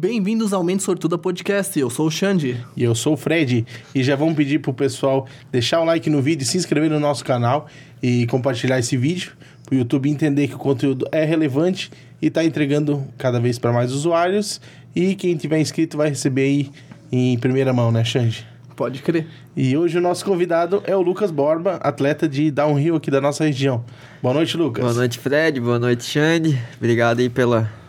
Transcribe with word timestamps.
Bem-vindos 0.00 0.54
ao 0.54 0.64
Mente 0.64 0.82
Sortuda 0.82 1.18
Podcast. 1.18 1.78
Eu 1.78 1.90
sou 1.90 2.06
o 2.06 2.10
Xande. 2.10 2.56
E 2.74 2.82
eu 2.82 2.94
sou 2.94 3.12
o 3.12 3.16
Fred. 3.18 3.66
E 3.94 4.02
já 4.02 4.16
vamos 4.16 4.34
pedir 4.34 4.58
pro 4.58 4.72
pessoal 4.72 5.26
deixar 5.52 5.78
o 5.82 5.84
like 5.84 6.08
no 6.08 6.22
vídeo, 6.22 6.46
se 6.46 6.56
inscrever 6.56 6.88
no 6.88 6.98
nosso 6.98 7.22
canal 7.22 7.66
e 8.02 8.26
compartilhar 8.28 8.78
esse 8.78 8.96
vídeo. 8.96 9.32
Para 9.66 9.74
o 9.74 9.78
YouTube 9.78 10.08
entender 10.08 10.48
que 10.48 10.54
o 10.54 10.58
conteúdo 10.58 11.06
é 11.12 11.22
relevante 11.26 11.90
e 12.22 12.28
está 12.28 12.42
entregando 12.42 13.04
cada 13.18 13.38
vez 13.38 13.58
para 13.58 13.74
mais 13.74 13.92
usuários. 13.92 14.58
E 14.96 15.14
quem 15.14 15.36
tiver 15.36 15.60
inscrito 15.60 15.98
vai 15.98 16.08
receber 16.08 16.44
aí 16.44 16.70
em 17.12 17.38
primeira 17.38 17.70
mão, 17.70 17.92
né, 17.92 18.02
Xande? 18.02 18.48
Pode 18.74 19.02
crer. 19.02 19.26
E 19.54 19.76
hoje 19.76 19.98
o 19.98 20.00
nosso 20.00 20.24
convidado 20.24 20.82
é 20.86 20.96
o 20.96 21.02
Lucas 21.02 21.30
Borba, 21.30 21.74
atleta 21.74 22.26
de 22.26 22.50
downhill 22.50 22.96
aqui 22.96 23.10
da 23.10 23.20
nossa 23.20 23.44
região. 23.44 23.84
Boa 24.22 24.32
noite, 24.32 24.56
Lucas. 24.56 24.82
Boa 24.82 24.94
noite, 24.94 25.18
Fred. 25.18 25.60
Boa 25.60 25.78
noite, 25.78 26.04
Xande. 26.04 26.58
Obrigado 26.78 27.18
aí 27.18 27.28
pela 27.28 27.79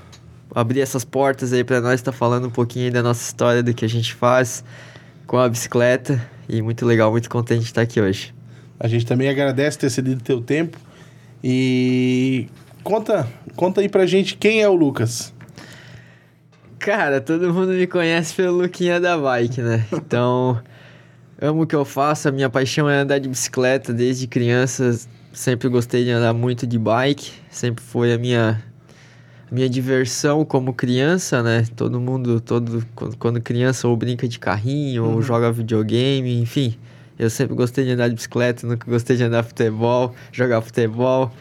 abrir 0.53 0.81
essas 0.81 1.05
portas 1.05 1.53
aí 1.53 1.63
para 1.63 1.81
nós 1.81 1.95
estar 1.95 2.11
tá 2.11 2.17
falando 2.17 2.47
um 2.47 2.51
pouquinho 2.51 2.85
aí 2.85 2.91
da 2.91 3.01
nossa 3.01 3.23
história, 3.23 3.63
do 3.63 3.73
que 3.73 3.85
a 3.85 3.89
gente 3.89 4.13
faz 4.13 4.63
com 5.25 5.37
a 5.37 5.47
bicicleta. 5.47 6.21
E 6.47 6.61
muito 6.61 6.85
legal, 6.85 7.11
muito 7.11 7.29
contente 7.29 7.61
de 7.61 7.67
estar 7.67 7.81
aqui 7.81 8.01
hoje. 8.01 8.33
A 8.79 8.87
gente 8.87 9.05
também 9.05 9.29
agradece 9.29 9.77
ter 9.77 9.89
cedido 9.89 10.21
teu 10.21 10.41
tempo. 10.41 10.77
E 11.43 12.47
conta, 12.83 13.27
conta 13.55 13.81
aí 13.81 13.87
pra 13.87 14.05
gente 14.05 14.35
quem 14.35 14.61
é 14.61 14.67
o 14.67 14.75
Lucas. 14.75 15.33
Cara, 16.77 17.21
todo 17.21 17.53
mundo 17.53 17.73
me 17.73 17.87
conhece 17.87 18.33
pelo 18.33 18.57
Luquinha 18.57 18.99
da 18.99 19.17
bike, 19.17 19.61
né? 19.61 19.85
Então, 19.93 20.59
amo 21.39 21.61
o 21.61 21.67
que 21.67 21.75
eu 21.75 21.85
faço, 21.85 22.27
a 22.27 22.31
minha 22.31 22.49
paixão 22.49 22.89
é 22.89 22.97
andar 22.97 23.19
de 23.19 23.29
bicicleta 23.29 23.93
desde 23.93 24.27
criança. 24.27 24.99
Sempre 25.31 25.69
gostei 25.69 26.03
de 26.03 26.09
andar 26.09 26.33
muito 26.33 26.67
de 26.67 26.77
bike, 26.77 27.31
sempre 27.49 27.83
foi 27.83 28.11
a 28.11 28.17
minha 28.17 28.61
minha 29.51 29.69
diversão 29.69 30.45
como 30.45 30.73
criança, 30.73 31.43
né? 31.43 31.65
Todo 31.75 31.99
mundo, 31.99 32.39
todo 32.39 32.85
quando 33.19 33.41
criança 33.41 33.87
ou 33.87 33.97
brinca 33.97 34.25
de 34.25 34.39
carrinho 34.39 35.03
uhum. 35.03 35.15
ou 35.15 35.21
joga 35.21 35.51
videogame, 35.51 36.41
enfim. 36.41 36.77
Eu 37.19 37.29
sempre 37.29 37.53
gostei 37.53 37.83
de 37.83 37.91
andar 37.91 38.07
de 38.07 38.15
bicicleta, 38.15 38.65
nunca 38.65 38.89
gostei 38.89 39.17
de 39.17 39.23
andar 39.23 39.43
futebol, 39.43 40.15
jogar 40.31 40.61
futebol. 40.61 41.31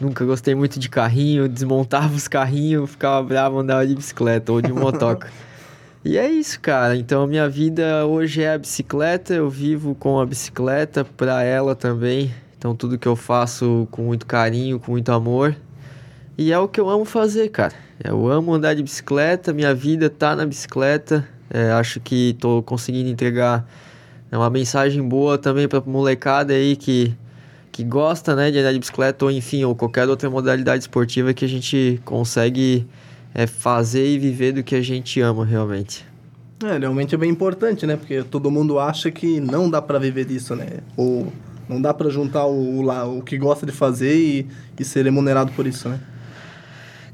Nunca 0.00 0.24
gostei 0.24 0.54
muito 0.54 0.78
de 0.78 0.88
carrinho, 0.88 1.48
desmontava 1.48 2.12
os 2.14 2.28
carrinhos, 2.28 2.90
ficava 2.90 3.22
bravo, 3.22 3.60
andava 3.60 3.86
de 3.86 3.94
bicicleta 3.94 4.52
ou 4.52 4.60
de 4.60 4.70
motoca. 4.72 5.28
e 6.04 6.18
é 6.18 6.28
isso, 6.28 6.60
cara. 6.60 6.96
Então, 6.96 7.26
minha 7.26 7.48
vida 7.48 8.04
hoje 8.04 8.42
é 8.42 8.52
a 8.52 8.58
bicicleta, 8.58 9.32
eu 9.32 9.48
vivo 9.48 9.94
com 9.94 10.20
a 10.20 10.26
bicicleta, 10.26 11.04
pra 11.04 11.42
ela 11.42 11.74
também. 11.74 12.34
Então, 12.58 12.74
tudo 12.74 12.98
que 12.98 13.08
eu 13.08 13.16
faço 13.16 13.88
com 13.90 14.02
muito 14.02 14.26
carinho, 14.26 14.78
com 14.78 14.92
muito 14.92 15.10
amor. 15.10 15.56
E 16.36 16.52
é 16.52 16.58
o 16.58 16.66
que 16.66 16.80
eu 16.80 16.88
amo 16.90 17.04
fazer, 17.04 17.48
cara. 17.48 17.74
Eu 18.02 18.28
amo 18.28 18.52
andar 18.52 18.74
de 18.74 18.82
bicicleta, 18.82 19.52
minha 19.52 19.74
vida 19.74 20.10
tá 20.10 20.34
na 20.34 20.44
bicicleta. 20.44 21.26
É, 21.48 21.70
acho 21.72 22.00
que 22.00 22.36
tô 22.40 22.62
conseguindo 22.62 23.08
entregar 23.08 23.64
uma 24.32 24.50
mensagem 24.50 25.06
boa 25.06 25.38
também 25.38 25.68
pra 25.68 25.80
molecada 25.80 26.52
aí 26.52 26.74
que, 26.74 27.14
que 27.70 27.84
gosta, 27.84 28.34
né, 28.34 28.50
de 28.50 28.58
andar 28.58 28.72
de 28.72 28.80
bicicleta 28.80 29.24
ou 29.24 29.30
enfim, 29.30 29.62
ou 29.62 29.76
qualquer 29.76 30.08
outra 30.08 30.28
modalidade 30.28 30.82
esportiva 30.82 31.32
que 31.32 31.44
a 31.44 31.48
gente 31.48 32.00
consegue 32.04 32.86
é, 33.32 33.46
fazer 33.46 34.06
e 34.06 34.18
viver 34.18 34.52
do 34.52 34.64
que 34.64 34.74
a 34.74 34.82
gente 34.82 35.20
ama 35.20 35.44
realmente. 35.44 36.04
É, 36.64 36.78
realmente 36.78 37.14
é 37.14 37.18
bem 37.18 37.30
importante, 37.30 37.86
né? 37.86 37.96
Porque 37.96 38.24
todo 38.24 38.50
mundo 38.50 38.78
acha 38.78 39.10
que 39.10 39.38
não 39.38 39.70
dá 39.70 39.80
para 39.80 39.98
viver 40.00 40.24
disso, 40.24 40.56
né? 40.56 40.66
Ou 40.96 41.32
não 41.68 41.80
dá 41.80 41.94
para 41.94 42.10
juntar 42.10 42.46
o, 42.46 42.80
o, 42.80 43.18
o 43.18 43.22
que 43.22 43.38
gosta 43.38 43.64
de 43.64 43.72
fazer 43.72 44.16
e, 44.16 44.48
e 44.78 44.84
ser 44.84 45.04
remunerado 45.04 45.52
por 45.52 45.66
isso, 45.66 45.88
né? 45.88 46.00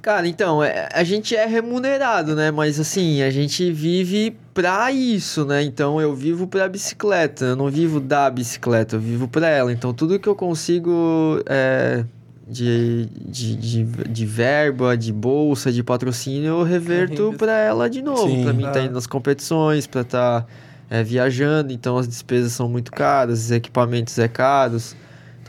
Cara, 0.02 0.26
então, 0.26 0.62
é, 0.62 0.88
a 0.92 1.04
gente 1.04 1.36
é 1.36 1.44
remunerado, 1.44 2.34
né? 2.34 2.50
Mas 2.50 2.80
assim, 2.80 3.22
a 3.22 3.30
gente 3.30 3.70
vive 3.70 4.34
pra 4.54 4.90
isso, 4.90 5.44
né? 5.44 5.62
Então 5.62 6.00
eu 6.00 6.14
vivo 6.14 6.46
pra 6.46 6.68
bicicleta, 6.68 7.44
eu 7.44 7.56
não 7.56 7.68
vivo 7.68 8.00
da 8.00 8.30
bicicleta, 8.30 8.96
eu 8.96 9.00
vivo 9.00 9.28
pra 9.28 9.48
ela. 9.48 9.72
Então 9.72 9.92
tudo 9.92 10.18
que 10.18 10.28
eu 10.28 10.34
consigo 10.34 11.42
é, 11.46 12.04
de, 12.48 13.06
de, 13.26 13.56
de, 13.56 13.84
de, 13.84 14.26
verba, 14.26 14.96
de 14.96 15.12
bolsa, 15.12 15.70
de 15.70 15.82
patrocínio, 15.82 16.48
eu 16.48 16.62
reverto 16.62 17.34
pra 17.36 17.58
ela 17.58 17.88
de 17.88 18.00
novo. 18.00 18.28
Sim, 18.28 18.42
pra 18.42 18.52
mim 18.54 18.64
tá 18.72 18.80
indo 18.80 18.94
nas 18.94 19.06
competições, 19.06 19.86
pra 19.86 20.02
tá 20.02 20.46
é, 20.88 21.02
viajando, 21.02 21.72
então 21.72 21.98
as 21.98 22.08
despesas 22.08 22.52
são 22.52 22.68
muito 22.68 22.90
caras, 22.90 23.38
os 23.44 23.50
equipamentos 23.50 24.18
é 24.18 24.28
caros. 24.28 24.96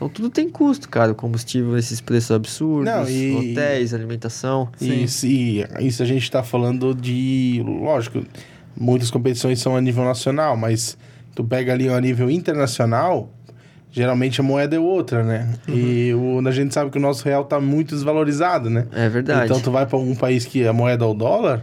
Então 0.02 0.08
tudo 0.08 0.30
tem 0.30 0.48
custo, 0.48 0.88
cara. 0.88 1.12
O 1.12 1.14
combustível, 1.14 1.76
esses 1.78 2.00
preços 2.00 2.32
absurdos, 2.32 2.92
Não, 2.92 3.08
e, 3.08 3.52
hotéis, 3.52 3.94
alimentação. 3.94 4.68
Isso, 4.80 5.26
e 5.26 5.64
isso 5.80 6.02
a 6.02 6.06
gente 6.06 6.24
está 6.24 6.42
falando 6.42 6.92
de. 6.92 7.62
Lógico, 7.64 8.24
muitas 8.76 9.10
competições 9.10 9.60
são 9.60 9.76
a 9.76 9.80
nível 9.80 10.04
nacional, 10.04 10.56
mas 10.56 10.98
tu 11.34 11.44
pega 11.44 11.72
ali 11.72 11.88
a 11.88 12.00
nível 12.00 12.28
internacional, 12.28 13.32
geralmente 13.92 14.40
a 14.40 14.42
moeda 14.44 14.74
é 14.74 14.80
outra, 14.80 15.22
né? 15.22 15.48
Uhum. 15.68 15.74
E 15.74 16.14
o, 16.14 16.48
a 16.48 16.50
gente 16.50 16.74
sabe 16.74 16.90
que 16.90 16.98
o 16.98 17.00
nosso 17.00 17.24
real 17.24 17.42
está 17.42 17.60
muito 17.60 17.94
desvalorizado, 17.94 18.68
né? 18.68 18.86
É 18.92 19.08
verdade. 19.08 19.44
Então 19.44 19.60
tu 19.60 19.70
vai 19.70 19.86
para 19.86 19.98
um 19.98 20.16
país 20.16 20.44
que 20.44 20.66
a 20.66 20.72
moeda 20.72 21.04
é 21.04 21.08
o 21.08 21.14
dólar 21.14 21.62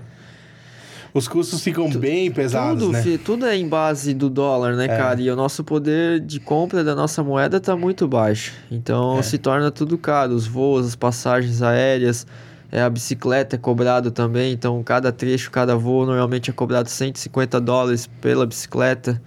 os 1.14 1.28
custos 1.28 1.62
ficam 1.62 1.90
tu, 1.90 2.00
bem 2.00 2.32
pesados, 2.32 2.84
tudo, 2.84 2.94
né? 2.94 3.20
Tudo 3.24 3.46
é 3.46 3.56
em 3.56 3.68
base 3.68 4.14
do 4.14 4.30
dólar, 4.30 4.76
né, 4.76 4.86
é. 4.86 4.88
cara? 4.88 5.20
E 5.20 5.30
o 5.30 5.36
nosso 5.36 5.64
poder 5.64 6.20
de 6.20 6.40
compra 6.40 6.84
da 6.84 6.96
nossa 6.96 7.24
moeda 7.24 7.60
tá 7.60 7.76
muito 7.76 8.08
baixo. 8.08 8.54
Então 8.70 9.18
é. 9.18 9.22
se 9.22 9.38
torna 9.38 9.72
tudo 9.72 9.98
caro. 9.98 10.34
Os 10.34 10.46
voos, 10.46 10.86
as 10.86 10.96
passagens 10.96 11.62
aéreas, 11.62 12.28
é, 12.72 12.82
a 12.82 12.90
bicicleta 12.90 13.56
é 13.56 13.60
cobrado 13.60 14.12
também. 14.12 14.54
Então 14.54 14.82
cada 14.84 15.12
trecho, 15.12 15.50
cada 15.50 15.76
voo 15.76 16.06
normalmente 16.06 16.50
é 16.50 16.54
cobrado 16.54 16.90
150 16.90 17.60
dólares 17.60 18.08
pela 18.22 18.46
bicicleta. 18.46 19.22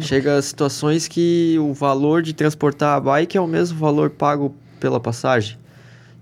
Chega 0.00 0.36
a 0.36 0.42
situações 0.42 1.06
que 1.06 1.56
o 1.60 1.72
valor 1.72 2.20
de 2.20 2.32
transportar 2.32 2.96
a 2.96 3.00
bike 3.00 3.36
é 3.36 3.40
o 3.40 3.46
mesmo 3.46 3.78
valor 3.78 4.10
pago 4.10 4.54
pela 4.80 4.98
passagem. 4.98 5.56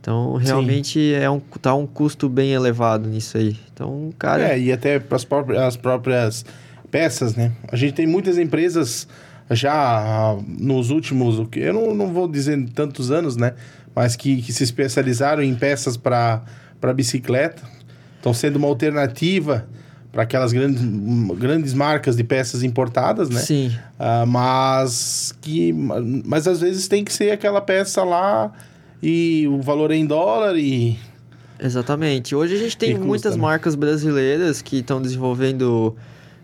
Então, 0.04 0.34
realmente 0.34 1.15
é 1.15 1.31
um, 1.31 1.41
tá 1.41 1.75
um 1.75 1.87
custo 1.87 2.28
bem 2.28 2.53
elevado 2.53 3.09
nisso 3.09 3.38
aí. 3.38 3.56
Então, 3.72 4.12
cara. 4.19 4.53
É, 4.53 4.59
e 4.59 4.70
até 4.70 4.98
para 4.98 5.16
as 5.16 5.25
próprias, 5.25 5.62
as 5.62 5.78
próprias 5.78 6.44
peças, 6.91 7.34
né? 7.34 7.53
A 7.72 7.75
gente 7.75 7.94
tem 7.94 8.06
muitas 8.06 8.37
empresas 8.37 9.09
já 9.50 10.37
nos 10.47 10.91
últimos, 10.91 11.48
eu 11.56 11.72
não, 11.72 11.94
não 11.94 12.12
vou 12.12 12.28
dizer 12.28 12.69
tantos 12.75 13.10
anos, 13.10 13.38
né? 13.38 13.54
Mas 13.94 14.15
que, 14.15 14.42
que 14.42 14.53
se 14.53 14.62
especializaram 14.62 15.42
em 15.42 15.54
peças 15.54 15.97
para 15.97 16.42
bicicleta. 16.94 17.62
Estão 18.19 18.34
sendo 18.34 18.56
uma 18.56 18.69
alternativa 18.69 19.66
para 20.12 20.25
aquelas 20.25 20.53
grandes, 20.53 20.82
grandes 21.38 21.72
marcas 21.72 22.15
de 22.15 22.25
peças 22.25 22.62
importadas, 22.62 23.31
né? 23.31 23.41
Sim. 23.41 23.75
Uh, 23.98 24.26
mas 24.26 25.34
que 25.41 25.72
mas 25.72 26.47
às 26.47 26.60
vezes 26.60 26.88
tem 26.88 27.03
que 27.03 27.12
ser 27.12 27.31
aquela 27.31 27.62
peça 27.62 28.04
lá 28.04 28.53
e 29.04 29.47
o 29.47 29.60
valor 29.60 29.91
é 29.91 29.97
em 29.97 30.06
dólar 30.06 30.56
e. 30.56 30.98
Exatamente. 31.60 32.34
Hoje 32.34 32.54
a 32.54 32.59
gente 32.59 32.76
tem 32.76 32.92
custa, 32.92 33.06
muitas 33.06 33.37
né? 33.37 33.42
marcas 33.42 33.75
brasileiras 33.75 34.62
que 34.62 34.78
estão 34.78 35.00
desenvolvendo 35.00 35.94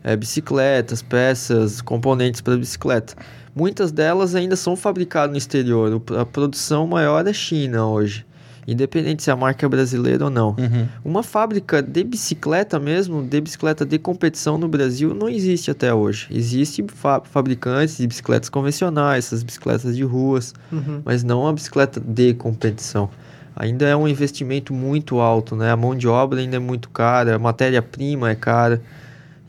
é, 0.05 0.15
bicicletas, 0.15 1.03
peças, 1.03 1.81
componentes 1.81 2.41
para 2.41 2.57
bicicleta. 2.57 3.17
Muitas 3.55 3.91
delas 3.91 4.35
ainda 4.35 4.57
são 4.57 4.77
fabricadas 4.77 5.33
no 5.33 5.39
exterior. 5.39 6.03
A 6.19 6.27
produção 6.27 6.87
maior 6.87 7.27
é 7.27 7.33
China 7.33 7.87
hoje 7.87 8.25
independente 8.67 9.23
se 9.23 9.31
a 9.31 9.37
marca 9.37 9.67
é 9.67 9.69
brasileira 9.69 10.25
ou 10.25 10.31
não. 10.31 10.51
Uhum. 10.51 10.89
Uma 11.05 11.23
fábrica 11.23 11.83
de 11.83 12.05
bicicleta 12.05 12.79
mesmo, 12.79 13.23
de 13.23 13.41
bicicleta 13.41 13.85
de 13.85 13.99
competição 13.99 14.59
no 14.59 14.69
Brasil, 14.69 15.15
não 15.15 15.29
existe 15.29 15.71
até 15.71 15.93
hoje. 15.93 16.29
Existem 16.31 16.87
fa 16.89 17.21
fabricantes 17.25 17.99
de 17.99 18.07
bicicletas 18.07 18.49
convencionais, 18.49 19.27
essas 19.27 19.43
bicicletas 19.43 19.97
de 19.97 20.03
ruas, 20.03 20.55
uhum. 20.71 21.03
mas 21.05 21.23
não 21.23 21.47
a 21.47 21.53
bicicleta 21.53 22.01
de 22.01 22.35
competição. 22.35 23.11
Ainda 23.57 23.87
é 23.87 23.97
um 23.97 24.09
investimento 24.09 24.73
muito 24.73 25.21
alto, 25.21 25.55
né? 25.57 25.71
A 25.71 25.77
mão 25.77 25.95
de 25.95 26.09
obra 26.09 26.41
ainda 26.41 26.57
é 26.57 26.61
muito 26.61 26.89
cara, 26.89 27.37
a 27.37 27.39
matéria-prima 27.39 28.31
é 28.31 28.35
cara. 28.35 28.81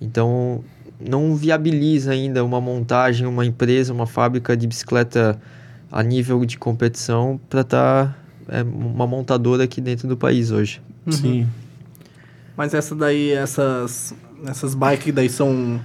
Então, 0.02 0.64
não 1.00 1.36
viabiliza 1.36 2.12
ainda 2.12 2.44
uma 2.44 2.60
montagem, 2.60 3.26
uma 3.28 3.46
empresa, 3.46 3.94
uma 3.94 4.06
fábrica 4.06 4.58
de 4.58 4.68
bicicleta 4.68 5.40
a 5.92 6.02
nível 6.02 6.44
de 6.46 6.58
competição 6.58 7.40
para 7.50 7.62
estar 7.62 8.06
tá 8.08 8.16
é 8.48 8.64
uma 8.64 9.08
montadora 9.08 9.64
aqui 9.64 9.82
dentro 9.82 10.08
do 10.08 10.18
país 10.18 10.52
hoje. 10.52 10.82
Uhum. 11.06 11.12
Sim. 11.12 11.48
Mas 12.56 12.74
essa 12.74 12.94
daí, 12.96 13.32
essas, 13.32 14.14
essas 14.46 14.76
bikes 14.76 15.14
daí 15.14 15.30
são 15.30 15.80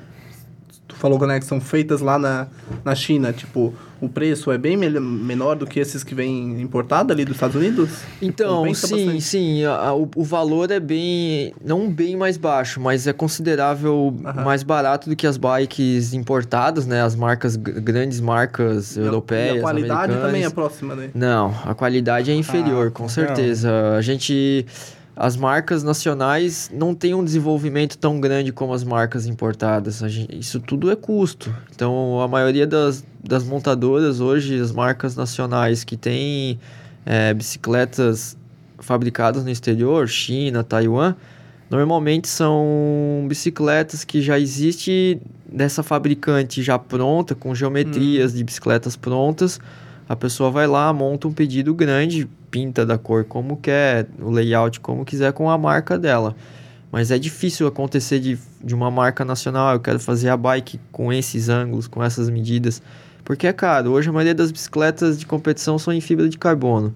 falou 0.97 1.25
né, 1.27 1.39
que 1.39 1.45
são 1.45 1.61
feitas 1.61 2.01
lá 2.01 2.19
na, 2.19 2.47
na 2.85 2.95
China, 2.95 3.33
tipo, 3.33 3.75
o 4.01 4.09
preço 4.09 4.51
é 4.53 4.59
bem 4.59 4.77
menor 4.77 5.57
do 5.57 5.67
que 5.67 5.81
esses 5.81 6.05
que 6.05 6.15
vêm 6.15 6.61
importados 6.61 7.11
ali 7.11 7.25
dos 7.25 7.35
Estados 7.35 7.57
Unidos? 7.57 7.91
Então, 8.21 8.59
Compensa 8.59 8.87
sim, 8.87 9.05
bastante. 9.05 9.21
sim, 9.23 9.65
a, 9.65 9.73
a, 9.75 9.95
o, 9.95 10.09
o, 10.15 10.25
valor 10.25 10.71
é 10.71 10.79
bem, 10.79 11.55
não 11.65 11.91
bem 11.91 12.17
mais 12.17 12.37
baixo, 12.37 12.81
mas 12.81 13.07
é 13.07 13.13
considerável 13.13 14.15
mais 14.45 14.63
barato 14.63 15.09
do 15.09 15.17
que 15.17 15.27
as 15.27 15.37
bikes 15.37 16.13
importadas, 16.13 16.87
né, 16.87 17.03
as 17.03 17.15
marcas, 17.15 17.57
grandes 17.57 18.21
marcas 18.21 18.97
e 18.97 19.01
europeias, 19.01 19.57
E 19.57 19.59
a 19.59 19.63
qualidade 19.63 20.15
também 20.15 20.45
é 20.45 20.51
próxima, 20.51 20.95
né? 20.95 21.11
Não, 21.15 21.55
a 21.65 21.75
qualidade 21.75 22.31
é 22.31 22.35
inferior, 22.35 22.89
ah, 22.89 22.91
com 22.91 23.09
certeza. 23.09 23.71
Não. 23.71 23.97
A 23.97 24.03
gente 24.03 24.67
as 25.17 25.35
marcas 25.35 25.83
nacionais 25.83 26.71
não 26.73 26.95
têm 26.95 27.15
um 27.15 27.25
desenvolvimento 27.25 27.97
tão 27.97 28.21
grande 28.21 28.53
como 28.53 28.75
as 28.75 28.85
marcas 28.85 29.27
importadas. 29.27 30.01
Gente, 30.01 30.39
isso 30.39 30.61
tudo 30.61 30.91
é 30.91 30.95
custo. 30.95 31.53
Então, 31.75 32.21
a 32.21 32.29
maioria 32.29 32.67
das, 32.67 33.03
das 33.25 33.43
montadoras 33.43 34.21
hoje, 34.21 34.61
as 34.61 34.71
marcas 34.71 35.17
nacionais 35.17 35.85
que 35.85 35.97
têm 35.97 36.61
é, 37.07 37.33
bicicletas 37.33 38.37
fabricadas 38.79 39.43
no 39.43 39.49
exterior, 39.51 40.07
China, 40.07 40.63
Taiwan, 40.63 41.17
normalmente 41.71 42.29
são 42.29 43.25
bicicletas 43.27 44.05
que 44.05 44.21
já 44.21 44.39
existe 44.39 45.19
dessa 45.51 45.83
fabricante 45.83 46.63
já 46.63 46.79
pronta, 46.79 47.35
com 47.35 47.55
geometrias 47.55 48.35
hum. 48.35 48.37
de 48.37 48.45
bicicletas 48.45 48.97
prontas. 48.97 49.59
A 50.09 50.15
pessoa 50.15 50.51
vai 50.51 50.67
lá, 50.67 50.93
monta 50.93 51.27
um 51.27 51.33
pedido 51.33 51.75
grande, 51.75 52.29
pinta 52.51 52.87
da 52.87 52.97
cor 52.97 53.25
como 53.25 53.57
quer, 53.57 54.07
o 54.21 54.31
layout 54.31 54.81
como 54.81 55.05
quiser 55.05 55.33
com 55.33 55.51
a 55.51 55.59
marca 55.59 55.99
dela. 55.99 56.35
Mas 56.93 57.11
é 57.11 57.19
difícil 57.19 57.67
acontecer 57.67 58.21
de, 58.21 58.39
de 58.63 58.75
uma 58.75 58.91
marca 58.91 59.25
nacional, 59.25 59.75
eu 59.75 59.81
quero 59.81 59.99
fazer 59.99 60.29
a 60.29 60.37
bike 60.37 60.81
com 60.93 61.13
esses 61.13 61.49
ângulos, 61.49 61.89
com 61.89 62.03
essas 62.03 62.31
medidas. 62.31 62.81
Porque 63.25 63.49
é 63.49 63.53
caro. 63.53 63.91
Hoje 63.91 64.09
a 64.09 64.13
maioria 64.13 64.35
das 64.35 64.53
bicicletas 64.53 65.19
de 65.19 65.27
competição 65.27 65.79
são 65.79 65.93
em 65.93 66.01
fibra 66.01 66.29
de 66.29 66.39
carbono. 66.39 66.95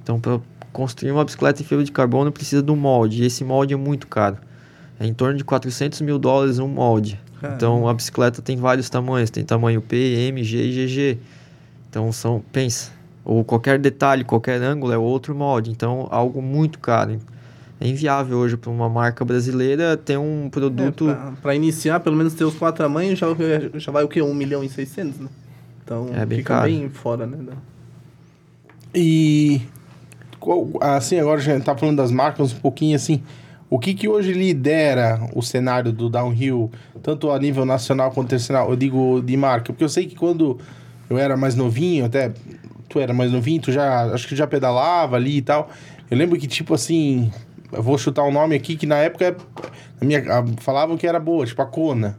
Então, 0.00 0.20
para 0.20 0.38
construir 0.72 1.10
uma 1.10 1.24
bicicleta 1.24 1.60
em 1.60 1.64
fibra 1.64 1.84
de 1.84 1.90
carbono, 1.90 2.30
precisa 2.30 2.62
de 2.62 2.70
um 2.70 2.76
molde. 2.76 3.24
E 3.24 3.26
esse 3.26 3.42
molde 3.42 3.74
é 3.74 3.76
muito 3.76 4.06
caro. 4.06 4.38
É 5.00 5.06
em 5.06 5.12
torno 5.12 5.36
de 5.36 5.42
400 5.42 6.00
mil 6.02 6.20
dólares 6.20 6.60
um 6.60 6.68
molde. 6.68 7.20
Caramba. 7.40 7.56
Então, 7.56 7.88
a 7.88 7.94
bicicleta 7.94 8.40
tem 8.40 8.56
vários 8.56 8.88
tamanhos. 8.88 9.28
Tem 9.28 9.44
tamanho 9.44 9.82
P, 9.82 9.96
M, 10.28 10.44
G 10.44 10.58
e 10.58 10.86
GG. 10.86 11.18
Então, 11.92 12.10
são... 12.10 12.42
Pensa. 12.50 12.90
Ou 13.22 13.44
qualquer 13.44 13.78
detalhe, 13.78 14.24
qualquer 14.24 14.62
ângulo 14.62 14.94
é 14.94 14.96
outro 14.96 15.34
molde. 15.34 15.70
Então, 15.70 16.08
algo 16.10 16.40
muito 16.40 16.78
caro. 16.78 17.18
É 17.78 17.86
inviável 17.86 18.38
hoje 18.38 18.56
para 18.56 18.70
uma 18.70 18.88
marca 18.88 19.26
brasileira 19.26 19.94
ter 19.94 20.16
um 20.16 20.48
produto... 20.50 21.10
É, 21.10 21.32
para 21.42 21.54
iniciar, 21.54 22.00
pelo 22.00 22.16
menos 22.16 22.32
ter 22.32 22.44
os 22.44 22.54
quatro 22.54 22.82
tamanhos, 22.82 23.18
já, 23.18 23.26
já 23.74 23.92
vai 23.92 24.04
o 24.04 24.08
quê? 24.08 24.22
1 24.22 24.34
milhão 24.34 24.64
e 24.64 24.70
600, 24.70 25.20
né? 25.20 25.28
Então 25.84 26.08
é 26.14 26.24
bem 26.24 26.38
fica 26.38 26.54
caro. 26.54 26.70
bem 26.70 26.88
fora, 26.88 27.26
né? 27.26 27.38
E 28.94 29.60
assim, 30.80 31.18
agora 31.18 31.40
a 31.40 31.42
gente 31.42 31.62
tá 31.62 31.76
falando 31.76 31.98
das 31.98 32.10
marcas 32.10 32.54
um 32.54 32.58
pouquinho 32.58 32.96
assim. 32.96 33.22
O 33.68 33.78
que 33.78 33.94
que 33.94 34.08
hoje 34.08 34.32
lidera 34.32 35.28
o 35.34 35.42
cenário 35.42 35.92
do 35.92 36.08
downhill, 36.08 36.70
tanto 37.02 37.30
a 37.30 37.38
nível 37.38 37.64
nacional 37.64 38.10
quanto 38.10 38.26
internacional? 38.26 38.70
Eu 38.70 38.76
digo 38.76 39.20
de 39.22 39.36
marca, 39.36 39.72
porque 39.72 39.84
eu 39.84 39.88
sei 39.88 40.06
que 40.06 40.14
quando 40.14 40.58
eu 41.08 41.18
era 41.18 41.36
mais 41.36 41.54
novinho, 41.54 42.04
até 42.04 42.32
tu 42.88 43.00
era 43.00 43.12
mais 43.12 43.30
novinho, 43.32 43.60
tu 43.60 43.72
já 43.72 44.12
acho 44.12 44.28
que 44.28 44.36
já 44.36 44.46
pedalava 44.46 45.16
ali 45.16 45.38
e 45.38 45.42
tal. 45.42 45.70
Eu 46.10 46.16
lembro 46.16 46.38
que 46.38 46.46
tipo 46.46 46.74
assim, 46.74 47.30
eu 47.72 47.82
vou 47.82 47.96
chutar 47.96 48.22
um 48.24 48.32
nome 48.32 48.54
aqui 48.54 48.76
que 48.76 48.86
na 48.86 48.96
época 48.96 49.36
minha, 50.00 50.22
falavam 50.58 50.96
que 50.96 51.06
era 51.06 51.18
boa, 51.18 51.46
tipo 51.46 51.62
a 51.62 51.66
Kona. 51.66 52.18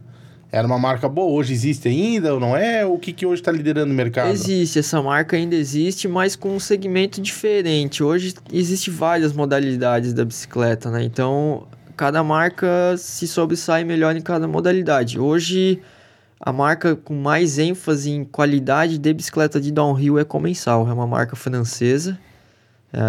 Era 0.51 0.67
uma 0.67 0.77
marca 0.77 1.09
boa, 1.09 1.31
hoje 1.31 1.51
existe 1.51 1.87
ainda 1.87 2.31
ou 2.31 2.39
não 2.39 2.55
é? 2.55 2.85
O 2.85 2.99
que, 2.99 3.11
que 3.11 3.25
hoje 3.25 3.41
está 3.41 3.51
liderando 3.51 3.91
o 3.91 3.95
mercado? 3.95 4.29
Existe, 4.29 4.77
essa 4.77 5.01
marca 5.01 5.35
ainda 5.35 5.55
existe, 5.55 6.07
mas 6.07 6.35
com 6.35 6.55
um 6.55 6.59
segmento 6.59 7.19
diferente. 7.19 8.03
Hoje 8.03 8.35
existe 8.51 8.91
várias 8.91 9.33
modalidades 9.33 10.13
da 10.13 10.23
bicicleta, 10.23 10.91
né? 10.91 11.03
Então, 11.03 11.65
cada 11.97 12.23
marca 12.23 12.95
se 12.97 13.27
sobressai 13.27 13.83
melhor 13.83 14.15
em 14.15 14.21
cada 14.21 14.47
modalidade. 14.47 15.19
Hoje, 15.19 15.81
a 16.45 16.51
marca 16.51 16.93
com 16.93 17.15
mais 17.15 17.57
ênfase 17.57 18.11
em 18.11 18.25
qualidade 18.25 18.97
de 18.97 19.13
bicicleta 19.13 19.61
de 19.61 19.71
downhill 19.71 20.19
é 20.19 20.25
Comensal. 20.25 20.89
É 20.89 20.93
uma 20.93 21.07
marca 21.07 21.37
francesa. 21.37 22.19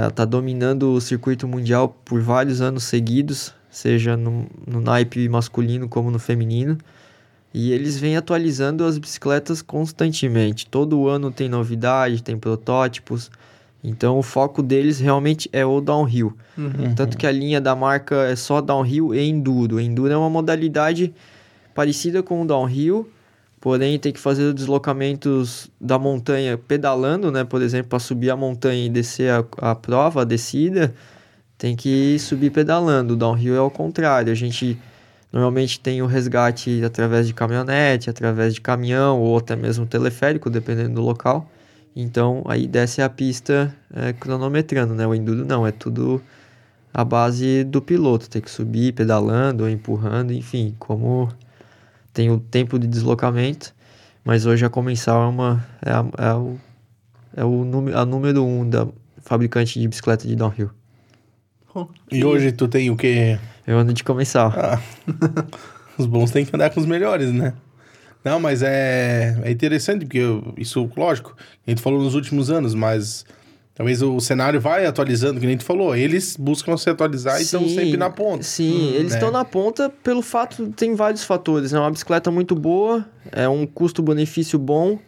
Está 0.08 0.24
dominando 0.24 0.92
o 0.92 1.00
circuito 1.00 1.48
mundial 1.48 1.88
por 2.04 2.22
vários 2.22 2.60
anos 2.60 2.84
seguidos, 2.84 3.52
seja 3.68 4.16
no, 4.16 4.46
no 4.64 4.80
naipe 4.80 5.28
masculino 5.28 5.88
como 5.88 6.12
no 6.12 6.18
feminino. 6.20 6.78
E 7.52 7.72
eles 7.72 7.98
vêm 7.98 8.16
atualizando 8.16 8.84
as 8.84 8.98
bicicletas 8.98 9.60
constantemente. 9.60 10.66
Todo 10.66 11.08
ano 11.08 11.32
tem 11.32 11.48
novidade, 11.48 12.22
tem 12.22 12.38
protótipos. 12.38 13.32
Então 13.82 14.16
o 14.16 14.22
foco 14.22 14.62
deles 14.62 15.00
realmente 15.00 15.50
é 15.52 15.66
o 15.66 15.80
downhill. 15.80 16.36
Uhum. 16.56 16.94
Tanto 16.94 17.18
que 17.18 17.26
a 17.26 17.32
linha 17.32 17.60
da 17.60 17.74
marca 17.74 18.14
é 18.26 18.36
só 18.36 18.60
downhill 18.60 19.12
e 19.12 19.28
enduro. 19.28 19.80
Enduro 19.80 20.12
é 20.12 20.16
uma 20.16 20.30
modalidade 20.30 21.12
parecida 21.74 22.22
com 22.22 22.40
o 22.40 22.46
downhill, 22.46 23.10
porém 23.64 23.98
tem 23.98 24.12
que 24.12 24.20
fazer 24.20 24.52
deslocamentos 24.52 25.70
da 25.80 25.98
montanha 25.98 26.58
pedalando, 26.58 27.32
né? 27.32 27.44
Por 27.44 27.62
exemplo, 27.62 27.88
para 27.88 27.98
subir 27.98 28.28
a 28.28 28.36
montanha 28.36 28.84
e 28.84 28.90
descer 28.90 29.30
a, 29.30 29.42
a 29.70 29.74
prova, 29.74 30.20
a 30.20 30.24
descida, 30.24 30.94
tem 31.56 31.74
que 31.74 32.18
subir 32.18 32.50
pedalando. 32.50 33.14
O 33.14 33.16
downhill 33.16 33.56
é 33.56 33.60
o 33.62 33.70
contrário. 33.70 34.30
A 34.30 34.34
gente 34.34 34.78
Normalmente 35.32 35.80
tem 35.80 36.02
o 36.02 36.06
resgate 36.06 36.84
através 36.84 37.26
de 37.26 37.32
caminhonete, 37.32 38.10
através 38.10 38.54
de 38.54 38.60
caminhão 38.60 39.20
ou 39.20 39.38
até 39.38 39.56
mesmo 39.56 39.86
teleférico, 39.86 40.50
dependendo 40.50 40.96
do 40.96 41.02
local. 41.02 41.50
Então 41.96 42.44
aí 42.46 42.68
desce 42.68 43.00
a 43.00 43.08
pista 43.08 43.74
é, 43.94 44.12
cronometrando, 44.12 44.94
né? 44.94 45.06
O 45.06 45.14
enduro 45.14 45.44
não, 45.46 45.66
é 45.66 45.72
tudo 45.72 46.22
a 46.92 47.02
base 47.02 47.64
do 47.64 47.80
piloto, 47.80 48.28
tem 48.28 48.42
que 48.42 48.50
subir 48.50 48.92
pedalando 48.92 49.68
empurrando, 49.68 50.32
enfim, 50.34 50.76
como 50.78 51.28
tem 52.14 52.30
o 52.30 52.38
tempo 52.38 52.78
de 52.78 52.86
deslocamento, 52.86 53.74
mas 54.24 54.46
hoje 54.46 54.64
a 54.64 54.70
Comensal 54.70 55.24
é, 55.24 55.26
uma, 55.26 55.66
é, 55.84 55.90
a, 55.90 56.30
é, 56.30 56.34
o, 56.34 56.58
é 57.36 57.44
o 57.44 57.96
a 57.98 58.06
número 58.06 58.44
um 58.44 58.68
da 58.68 58.88
fabricante 59.20 59.78
de 59.80 59.88
bicicleta 59.88 60.26
de 60.26 60.36
downhill. 60.36 60.70
E 62.10 62.24
hoje 62.24 62.52
tu 62.52 62.68
tem 62.68 62.88
o 62.88 62.96
que? 62.96 63.36
Eu 63.66 63.78
ando 63.78 63.92
de 63.92 64.04
comensal. 64.04 64.52
Ah. 64.56 64.80
Os 65.98 66.06
bons 66.06 66.30
têm 66.30 66.44
que 66.44 66.54
andar 66.54 66.70
com 66.70 66.80
os 66.80 66.86
melhores, 66.86 67.32
né? 67.32 67.52
Não, 68.24 68.40
mas 68.40 68.62
é, 68.62 69.40
é 69.42 69.50
interessante, 69.50 70.04
porque 70.04 70.18
eu, 70.18 70.54
isso, 70.56 70.90
lógico, 70.96 71.36
a 71.66 71.70
gente 71.70 71.82
falou 71.82 72.02
nos 72.02 72.14
últimos 72.14 72.50
anos, 72.50 72.74
mas 72.74 73.24
talvez 73.74 74.02
o 74.02 74.20
cenário 74.20 74.60
vai 74.60 74.86
atualizando, 74.86 75.40
que 75.40 75.46
a 75.46 75.48
gente 75.48 75.64
falou. 75.64 75.96
Eles 75.96 76.36
buscam 76.36 76.76
se 76.76 76.88
atualizar 76.88 77.34
sim, 77.34 77.40
e 77.40 77.44
estão 77.44 77.68
sempre 77.68 77.96
na 77.96 78.10
ponta. 78.10 78.42
Sim, 78.42 78.92
hum, 78.92 78.94
eles 78.94 79.14
estão 79.14 79.30
né? 79.30 79.38
na 79.38 79.44
ponta 79.44 79.90
pelo 80.02 80.22
fato, 80.22 80.68
tem 80.72 80.94
vários 80.94 81.24
fatores. 81.24 81.72
É 81.72 81.76
né? 81.76 81.80
uma 81.80 81.90
bicicleta 81.90 82.30
muito 82.30 82.54
boa, 82.54 83.04
é 83.32 83.48
um 83.48 83.66
custo-benefício 83.66 84.58
bom, 84.58 84.98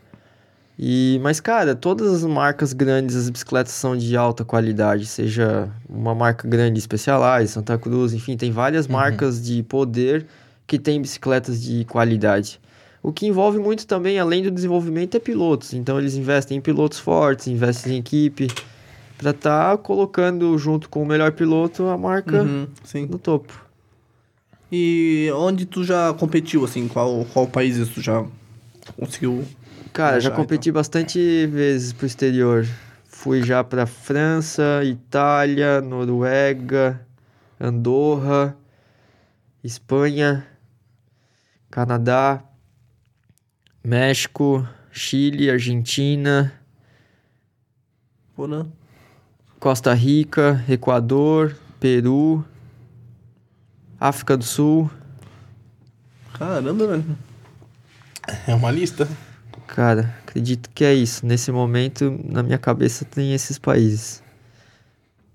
e, 0.79 1.19
mas, 1.23 1.41
cara, 1.41 1.75
todas 1.75 2.13
as 2.13 2.25
marcas 2.25 2.75
grandes, 2.75 3.17
as 3.17 3.31
bicicletas 3.31 3.73
são 3.73 3.97
de 3.97 4.15
alta 4.15 4.45
qualidade, 4.45 5.07
seja 5.07 5.71
uma 5.89 6.15
marca 6.15 6.47
grande 6.47 6.81
Specialized, 6.81 7.49
Santa 7.49 7.79
Cruz, 7.79 8.13
enfim, 8.13 8.37
tem 8.37 8.51
várias 8.51 8.87
uhum. 8.87 8.93
marcas 8.93 9.43
de 9.43 9.63
poder 9.63 10.27
que 10.67 10.79
tem 10.79 11.01
bicicletas 11.01 11.63
de 11.63 11.85
qualidade. 11.87 12.61
O 13.07 13.13
que 13.13 13.25
envolve 13.25 13.57
muito 13.61 13.87
também, 13.87 14.19
além 14.19 14.43
do 14.43 14.51
desenvolvimento, 14.51 15.17
é 15.17 15.21
pilotos. 15.21 15.73
Então, 15.73 15.97
eles 15.97 16.17
investem 16.17 16.59
em 16.59 16.61
pilotos 16.61 16.99
fortes, 16.99 17.47
investem 17.47 17.93
em 17.93 17.99
equipe, 17.99 18.49
para 19.17 19.31
estar 19.31 19.71
tá 19.71 19.79
colocando 19.79 20.59
junto 20.59 20.89
com 20.89 21.05
o 21.05 21.07
melhor 21.07 21.31
piloto 21.31 21.87
a 21.87 21.97
marca 21.97 22.43
uhum, 22.43 22.67
no 23.09 23.17
topo. 23.17 23.65
E 24.73 25.31
onde 25.37 25.67
tu 25.67 25.85
já 25.85 26.13
competiu, 26.15 26.65
assim? 26.65 26.89
Qual, 26.89 27.25
qual 27.33 27.47
país 27.47 27.89
tu 27.91 28.03
já 28.03 28.27
conseguiu 28.99 29.45
Cara, 29.93 30.19
já 30.19 30.33
competi 30.33 30.73
bastante 30.73 31.47
vezes 31.47 31.93
pro 31.93 32.09
exterior. 32.09 32.67
Fui 33.05 33.41
já 33.41 33.63
para 33.63 33.87
França, 33.87 34.83
Itália, 34.83 35.81
Noruega, 35.81 37.01
Andorra, 37.61 38.57
Espanha, 39.63 40.45
Canadá, 41.71 42.43
México, 43.87 44.69
Chile, 44.91 45.49
Argentina, 45.49 46.53
Porã. 48.35 48.67
Costa 49.61 49.95
Rica, 49.95 50.65
Equador, 50.69 51.57
Peru, 51.79 52.45
África 54.01 54.37
do 54.37 54.43
Sul. 54.43 54.91
Caramba, 56.35 56.85
velho. 56.85 57.19
É 58.49 58.57
uma 58.57 58.73
lista. 58.73 59.09
Cara, 59.69 60.17
acredito 60.27 60.69
que 60.75 60.85
é 60.85 60.93
isso. 60.93 61.25
Nesse 61.25 61.53
momento, 61.53 62.21
na 62.25 62.43
minha 62.43 62.59
cabeça, 62.59 63.05
tem 63.05 63.35
esses 63.35 63.57
países. 63.57 64.21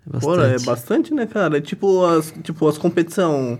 É 0.05 0.11
bastante. 0.11 0.35
Pô, 0.35 0.41
é 0.43 0.59
bastante, 0.59 1.13
né, 1.13 1.25
cara? 1.25 1.57
É 1.57 1.61
tipo, 1.61 2.03
as, 2.03 2.33
tipo, 2.43 2.67
as 2.67 2.77
competição... 2.77 3.57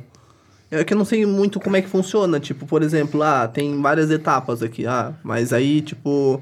É 0.72 0.84
que 0.84 0.94
eu 0.94 0.98
não 0.98 1.06
sei 1.06 1.26
muito 1.26 1.60
como 1.60 1.76
é 1.76 1.82
que 1.82 1.90
funciona. 1.90 2.40
Tipo, 2.40 2.66
por 2.66 2.82
exemplo, 2.82 3.22
ah, 3.22 3.48
tem 3.48 3.80
várias 3.82 4.10
etapas 4.10 4.64
aqui. 4.64 4.88
Ah, 4.88 5.14
mas 5.24 5.54
aí, 5.54 5.82
tipo... 5.82 6.42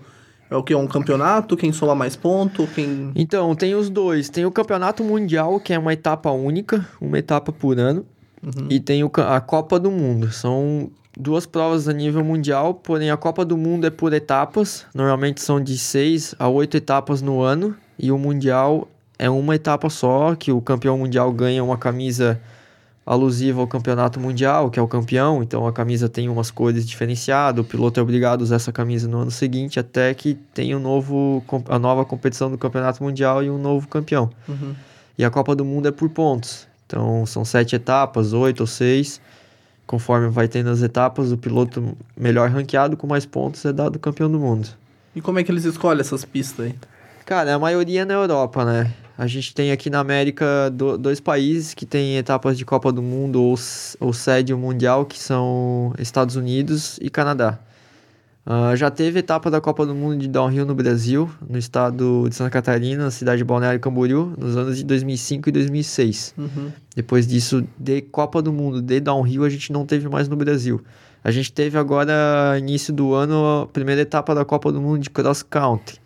É 0.51 0.55
o 0.55 0.63
que? 0.63 0.73
Um 0.73 0.87
campeonato? 0.87 1.57
Quem 1.57 1.71
soma 1.71 1.93
mais 1.93 2.15
ponto? 2.15 2.65
Quem... 2.73 3.11
Então, 3.15 3.53
tem 3.55 3.75
os 3.75 3.89
dois. 3.89 4.29
Tem 4.29 4.45
o 4.45 4.51
campeonato 4.51 5.03
mundial, 5.03 5.59
que 5.59 5.73
é 5.73 5.77
uma 5.77 5.93
etapa 5.93 6.31
única, 6.31 6.87
uma 6.99 7.19
etapa 7.19 7.51
por 7.51 7.77
ano. 7.77 8.05
Uhum. 8.41 8.67
E 8.69 8.79
tem 8.79 9.03
o, 9.03 9.11
a 9.17 9.39
Copa 9.41 9.79
do 9.79 9.91
Mundo. 9.91 10.31
São 10.31 10.89
duas 11.19 11.45
provas 11.45 11.87
a 11.87 11.93
nível 11.93 12.23
mundial, 12.23 12.73
porém 12.73 13.11
a 13.11 13.17
Copa 13.17 13.43
do 13.43 13.57
Mundo 13.57 13.85
é 13.85 13.89
por 13.89 14.13
etapas, 14.13 14.85
normalmente 14.95 15.41
são 15.41 15.61
de 15.61 15.77
seis 15.77 16.33
a 16.39 16.47
oito 16.47 16.77
etapas 16.77 17.21
no 17.21 17.41
ano, 17.41 17.75
e 17.97 18.11
o 18.11 18.17
Mundial 18.17 18.87
é 19.17 19.29
uma 19.29 19.55
etapa 19.55 19.89
só, 19.89 20.33
que 20.33 20.51
o 20.51 20.61
campeão 20.61 20.97
mundial 20.97 21.29
ganha 21.33 21.61
uma 21.61 21.77
camisa 21.77 22.39
alusiva 23.09 23.59
ao 23.59 23.65
campeonato 23.65 24.19
mundial, 24.19 24.69
que 24.69 24.77
é 24.79 24.81
o 24.83 24.87
campeão, 24.87 25.41
então 25.41 25.65
a 25.65 25.73
camisa 25.73 26.07
tem 26.07 26.29
umas 26.29 26.51
cores 26.51 26.87
diferenciadas, 26.87 27.65
o 27.65 27.67
piloto 27.67 27.99
é 27.99 28.03
obrigado 28.03 28.41
a 28.41 28.43
usar 28.43 28.57
essa 28.57 28.71
camisa 28.71 29.07
no 29.07 29.17
ano 29.17 29.31
seguinte 29.31 29.79
até 29.79 30.13
que 30.13 30.35
tenha 30.53 30.77
um 30.77 30.79
novo, 30.79 31.43
a 31.67 31.79
nova 31.79 32.05
competição 32.05 32.51
do 32.51 32.57
campeonato 32.57 33.03
mundial 33.03 33.43
e 33.43 33.49
um 33.49 33.57
novo 33.57 33.87
campeão. 33.87 34.29
Uhum. 34.47 34.75
E 35.17 35.25
a 35.25 35.29
Copa 35.31 35.55
do 35.55 35.65
Mundo 35.65 35.87
é 35.87 35.91
por 35.91 36.07
pontos, 36.11 36.67
então 36.85 37.25
são 37.25 37.43
sete 37.43 37.75
etapas, 37.75 38.31
oito 38.31 38.59
ou 38.59 38.67
seis, 38.67 39.19
conforme 39.87 40.29
vai 40.29 40.47
tendo 40.47 40.69
as 40.69 40.83
etapas, 40.83 41.31
o 41.31 41.37
piloto 41.37 41.97
melhor 42.15 42.47
ranqueado 42.51 42.95
com 42.95 43.07
mais 43.07 43.25
pontos 43.25 43.65
é 43.65 43.73
dado 43.73 43.97
campeão 43.97 44.29
do 44.29 44.39
mundo. 44.39 44.69
E 45.15 45.21
como 45.21 45.39
é 45.39 45.43
que 45.43 45.51
eles 45.51 45.65
escolhem 45.65 46.01
essas 46.01 46.23
pistas 46.23 46.67
aí? 46.67 46.75
Cara, 47.25 47.55
a 47.55 47.57
maioria 47.57 48.03
é 48.03 48.05
na 48.05 48.13
Europa, 48.13 48.63
né? 48.63 48.93
A 49.19 49.27
gente 49.27 49.53
tem 49.53 49.69
aqui 49.73 49.89
na 49.89 49.99
América 49.99 50.69
do, 50.69 50.97
dois 50.97 51.19
países 51.19 51.73
que 51.73 51.85
têm 51.85 52.15
etapas 52.15 52.57
de 52.57 52.63
Copa 52.63 52.89
do 52.89 53.01
Mundo 53.01 53.43
ou, 53.43 53.53
ou 53.99 54.13
sede 54.13 54.55
mundial, 54.55 55.05
que 55.05 55.19
são 55.19 55.93
Estados 55.99 56.37
Unidos 56.37 56.97
e 57.01 57.09
Canadá. 57.09 57.59
Uh, 58.47 58.77
já 58.77 58.89
teve 58.89 59.19
etapa 59.19 59.51
da 59.51 59.59
Copa 59.59 59.85
do 59.85 59.93
Mundo 59.93 60.19
de 60.19 60.29
downhill 60.29 60.65
no 60.65 60.73
Brasil, 60.73 61.29
no 61.49 61.57
estado 61.57 62.29
de 62.29 62.33
Santa 62.33 62.49
Catarina, 62.49 63.03
na 63.03 63.11
cidade 63.11 63.39
de 63.39 63.43
Balneário 63.43 63.77
Camboriú, 63.81 64.33
nos 64.37 64.55
anos 64.55 64.77
de 64.77 64.85
2005 64.85 65.49
e 65.49 65.51
2006. 65.51 66.33
Uhum. 66.37 66.71
Depois 66.95 67.27
disso, 67.27 67.67
de 67.77 68.01
Copa 68.01 68.41
do 68.41 68.53
Mundo 68.53 68.81
de 68.81 69.01
downhill, 69.01 69.43
a 69.43 69.49
gente 69.49 69.73
não 69.73 69.85
teve 69.85 70.07
mais 70.07 70.29
no 70.29 70.37
Brasil. 70.37 70.81
A 71.21 71.29
gente 71.29 71.51
teve 71.51 71.77
agora, 71.77 72.55
início 72.57 72.93
do 72.93 73.13
ano, 73.13 73.63
a 73.63 73.67
primeira 73.67 73.99
etapa 73.99 74.33
da 74.33 74.45
Copa 74.45 74.71
do 74.71 74.79
Mundo 74.79 74.99
de 74.99 75.09
cross 75.09 75.43
country 75.43 75.99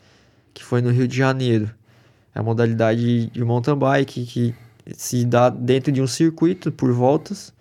que 0.53 0.63
foi 0.63 0.81
no 0.81 0.91
Rio 0.91 1.07
de 1.07 1.17
Janeiro. 1.17 1.69
É 2.33 2.39
a 2.39 2.43
modalidade 2.43 3.27
de 3.27 3.43
mountain 3.43 3.77
bike 3.77 4.25
que 4.25 4.55
se 4.95 5.23
dá 5.25 5.49
dentro 5.49 5.91
de 5.91 6.01
um 6.01 6.07
circuito 6.07 6.71
por 6.71 6.91
voltas. 6.91 7.53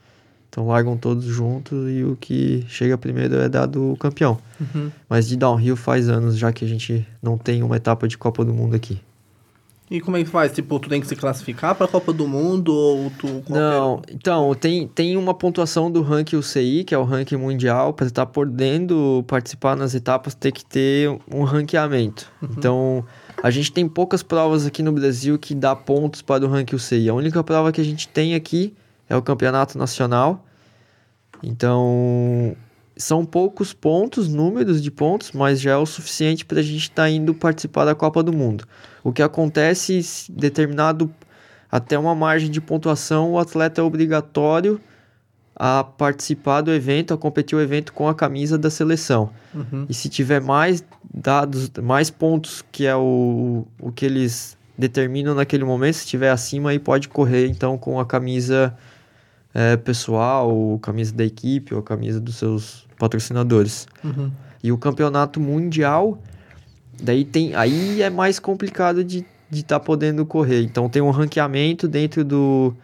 Então 0.48 0.66
largam 0.66 0.98
todos 0.98 1.24
juntos 1.24 1.90
e 1.90 2.04
o 2.04 2.14
que 2.14 2.64
chega 2.68 2.98
primeiro 2.98 3.36
é 3.36 3.48
dado 3.48 3.92
o 3.92 3.96
campeão. 3.96 4.38
Uhum. 4.60 4.90
Mas 5.08 5.26
de 5.26 5.36
downhill 5.36 5.76
faz 5.76 6.10
anos 6.10 6.36
já 6.36 6.52
que 6.52 6.64
a 6.64 6.68
gente 6.68 7.06
não 7.22 7.38
tem 7.38 7.62
uma 7.62 7.76
etapa 7.76 8.06
de 8.06 8.18
Copa 8.18 8.44
do 8.44 8.52
Mundo 8.52 8.76
aqui. 8.76 9.00
E 9.90 10.00
como 10.00 10.16
é 10.16 10.24
que 10.24 10.30
faz? 10.30 10.52
Tipo, 10.52 10.78
tu 10.78 10.88
tem 10.88 11.02
que 11.02 11.06
se 11.06 11.14
classificar 11.14 11.74
para 11.74 11.84
a 11.84 11.88
Copa 11.88 12.14
do 12.14 12.26
Mundo 12.26 12.72
ou 12.74 13.10
tu 13.18 13.26
qualquer... 13.44 13.50
Não, 13.54 14.02
então, 14.10 14.54
tem, 14.54 14.88
tem 14.88 15.18
uma 15.18 15.34
pontuação 15.34 15.90
do 15.90 16.00
ranking 16.00 16.36
UCI, 16.36 16.82
que 16.84 16.94
é 16.94 16.98
o 16.98 17.04
ranking 17.04 17.36
mundial, 17.36 17.92
para 17.92 18.06
estar 18.06 18.24
podendo 18.24 19.22
participar 19.26 19.76
nas 19.76 19.94
etapas, 19.94 20.34
ter 20.34 20.50
que 20.50 20.64
ter 20.64 21.10
um 21.30 21.44
ranqueamento. 21.44 22.32
Uhum. 22.40 22.48
Então, 22.56 23.04
a 23.42 23.50
gente 23.50 23.72
tem 23.72 23.88
poucas 23.88 24.22
provas 24.22 24.64
aqui 24.64 24.84
no 24.84 24.92
Brasil 24.92 25.36
que 25.36 25.52
dá 25.52 25.74
pontos 25.74 26.22
para 26.22 26.46
o 26.46 26.48
ranking 26.48 26.76
UCI. 26.76 27.08
A 27.08 27.14
única 27.14 27.42
prova 27.42 27.72
que 27.72 27.80
a 27.80 27.84
gente 27.84 28.06
tem 28.06 28.36
aqui 28.36 28.72
é 29.08 29.16
o 29.16 29.20
Campeonato 29.20 29.76
Nacional. 29.76 30.46
Então, 31.42 32.56
são 32.96 33.24
poucos 33.24 33.72
pontos, 33.72 34.28
números 34.28 34.80
de 34.80 34.92
pontos, 34.92 35.32
mas 35.32 35.60
já 35.60 35.72
é 35.72 35.76
o 35.76 35.84
suficiente 35.84 36.44
para 36.44 36.60
a 36.60 36.62
gente 36.62 36.82
estar 36.82 37.02
tá 37.02 37.10
indo 37.10 37.34
participar 37.34 37.84
da 37.84 37.96
Copa 37.96 38.22
do 38.22 38.32
Mundo. 38.32 38.64
O 39.02 39.12
que 39.12 39.22
acontece, 39.22 40.04
determinado 40.30 41.12
até 41.68 41.98
uma 41.98 42.14
margem 42.14 42.48
de 42.48 42.60
pontuação, 42.60 43.32
o 43.32 43.38
atleta 43.40 43.80
é 43.80 43.84
obrigatório 43.84 44.80
a 45.64 45.84
participar 45.84 46.60
do 46.60 46.72
evento, 46.72 47.14
a 47.14 47.16
competir 47.16 47.56
o 47.56 47.60
evento 47.60 47.92
com 47.92 48.08
a 48.08 48.14
camisa 48.16 48.58
da 48.58 48.68
seleção. 48.68 49.30
Uhum. 49.54 49.86
E 49.88 49.94
se 49.94 50.08
tiver 50.08 50.40
mais 50.40 50.84
dados, 51.14 51.70
mais 51.80 52.10
pontos 52.10 52.64
que 52.72 52.84
é 52.84 52.96
o, 52.96 53.64
o 53.80 53.92
que 53.92 54.04
eles 54.04 54.58
determinam 54.76 55.36
naquele 55.36 55.62
momento, 55.62 55.94
se 55.94 56.06
tiver 56.08 56.30
acima, 56.30 56.70
aí 56.70 56.80
pode 56.80 57.08
correr 57.08 57.46
então 57.46 57.78
com 57.78 58.00
a 58.00 58.04
camisa 58.04 58.76
é, 59.54 59.76
pessoal, 59.76 60.52
ou 60.52 60.80
camisa 60.80 61.14
da 61.14 61.24
equipe, 61.24 61.72
ou 61.72 61.80
camisa 61.80 62.18
dos 62.18 62.34
seus 62.34 62.84
patrocinadores. 62.98 63.86
Uhum. 64.02 64.32
E 64.64 64.72
o 64.72 64.76
campeonato 64.76 65.38
mundial, 65.38 66.20
daí 67.00 67.24
tem, 67.24 67.54
aí 67.54 68.02
é 68.02 68.10
mais 68.10 68.40
complicado 68.40 69.04
de 69.04 69.24
estar 69.52 69.78
tá 69.78 69.80
podendo 69.80 70.26
correr. 70.26 70.64
Então 70.64 70.88
tem 70.88 71.00
um 71.00 71.10
ranqueamento 71.10 71.86
dentro 71.86 72.24
do, 72.24 72.74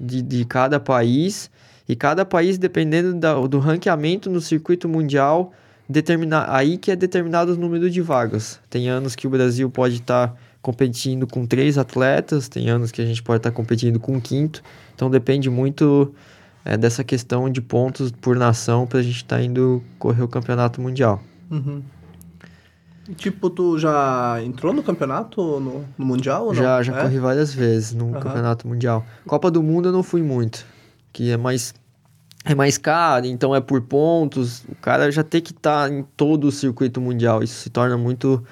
de, 0.00 0.22
de 0.22 0.46
cada 0.46 0.80
país, 0.80 1.50
e 1.92 1.96
cada 1.96 2.24
país, 2.24 2.56
dependendo 2.56 3.12
da, 3.12 3.34
do 3.34 3.58
ranqueamento 3.58 4.30
no 4.30 4.40
circuito 4.40 4.88
mundial, 4.88 5.52
determinar 5.86 6.46
aí 6.48 6.78
que 6.78 6.90
é 6.90 6.96
determinado 6.96 7.52
o 7.52 7.56
número 7.56 7.90
de 7.90 8.00
vagas. 8.00 8.58
Tem 8.70 8.88
anos 8.88 9.14
que 9.14 9.26
o 9.26 9.30
Brasil 9.30 9.68
pode 9.68 9.96
estar 9.96 10.28
tá 10.28 10.34
competindo 10.62 11.26
com 11.26 11.44
três 11.44 11.76
atletas, 11.76 12.48
tem 12.48 12.70
anos 12.70 12.90
que 12.90 13.02
a 13.02 13.04
gente 13.04 13.22
pode 13.22 13.40
estar 13.40 13.50
tá 13.50 13.54
competindo 13.54 14.00
com 14.00 14.14
um 14.14 14.20
quinto. 14.20 14.62
Então 14.94 15.10
depende 15.10 15.50
muito 15.50 16.14
é, 16.64 16.78
dessa 16.78 17.04
questão 17.04 17.50
de 17.50 17.60
pontos 17.60 18.10
por 18.10 18.36
nação 18.36 18.86
para 18.86 19.00
a 19.00 19.02
gente 19.02 19.16
estar 19.16 19.36
tá 19.36 19.42
indo 19.42 19.84
correr 19.98 20.22
o 20.22 20.28
campeonato 20.28 20.80
mundial. 20.80 21.22
Uhum. 21.50 21.82
Tipo, 23.16 23.50
tu 23.50 23.78
já 23.78 24.40
entrou 24.42 24.72
no 24.72 24.82
campeonato, 24.82 25.60
no, 25.60 25.84
no 25.98 26.06
Mundial 26.06 26.46
ou 26.46 26.54
não? 26.54 26.62
Já, 26.62 26.82
já 26.82 26.96
é? 26.96 27.02
corri 27.02 27.18
várias 27.18 27.52
vezes 27.52 27.92
no 27.92 28.06
Uhum. 28.06 28.12
campeonato 28.12 28.66
mundial. 28.66 29.04
Copa 29.26 29.50
do 29.50 29.62
Mundo 29.62 29.88
eu 29.88 29.92
não 29.92 30.02
fui 30.02 30.22
muito, 30.22 30.64
que 31.12 31.30
é 31.30 31.36
mais 31.36 31.74
é 32.44 32.54
mais 32.54 32.76
caro, 32.78 33.26
então 33.26 33.54
é 33.54 33.60
por 33.60 33.80
pontos. 33.82 34.64
O 34.68 34.74
cara 34.80 35.10
já 35.10 35.22
tem 35.22 35.40
que 35.40 35.52
estar 35.52 35.88
tá 35.88 35.94
em 35.94 36.02
todo 36.16 36.48
o 36.48 36.52
circuito 36.52 37.00
mundial. 37.00 37.42
Isso 37.42 37.60
se 37.62 37.70
torna 37.70 37.96
muito 37.96 38.42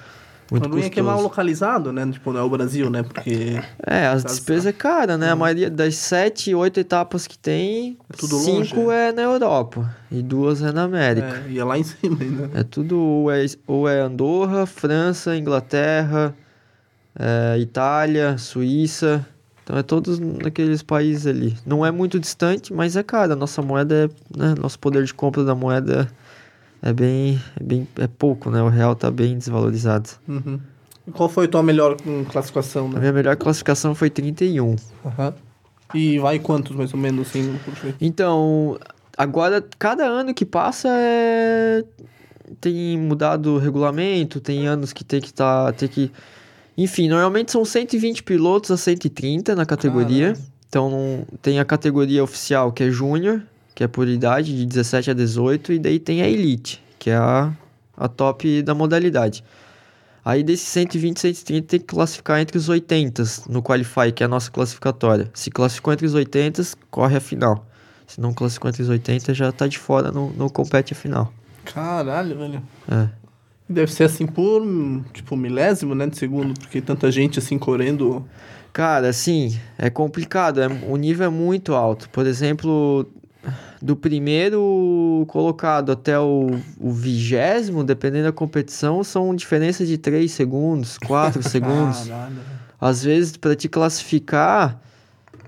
muito 0.50 0.64
o 0.64 0.68
ruim 0.68 0.82
custoso. 0.82 0.86
é 0.86 0.90
que 0.90 1.00
é 1.00 1.02
mal 1.02 1.20
localizado, 1.20 1.92
né? 1.92 2.08
Tipo, 2.10 2.32
não 2.32 2.40
é 2.40 2.42
o 2.42 2.50
Brasil, 2.50 2.90
né? 2.90 3.02
Porque 3.02 3.60
É, 3.86 4.06
as 4.06 4.24
despesas 4.24 4.66
é 4.66 4.72
cara, 4.72 5.16
né? 5.16 5.30
A 5.30 5.36
maioria 5.36 5.70
das 5.70 5.94
sete, 5.94 6.54
oito 6.54 6.80
etapas 6.80 7.26
que 7.26 7.38
tem, 7.38 7.96
É 8.12 8.16
tudo 8.16 8.36
cinco 8.38 8.80
longe, 8.80 8.96
é 8.96 9.12
na 9.12 9.22
Europa 9.22 9.94
e 10.10 10.22
duas 10.22 10.60
é 10.62 10.72
na 10.72 10.82
América. 10.82 11.44
é, 11.46 11.50
ia 11.50 11.64
lá 11.64 11.78
em 11.78 11.84
cima 11.84 12.18
ainda. 12.20 12.50
É, 12.58 12.64
tudo 12.64 12.98
ou 12.98 13.30
é, 13.30 13.46
ou 13.66 13.88
é 13.88 14.00
Andorra, 14.00 14.66
França, 14.66 15.36
Inglaterra, 15.36 16.34
é, 17.18 17.58
Itália, 17.58 18.36
Suíça. 18.36 19.26
Então 19.70 19.78
é 19.78 19.84
todos 19.84 20.18
naqueles 20.18 20.82
países 20.82 21.28
ali. 21.28 21.56
Não 21.64 21.86
é 21.86 21.92
muito 21.92 22.18
distante, 22.18 22.72
mas 22.72 22.96
é 22.96 23.04
caro. 23.04 23.34
A 23.34 23.36
nossa 23.36 23.62
moeda 23.62 23.94
é. 23.94 24.36
Né? 24.36 24.54
Nosso 24.60 24.76
poder 24.80 25.04
de 25.04 25.14
compra 25.14 25.44
da 25.44 25.54
moeda 25.54 26.10
é 26.82 26.92
bem. 26.92 27.40
É, 27.58 27.62
bem, 27.62 27.86
é 27.96 28.08
pouco, 28.08 28.50
né? 28.50 28.60
O 28.60 28.68
real 28.68 28.96
tá 28.96 29.12
bem 29.12 29.38
desvalorizado. 29.38 30.10
Uhum. 30.26 30.58
Qual 31.12 31.28
foi 31.28 31.44
a 31.44 31.48
tua 31.48 31.62
melhor 31.62 31.96
hum, 32.04 32.24
classificação, 32.24 32.86
A 32.86 32.94
né? 32.94 32.98
minha 32.98 33.12
melhor 33.12 33.36
classificação 33.36 33.94
foi 33.94 34.10
31. 34.10 34.74
Aham. 35.06 35.34
E 35.94 36.18
vai 36.18 36.40
quantos, 36.40 36.74
mais 36.74 36.92
ou 36.92 36.98
menos, 36.98 37.28
assim? 37.28 37.56
Então, 38.00 38.76
agora, 39.16 39.64
cada 39.78 40.04
ano 40.04 40.34
que 40.34 40.44
passa 40.44 40.88
é... 40.88 41.84
tem 42.60 42.98
mudado 42.98 43.54
o 43.54 43.58
regulamento, 43.58 44.40
tem 44.40 44.66
anos 44.66 44.92
que 44.92 45.04
tem 45.04 45.20
que 45.20 45.32
tá, 45.32 45.72
tem 45.72 45.88
que... 45.88 46.10
Enfim, 46.76 47.08
normalmente 47.08 47.52
são 47.52 47.64
120 47.64 48.22
pilotos 48.22 48.70
a 48.70 48.76
130 48.76 49.54
na 49.54 49.66
categoria. 49.66 50.32
Caramba. 50.32 50.50
Então, 50.68 51.26
tem 51.42 51.58
a 51.58 51.64
categoria 51.64 52.22
oficial, 52.22 52.70
que 52.70 52.84
é 52.84 52.90
Júnior, 52.90 53.42
que 53.74 53.82
é 53.82 53.88
por 53.88 54.06
idade, 54.06 54.56
de 54.56 54.64
17 54.64 55.10
a 55.10 55.14
18, 55.14 55.72
e 55.72 55.78
daí 55.80 55.98
tem 55.98 56.22
a 56.22 56.28
Elite, 56.28 56.80
que 56.96 57.10
é 57.10 57.16
a, 57.16 57.52
a 57.96 58.06
top 58.06 58.62
da 58.62 58.72
modalidade. 58.72 59.42
Aí 60.24 60.42
desses 60.42 60.68
120, 60.68 61.18
130 61.18 61.66
tem 61.66 61.80
que 61.80 61.86
classificar 61.86 62.40
entre 62.40 62.56
os 62.56 62.68
80 62.68 63.22
no 63.48 63.62
Qualify, 63.62 64.12
que 64.14 64.22
é 64.22 64.26
a 64.26 64.28
nossa 64.28 64.50
classificatória. 64.50 65.30
Se 65.34 65.50
classificou 65.50 65.92
entre 65.92 66.06
os 66.06 66.14
80, 66.14 66.62
corre 66.90 67.16
a 67.16 67.20
final. 67.20 67.66
Se 68.06 68.20
não 68.20 68.32
classificou 68.32 68.68
entre 68.68 68.82
os 68.82 68.88
80, 68.88 69.34
já 69.34 69.50
tá 69.50 69.66
de 69.66 69.78
fora, 69.78 70.12
não, 70.12 70.30
não 70.30 70.48
compete 70.48 70.92
a 70.92 70.96
final. 70.96 71.32
Caralho, 71.64 72.36
velho. 72.36 72.62
É. 72.88 73.08
Deve 73.70 73.92
ser 73.92 74.04
assim 74.04 74.26
por, 74.26 74.66
tipo, 75.12 75.36
milésimo, 75.36 75.94
né, 75.94 76.08
de 76.08 76.18
segundo, 76.18 76.58
porque 76.58 76.80
tanta 76.80 77.08
gente 77.10 77.38
assim 77.38 77.56
correndo. 77.56 78.26
Cara, 78.72 79.08
assim, 79.08 79.56
é 79.78 79.88
complicado, 79.88 80.60
é, 80.60 80.66
o 80.88 80.96
nível 80.96 81.26
é 81.26 81.30
muito 81.30 81.72
alto. 81.72 82.08
Por 82.10 82.26
exemplo, 82.26 83.06
do 83.80 83.94
primeiro 83.94 85.24
colocado 85.28 85.92
até 85.92 86.18
o, 86.18 86.50
o 86.80 86.90
vigésimo, 86.90 87.84
dependendo 87.84 88.24
da 88.24 88.32
competição, 88.32 89.04
são 89.04 89.34
diferenças 89.36 89.86
de 89.86 89.96
3 89.96 90.30
segundos, 90.30 90.98
4 90.98 91.40
segundos. 91.48 92.08
Caralho. 92.08 92.36
Às 92.80 93.04
vezes, 93.04 93.36
para 93.36 93.54
te 93.54 93.68
classificar 93.68 94.80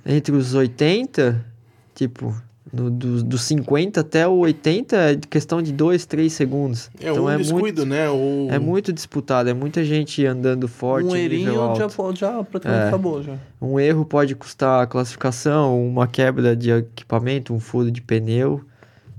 entre 0.06 0.32
os 0.34 0.54
80, 0.54 1.44
tipo, 1.92 2.34
do, 2.72 3.22
dos 3.22 3.42
50 3.42 4.00
até 4.00 4.26
o 4.26 4.38
80 4.38 4.96
é 4.96 5.16
questão 5.28 5.60
de 5.60 5.72
2, 5.72 6.06
3 6.06 6.32
segundos. 6.32 6.90
É 6.98 7.10
então 7.10 7.24
um 7.24 7.30
é 7.30 7.36
descuido, 7.36 7.82
muito, 7.82 7.86
né? 7.86 8.08
O... 8.08 8.48
é 8.50 8.58
muito 8.58 8.92
disputado, 8.92 9.50
é 9.50 9.54
muita 9.54 9.84
gente 9.84 10.24
andando 10.24 10.66
forte, 10.66 11.06
um 11.06 11.60
alto. 11.60 11.80
já, 11.80 11.88
já 12.14 12.42
praticamente 12.42 12.84
É. 12.84 12.88
acabou, 12.88 13.22
já. 13.22 13.34
Um 13.60 13.78
erro 13.78 14.06
pode 14.06 14.34
custar 14.34 14.82
a 14.82 14.86
classificação, 14.86 15.86
uma 15.86 16.06
quebra 16.06 16.56
de 16.56 16.70
equipamento, 16.70 17.52
um 17.52 17.60
furo 17.60 17.90
de 17.90 18.00
pneu. 18.00 18.62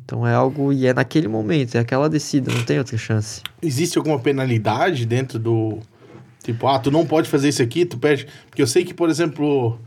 Então 0.03 0.27
é 0.27 0.33
algo. 0.33 0.74
E 0.74 0.88
é 0.88 0.93
naquele 0.93 1.27
momento, 1.27 1.75
é 1.75 1.79
aquela 1.79 2.10
descida, 2.10 2.51
não 2.51 2.63
tem 2.63 2.79
outra 2.79 2.98
chance. 2.98 3.41
Existe 3.62 3.98
alguma 3.98 4.19
penalidade 4.19 5.05
dentro 5.05 5.38
do, 5.38 5.79
Tipo, 6.43 6.67
ah, 6.67 6.77
tu 6.77 6.91
não 6.91 7.05
pode 7.05 7.29
fazer 7.29 7.50
isso 7.50 7.63
aqui, 7.63 7.86
tu 7.86 7.98
perde. 7.98 8.27
Porque 8.50 8.62
eu 8.62 8.67
sei 8.67 8.83
que, 8.83 8.93
por 8.93 9.10
exemplo, 9.10 9.79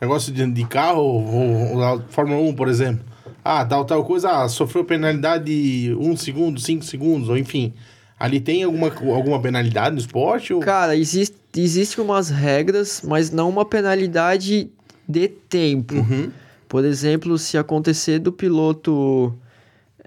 negócio 0.00 0.32
de, 0.32 0.48
de 0.48 0.64
carro, 0.64 1.02
ou, 1.02 1.76
ou, 1.76 2.02
Fórmula 2.08 2.40
1, 2.40 2.54
por 2.54 2.68
exemplo. 2.68 3.13
Ah, 3.44 3.62
tal, 3.64 3.84
tal 3.84 4.02
coisa, 4.04 4.30
ah, 4.30 4.48
sofreu 4.48 4.84
penalidade 4.84 5.44
de 5.44 5.94
1 6.00 6.16
segundo, 6.16 6.58
5 6.58 6.82
segundos, 6.82 7.28
ou 7.28 7.36
enfim. 7.36 7.74
Ali 8.18 8.40
tem 8.40 8.62
alguma, 8.62 8.86
alguma 9.14 9.38
penalidade 9.40 9.94
no 9.94 10.00
esporte? 10.00 10.54
Ou... 10.54 10.60
Cara, 10.60 10.96
existe, 10.96 11.36
existe 11.54 12.00
umas 12.00 12.30
regras, 12.30 13.02
mas 13.04 13.30
não 13.30 13.50
uma 13.50 13.64
penalidade 13.64 14.70
de 15.06 15.28
tempo. 15.28 15.96
Uhum. 15.96 16.30
Por 16.66 16.86
exemplo, 16.86 17.36
se 17.36 17.58
acontecer 17.58 18.18
do 18.18 18.32
piloto 18.32 19.34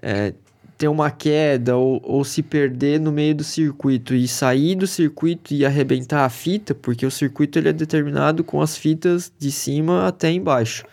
é, 0.02 0.34
ter 0.76 0.88
uma 0.88 1.10
queda 1.10 1.76
ou, 1.76 2.00
ou 2.04 2.24
se 2.24 2.42
perder 2.42 3.00
no 3.00 3.12
meio 3.12 3.34
do 3.34 3.44
circuito 3.44 4.14
e 4.14 4.28
sair 4.28 4.74
do 4.74 4.86
circuito 4.86 5.52
e 5.52 5.64
arrebentar 5.64 6.24
a 6.24 6.28
fita, 6.28 6.74
porque 6.74 7.06
o 7.06 7.10
circuito 7.10 7.58
ele 7.58 7.68
é 7.68 7.72
determinado 7.72 8.42
com 8.42 8.60
as 8.60 8.76
fitas 8.76 9.30
de 9.38 9.50
cima 9.50 10.06
até 10.06 10.30
embaixo. 10.30 10.84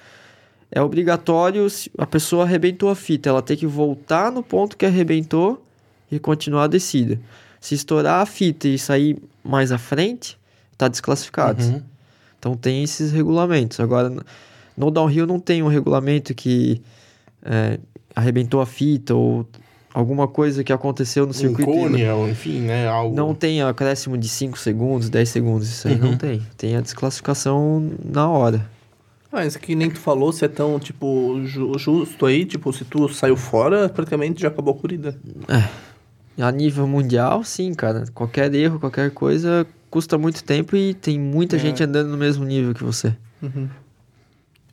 É 0.75 0.81
obrigatório, 0.81 1.65
a 1.97 2.05
pessoa 2.05 2.43
arrebentou 2.43 2.89
a 2.89 2.95
fita, 2.95 3.29
ela 3.29 3.41
tem 3.41 3.55
que 3.55 3.65
voltar 3.65 4.29
no 4.29 4.43
ponto 4.43 4.75
que 4.75 4.85
arrebentou 4.85 5.63
e 6.11 6.19
continuar 6.19 6.65
a 6.65 6.67
descida. 6.67 7.17
Se 7.61 7.73
estourar 7.73 8.21
a 8.21 8.25
fita 8.25 8.67
e 8.67 8.77
sair 8.77 9.17
mais 9.41 9.71
à 9.71 9.77
frente, 9.77 10.37
está 10.73 10.89
desclassificado. 10.89 11.63
Uhum. 11.63 11.81
Então 12.37 12.57
tem 12.57 12.83
esses 12.83 13.13
regulamentos. 13.13 13.79
Agora, 13.79 14.13
no 14.75 14.91
downhill 14.91 15.25
não 15.25 15.39
tem 15.39 15.63
um 15.63 15.67
regulamento 15.69 16.35
que 16.35 16.81
é, 17.41 17.79
arrebentou 18.13 18.59
a 18.59 18.65
fita 18.65 19.15
ou 19.15 19.47
alguma 19.93 20.27
coisa 20.27 20.61
que 20.61 20.73
aconteceu 20.73 21.25
no 21.25 21.33
circuito. 21.33 21.71
Um 21.71 21.83
cone, 21.83 22.05
ou 22.09 22.27
enfim, 22.27 22.59
né? 22.59 22.85
Algo... 22.85 23.15
Não 23.15 23.33
tem 23.33 23.61
acréscimo 23.61 24.17
de 24.17 24.27
5 24.27 24.59
segundos, 24.59 25.09
10 25.09 25.29
segundos, 25.29 25.69
isso 25.69 25.87
aí 25.87 25.95
uhum. 25.95 26.11
não 26.11 26.17
tem. 26.17 26.45
Tem 26.57 26.75
a 26.75 26.81
desclassificação 26.81 27.93
na 28.03 28.27
hora. 28.29 28.74
Mas 29.35 29.57
que 29.57 29.75
nem 29.75 29.89
tu 29.89 29.99
falou, 29.99 30.31
se 30.31 30.45
é 30.45 30.47
tão, 30.47 30.79
tipo, 30.79 31.41
justo 31.43 32.25
aí, 32.25 32.45
tipo, 32.45 32.71
se 32.71 32.85
tu 32.85 33.09
saiu 33.09 33.35
fora, 33.35 33.89
praticamente 33.89 34.41
já 34.41 34.47
acabou 34.47 34.73
a 34.73 34.77
corrida. 34.77 35.19
É. 35.49 36.41
A 36.41 36.49
nível 36.53 36.87
mundial, 36.87 37.43
sim, 37.43 37.73
cara. 37.73 38.05
Qualquer 38.13 38.55
erro, 38.55 38.79
qualquer 38.79 39.11
coisa 39.11 39.67
custa 39.89 40.17
muito 40.17 40.41
tempo 40.41 40.77
e 40.77 40.93
tem 40.93 41.19
muita 41.19 41.57
é. 41.57 41.59
gente 41.59 41.83
andando 41.83 42.11
no 42.11 42.17
mesmo 42.17 42.45
nível 42.45 42.73
que 42.73 42.81
você. 42.81 43.13
Uhum. 43.43 43.67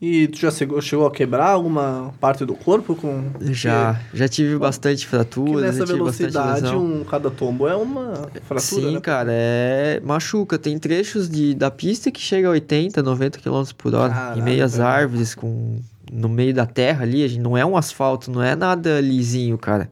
E 0.03 0.27
tu 0.27 0.41
já 0.41 0.51
chegou, 0.51 1.07
a 1.07 1.13
quebrar 1.13 1.51
alguma 1.51 2.13
parte 2.21 2.45
do 2.45 2.57
corpo 2.57 2.97
com. 2.97 3.23
Já, 3.41 4.01
já 4.13 4.27
tive 4.27 4.59
bastante 4.59 5.07
fraturas. 5.07 5.77
Que 5.77 5.79
nessa 5.79 5.87
velocidade, 5.87 6.75
um, 6.75 7.05
cada 7.05 7.31
tombo 7.31 7.69
é 7.69 7.77
uma 7.77 8.29
fratura. 8.43 8.61
Sim, 8.61 8.95
né? 8.95 9.01
cara, 9.01 9.31
é. 9.33 10.01
Machuca. 10.05 10.59
Tem 10.59 10.77
trechos 10.77 11.31
de, 11.31 11.55
da 11.55 11.71
pista 11.71 12.11
que 12.11 12.21
chega 12.21 12.49
a 12.49 12.51
80, 12.51 13.01
90 13.01 13.39
km 13.39 13.63
por 13.79 13.95
hora. 13.95 14.13
Caralho, 14.13 14.41
em 14.41 14.43
meio 14.43 14.65
às 14.65 14.81
árvores, 14.81 15.37
com, 15.37 15.79
no 16.11 16.29
meio 16.29 16.53
da 16.53 16.67
terra 16.67 17.05
ali. 17.05 17.23
A 17.23 17.29
gente, 17.29 17.41
não 17.41 17.57
é 17.57 17.65
um 17.65 17.77
asfalto, 17.77 18.29
não 18.29 18.43
é 18.43 18.57
nada 18.57 19.01
lisinho, 19.01 19.57
cara. 19.57 19.89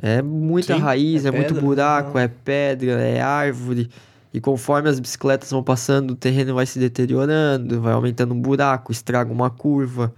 É 0.00 0.22
muita 0.22 0.74
Sim, 0.74 0.80
raiz, 0.80 1.26
é, 1.26 1.28
é 1.28 1.32
pedra, 1.32 1.50
muito 1.50 1.66
buraco, 1.66 2.14
não. 2.14 2.20
é 2.20 2.28
pedra, 2.28 2.92
é 2.92 3.20
árvore. 3.20 3.90
E 4.38 4.40
conforme 4.40 4.88
as 4.88 5.00
bicicletas 5.00 5.50
vão 5.50 5.64
passando, 5.64 6.12
o 6.12 6.14
terreno 6.14 6.54
vai 6.54 6.64
se 6.64 6.78
deteriorando, 6.78 7.80
vai 7.80 7.92
aumentando 7.92 8.32
um 8.32 8.40
buraco, 8.40 8.92
estraga 8.92 9.32
uma 9.32 9.50
curva, 9.50 10.14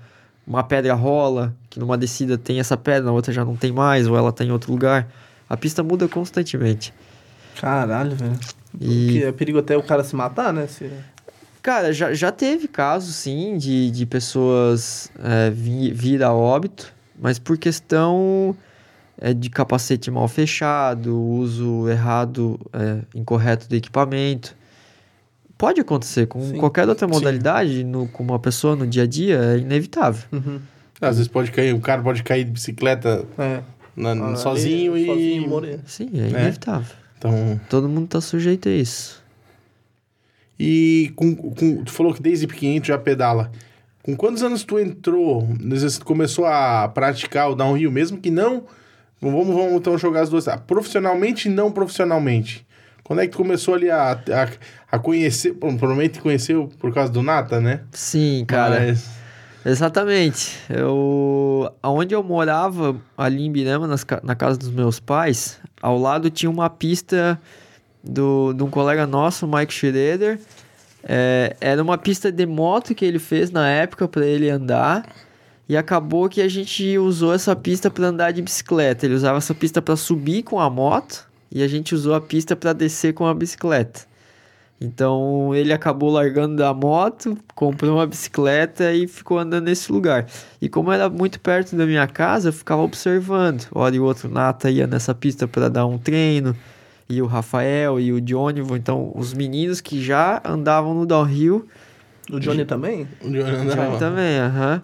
uma 0.47 0.63
pedra 0.63 0.93
rola, 0.93 1.57
que 1.71 1.81
numa 1.81 1.97
descida 1.97 2.37
tem 2.37 2.61
essa 2.61 2.77
pedra, 2.77 3.05
na 3.05 3.13
outra 3.13 3.33
já 3.33 3.47
não 3.47 3.57
tem 3.57 3.73
mais, 3.73 4.07
ou 4.07 4.19
ela 4.19 4.31
tá 4.31 4.45
em 4.45 4.51
outro 4.51 4.73
lugar. 4.73 5.09
A 5.49 5.57
pista 5.57 5.83
muda 5.83 6.07
constantemente. 6.07 6.93
Caralho, 7.59 8.15
velho. 8.15 8.39
E... 8.79 9.23
é 9.23 9.33
perigo 9.33 9.59
até 9.59 9.75
o 9.75 9.83
cara 9.83 10.05
se 10.05 10.15
matar, 10.15 10.53
né? 10.53 10.67
Se... 10.67 10.91
Cara, 11.63 11.91
já, 11.91 12.13
já 12.13 12.31
teve 12.31 12.69
casos, 12.69 13.15
sim, 13.15 13.57
de, 13.57 13.91
de 13.91 14.05
pessoas 14.05 15.11
é, 15.25 15.49
vir, 15.49 15.95
vir 15.95 16.23
a 16.23 16.31
óbito, 16.31 16.93
mas 17.19 17.39
por 17.39 17.57
questão 17.57 18.55
é, 19.21 19.35
de 19.35 19.51
capacete 19.51 20.11
mal 20.11 20.27
fechado, 20.27 21.17
uso 21.21 21.89
errado, 21.89 22.59
é, 22.73 23.01
incorreto 23.15 23.69
do 23.69 23.77
equipamento. 23.77 24.57
Pode 25.59 25.79
acontecer 25.79 26.27
com 26.27 26.41
sim, 26.41 26.57
qualquer 26.57 26.89
outra 26.89 27.07
modalidade, 27.07 27.85
no, 27.85 28.09
com 28.09 28.23
uma 28.23 28.39
pessoa 28.39 28.75
no 28.75 28.87
dia 28.87 29.03
a 29.03 29.07
dia, 29.07 29.39
é 29.39 29.59
inevitável. 29.59 30.25
Uhum. 30.33 30.59
Às 30.99 31.17
vezes 31.17 31.29
pode 31.29 31.53
cair, 31.53 31.75
o 31.75 31.81
cara 31.81 32.03
pode 32.03 32.23
cair 32.23 32.45
de 32.45 32.51
bicicleta 32.51 33.27
é. 33.39 33.61
na, 33.95 34.33
ah, 34.33 34.37
sozinho 34.37 34.97
e. 34.97 35.07
Sozinho 35.07 35.81
Sim, 35.85 36.11
é, 36.15 36.19
é 36.19 36.29
inevitável. 36.31 36.97
Então... 37.19 37.61
Todo 37.69 37.89
mundo 37.89 38.07
está 38.07 38.23
sujeito 38.23 38.71
a 38.71 38.73
isso. 38.73 39.23
E 40.59 41.13
com, 41.15 41.35
com, 41.35 41.85
tu 41.85 41.93
falou 41.93 42.15
que 42.15 42.23
desde 42.23 42.47
pequenininho 42.47 42.83
tu 42.83 42.89
já 42.89 42.99
pedala. 42.99 43.53
Com 44.03 44.17
quantos 44.17 44.43
anos 44.43 44.65
tu 44.65 44.79
entrou, 44.79 45.47
tu 45.99 46.05
começou 46.07 46.47
a 46.47 46.89
praticar 46.89 47.51
o 47.51 47.55
downhill, 47.55 47.91
mesmo 47.91 48.19
que 48.19 48.31
não 48.31 48.65
Vamos, 49.21 49.47
vamos 49.47 49.73
então 49.75 49.99
jogar 49.99 50.23
as 50.23 50.31
duas. 50.31 50.49
Ah, 50.49 50.57
profissionalmente 50.57 51.49
e 51.49 51.51
não 51.51 51.71
profissionalmente. 51.71 52.67
Quando 53.05 53.21
é 53.21 53.27
que 53.27 53.33
tu 53.33 53.39
começou 53.39 53.75
ali 53.75 53.91
a, 53.91 54.13
a, 54.13 54.49
a 54.93 54.99
conhecer? 54.99 55.55
Provavelmente 55.55 56.21
conheceu 56.21 56.71
por 56.79 56.95
causa 56.95 57.13
do 57.13 57.23
Nata, 57.23 57.61
né? 57.61 57.81
Sim, 57.93 58.45
cara. 58.47 58.81
Mas... 58.81 59.11
Exatamente. 59.65 60.57
Eu, 60.71 61.71
aonde 61.83 62.15
eu 62.15 62.23
morava, 62.23 62.97
ali 63.19 63.45
em 63.45 63.53
Birama, 63.53 63.87
nas, 63.87 64.07
na 64.23 64.35
casa 64.35 64.59
dos 64.59 64.71
meus 64.71 65.01
pais, 65.01 65.59
ao 65.83 65.99
lado 65.99 66.31
tinha 66.31 66.49
uma 66.49 66.71
pista 66.71 67.39
do, 68.03 68.53
de 68.53 68.63
um 68.63 68.71
colega 68.71 69.07
nosso, 69.07 69.47
Mike 69.47 69.73
Schroeder. 69.73 70.39
É, 71.03 71.57
era 71.61 71.83
uma 71.83 71.99
pista 71.99 72.31
de 72.31 72.47
moto 72.47 72.95
que 72.95 73.05
ele 73.05 73.19
fez 73.19 73.51
na 73.51 73.69
época 73.69 74.07
para 74.07 74.25
ele 74.25 74.49
andar. 74.49 75.05
E 75.71 75.77
acabou 75.77 76.29
que 76.29 76.43
a 76.43 76.49
gente 76.49 76.99
usou 76.99 77.33
essa 77.33 77.55
pista 77.55 77.89
para 77.89 78.09
andar 78.09 78.33
de 78.33 78.43
bicicleta. 78.43 79.07
Ele 79.07 79.15
usava 79.15 79.39
essa 79.39 79.55
pista 79.55 79.81
para 79.81 79.95
subir 79.95 80.43
com 80.43 80.59
a 80.59 80.69
moto 80.69 81.25
e 81.49 81.63
a 81.63 81.69
gente 81.69 81.95
usou 81.95 82.13
a 82.13 82.21
pista 82.21 82.57
para 82.57 82.73
descer 82.73 83.15
com 83.15 83.25
a 83.25 83.33
bicicleta. 83.33 84.01
Então 84.81 85.55
ele 85.55 85.73
acabou 85.73 86.11
largando 86.11 86.57
da 86.57 86.75
moto, 86.75 87.39
comprou 87.55 87.99
uma 87.99 88.07
bicicleta 88.09 88.93
e 88.93 89.07
ficou 89.07 89.39
andando 89.39 89.67
nesse 89.67 89.93
lugar. 89.93 90.27
E 90.61 90.69
como 90.69 90.91
era 90.91 91.09
muito 91.09 91.39
perto 91.39 91.77
da 91.77 91.87
minha 91.87 92.09
casa, 92.09 92.49
eu 92.49 92.53
ficava 92.53 92.83
observando. 92.83 93.69
Hora 93.73 93.95
e 93.95 94.01
outro 94.01 94.29
Nata 94.29 94.69
ia 94.73 94.89
nessa 94.89 95.15
pista 95.15 95.47
para 95.47 95.69
dar 95.69 95.87
um 95.87 95.99
treino, 95.99 96.57
e 97.09 97.23
o 97.23 97.27
Rafael 97.27 98.01
e 98.01 98.13
o 98.13 98.21
Johnny, 98.21 98.61
então 98.73 99.13
os 99.15 99.33
meninos 99.33 99.81
que 99.81 100.03
já 100.03 100.43
andavam 100.45 100.95
no 100.95 101.07
downhill 101.07 101.65
o 102.33 102.41
Johnny 102.41 102.65
também? 102.65 103.09
O 103.21 103.29
Johnny 103.29 103.41
andava. 103.41 103.87
Johnny 103.87 103.99
também, 103.99 104.39
aham. 104.39 104.83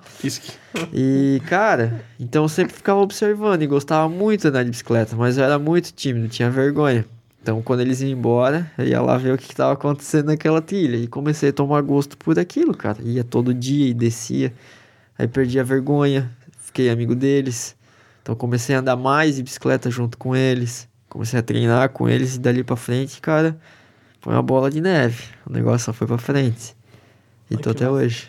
E, 0.92 1.40
cara, 1.46 2.04
então 2.18 2.44
eu 2.44 2.48
sempre 2.48 2.74
ficava 2.74 3.00
observando 3.00 3.62
e 3.62 3.66
gostava 3.66 4.08
muito 4.08 4.42
de 4.42 4.48
andar 4.48 4.64
de 4.64 4.70
bicicleta, 4.70 5.16
mas 5.16 5.38
eu 5.38 5.44
era 5.44 5.58
muito 5.58 5.92
tímido, 5.92 6.28
tinha 6.28 6.50
vergonha. 6.50 7.04
Então, 7.42 7.62
quando 7.62 7.80
eles 7.80 8.00
iam 8.00 8.10
embora, 8.10 8.70
eu 8.76 8.86
ia 8.86 9.00
lá 9.00 9.16
ver 9.16 9.32
o 9.32 9.38
que 9.38 9.44
estava 9.44 9.72
acontecendo 9.72 10.26
naquela 10.26 10.60
trilha. 10.60 10.96
E 10.96 11.06
comecei 11.06 11.50
a 11.50 11.52
tomar 11.52 11.80
gosto 11.80 12.18
por 12.18 12.36
aquilo, 12.38 12.74
cara. 12.76 12.98
Ia 13.00 13.22
todo 13.22 13.54
dia 13.54 13.86
e 13.88 13.94
descia. 13.94 14.52
Aí 15.16 15.28
perdi 15.28 15.60
a 15.60 15.62
vergonha, 15.62 16.28
fiquei 16.58 16.90
amigo 16.90 17.14
deles. 17.14 17.76
Então, 18.20 18.34
comecei 18.34 18.74
a 18.74 18.80
andar 18.80 18.96
mais 18.96 19.36
de 19.36 19.44
bicicleta 19.44 19.88
junto 19.88 20.18
com 20.18 20.34
eles. 20.34 20.88
Comecei 21.08 21.38
a 21.38 21.42
treinar 21.42 21.88
com 21.90 22.08
eles 22.08 22.34
e 22.34 22.40
dali 22.40 22.64
pra 22.64 22.74
frente, 22.74 23.20
cara, 23.20 23.56
foi 24.20 24.34
uma 24.34 24.42
bola 24.42 24.68
de 24.68 24.80
neve. 24.80 25.22
O 25.48 25.52
negócio 25.52 25.86
só 25.86 25.92
foi 25.92 26.06
pra 26.06 26.18
frente. 26.18 26.75
E 27.50 27.56
tô 27.56 27.70
até 27.70 27.88
hoje. 27.88 28.28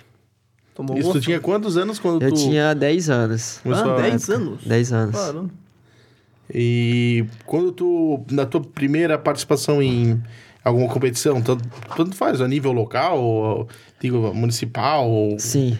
Tomou 0.75 0.97
Isso 0.97 1.11
tu 1.11 1.19
tinha 1.19 1.39
quantos 1.39 1.75
anos 1.75 1.97
quando 1.97 2.21
eu 2.21 2.29
tu... 2.29 2.35
Eu 2.35 2.39
tinha 2.39 2.75
10 2.75 3.09
anos. 3.09 3.59
Ah, 3.65 3.95
10 3.99 4.29
anos? 4.29 4.63
10 4.63 4.93
anos. 4.93 5.15
Claro. 5.15 5.51
E 6.53 7.25
quando 7.45 7.71
tu, 7.71 8.23
na 8.29 8.45
tua 8.45 8.61
primeira 8.61 9.17
participação 9.17 9.81
em 9.81 10.21
alguma 10.63 10.87
competição, 10.87 11.41
tanto, 11.41 11.67
tanto 11.95 12.15
faz, 12.15 12.41
a 12.41 12.47
nível 12.47 12.71
local, 12.71 13.19
ou, 13.19 13.67
digo, 13.99 14.33
municipal? 14.33 15.09
Ou... 15.09 15.39
Sim. 15.39 15.79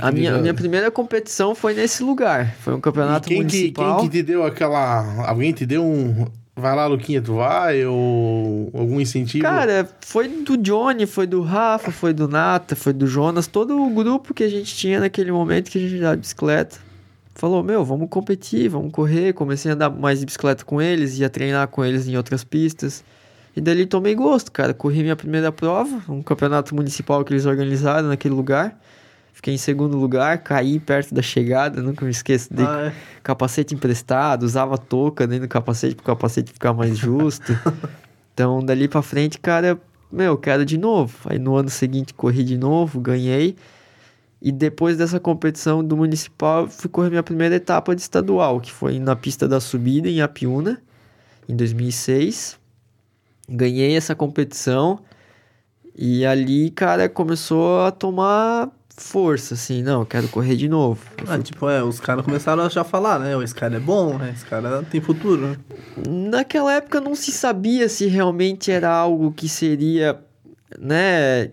A 0.00 0.12
minha, 0.12 0.36
a 0.36 0.38
minha 0.38 0.54
primeira 0.54 0.90
competição 0.90 1.54
foi 1.54 1.74
nesse 1.74 2.02
lugar. 2.04 2.54
Foi 2.60 2.74
um 2.74 2.80
campeonato 2.80 3.28
quem 3.28 3.38
municipal. 3.38 3.96
Que, 3.96 4.00
quem 4.02 4.08
que 4.10 4.16
te 4.18 4.22
deu 4.22 4.44
aquela... 4.44 5.26
Alguém 5.26 5.52
te 5.52 5.66
deu 5.66 5.84
um... 5.84 6.26
Vai 6.58 6.74
lá, 6.74 6.88
Luquinha, 6.88 7.22
tu 7.22 7.34
vai? 7.34 7.86
Ou 7.86 8.68
algum 8.74 9.00
incentivo? 9.00 9.44
Cara, 9.44 9.88
foi 10.00 10.26
do 10.26 10.56
Johnny, 10.56 11.06
foi 11.06 11.24
do 11.24 11.40
Rafa, 11.40 11.92
foi 11.92 12.12
do 12.12 12.26
Nata, 12.26 12.74
foi 12.74 12.92
do 12.92 13.06
Jonas. 13.06 13.46
Todo 13.46 13.80
o 13.80 13.88
grupo 13.90 14.34
que 14.34 14.42
a 14.42 14.48
gente 14.48 14.74
tinha 14.74 14.98
naquele 14.98 15.30
momento 15.30 15.70
que 15.70 15.78
a 15.78 15.80
gente 15.80 15.96
andava 15.98 16.16
de 16.16 16.22
bicicleta. 16.22 16.76
Falou, 17.36 17.62
meu, 17.62 17.84
vamos 17.84 18.08
competir, 18.10 18.68
vamos 18.68 18.90
correr. 18.90 19.34
Comecei 19.34 19.70
a 19.70 19.74
andar 19.74 19.88
mais 19.88 20.18
de 20.18 20.26
bicicleta 20.26 20.64
com 20.64 20.82
eles, 20.82 21.16
ia 21.20 21.30
treinar 21.30 21.68
com 21.68 21.84
eles 21.84 22.08
em 22.08 22.16
outras 22.16 22.42
pistas. 22.42 23.04
E 23.54 23.60
dali 23.60 23.86
tomei 23.86 24.16
gosto, 24.16 24.50
cara. 24.50 24.74
Corri 24.74 25.02
minha 25.02 25.14
primeira 25.14 25.52
prova, 25.52 26.02
um 26.12 26.20
campeonato 26.22 26.74
municipal 26.74 27.24
que 27.24 27.32
eles 27.32 27.46
organizaram 27.46 28.08
naquele 28.08 28.34
lugar. 28.34 28.76
Fiquei 29.38 29.54
em 29.54 29.58
segundo 29.58 29.96
lugar, 29.96 30.38
caí 30.38 30.80
perto 30.80 31.14
da 31.14 31.22
chegada, 31.22 31.80
nunca 31.80 32.04
me 32.04 32.10
esqueço. 32.10 32.52
Dei 32.52 32.66
ah, 32.66 32.86
é. 32.86 32.92
capacete 33.22 33.72
emprestado, 33.72 34.42
usava 34.42 34.76
touca 34.76 35.28
dentro 35.28 35.46
do 35.46 35.48
capacete 35.48 35.94
para 35.94 36.02
o 36.02 36.06
capacete 36.06 36.52
ficar 36.52 36.72
mais 36.72 36.98
justo. 36.98 37.56
então, 38.34 38.58
dali 38.64 38.88
para 38.88 39.00
frente, 39.00 39.38
cara, 39.38 39.80
meu, 40.10 40.36
quero 40.36 40.64
de 40.64 40.76
novo. 40.76 41.16
Aí 41.26 41.38
no 41.38 41.54
ano 41.54 41.70
seguinte 41.70 42.12
corri 42.12 42.42
de 42.42 42.58
novo, 42.58 42.98
ganhei. 42.98 43.54
E 44.42 44.50
depois 44.50 44.96
dessa 44.96 45.20
competição 45.20 45.84
do 45.84 45.96
municipal, 45.96 46.66
fui 46.66 46.90
correr 46.90 47.08
minha 47.08 47.22
primeira 47.22 47.54
etapa 47.54 47.94
de 47.94 48.02
estadual, 48.02 48.60
que 48.60 48.72
foi 48.72 48.98
na 48.98 49.14
pista 49.14 49.46
da 49.46 49.60
subida 49.60 50.08
em 50.08 50.20
Apiúna, 50.20 50.82
em 51.48 51.54
2006. 51.54 52.58
Ganhei 53.48 53.96
essa 53.96 54.16
competição 54.16 54.98
e 55.96 56.26
ali, 56.26 56.72
cara, 56.72 57.08
começou 57.08 57.82
a 57.82 57.92
tomar 57.92 58.68
força, 59.00 59.54
assim, 59.54 59.82
não, 59.82 60.00
eu 60.00 60.06
quero 60.06 60.28
correr 60.28 60.56
de 60.56 60.68
novo. 60.68 61.00
Ah, 61.26 61.34
fui- 61.34 61.42
tipo, 61.42 61.68
é, 61.68 61.82
os 61.82 62.00
caras 62.00 62.24
começaram 62.24 62.62
a 62.64 62.68
já 62.68 62.84
falar, 62.84 63.18
né? 63.18 63.36
"Ô, 63.36 63.42
Esse 63.42 63.54
cara 63.54 63.76
é 63.76 63.80
bom, 63.80 64.18
né? 64.18 64.32
Esse 64.34 64.44
cara 64.44 64.82
tem 64.90 65.00
futuro, 65.00 65.46
né? 65.48 65.56
Naquela 66.06 66.74
época 66.74 67.00
não 67.00 67.14
se 67.14 67.30
sabia 67.32 67.88
se 67.88 68.06
realmente 68.06 68.70
era 68.70 68.90
algo 68.90 69.32
que 69.32 69.48
seria, 69.48 70.18
né, 70.78 71.48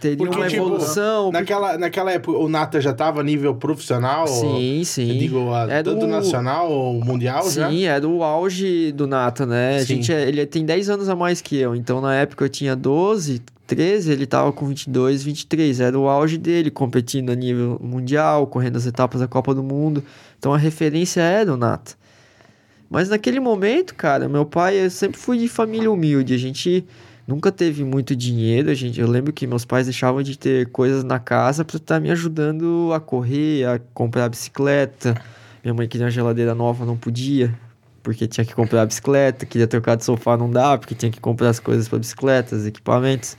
teria 0.00 0.16
Porque, 0.16 0.36
uma 0.38 0.46
tipo, 0.48 0.62
evolução. 0.66 1.30
Naquela, 1.32 1.76
naquela 1.76 2.12
época, 2.12 2.38
o 2.38 2.48
Nata 2.48 2.80
já 2.80 2.92
tava 2.92 3.20
a 3.20 3.24
nível 3.24 3.54
profissional? 3.54 4.26
Sim, 4.26 4.82
sim. 4.84 5.10
Eu 5.10 5.18
digo, 5.18 5.52
a- 5.52 5.62
Era 5.64 5.82
tanto 5.82 6.04
o- 6.06 6.08
nacional 6.08 6.70
ou 6.70 7.04
mundial 7.04 7.50
já? 7.50 7.68
Sim, 7.68 7.84
era 7.84 8.06
o 8.06 8.22
auge 8.22 8.92
do 8.92 9.06
Nata, 9.06 9.44
né? 9.44 9.76
A 9.76 9.80
Sim. 9.80 9.86
gente, 9.96 10.12
é- 10.12 10.28
ele 10.28 10.46
tem 10.46 10.64
10 10.64 10.88
anos 10.88 11.08
a 11.08 11.16
mais 11.16 11.40
que 11.40 11.56
eu. 11.56 11.74
Então, 11.74 12.00
na 12.00 12.14
época, 12.14 12.44
eu 12.44 12.48
tinha 12.48 12.74
12, 12.76 13.42
13, 13.74 14.12
ele 14.12 14.26
tava 14.26 14.52
com 14.52 14.66
22, 14.66 15.22
23. 15.22 15.80
Era 15.80 15.98
o 15.98 16.08
auge 16.08 16.36
dele, 16.36 16.70
competindo 16.70 17.30
a 17.30 17.34
nível 17.34 17.80
mundial, 17.82 18.46
correndo 18.46 18.76
as 18.76 18.86
etapas 18.86 19.20
da 19.20 19.26
Copa 19.26 19.54
do 19.54 19.62
Mundo. 19.62 20.04
Então, 20.38 20.52
a 20.52 20.58
referência 20.58 21.22
era 21.22 21.52
o 21.52 21.56
Nata. 21.56 21.94
Mas 22.90 23.08
naquele 23.08 23.40
momento, 23.40 23.94
cara, 23.94 24.28
meu 24.28 24.44
pai, 24.44 24.84
eu 24.84 24.90
sempre 24.90 25.18
fui 25.18 25.38
de 25.38 25.48
família 25.48 25.90
humilde. 25.90 26.34
A 26.34 26.38
gente 26.38 26.84
nunca 27.26 27.50
teve 27.50 27.82
muito 27.82 28.14
dinheiro. 28.14 28.70
A 28.70 28.74
gente, 28.74 29.00
eu 29.00 29.08
lembro 29.08 29.32
que 29.32 29.46
meus 29.46 29.64
pais 29.64 29.86
deixavam 29.86 30.22
de 30.22 30.38
ter 30.38 30.66
coisas 30.66 31.02
na 31.02 31.18
casa 31.18 31.64
para 31.64 31.78
estar 31.78 31.98
me 31.98 32.10
ajudando 32.10 32.92
a 32.94 33.00
correr, 33.00 33.64
a 33.64 33.80
comprar 33.94 34.28
bicicleta. 34.28 35.14
Minha 35.64 35.72
mãe 35.72 35.88
queria 35.88 36.04
uma 36.04 36.10
geladeira 36.10 36.54
nova, 36.54 36.84
não 36.84 36.96
podia, 36.96 37.58
porque 38.02 38.26
tinha 38.26 38.44
que 38.44 38.54
comprar 38.54 38.82
a 38.82 38.86
bicicleta. 38.86 39.46
Queria 39.46 39.66
trocar 39.66 39.96
de 39.96 40.04
sofá, 40.04 40.36
não 40.36 40.50
dá, 40.50 40.76
porque 40.76 40.94
tinha 40.94 41.10
que 41.10 41.20
comprar 41.20 41.48
as 41.50 41.60
coisas 41.60 41.88
para 41.88 41.98
bicicleta, 41.98 42.56
os 42.56 42.66
equipamentos. 42.66 43.36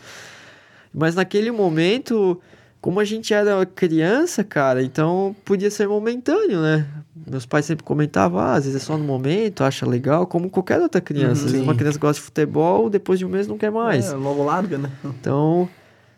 Mas 0.93 1.15
naquele 1.15 1.51
momento, 1.51 2.39
como 2.79 2.99
a 2.99 3.05
gente 3.05 3.33
era 3.33 3.65
criança, 3.65 4.43
cara, 4.43 4.83
então 4.83 5.35
podia 5.43 5.71
ser 5.71 5.87
momentâneo, 5.87 6.61
né? 6.61 6.85
Meus 7.25 7.45
pais 7.45 7.65
sempre 7.65 7.83
comentavam, 7.83 8.39
ah, 8.39 8.53
às 8.53 8.65
vezes 8.65 8.81
é 8.81 8.85
só 8.85 8.97
no 8.97 9.03
momento, 9.03 9.63
acha 9.63 9.87
legal, 9.87 10.27
como 10.27 10.49
qualquer 10.49 10.81
outra 10.81 10.99
criança. 10.99 11.45
Às 11.45 11.51
vezes 11.51 11.57
Sim. 11.59 11.63
uma 11.63 11.75
criança 11.75 11.97
gosta 11.97 12.19
de 12.19 12.25
futebol, 12.25 12.89
depois 12.89 13.17
de 13.17 13.25
um 13.25 13.29
mês 13.29 13.47
não 13.47 13.57
quer 13.57 13.71
mais. 13.71 14.11
É, 14.11 14.15
logo 14.15 14.43
larga, 14.43 14.77
né? 14.77 14.91
Então, 15.03 15.69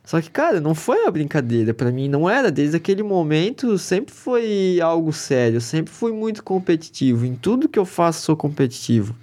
só 0.05 0.21
que, 0.21 0.29
cara, 0.29 0.61
não 0.61 0.75
foi 0.75 1.01
uma 1.01 1.11
brincadeira. 1.11 1.73
Pra 1.73 1.91
mim, 1.91 2.07
não 2.07 2.29
era. 2.29 2.51
Desde 2.51 2.77
aquele 2.77 3.01
momento, 3.01 3.75
sempre 3.79 4.13
foi 4.13 4.79
algo 4.79 5.11
sério. 5.11 5.59
Sempre 5.59 5.91
fui 5.91 6.13
muito 6.13 6.43
competitivo. 6.43 7.25
Em 7.25 7.33
tudo 7.35 7.67
que 7.67 7.79
eu 7.79 7.85
faço, 7.85 8.21
sou 8.21 8.37
competitivo. 8.37 9.15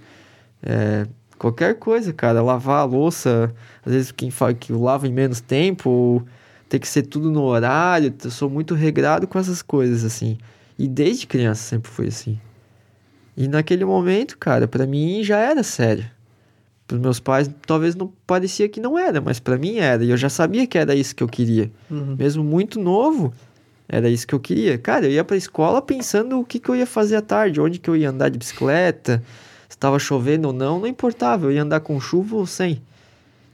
É, 0.60 1.06
qualquer 1.38 1.78
coisa, 1.78 2.12
cara. 2.12 2.42
Lavar 2.42 2.80
a 2.80 2.84
louça, 2.84 3.54
às 3.86 3.92
vezes 3.92 4.10
quem 4.10 4.30
fala 4.30 4.54
que 4.54 4.72
eu 4.72 4.82
lavo 4.82 5.06
em 5.06 5.12
menos 5.12 5.40
tempo, 5.40 5.88
ou 5.88 6.22
ter 6.68 6.80
que 6.80 6.88
ser 6.88 7.02
tudo 7.02 7.30
no 7.30 7.42
horário. 7.42 8.12
Eu 8.24 8.30
sou 8.30 8.50
muito 8.50 8.74
regrado 8.74 9.28
com 9.28 9.38
essas 9.38 9.62
coisas, 9.62 10.04
assim. 10.04 10.36
E 10.76 10.88
desde 10.88 11.28
criança 11.28 11.62
sempre 11.62 11.92
foi 11.92 12.08
assim. 12.08 12.40
E 13.36 13.46
naquele 13.46 13.84
momento, 13.84 14.36
cara, 14.36 14.66
pra 14.66 14.84
mim 14.84 15.22
já 15.22 15.38
era 15.38 15.62
sério. 15.62 16.04
Para 16.86 16.98
meus 16.98 17.20
pais, 17.20 17.50
talvez 17.66 17.94
não 17.94 18.12
parecia 18.26 18.68
que 18.68 18.80
não 18.80 18.98
era, 18.98 19.20
mas 19.20 19.40
para 19.40 19.56
mim 19.56 19.76
era. 19.78 20.04
E 20.04 20.10
eu 20.10 20.16
já 20.16 20.28
sabia 20.28 20.66
que 20.66 20.76
era 20.76 20.94
isso 20.94 21.14
que 21.14 21.22
eu 21.22 21.28
queria. 21.28 21.70
Uhum. 21.90 22.16
Mesmo 22.18 22.44
muito 22.44 22.80
novo, 22.80 23.32
era 23.88 24.08
isso 24.08 24.26
que 24.26 24.34
eu 24.34 24.40
queria. 24.40 24.76
Cara, 24.78 25.06
eu 25.06 25.12
ia 25.12 25.24
pra 25.24 25.36
escola 25.36 25.80
pensando 25.80 26.38
o 26.40 26.44
que, 26.44 26.58
que 26.58 26.68
eu 26.68 26.76
ia 26.76 26.86
fazer 26.86 27.16
à 27.16 27.22
tarde, 27.22 27.60
onde 27.60 27.78
que 27.78 27.88
eu 27.88 27.96
ia 27.96 28.10
andar 28.10 28.28
de 28.28 28.38
bicicleta, 28.38 29.22
se 29.68 29.76
estava 29.76 29.98
chovendo 29.98 30.48
ou 30.48 30.54
não, 30.54 30.80
não 30.80 30.86
importava. 30.86 31.46
Eu 31.46 31.52
ia 31.52 31.62
andar 31.62 31.80
com 31.80 31.98
chuva 32.00 32.36
ou 32.36 32.46
sem. 32.46 32.82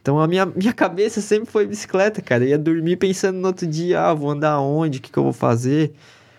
Então 0.01 0.19
a 0.19 0.27
minha, 0.27 0.47
minha 0.47 0.73
cabeça 0.73 1.21
sempre 1.21 1.51
foi 1.51 1.67
bicicleta, 1.67 2.23
cara. 2.23 2.45
Eu 2.45 2.49
ia 2.49 2.59
dormir 2.59 2.97
pensando 2.97 3.39
no 3.39 3.49
outro 3.49 3.67
dia, 3.67 4.01
ah, 4.01 4.15
vou 4.15 4.31
andar 4.31 4.53
aonde, 4.53 4.99
o 4.99 5.03
que, 5.03 5.13
que 5.13 5.19
eu 5.19 5.23
vou 5.23 5.33
fazer, 5.33 5.93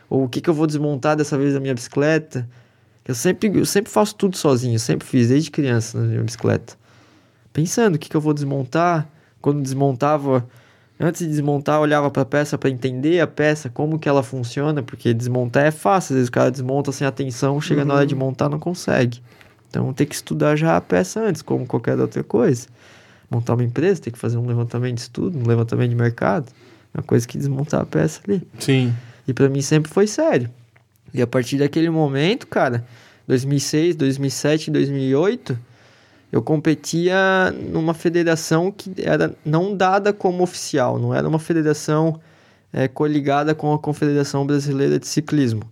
ou 0.09 0.23
o 0.23 0.29
que, 0.29 0.41
que 0.41 0.49
eu 0.49 0.53
vou 0.53 0.65
desmontar 0.65 1.15
dessa 1.15 1.37
vez 1.37 1.53
da 1.53 1.59
minha 1.59 1.73
bicicleta. 1.73 2.49
Eu 3.09 3.15
sempre, 3.15 3.47
eu 3.57 3.65
sempre 3.65 3.91
faço 3.91 4.13
tudo 4.13 4.37
sozinho, 4.37 4.77
sempre 4.77 5.07
fiz, 5.07 5.29
desde 5.29 5.49
criança 5.49 5.99
na 5.99 6.05
minha 6.05 6.21
bicicleta. 6.21 6.75
Pensando 7.51 7.95
o 7.95 7.97
que, 7.97 8.07
que 8.07 8.15
eu 8.15 8.21
vou 8.21 8.35
desmontar. 8.35 9.09
Quando 9.41 9.63
desmontava, 9.63 10.47
antes 10.99 11.21
de 11.21 11.27
desmontar, 11.27 11.77
eu 11.77 11.81
olhava 11.81 12.11
para 12.11 12.21
a 12.21 12.25
peça 12.25 12.55
para 12.55 12.69
entender 12.69 13.19
a 13.19 13.25
peça, 13.25 13.67
como 13.67 13.97
que 13.97 14.07
ela 14.07 14.21
funciona, 14.21 14.83
porque 14.83 15.11
desmontar 15.11 15.65
é 15.65 15.71
fácil, 15.71 16.13
às 16.13 16.17
vezes 16.17 16.29
o 16.29 16.31
cara 16.31 16.51
desmonta 16.51 16.91
sem 16.91 17.07
atenção, 17.07 17.59
chega 17.59 17.83
na 17.83 17.95
hora 17.95 18.05
de 18.05 18.13
montar 18.13 18.47
não 18.47 18.59
consegue. 18.59 19.23
Então 19.67 19.91
tem 19.91 20.05
que 20.05 20.13
estudar 20.13 20.55
já 20.55 20.77
a 20.77 20.81
peça 20.81 21.19
antes, 21.19 21.41
como 21.41 21.65
qualquer 21.65 21.99
outra 21.99 22.23
coisa. 22.23 22.67
Montar 23.27 23.55
uma 23.55 23.63
empresa, 23.63 24.01
tem 24.01 24.13
que 24.13 24.19
fazer 24.19 24.37
um 24.37 24.45
levantamento 24.45 24.97
de 24.97 25.01
estudo, 25.01 25.35
um 25.35 25.47
levantamento 25.47 25.89
de 25.89 25.95
mercado, 25.95 26.51
uma 26.93 27.01
coisa 27.01 27.27
que 27.27 27.39
desmontar 27.39 27.81
a 27.81 27.85
peça 27.87 28.21
ali. 28.27 28.47
Sim. 28.59 28.93
E 29.27 29.33
pra 29.33 29.49
mim 29.49 29.63
sempre 29.63 29.91
foi 29.91 30.05
sério. 30.05 30.47
E 31.13 31.21
a 31.21 31.27
partir 31.27 31.57
daquele 31.57 31.89
momento, 31.89 32.47
cara, 32.47 32.85
2006, 33.27 33.95
2007, 33.95 34.71
2008, 34.71 35.57
eu 36.31 36.41
competia 36.41 37.51
numa 37.71 37.93
federação 37.93 38.71
que 38.71 38.93
era 39.03 39.33
não 39.43 39.75
dada 39.75 40.13
como 40.13 40.43
oficial, 40.43 40.99
não 40.99 41.13
era 41.13 41.27
uma 41.27 41.39
federação 41.39 42.19
é, 42.71 42.87
coligada 42.87 43.55
com 43.55 43.73
a 43.73 43.79
Confederação 43.79 44.45
Brasileira 44.45 44.99
de 44.99 45.07
Ciclismo. 45.07 45.63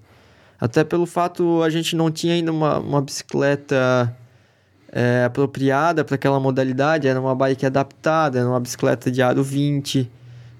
Até 0.59 0.83
pelo 0.83 1.05
fato 1.05 1.61
a 1.61 1.69
gente 1.69 1.95
não 1.95 2.09
tinha 2.09 2.33
ainda 2.33 2.51
uma, 2.51 2.79
uma 2.79 3.01
bicicleta 3.01 4.15
é, 4.91 5.25
apropriada 5.25 6.03
para 6.03 6.15
aquela 6.15 6.39
modalidade, 6.39 7.07
era 7.07 7.19
uma 7.19 7.35
bike 7.35 7.65
adaptada, 7.65 8.39
era 8.39 8.49
uma 8.49 8.59
bicicleta 8.59 9.11
de 9.11 9.21
aro 9.21 9.43
20, 9.43 10.09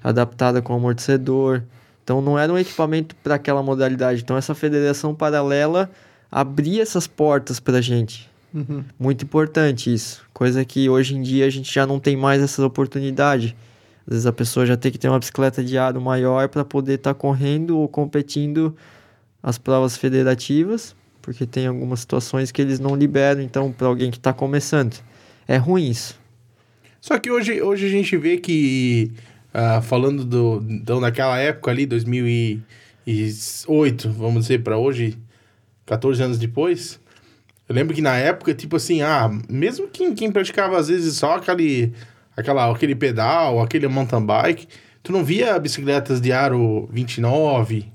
adaptada 0.02 0.62
com 0.62 0.74
amortecedor. 0.74 1.62
Então 2.08 2.22
não 2.22 2.38
era 2.38 2.50
um 2.50 2.56
equipamento 2.56 3.14
para 3.16 3.34
aquela 3.34 3.62
modalidade. 3.62 4.22
Então 4.22 4.34
essa 4.34 4.54
federação 4.54 5.14
paralela 5.14 5.90
abria 6.32 6.80
essas 6.80 7.06
portas 7.06 7.60
para 7.60 7.76
a 7.76 7.80
gente. 7.82 8.30
Uhum. 8.54 8.82
Muito 8.98 9.26
importante 9.26 9.92
isso. 9.92 10.24
Coisa 10.32 10.64
que 10.64 10.88
hoje 10.88 11.14
em 11.14 11.20
dia 11.20 11.44
a 11.44 11.50
gente 11.50 11.70
já 11.70 11.86
não 11.86 12.00
tem 12.00 12.16
mais 12.16 12.40
essa 12.40 12.64
oportunidade. 12.64 13.54
Às 14.06 14.10
vezes 14.10 14.26
a 14.26 14.32
pessoa 14.32 14.64
já 14.64 14.74
tem 14.74 14.90
que 14.90 14.96
ter 14.96 15.10
uma 15.10 15.18
bicicleta 15.18 15.62
de 15.62 15.76
aro 15.76 16.00
maior 16.00 16.48
para 16.48 16.64
poder 16.64 16.94
estar 16.94 17.12
correndo 17.12 17.76
ou 17.76 17.86
competindo 17.86 18.74
as 19.42 19.58
provas 19.58 19.94
federativas, 19.94 20.96
porque 21.20 21.44
tem 21.44 21.66
algumas 21.66 22.00
situações 22.00 22.50
que 22.50 22.62
eles 22.62 22.80
não 22.80 22.96
liberam, 22.96 23.42
então, 23.42 23.70
para 23.70 23.86
alguém 23.86 24.10
que 24.10 24.16
está 24.16 24.32
começando. 24.32 24.96
É 25.46 25.58
ruim 25.58 25.90
isso. 25.90 26.18
Só 27.02 27.18
que 27.18 27.30
hoje, 27.30 27.60
hoje 27.60 27.86
a 27.86 27.90
gente 27.90 28.16
vê 28.16 28.38
que, 28.38 29.12
ah, 29.52 29.80
falando 29.80 30.24
do, 30.24 30.64
então, 30.68 31.00
daquela 31.00 31.38
época 31.38 31.70
ali, 31.70 31.86
2008, 33.06 34.10
vamos 34.10 34.42
dizer, 34.42 34.62
para 34.62 34.76
hoje, 34.76 35.16
14 35.86 36.22
anos 36.22 36.38
depois, 36.38 37.00
eu 37.68 37.74
lembro 37.74 37.94
que 37.94 38.00
na 38.02 38.16
época, 38.16 38.54
tipo 38.54 38.76
assim, 38.76 39.02
ah, 39.02 39.30
mesmo 39.48 39.88
quem, 39.88 40.14
quem 40.14 40.30
praticava 40.30 40.78
às 40.78 40.88
vezes 40.88 41.16
só 41.16 41.36
aquele, 41.36 41.92
aquela, 42.36 42.70
aquele 42.70 42.94
pedal, 42.94 43.60
aquele 43.60 43.88
mountain 43.88 44.24
bike, 44.24 44.66
tu 45.02 45.12
não 45.12 45.24
via 45.24 45.58
bicicletas 45.58 46.20
de 46.20 46.32
aro 46.32 46.88
29. 46.92 47.86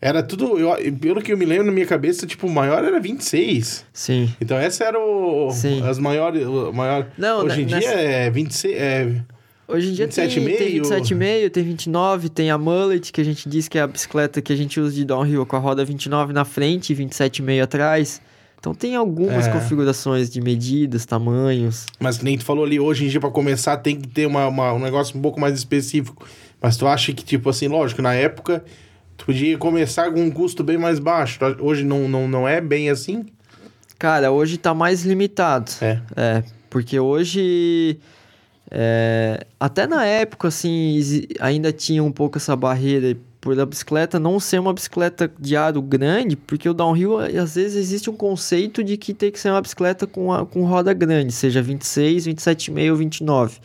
Era 0.00 0.22
tudo, 0.22 0.58
eu, 0.58 0.76
pelo 0.96 1.22
que 1.22 1.32
eu 1.32 1.38
me 1.38 1.46
lembro 1.46 1.64
na 1.66 1.72
minha 1.72 1.86
cabeça, 1.86 2.26
tipo, 2.26 2.46
o 2.46 2.50
maior 2.50 2.84
era 2.84 3.00
26. 3.00 3.86
Sim. 3.90 4.30
Então 4.38 4.58
essa 4.58 4.84
era 4.84 4.98
o, 5.00 5.50
Sim. 5.50 5.82
as 5.82 5.98
maiores, 5.98 6.46
o 6.46 6.70
maior. 6.74 7.08
Não, 7.16 7.44
hoje 7.46 7.62
em 7.62 7.64
nessa- 7.64 7.78
dia 7.78 7.90
é 8.00 8.28
26, 8.30 8.74
é 8.76 9.22
Hoje 9.66 9.90
em 9.90 9.92
dia 9.94 10.06
tem, 10.06 10.28
27,5? 10.28 10.56
tem 10.58 10.80
27,5, 10.82 11.50
tem 11.50 11.64
29, 11.64 12.28
tem 12.28 12.50
a 12.50 12.58
Mullet, 12.58 13.10
que 13.12 13.20
a 13.20 13.24
gente 13.24 13.48
diz 13.48 13.66
que 13.66 13.78
é 13.78 13.80
a 13.82 13.86
bicicleta 13.86 14.42
que 14.42 14.52
a 14.52 14.56
gente 14.56 14.78
usa 14.78 14.94
de 14.94 15.04
downhill 15.04 15.46
com 15.46 15.56
a 15.56 15.58
roda 15.58 15.84
29 15.84 16.32
na 16.32 16.44
frente 16.44 16.92
e 16.92 16.96
27,5 16.96 17.62
atrás. 17.62 18.20
Então 18.60 18.74
tem 18.74 18.94
algumas 18.96 19.46
É. 19.46 19.50
configurações 19.50 20.28
de 20.30 20.40
medidas, 20.40 21.04
tamanhos. 21.06 21.86
Mas 21.98 22.18
que 22.18 22.24
nem 22.24 22.36
tu 22.38 22.44
falou 22.44 22.64
ali, 22.64 22.78
hoje 22.80 23.04
em 23.04 23.08
dia, 23.08 23.20
pra 23.20 23.30
começar, 23.30 23.76
tem 23.78 23.98
que 24.00 24.08
ter 24.08 24.26
uma, 24.26 24.46
uma- 24.48 24.72
um 24.72 24.78
negócio 24.78 25.16
um 25.18 25.20
pouco 25.22 25.40
mais 25.40 25.54
específico. 25.54 26.26
Mas 26.62 26.76
tu 26.76 26.86
acha 26.86 27.12
que, 27.12 27.22
tipo 27.24 27.48
assim, 27.50 27.68
lógico, 27.68 28.00
na 28.00 28.14
época, 28.14 28.64
tu 29.18 29.26
podia 29.26 29.56
começar 29.58 30.10
com 30.12 30.20
um 30.22 30.30
custo 30.30 30.64
bem 30.64 30.78
mais 30.78 30.98
baixo. 30.98 31.38
Hoje 31.60 31.84
não, 31.84 32.08
não, 32.08 32.26
não 32.26 32.48
é 32.48 32.58
bem 32.60 32.88
assim? 32.90 33.26
Cara, 33.98 34.30
hoje 34.32 34.56
tá 34.56 34.72
mais 34.74 35.04
limitado. 35.04 35.70
É. 35.82 36.00
É, 36.16 36.44
porque 36.70 36.98
hoje. 36.98 37.98
É, 38.70 39.46
até 39.58 39.86
na 39.86 40.04
época, 40.04 40.48
assim, 40.48 41.00
ainda 41.40 41.72
tinha 41.72 42.02
um 42.02 42.10
pouco 42.12 42.38
essa 42.38 42.56
barreira 42.56 43.16
por 43.40 43.58
a 43.60 43.66
bicicleta 43.66 44.18
não 44.18 44.40
ser 44.40 44.58
uma 44.58 44.72
bicicleta 44.72 45.30
de 45.38 45.54
aro 45.54 45.82
grande, 45.82 46.34
porque 46.34 46.66
o 46.68 46.72
downhill, 46.72 47.18
às 47.18 47.54
vezes, 47.56 47.76
existe 47.76 48.08
um 48.08 48.16
conceito 48.16 48.82
de 48.82 48.96
que 48.96 49.12
tem 49.12 49.30
que 49.30 49.38
ser 49.38 49.50
uma 49.50 49.60
bicicleta 49.60 50.06
com, 50.06 50.32
a- 50.32 50.46
com 50.46 50.64
roda 50.64 50.94
grande, 50.94 51.30
seja 51.32 51.60
26, 51.60 52.24
27,5 52.26 52.90
ou 52.90 52.96
29. 52.96 53.58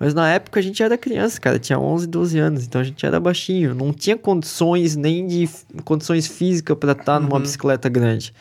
Mas 0.00 0.12
na 0.12 0.28
época 0.28 0.58
a 0.58 0.62
gente 0.62 0.82
era 0.82 0.98
criança, 0.98 1.40
cara, 1.40 1.56
tinha 1.60 1.78
11, 1.78 2.08
12 2.08 2.36
anos, 2.40 2.64
então 2.64 2.80
a 2.80 2.84
gente 2.84 3.06
era 3.06 3.20
baixinho, 3.20 3.72
não 3.72 3.92
tinha 3.92 4.16
condições 4.18 4.96
nem 4.96 5.24
de 5.28 5.48
condições 5.84 6.26
físicas 6.26 6.76
para 6.76 6.90
estar 6.92 7.20
numa 7.20 7.36
Uhum. 7.36 7.40
bicicleta 7.42 7.88
grande. 7.88 8.34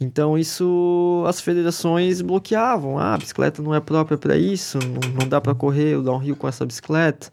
Então 0.00 0.38
isso 0.38 1.24
as 1.28 1.40
federações 1.40 2.22
bloqueavam. 2.22 2.98
Ah, 2.98 3.14
a 3.14 3.18
bicicleta 3.18 3.62
não 3.62 3.74
é 3.74 3.80
própria 3.80 4.16
para 4.16 4.36
isso, 4.36 4.78
não, 4.78 5.20
não 5.20 5.28
dá 5.28 5.40
para 5.40 5.54
correr 5.54 5.96
o 5.96 6.02
downhill 6.02 6.36
com 6.36 6.48
essa 6.48 6.64
bicicleta. 6.64 7.30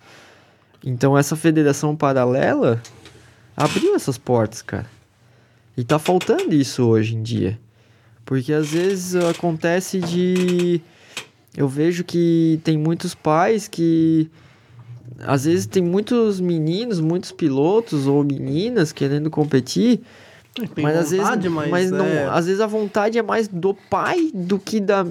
Então 0.84 1.18
essa 1.18 1.36
federação 1.36 1.96
paralela 1.96 2.82
abriu 3.56 3.96
essas 3.96 4.18
portas, 4.18 4.62
cara. 4.62 4.86
E 5.78 5.84
tá 5.84 5.98
faltando 5.98 6.54
isso 6.54 6.86
hoje 6.86 7.16
em 7.16 7.24
dia. 7.24 7.58
Porque 8.26 8.52
às 8.52 8.72
vezes 8.72 9.16
acontece 9.16 10.00
de 10.00 10.82
eu 11.56 11.68
vejo 11.68 12.04
que 12.04 12.60
tem 12.64 12.78
muitos 12.78 13.16
pais 13.16 13.68
que 13.68 14.30
às 15.20 15.46
vezes 15.46 15.66
tem 15.66 15.82
muitos 15.82 16.40
meninos, 16.40 17.00
muitos 17.00 17.32
pilotos 17.32 18.06
ou 18.06 18.24
meninas 18.24 18.92
querendo 18.92 19.30
competir, 19.30 20.02
Tem 20.74 20.84
mas 20.84 20.98
às 20.98 21.12
vezes, 21.12 21.26
vontade, 21.26 21.50
mas, 21.50 21.92
não, 21.92 22.06
é- 22.06 22.26
às 22.30 22.46
vezes 22.46 22.62
a 22.62 22.68
vontade 22.68 23.18
é 23.18 23.22
mais 23.22 23.48
do 23.48 23.74
pai 23.74 24.32
do 24.34 24.58
que 24.58 24.80
da 24.80 25.06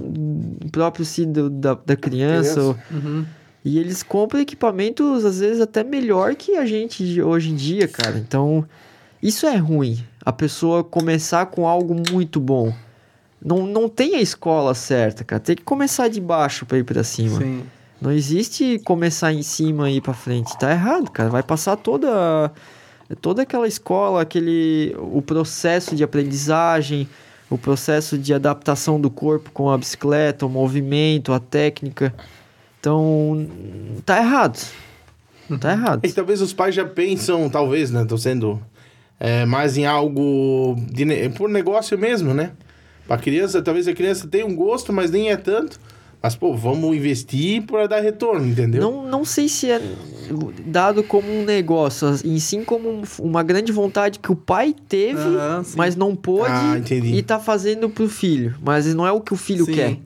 próprio 0.73 1.05
si 1.05 1.25
do- 1.27 1.51
da, 1.51 1.75
da 1.75 1.97
criança. 1.97 2.55
Criança. 2.55 2.61
ou- 2.63 2.77
Uhum. 2.91 3.25
E 3.65 3.79
eles 3.79 4.03
compram 4.03 4.41
equipamentos 4.41 5.25
às 5.25 5.41
vezes 5.41 5.61
até 5.61 5.83
melhor 5.83 6.35
que 6.37 6.57
a 6.57 6.65
gente 6.65 7.05
de 7.05 7.21
hoje 7.23 7.51
em 7.51 7.57
dia, 7.57 7.89
cara. 7.89 8.17
Então, 8.17 8.65
isso 9.23 9.45
é 9.47 9.57
ruim. 9.57 9.99
A 10.25 10.33
pessoa 10.33 10.85
começar 10.85 11.47
com 11.47 11.67
algo 11.67 11.95
muito 12.13 12.39
bom. 12.41 12.73
Não, 13.45 13.67
não 13.67 13.89
tem 13.89 14.15
a 14.17 14.21
escola 14.21 14.73
certa, 14.75 15.25
cara. 15.25 15.41
Tem 15.41 15.57
que 15.57 15.63
começar 15.63 16.09
de 16.09 16.21
baixo 16.21 16.65
pra 16.65 16.79
ir 16.79 16.85
pra 16.85 17.03
cima. 17.05 17.39
Sim. 17.41 17.63
Não 18.01 18.13
existe 18.13 18.79
começar 18.85 19.33
em 19.33 19.43
cima 19.43 19.91
e 19.91 19.97
ir 19.97 20.01
pra 20.01 20.13
frente. 20.15 20.57
Tá 20.59 20.71
errado, 20.71 21.11
cara. 21.11 21.29
Vai 21.31 21.43
passar 21.43 21.77
toda 21.77 22.51
toda 23.15 23.43
aquela 23.43 23.69
escola, 23.69 24.23
aquele 24.23 24.95
o 24.99 25.23
processo 25.23 25.95
de 25.95 26.03
aprendizagem, 26.03 27.09
o 27.49 27.57
processo 27.57 28.19
de 28.19 28.35
adaptação 28.35 29.01
do 29.01 29.11
corpo 29.11 29.51
com 29.53 29.71
a 29.71 29.79
bicicleta, 29.79 30.45
o 30.45 30.49
movimento, 30.49 31.33
a 31.33 31.39
técnica. 31.39 32.13
Então, 32.81 33.49
tá 34.05 34.19
errado. 34.19 34.59
Tá 35.61 35.73
errado. 35.73 36.01
É 36.03 36.09
que 36.09 36.15
talvez 36.15 36.41
os 36.41 36.53
pais 36.53 36.75
já 36.75 36.85
pensam, 36.85 37.49
talvez, 37.49 37.91
né? 37.91 38.03
Estão 38.03 38.19
sendo 38.19 38.61
é, 39.21 39.47
mais 39.47 39.77
em 39.77 39.87
algo 39.87 40.75
de, 40.91 41.05
por 41.31 41.49
negócio 41.49 41.97
mesmo, 41.97 42.35
né? 42.35 42.53
Pra 43.07 43.17
criança, 43.17 43.63
talvez 43.63 43.87
a 43.87 43.93
criança 43.93 44.27
tenha 44.27 44.45
um 44.45 44.55
gosto, 44.57 44.93
mas 44.93 45.11
nem 45.13 45.31
é 45.31 45.37
tanto. 45.37 45.79
Mas, 46.21 46.35
pô, 46.35 46.57
vamos 46.57 46.97
investir 46.97 47.63
para 47.63 47.87
dar 47.87 48.01
retorno, 48.01 48.45
entendeu? 48.47 48.81
Não, 48.81 49.07
não 49.07 49.25
sei 49.25 49.49
se 49.49 49.71
é 49.71 49.81
dado 50.67 51.03
como 51.03 51.29
um 51.33 51.45
negócio, 51.45 52.09
em 52.25 52.39
sim 52.39 52.65
como 52.65 52.89
um- 52.91 53.03
uma 53.21 53.43
grande 53.43 53.73
vontade 53.73 54.19
que 54.19 54.31
o 54.33 54.37
pai 54.37 54.75
teve, 54.89 55.21
sim. 55.65 55.75
mas 55.77 55.95
não 55.97 56.15
pôde 56.17 56.51
Ah, 56.51 56.77
e 56.91 57.23
tá 57.23 57.39
fazendo 57.39 57.89
pro 57.89 58.09
filho. 58.09 58.55
Mas 58.63 58.93
não 58.95 59.07
é 59.07 59.13
o 59.13 59.21
que 59.21 59.33
o 59.33 59.37
filho 59.37 59.65
Sim. 59.65 59.73
quer, 59.73 59.99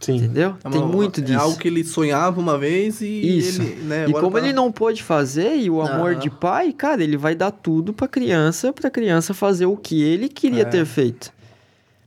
Sim. 0.00 0.16
entendeu? 0.16 0.54
É 0.64 0.68
Tem 0.70 0.80
uma- 0.80 0.90
muito 0.92 1.20
É 1.20 1.24
disso. 1.24 1.38
algo 1.40 1.56
que 1.58 1.68
ele 1.68 1.84
sonhava 1.84 2.40
uma 2.40 2.56
vez 2.58 3.00
e 3.00 3.38
Isso. 3.38 3.62
ele, 3.62 3.82
né, 3.82 4.06
E 4.08 4.12
como 4.12 4.32
tá- 4.32 4.38
ele 4.38 4.52
não 4.52 4.70
pôde 4.72 5.02
fazer, 5.02 5.56
e 5.56 5.68
o 5.70 5.80
amor 5.82 6.12
Aham. 6.12 6.20
de 6.20 6.30
pai, 6.30 6.72
cara, 6.72 7.02
ele 7.02 7.16
vai 7.16 7.34
dar 7.34 7.50
tudo 7.50 7.92
pra 7.92 8.06
criança, 8.08 8.72
pra 8.72 8.90
criança 8.90 9.32
fazer 9.34 9.66
o 9.66 9.76
que 9.76 10.02
ele 10.02 10.28
queria 10.28 10.62
É. 10.62 10.64
ter 10.64 10.84
feito. 10.86 11.32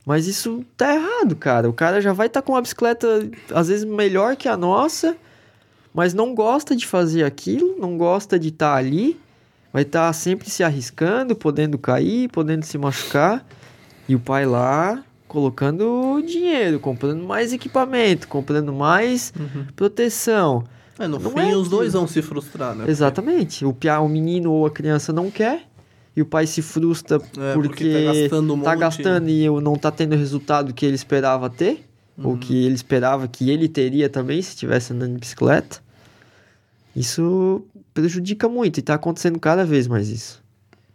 Mas 0.06 0.26
isso 0.26 0.62
tá 0.76 0.94
errado, 0.94 1.34
cara. 1.34 1.66
O 1.66 1.72
cara 1.72 1.98
já 1.98 2.12
vai 2.12 2.26
estar 2.26 2.42
com 2.42 2.52
uma 2.52 2.60
bicicleta, 2.60 3.26
às 3.54 3.68
vezes, 3.68 3.86
melhor 3.86 4.36
que 4.36 4.46
a 4.46 4.54
nossa, 4.54 5.16
mas 5.94 6.12
não 6.12 6.34
gosta 6.34 6.74
de 6.76 6.86
fazer 6.86 7.22
aquilo, 7.24 7.76
não 7.78 7.96
gosta 7.96 8.38
de 8.38 8.48
estar 8.48 8.74
ali, 8.74 9.18
vai 9.72 9.82
estar 9.82 10.12
sempre 10.12 10.50
se 10.50 10.62
arriscando, 10.64 11.34
podendo 11.36 11.78
cair, 11.78 12.28
podendo 12.28 12.64
se 12.64 12.76
machucar. 12.76 13.46
E 14.08 14.14
o 14.14 14.20
pai 14.20 14.44
lá 14.44 15.02
colocando 15.26 16.22
dinheiro, 16.26 16.78
comprando 16.78 17.22
mais 17.24 17.52
equipamento, 17.52 18.28
comprando 18.28 18.72
mais 18.72 19.32
Uhum. 19.38 19.66
proteção. 19.74 20.64
É, 20.98 21.06
no 21.08 21.18
Não 21.18 21.30
fim, 21.30 21.40
é 21.40 21.56
os 21.56 21.68
dois 21.68 21.92
vão 21.92 22.06
se 22.06 22.22
frustrar, 22.22 22.74
né? 22.74 22.84
Exatamente. 22.86 23.64
O, 23.64 23.72
pia, 23.72 23.98
o 24.00 24.08
menino 24.08 24.52
ou 24.52 24.66
a 24.66 24.70
criança 24.70 25.12
não 25.12 25.30
quer. 25.30 25.62
E 26.16 26.22
o 26.22 26.26
pai 26.26 26.46
se 26.46 26.62
frustra 26.62 27.16
É, 27.36 27.54
porque, 27.54 27.68
porque 27.68 27.92
tá 27.92 28.12
gastando 28.12 28.54
um 28.54 28.60
tá 28.62 28.70
monte. 28.70 28.80
gastando 28.80 29.28
e 29.28 29.48
não 29.60 29.74
tá 29.74 29.90
tendo 29.90 30.12
o 30.14 30.16
resultado 30.18 30.72
que 30.72 30.86
ele 30.86 30.94
esperava 30.94 31.50
ter. 31.50 31.84
Uhum. 32.16 32.30
Ou 32.30 32.38
que 32.38 32.64
ele 32.64 32.74
esperava 32.74 33.26
que 33.26 33.50
ele 33.50 33.68
teria 33.68 34.08
também 34.08 34.40
se 34.40 34.50
estivesse 34.50 34.92
andando 34.92 35.14
de 35.14 35.20
bicicleta. 35.20 35.82
Isso 36.94 37.64
prejudica 37.92 38.48
muito 38.48 38.78
e 38.78 38.82
tá 38.82 38.94
acontecendo 38.94 39.38
cada 39.38 39.64
vez 39.64 39.86
mais 39.86 40.08
isso. 40.08 40.42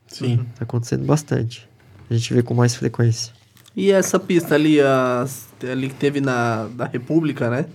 Sim. 0.07 0.37
Tá 0.57 0.63
acontecendo 0.63 1.05
bastante. 1.05 1.67
A 2.09 2.13
gente 2.13 2.33
vê 2.33 2.41
com 2.41 2.53
mais 2.53 2.75
frequência. 2.75 3.33
E 3.75 3.91
essa 3.91 4.19
pista 4.19 4.55
ali, 4.55 4.79
as, 4.81 5.47
ali 5.63 5.89
que 5.89 5.95
teve 5.95 6.19
na 6.19 6.67
da 6.67 6.85
República, 6.85 7.49
né? 7.49 7.65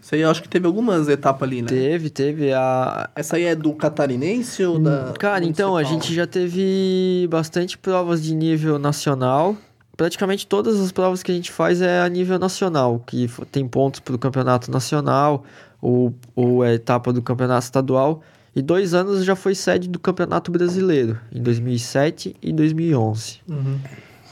Isso 0.00 0.14
aí 0.14 0.20
eu 0.20 0.30
acho 0.30 0.42
que 0.42 0.48
teve 0.48 0.66
algumas 0.66 1.08
etapas 1.08 1.48
ali, 1.48 1.62
né? 1.62 1.68
Teve, 1.68 2.10
teve 2.10 2.52
a, 2.52 3.10
Essa 3.14 3.36
aí 3.36 3.44
é 3.44 3.54
do 3.54 3.72
catarinense 3.72 4.64
ou 4.64 4.78
da. 4.78 5.12
Cara, 5.18 5.44
então, 5.44 5.76
a 5.76 5.82
gente 5.82 6.14
já 6.14 6.26
teve 6.26 7.26
bastante 7.30 7.76
provas 7.76 8.22
de 8.22 8.34
nível 8.34 8.78
nacional. 8.78 9.56
Praticamente 9.96 10.46
todas 10.46 10.78
as 10.78 10.92
provas 10.92 11.22
que 11.22 11.32
a 11.32 11.34
gente 11.34 11.50
faz 11.50 11.80
é 11.80 12.00
a 12.00 12.08
nível 12.08 12.38
nacional, 12.38 13.02
que 13.06 13.30
tem 13.50 13.66
pontos 13.66 14.00
para 14.00 14.14
o 14.14 14.18
campeonato 14.18 14.70
nacional 14.70 15.44
ou, 15.80 16.14
ou 16.34 16.62
é 16.64 16.74
etapa 16.74 17.12
do 17.12 17.22
campeonato 17.22 17.64
estadual. 17.64 18.22
E 18.54 18.62
dois 18.62 18.94
anos 18.94 19.24
já 19.24 19.36
foi 19.36 19.54
sede 19.54 19.88
do 19.88 19.98
campeonato 19.98 20.50
brasileiro, 20.50 21.18
em 21.32 21.42
2007 21.42 22.36
e 22.42 22.52
2011. 22.52 23.40
Uhum. 23.48 23.78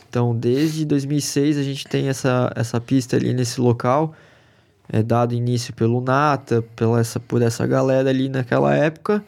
Então, 0.08 0.34
desde 0.34 0.84
2006 0.84 1.58
a 1.58 1.62
gente 1.62 1.86
tem 1.86 2.08
essa, 2.08 2.52
essa 2.54 2.80
pista 2.80 3.16
ali 3.16 3.34
nesse 3.34 3.60
local. 3.60 4.14
É 4.88 5.02
dado 5.02 5.34
início 5.34 5.74
pelo 5.74 6.00
Nata, 6.00 6.62
pela 6.76 7.00
essa, 7.00 7.18
por 7.18 7.42
essa 7.42 7.66
galera 7.66 8.10
ali 8.10 8.28
naquela 8.28 8.74
época. 8.74 9.24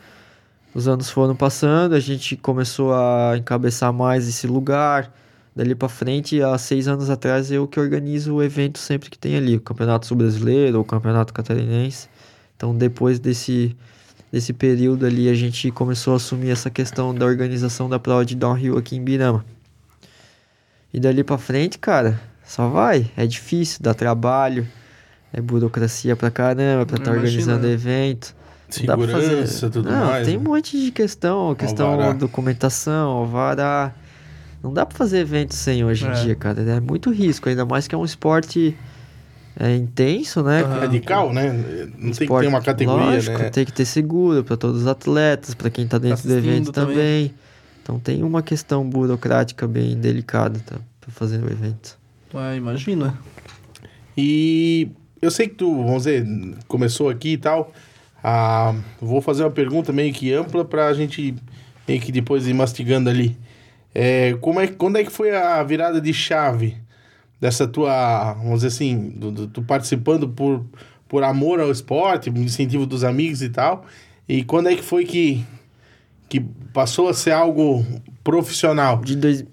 Os 0.74 0.86
anos 0.86 1.10
foram 1.10 1.34
passando, 1.34 1.94
a 1.94 2.00
gente 2.00 2.36
começou 2.36 2.94
a 2.94 3.34
encabeçar 3.36 3.92
mais 3.92 4.28
esse 4.28 4.46
lugar. 4.46 5.12
Dali 5.56 5.74
pra 5.74 5.88
frente, 5.88 6.42
há 6.42 6.58
seis 6.58 6.86
anos 6.86 7.08
atrás, 7.08 7.50
eu 7.50 7.66
que 7.66 7.80
organizo 7.80 8.34
o 8.34 8.42
evento 8.42 8.78
sempre 8.78 9.08
que 9.08 9.18
tem 9.18 9.36
ali, 9.36 9.56
o 9.56 9.60
Campeonato 9.60 10.04
Sul 10.06 10.18
Brasileiro 10.18 10.76
ou 10.76 10.82
o 10.82 10.86
Campeonato 10.86 11.32
Catarinense. 11.32 12.08
Então, 12.54 12.76
depois 12.76 13.18
desse, 13.18 13.74
desse 14.30 14.52
período 14.52 15.06
ali, 15.06 15.30
a 15.30 15.34
gente 15.34 15.70
começou 15.70 16.12
a 16.12 16.16
assumir 16.16 16.50
essa 16.50 16.68
questão 16.68 17.14
da 17.14 17.24
organização 17.24 17.88
da 17.88 17.98
prova 17.98 18.22
de 18.22 18.34
downhill 18.36 18.76
aqui 18.76 18.96
em 18.96 19.02
Birama. 19.02 19.42
E 20.92 21.00
dali 21.00 21.24
pra 21.24 21.38
frente, 21.38 21.78
cara, 21.78 22.20
só 22.44 22.68
vai. 22.68 23.10
É 23.16 23.26
difícil, 23.26 23.78
dá 23.80 23.94
trabalho, 23.94 24.68
é 25.32 25.40
burocracia 25.40 26.14
pra 26.14 26.30
caramba 26.30 26.84
pra 26.84 26.98
estar 26.98 27.12
Imagina, 27.12 27.26
organizando 27.28 27.66
né? 27.66 27.72
evento. 27.72 28.36
Não 28.78 28.84
dá 28.86 28.96
pra 28.98 29.06
Segurança, 29.06 29.70
tudo 29.70 29.90
Não, 29.90 30.06
mais. 30.06 30.26
tem 30.26 30.36
um 30.36 30.42
né? 30.42 30.48
monte 30.48 30.78
de 30.78 30.90
questão, 30.90 31.54
questão 31.54 31.92
Alvará. 31.92 32.12
documentação, 32.12 33.08
alvará. 33.10 33.94
Não 34.66 34.72
dá 34.74 34.84
pra 34.84 34.98
fazer 34.98 35.18
evento 35.20 35.54
sem 35.54 35.84
hoje 35.84 36.04
em 36.04 36.08
É. 36.08 36.12
dia, 36.24 36.34
cara. 36.34 36.60
É 36.60 36.80
muito 36.80 37.12
risco, 37.12 37.48
ainda 37.48 37.64
mais 37.64 37.86
que 37.86 37.94
é 37.94 37.98
um 37.98 38.04
esporte 38.04 38.76
é, 39.58 39.76
intenso, 39.76 40.42
né? 40.42 40.62
Aham. 40.64 40.80
Radical, 40.80 41.32
né? 41.32 41.52
Não 41.52 42.10
tem 42.10 42.12
que 42.12 42.22
Esporte- 42.24 42.42
ter 42.46 42.48
uma 42.48 42.60
categoria, 42.60 43.04
lógico, 43.06 43.38
né? 43.38 43.50
tem 43.50 43.64
que 43.64 43.72
ter 43.72 43.84
seguro 43.84 44.42
para 44.42 44.56
todos 44.56 44.82
os 44.82 44.86
atletas, 44.88 45.54
para 45.54 45.70
quem 45.70 45.86
tá 45.86 45.98
dentro 45.98 46.26
do 46.26 46.32
assistindo 46.32 46.50
evento 46.52 46.72
também. 46.72 46.96
também. 46.96 47.34
Então 47.80 47.98
tem 48.00 48.24
uma 48.24 48.42
questão 48.42 48.84
burocrática 48.90 49.68
bem 49.68 49.96
delicada 49.96 50.58
tá, 50.66 50.76
para 51.00 51.10
fazer 51.12 51.40
o 51.40 51.46
evento. 51.50 51.96
Ah, 52.34 52.56
imagina. 52.56 53.16
E 54.18 54.88
eu 55.22 55.30
sei 55.30 55.46
que 55.48 55.54
tu, 55.54 55.74
vamos 55.76 56.02
dizer, 56.02 56.26
começou 56.66 57.08
aqui 57.08 57.34
e 57.34 57.38
tal. 57.38 57.72
Ah, 58.22 58.74
vou 59.00 59.22
fazer 59.22 59.44
uma 59.44 59.50
pergunta 59.50 59.92
meio 59.92 60.12
que 60.12 60.32
ampla 60.32 60.64
pra 60.64 60.92
gente 60.92 61.34
meio 61.86 62.00
que 62.00 62.10
depois 62.10 62.48
ir 62.48 62.52
mastigando 62.54 63.08
ali. 63.08 63.36
É, 63.98 64.34
como 64.42 64.60
é, 64.60 64.66
quando 64.66 64.98
é 64.98 65.04
que 65.04 65.10
foi 65.10 65.34
a 65.34 65.62
virada 65.62 66.02
de 66.02 66.12
chave 66.12 66.76
dessa 67.40 67.66
tua, 67.66 68.34
vamos 68.34 68.56
dizer 68.56 68.66
assim, 68.68 69.08
do, 69.08 69.30
do- 69.30 69.46
tu 69.46 69.62
participando 69.62 70.28
por, 70.28 70.66
por 71.08 71.24
amor 71.24 71.60
ao 71.60 71.70
esporte, 71.70 72.28
incentivo 72.28 72.84
dos 72.84 73.02
amigos 73.04 73.40
e 73.40 73.48
tal? 73.48 73.86
E 74.28 74.44
quando 74.44 74.68
é 74.68 74.76
que 74.76 74.82
foi 74.82 75.06
que, 75.06 75.42
que 76.28 76.40
passou 76.74 77.08
a 77.08 77.14
ser 77.14 77.30
algo 77.30 77.86
profissional? 78.22 78.98
De 79.00 79.16
dois... 79.16 79.46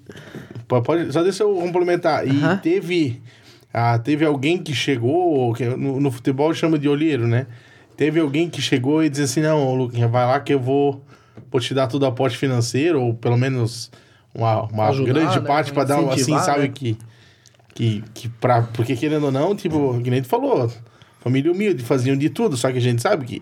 Pode, 0.67 1.13
só 1.13 1.23
deixa 1.23 1.43
eu 1.43 1.55
complementar. 1.55 2.27
E 2.27 2.31
Aham. 2.43 2.57
teve, 2.57 3.21
ah, 3.73 3.97
teve 3.97 4.25
alguém 4.25 4.57
que 4.57 4.73
chegou, 4.73 5.53
que 5.53 5.63
no, 5.63 6.01
no 6.01 6.11
futebol 6.11 6.53
chama 6.53 6.77
de 6.77 6.89
olheiro, 6.89 7.27
né? 7.27 7.47
Teve 7.95 8.19
alguém 8.19 8.49
que 8.49 8.61
chegou 8.61 9.01
e 9.01 9.09
disse 9.09 9.21
assim, 9.23 9.41
não, 9.41 9.73
Luquinha, 9.73 10.07
vai 10.09 10.25
lá 10.25 10.37
que 10.41 10.53
eu 10.53 10.59
vou, 10.59 11.01
vou 11.49 11.61
te 11.61 11.73
dar 11.73 11.87
todo 11.87 12.03
o 12.03 12.07
aporte 12.07 12.37
financeiro, 12.37 13.01
ou 13.01 13.13
pelo 13.13 13.37
menos 13.37 13.89
uma, 14.33 14.63
uma 14.63 14.87
Ajudar, 14.89 15.13
grande 15.13 15.39
né? 15.39 15.45
parte 15.45 15.71
para 15.73 15.83
dar 15.83 15.99
um 16.01 16.09
assim, 16.11 16.37
sabe, 16.39 16.61
né? 16.63 16.67
que, 16.73 16.97
que, 17.73 18.03
que 18.13 18.29
pra, 18.29 18.61
porque 18.63 18.95
querendo 18.95 19.25
ou 19.25 19.31
não, 19.31 19.55
tipo, 19.55 19.99
que 20.01 20.09
nem 20.09 20.21
tu 20.21 20.27
falou, 20.27 20.71
família 21.21 21.51
humilde, 21.51 21.83
faziam 21.83 22.15
de 22.17 22.29
tudo, 22.29 22.55
só 22.57 22.71
que 22.71 22.77
a 22.77 22.81
gente 22.81 23.01
sabe 23.01 23.25
que 23.25 23.41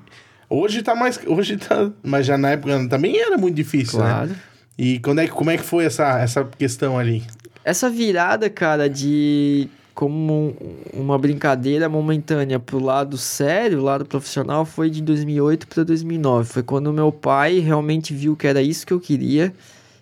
hoje 0.49 0.81
tá 0.81 0.95
mais. 0.95 1.19
Hoje 1.27 1.57
tá. 1.57 1.89
Mas 2.03 2.25
já 2.25 2.37
na 2.37 2.51
época 2.51 2.87
também 2.89 3.19
era 3.19 3.37
muito 3.37 3.55
difícil, 3.55 3.99
Claro. 3.99 4.29
né? 4.29 4.35
E 4.77 4.99
quando 4.99 5.19
é, 5.19 5.25
que- 5.27 5.31
como 5.33 5.49
é 5.51 5.57
que 5.57 5.63
foi 5.63 5.85
essa, 5.85 6.19
essa 6.19 6.43
questão 6.57 6.97
ali? 6.97 7.23
Essa 7.63 7.89
virada, 7.89 8.49
cara, 8.49 8.89
de 8.89 9.67
como 9.93 10.55
um- 10.95 11.01
uma 11.01 11.17
brincadeira 11.19 11.87
momentânea 11.87 12.57
pro 12.59 12.79
lado 12.79 13.17
sério, 13.17 13.83
lado 13.83 14.05
profissional, 14.05 14.65
foi 14.65 14.89
de 14.89 15.01
2008 15.01 15.67
para 15.67 15.83
2009. 15.83 16.49
Foi 16.51 16.63
quando 16.63 16.91
meu 16.93 17.11
pai 17.11 17.59
realmente 17.59 18.13
viu 18.13 18.35
que 18.35 18.47
era 18.47 18.61
isso 18.61 18.87
que 18.87 18.93
eu 18.93 18.99
queria. 18.99 19.53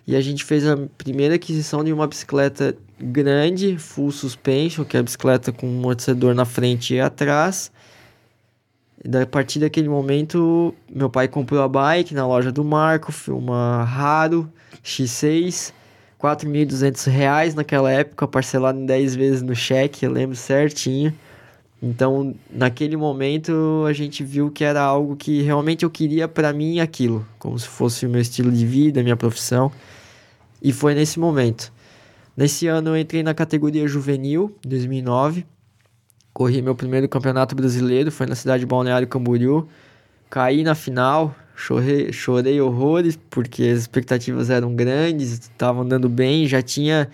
E 0.06 0.16
a 0.16 0.20
gente 0.20 0.44
fez 0.44 0.66
a 0.66 0.76
primeira 0.98 1.34
aquisição 1.34 1.84
de 1.84 1.92
uma 1.92 2.06
bicicleta 2.06 2.76
grande, 3.00 3.78
full 3.78 4.10
suspension, 4.10 4.84
que 4.84 4.96
é 4.96 5.00
a 5.00 5.02
bicicleta 5.02 5.52
com 5.52 5.66
um 5.66 5.78
amortecedor 5.78 6.34
na 6.34 6.44
frente 6.44 6.94
e 6.94 7.00
atrás. 7.00 7.70
E 9.02 9.16
a 9.16 9.26
partir 9.26 9.60
daquele 9.60 9.88
momento, 9.88 10.74
meu 10.90 11.08
pai 11.08 11.26
comprou 11.26 11.62
a 11.62 11.68
bike 11.68 12.14
na 12.14 12.26
loja 12.26 12.52
do 12.52 12.62
Marco, 12.62 13.12
uma 13.28 13.84
Raro 13.84 14.50
X6, 14.84 15.72
4.200 16.20 17.10
reais 17.10 17.54
naquela 17.54 17.90
época, 17.90 18.28
parcelado 18.28 18.78
em 18.78 18.84
10 18.84 19.16
vezes 19.16 19.42
no 19.42 19.54
cheque, 19.54 20.04
eu 20.04 20.12
lembro 20.12 20.36
certinho. 20.36 21.14
Então, 21.82 22.34
naquele 22.50 22.94
momento, 22.94 23.84
a 23.88 23.92
gente 23.92 24.22
viu 24.22 24.50
que 24.50 24.62
era 24.62 24.82
algo 24.82 25.16
que 25.16 25.40
realmente 25.40 25.82
eu 25.82 25.90
queria 25.90 26.28
para 26.28 26.52
mim 26.52 26.78
aquilo, 26.78 27.26
como 27.38 27.58
se 27.58 27.66
fosse 27.66 28.04
o 28.04 28.08
meu 28.08 28.20
estilo 28.20 28.52
de 28.52 28.66
vida, 28.66 29.02
minha 29.02 29.16
profissão. 29.16 29.72
E 30.62 30.72
foi 30.72 30.94
nesse 30.94 31.18
momento. 31.18 31.72
Nesse 32.36 32.66
ano 32.66 32.90
eu 32.90 32.98
entrei 32.98 33.22
na 33.22 33.32
categoria 33.32 33.88
juvenil, 33.88 34.54
2009. 34.62 35.46
Corri 36.34 36.60
meu 36.60 36.74
primeiro 36.74 37.08
campeonato 37.08 37.54
brasileiro, 37.54 38.12
foi 38.12 38.26
na 38.26 38.34
cidade 38.34 38.60
de 38.60 38.66
Balneário 38.66 39.08
Camboriú. 39.08 39.66
Caí 40.28 40.62
na 40.62 40.74
final, 40.74 41.34
chorei, 41.56 42.12
chorei 42.12 42.60
horrores, 42.60 43.18
porque 43.30 43.64
as 43.64 43.80
expectativas 43.80 44.50
eram 44.50 44.74
grandes, 44.74 45.32
estavam 45.32 45.82
andando 45.82 46.08
bem, 46.08 46.46
já 46.46 46.62
tinha 46.62 47.08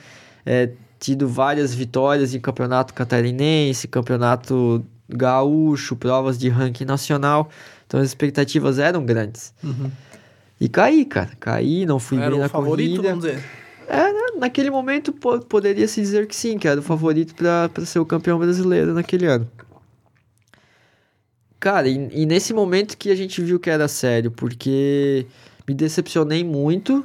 é, 0.44 0.70
tido 0.98 1.28
várias 1.28 1.74
vitórias 1.74 2.34
em 2.34 2.40
campeonato 2.40 2.94
catarinense, 2.94 3.86
campeonato 3.88 4.84
gaúcho, 5.08 5.94
provas 5.96 6.38
de 6.38 6.48
ranking 6.48 6.84
nacional. 6.84 7.48
Então 7.86 8.00
as 8.00 8.06
expectativas 8.06 8.78
eram 8.78 9.04
grandes. 9.04 9.52
Uhum. 9.62 9.90
E 10.60 10.68
caí, 10.68 11.04
cara. 11.04 11.30
Caí, 11.38 11.84
não 11.86 11.98
fui 11.98 12.18
Era 12.18 12.30
bem 12.30 12.38
o 12.38 12.42
na 12.42 12.48
favorito, 12.48 12.96
corrida. 12.96 13.08
vamos 13.10 13.24
dizer. 13.24 13.36
Né? 13.88 14.12
naquele 14.38 14.68
momento 14.70 15.12
po- 15.12 15.40
poderia 15.40 15.86
se 15.88 16.00
dizer 16.00 16.26
que 16.26 16.34
sim, 16.36 16.58
que 16.58 16.66
era 16.68 16.80
o 16.80 16.82
favorito 16.82 17.34
para 17.34 17.70
ser 17.86 18.00
o 18.00 18.04
campeão 18.04 18.38
brasileiro 18.38 18.92
naquele 18.92 19.24
ano. 19.26 19.48
Cara, 21.58 21.88
e, 21.88 22.08
e 22.12 22.26
nesse 22.26 22.52
momento 22.52 22.96
que 22.98 23.10
a 23.10 23.14
gente 23.14 23.40
viu 23.40 23.58
que 23.58 23.70
era 23.70 23.88
sério, 23.88 24.30
porque 24.30 25.26
me 25.66 25.74
decepcionei 25.74 26.44
muito. 26.44 27.04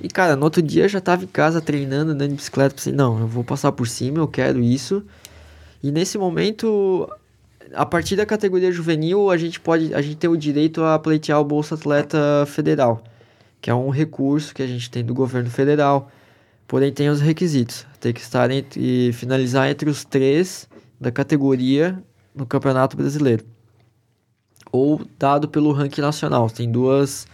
E, 0.00 0.08
cara, 0.08 0.36
no 0.36 0.44
outro 0.44 0.62
dia 0.62 0.84
eu 0.84 0.88
já 0.88 1.00
tava 1.00 1.24
em 1.24 1.28
casa 1.28 1.60
treinando, 1.60 2.12
andando 2.12 2.30
de 2.30 2.36
bicicleta. 2.36 2.74
Pensei, 2.74 2.92
não, 2.92 3.18
eu 3.20 3.26
vou 3.26 3.42
passar 3.42 3.72
por 3.72 3.88
cima, 3.88 4.18
eu 4.18 4.28
quero 4.28 4.60
isso. 4.60 5.04
E 5.82 5.90
nesse 5.90 6.16
momento, 6.16 7.08
a 7.74 7.84
partir 7.84 8.16
da 8.16 8.24
categoria 8.24 8.70
juvenil, 8.70 9.30
a 9.30 9.36
gente 9.36 9.58
pode, 9.60 9.92
a 9.94 10.00
gente 10.00 10.16
tem 10.16 10.30
o 10.30 10.36
direito 10.36 10.82
a 10.84 10.98
pleitear 10.98 11.40
o 11.40 11.44
Bolsa 11.44 11.74
Atleta 11.74 12.44
Federal, 12.46 13.02
que 13.60 13.70
é 13.70 13.74
um 13.74 13.90
recurso 13.90 14.54
que 14.54 14.62
a 14.62 14.66
gente 14.66 14.90
tem 14.90 15.04
do 15.04 15.14
governo 15.14 15.50
federal. 15.50 16.10
Porém, 16.66 16.92
tem 16.92 17.08
os 17.08 17.20
requisitos. 17.20 17.86
Tem 17.98 18.12
que 18.12 18.20
estar 18.20 18.50
entre 18.50 19.12
finalizar 19.14 19.70
entre 19.70 19.88
os 19.88 20.04
três 20.04 20.68
da 21.00 21.10
categoria 21.10 22.02
no 22.34 22.44
Campeonato 22.46 22.96
Brasileiro. 22.96 23.44
Ou 24.70 25.00
dado 25.18 25.48
pelo 25.48 25.72
ranking 25.72 26.02
nacional. 26.02 26.50
Tem 26.50 26.70
duas 26.70 27.26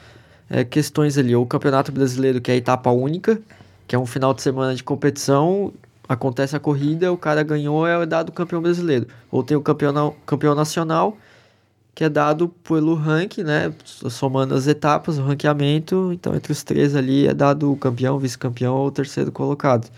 é, 0.49 0.65
questões 0.65 1.19
ali. 1.19 1.35
O 1.35 1.47
Campeonato 1.47 1.93
Brasileiro, 1.93 2.41
que 2.41 2.51
é 2.51 2.55
a 2.55 2.57
etapa 2.57 2.91
única, 2.91 3.41
que 3.87 3.95
é 3.95 3.99
um 3.99 4.07
final 4.07 4.33
de 4.35 4.43
semana 4.43 4.75
de 4.75 4.83
competição, 4.83 5.73
acontece 6.09 6.57
a 6.57 6.61
corrida, 6.61 7.13
o 7.13 7.17
cara 7.17 7.43
ganhou, 7.43 7.87
é 7.87 8.05
dado 8.07 8.33
campeão 8.33 8.61
brasileiro. 8.61 9.07
Ou 9.31 9.43
tem 9.43 9.57
o 9.57 9.61
campeão, 9.61 10.15
campeão 10.27 10.55
nacional, 10.55 11.17
que 11.95 12.05
é 12.05 12.09
dado 12.09 12.49
pelo 12.49 12.95
ranking, 12.95 13.45
né? 13.45 13.73
Somando 13.85 14.55
as 14.55 14.67
etapas, 14.67 15.19
o 15.19 15.23
ranqueamento. 15.23 16.11
Então, 16.13 16.35
entre 16.35 16.53
os 16.53 16.63
três 16.63 16.97
ali 16.97 17.27
é 17.27 17.35
dado 17.35 17.73
o 17.73 17.77
campeão, 17.77 18.19
vice-campeão 18.19 18.75
ou 18.75 18.91
terceiro 18.91 19.31
colocado. 19.31 19.89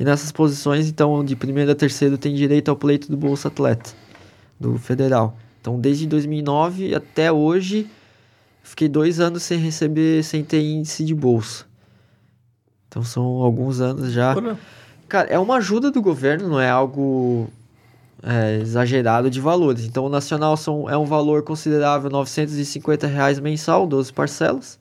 E 0.00 0.04
nessas 0.04 0.30
posições, 0.32 0.88
então, 0.88 1.24
de 1.24 1.34
primeiro 1.34 1.70
a 1.72 1.74
terceiro, 1.74 2.16
tem 2.16 2.34
direito 2.34 2.70
ao 2.70 2.76
pleito 2.76 3.10
do 3.10 3.16
Bolsa 3.16 3.48
Atleta, 3.48 3.90
do 4.58 4.78
federal. 4.78 5.36
Então, 5.60 5.78
desde 5.78 6.06
2009 6.06 6.94
até 6.94 7.32
hoje, 7.32 7.90
fiquei 8.68 8.88
dois 8.88 9.18
anos 9.20 9.42
sem 9.42 9.58
receber, 9.58 10.22
sem 10.22 10.44
ter 10.44 10.62
índice 10.62 11.04
de 11.04 11.14
bolsa. 11.14 11.64
Então, 12.88 13.02
são 13.02 13.24
alguns 13.24 13.80
anos 13.80 14.12
já. 14.12 14.34
Porra. 14.34 14.58
Cara, 15.08 15.28
é 15.28 15.38
uma 15.38 15.56
ajuda 15.56 15.90
do 15.90 16.02
governo, 16.02 16.48
não 16.48 16.60
é 16.60 16.68
algo 16.68 17.48
é, 18.22 18.60
exagerado 18.60 19.30
de 19.30 19.40
valores. 19.40 19.84
Então, 19.84 20.04
o 20.04 20.08
nacional 20.08 20.56
são, 20.56 20.88
é 20.88 20.96
um 20.96 21.04
valor 21.04 21.42
considerável, 21.42 22.10
950 22.10 23.06
reais 23.06 23.40
mensal, 23.40 23.86
12 23.86 24.12
parcelas. 24.12 24.78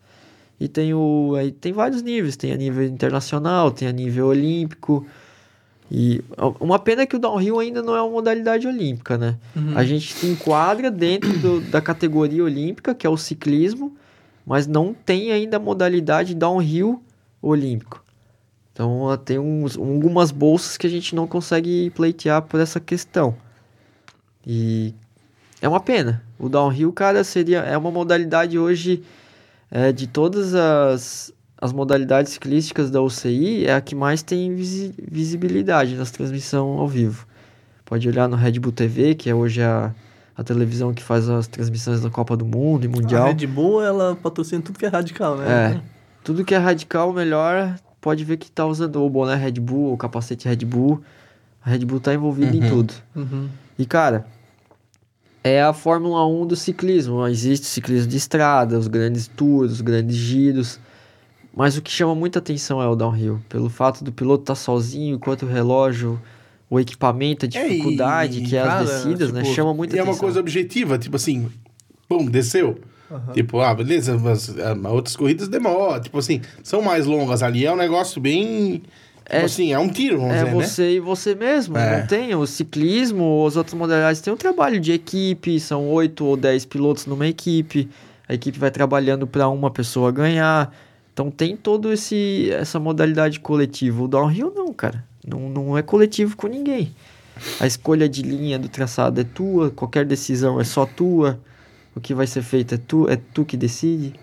E 0.60 0.68
tem, 0.68 0.94
o, 0.94 1.36
aí 1.38 1.52
tem 1.52 1.72
vários 1.72 2.02
níveis, 2.02 2.36
tem 2.36 2.52
a 2.52 2.58
nível 2.58 2.84
internacional, 2.84 3.72
tem 3.72 3.88
a 3.88 3.92
nível 3.92 4.28
olímpico. 4.28 5.06
E 5.90 6.22
uma 6.60 6.78
pena 6.78 7.06
que 7.06 7.16
o 7.16 7.20
downhill 7.20 7.60
ainda 7.60 7.82
não 7.82 7.96
é 7.96 8.02
uma 8.02 8.12
modalidade 8.12 8.68
olímpica, 8.68 9.18
né? 9.18 9.38
Uhum. 9.56 9.78
A 9.78 9.86
gente 9.86 10.14
se 10.14 10.28
enquadra 10.28 10.92
dentro 10.92 11.32
do- 11.40 11.62
da 11.62 11.82
categoria 11.82 12.44
olímpica, 12.44 12.94
que 12.94 13.08
é 13.08 13.10
o 13.10 13.16
ciclismo, 13.16 13.96
mas 14.46 14.68
não 14.68 14.94
tem 14.94 15.32
ainda 15.32 15.58
a 15.58 15.60
modalidade 15.60 16.36
downhill 16.36 17.02
olímpico. 17.42 18.04
Então 18.74 19.18
tem 19.24 19.40
uns, 19.40 19.78
algumas 19.78 20.30
bolsas 20.30 20.78
que 20.78 20.86
a 20.86 20.90
gente 20.90 21.16
não 21.16 21.26
consegue 21.26 21.90
pleitear 21.92 22.42
por 22.42 22.60
essa 22.60 22.80
questão. 22.80 23.36
E 24.46 24.94
é 25.62 25.68
uma 25.68 25.80
pena. 25.80 26.22
O 26.38 26.48
downhill, 26.50 26.92
cara, 26.94 27.24
seria 27.24 27.60
é 27.60 27.78
uma 27.78 27.92
modalidade 27.92 28.60
hoje 28.60 29.04
é, 29.72 29.92
de 29.92 30.06
todas 30.06 30.54
as, 30.54 31.34
as 31.60 31.74
modalidades 31.74 32.34
ciclísticas 32.34 32.92
da 32.92 33.02
UCI, 33.02 33.66
é 33.66 33.74
a 33.74 33.82
que 33.82 33.96
mais 33.96 34.22
tem 34.22 34.54
visi- 34.56 34.94
visibilidade 35.12 35.96
nas 35.96 36.12
transmissões 36.12 36.80
ao 36.80 36.88
vivo. 36.88 37.26
Pode 37.86 38.08
olhar 38.08 38.28
no 38.28 38.36
Red 38.36 38.60
Bull 38.60 38.72
TV, 38.72 39.16
que 39.16 39.30
é 39.30 39.34
hoje 39.36 39.62
a, 39.62 39.94
a 40.36 40.44
televisão 40.44 40.94
que 40.94 41.02
faz 41.02 41.28
as 41.30 41.48
transmissões 41.48 42.02
da 42.02 42.10
Copa 42.10 42.36
do 42.38 42.46
Mundo 42.46 42.84
e 42.84 42.88
A 42.88 42.90
Mundial. 42.92 43.28
Red 43.28 43.48
Bull, 43.48 43.82
ela 43.84 44.16
patrocina 44.16 44.62
tudo 44.62 44.78
que 44.78 44.86
é 44.86 44.90
radical, 44.90 45.38
né? 45.38 45.46
É. 45.76 45.82
Tudo 46.24 46.44
que 46.44 46.54
é 46.54 46.58
radical, 46.58 47.14
melhor, 47.14 47.76
pode 48.02 48.24
ver 48.26 48.38
que 48.38 48.52
tá 48.52 48.66
usando 48.66 49.02
o 49.02 49.10
boné 49.10 49.36
Red 49.36 49.54
Bull, 49.54 49.94
o 49.94 49.98
capacete 49.98 50.48
Red 50.48 50.58
Bull. 50.66 51.02
A 51.66 51.70
Red 51.70 51.80
Bull 51.86 52.00
tá 52.00 52.14
envolvida 52.14 52.56
em 52.56 52.70
tudo. 52.70 52.94
Uhum. 53.16 53.48
E, 53.80 53.86
cara, 53.86 54.28
é 55.44 55.62
a 55.62 55.72
Fórmula 55.72 56.26
1 56.28 56.46
do 56.46 56.56
ciclismo. 56.56 57.26
Existe 57.28 57.64
o 57.64 57.68
ciclismo 57.68 58.10
de 58.10 58.18
estrada, 58.18 58.78
os 58.78 58.88
grandes 58.88 59.28
tours, 59.28 59.72
os 59.74 59.82
grandes 59.82 60.16
giros. 60.16 60.80
Mas 61.58 61.76
o 61.76 61.82
que 61.82 61.90
chama 61.92 62.14
muita 62.14 62.38
atenção 62.38 62.80
é 62.82 62.88
o 62.88 62.96
downhill. 62.96 63.40
Pelo 63.50 63.68
fato 63.68 64.04
do 64.04 64.12
piloto 64.12 64.44
estar 64.44 64.54
sozinho, 64.56 65.16
enquanto 65.16 65.42
o 65.44 65.48
relógio, 65.48 66.22
o 66.70 66.80
equipamento, 66.80 67.46
a 67.46 67.50
É, 67.58 67.66
e- 67.66 67.70
dificuldade 67.70 68.42
que 68.42 68.56
é 68.56 68.62
cara, 68.62 68.82
as 68.82 68.90
descidas, 68.90 69.32
né? 69.32 69.42
tipo, 69.42 69.56
Chama 69.56 69.74
muita 69.74 69.96
E 69.96 69.98
é 69.98 70.02
atenção. 70.04 70.14
uma 70.14 70.20
coisa 70.20 70.40
objetiva, 70.40 71.00
tipo 71.00 71.16
assim, 71.16 71.50
pum, 72.08 72.26
desceu. 72.28 72.80
Tipo, 73.34 73.60
ah, 73.62 73.74
beleza, 73.74 74.18
mas 74.20 74.54
ah, 74.60 74.90
outras 74.92 75.16
corridas 75.16 75.48
demoram, 75.48 76.00
tipo 76.00 76.20
assim, 76.20 76.42
são 76.62 76.82
mais 76.82 77.06
longas 77.08 77.42
ali, 77.42 77.66
é 77.66 77.72
um 77.74 77.78
negócio 77.78 78.22
bem. 78.22 78.84
Tipo 79.24 79.36
É- 79.38 79.44
assim, 79.44 79.74
é 79.74 79.80
um 79.80 79.90
tiro, 79.90 80.18
vamos 80.20 80.36
É 80.36 80.44
dizer, 80.44 80.56
né? 80.56 80.64
você 80.68 80.92
e 80.96 81.00
você 81.00 81.34
mesmo, 81.34 81.78
É. 81.78 82.02
não 82.02 82.08
tem? 82.08 82.36
O 82.36 82.46
ciclismo, 82.46 83.46
as 83.48 83.56
outras 83.56 83.74
modalidades 83.74 84.22
tem 84.22 84.32
um 84.32 84.38
trabalho 84.38 84.80
de 84.80 84.92
equipe, 84.92 85.60
são 85.60 85.88
oito 85.90 86.24
ou 86.24 86.38
dez 86.38 86.66
pilotos 86.66 87.06
numa 87.08 87.26
equipe, 87.28 87.90
a 88.28 88.34
equipe 88.34 88.60
vai 88.60 88.70
trabalhando 88.72 89.26
para 89.26 89.50
uma 89.50 89.72
pessoa 89.72 90.12
ganhar. 90.12 90.72
Então 91.18 91.32
tem 91.32 91.58
todo 91.58 91.92
esse 91.92 92.52
essa 92.52 92.80
modalidade 92.80 93.40
coletiva. 93.40 94.04
O 94.04 94.08
downhill 94.08 94.54
não, 94.56 94.72
cara. 94.72 95.04
Não, 95.26 95.50
não 95.50 95.76
é 95.76 95.82
coletivo 95.82 96.38
com 96.38 96.46
ninguém. 96.46 96.94
A 97.60 97.66
escolha 97.66 98.08
de 98.08 98.22
linha 98.22 98.60
do 98.60 98.70
traçado 98.70 99.20
é 99.20 99.24
tua, 99.24 99.72
qualquer 99.72 100.06
decisão 100.06 100.62
é 100.62 100.64
só 100.64 100.86
tua. 100.86 101.40
O 101.96 102.00
que 102.00 102.14
vai 102.14 102.28
ser 102.28 102.44
feito 102.44 102.76
é 102.76 102.78
tu, 102.78 103.10
é 103.10 103.16
tu 103.16 103.44
que 103.44 103.58
decide. 103.58 104.14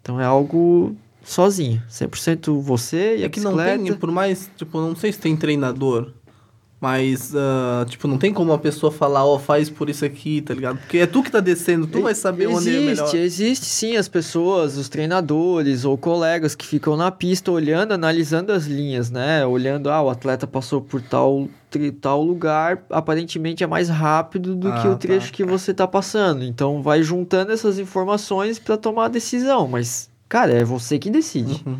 Então 0.00 0.18
é 0.18 0.24
algo 0.24 0.96
sozinho, 1.22 1.82
100% 1.90 2.62
você 2.62 3.18
e 3.18 3.22
a 3.24 3.26
É 3.26 3.28
que 3.28 3.40
não 3.40 3.52
bicicleta. 3.52 3.84
tem, 3.84 3.94
por 3.94 4.10
mais, 4.10 4.50
tipo, 4.56 4.80
não 4.80 4.96
sei 4.96 5.12
se 5.12 5.18
tem 5.18 5.36
treinador. 5.36 6.12
Mas, 6.80 7.34
ah, 7.34 7.84
tipo, 7.88 8.06
não 8.06 8.16
tem 8.18 8.32
como 8.32 8.52
a 8.52 8.58
pessoa 8.58 8.92
falar, 8.92 9.24
ó, 9.24 9.36
faz 9.36 9.68
por 9.68 9.90
isso 9.90 10.04
aqui, 10.04 10.40
tá 10.40 10.54
ligado? 10.54 10.78
Porque 10.78 10.98
é 10.98 11.06
tu 11.06 11.24
que 11.24 11.30
tá 11.30 11.40
descendo, 11.40 11.88
tu 11.88 12.02
vai 12.02 12.14
saber 12.14 12.46
onde 12.46 12.68
é 12.68 12.78
melhor. 12.80 13.02
Existe, 13.02 13.16
existe 13.16 13.66
sim 13.66 13.96
as 13.96 14.06
pessoas, 14.06 14.76
os 14.76 14.88
treinadores 14.88 15.84
ou 15.84 15.98
colegas 15.98 16.54
que 16.54 16.64
ficam 16.64 16.96
na 16.96 17.10
pista 17.10 17.50
olhando, 17.50 17.92
analisando 17.92 18.52
as 18.52 18.66
linhas, 18.66 19.10
né? 19.10 19.44
Olhando, 19.44 19.90
ah, 19.90 20.00
o 20.02 20.08
atleta 20.08 20.46
passou 20.46 20.80
por 20.80 21.02
tal, 21.02 21.48
tal 22.00 22.22
lugar, 22.22 22.84
aparentemente 22.90 23.64
é 23.64 23.66
mais 23.66 23.88
rápido 23.88 24.54
do 24.54 24.70
que 24.70 24.86
Ah, 24.86 24.90
o 24.90 24.96
trecho 24.96 25.32
tá. 25.32 25.36
que 25.36 25.44
você 25.44 25.74
tá 25.74 25.86
passando. 25.88 26.44
Então 26.44 26.80
vai 26.80 27.02
juntando 27.02 27.50
essas 27.50 27.80
informações 27.80 28.56
para 28.60 28.76
tomar 28.76 29.06
a 29.06 29.08
decisão, 29.08 29.66
mas, 29.66 30.08
cara, 30.28 30.52
é 30.52 30.62
você 30.62 30.96
que 30.96 31.10
decide. 31.10 31.60
Uhum. 31.66 31.76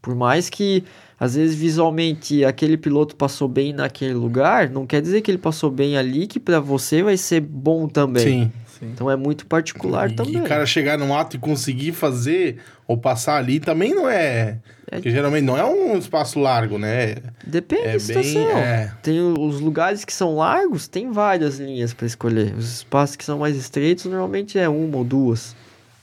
Por 0.00 0.14
mais 0.14 0.48
que, 0.48 0.84
às 1.18 1.34
vezes, 1.34 1.54
visualmente, 1.56 2.44
aquele 2.44 2.76
piloto 2.76 3.16
passou 3.16 3.48
bem 3.48 3.72
naquele 3.72 4.14
lugar, 4.14 4.70
não 4.70 4.86
quer 4.86 5.00
dizer 5.02 5.20
que 5.20 5.30
ele 5.30 5.38
passou 5.38 5.70
bem 5.70 5.96
ali, 5.96 6.26
que 6.26 6.38
para 6.38 6.60
você 6.60 7.02
vai 7.02 7.16
ser 7.16 7.40
bom 7.40 7.88
também. 7.88 8.22
Sim. 8.24 8.52
Sim. 8.78 8.90
Então 8.94 9.10
é 9.10 9.16
muito 9.16 9.44
particular 9.44 10.08
E, 10.08 10.14
também. 10.14 10.36
e 10.36 10.40
cara 10.42 10.64
chegar 10.64 10.96
num 10.96 11.12
ato 11.12 11.34
e 11.34 11.38
conseguir 11.40 11.90
fazer 11.90 12.58
ou 12.86 12.96
passar 12.96 13.36
ali 13.36 13.58
também 13.58 13.92
não 13.92 14.08
é. 14.08 14.58
Porque 14.88 15.10
geralmente 15.10 15.42
não 15.44 15.58
é 15.58 15.64
um 15.64 15.98
espaço 15.98 16.38
largo, 16.38 16.78
né? 16.78 17.16
Depende 17.44 17.82
É 17.82 17.92
da 17.94 17.98
situação. 17.98 18.44
bem. 18.44 18.54
É, 18.62 18.92
Tem 19.02 19.20
o- 19.20 19.40
os 19.40 19.58
lugares 19.60 20.04
que 20.04 20.12
são 20.12 20.36
largos, 20.36 20.86
tem 20.86 21.10
várias 21.10 21.58
linhas 21.58 21.92
para 21.92 22.06
escolher. 22.06 22.54
Os 22.56 22.72
espaços 22.76 23.16
que 23.16 23.24
são 23.24 23.40
mais 23.40 23.56
estreitos, 23.56 24.04
normalmente 24.04 24.56
é 24.56 24.68
uma 24.68 24.96
ou 24.98 25.04
duas. 25.04 25.56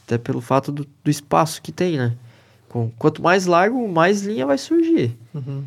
Até 0.05 0.17
pelo 0.17 0.41
fato 0.41 0.69
do, 0.71 0.85
do 1.03 1.09
espaço 1.09 1.61
que 1.61 1.71
tem, 1.71 1.97
né? 1.97 2.11
Com, 2.69 2.91
quanto 2.97 3.21
mais 3.21 3.45
largo, 3.45 3.87
mais 3.87 4.21
linha 4.21 4.45
vai 4.45 4.57
surgir. 4.57 5.17
Uhum. 5.33 5.63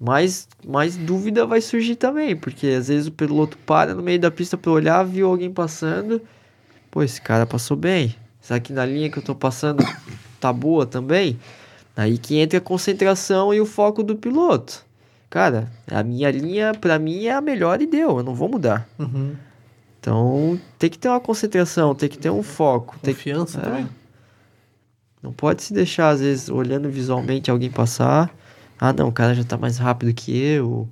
Mais, 0.00 0.48
mais 0.66 0.96
dúvida 0.96 1.44
vai 1.44 1.60
surgir 1.60 1.96
também, 1.96 2.36
porque 2.36 2.68
às 2.68 2.88
vezes 2.88 3.08
o 3.08 3.12
piloto 3.12 3.58
para 3.58 3.94
no 3.94 4.02
meio 4.02 4.20
da 4.20 4.30
pista 4.30 4.56
para 4.56 4.70
olhar, 4.70 5.04
viu 5.04 5.28
alguém 5.28 5.50
passando. 5.52 6.20
Pô, 6.90 7.02
esse 7.02 7.20
cara 7.20 7.46
passou 7.46 7.76
bem. 7.76 8.14
Será 8.40 8.60
que 8.60 8.72
na 8.72 8.86
linha 8.86 9.10
que 9.10 9.18
eu 9.18 9.22
tô 9.22 9.34
passando 9.34 9.84
tá 10.40 10.52
boa 10.52 10.86
também? 10.86 11.38
Aí 11.96 12.16
que 12.16 12.38
entra 12.38 12.58
a 12.58 12.62
concentração 12.62 13.52
e 13.52 13.60
o 13.60 13.66
foco 13.66 14.02
do 14.04 14.14
piloto. 14.16 14.86
Cara, 15.28 15.70
a 15.90 16.02
minha 16.02 16.30
linha, 16.30 16.72
pra 16.72 16.98
mim, 16.98 17.26
é 17.26 17.32
a 17.34 17.40
melhor 17.40 17.82
e 17.82 17.86
deu. 17.86 18.18
Eu 18.18 18.22
não 18.22 18.34
vou 18.34 18.48
mudar. 18.48 18.88
Uhum. 18.98 19.34
Então, 20.00 20.58
tem 20.78 20.88
que 20.88 20.96
ter 20.96 21.08
uma 21.08 21.20
concentração, 21.20 21.94
tem 21.94 22.08
que 22.08 22.16
ter 22.16 22.30
um 22.30 22.42
foco. 22.42 22.96
Tem 23.02 23.12
que, 23.12 23.18
Confiança 23.18 23.60
É. 23.60 23.86
não 25.22 25.32
pode 25.32 25.62
se 25.62 25.72
deixar, 25.72 26.10
às 26.10 26.20
vezes, 26.20 26.48
olhando 26.48 26.88
visualmente 26.90 27.50
alguém 27.50 27.70
passar. 27.70 28.30
Ah, 28.78 28.92
não, 28.92 29.08
o 29.08 29.12
cara 29.12 29.34
já 29.34 29.42
tá 29.44 29.56
mais 29.56 29.76
rápido 29.78 30.12
que 30.14 30.36
eu. 30.36 30.88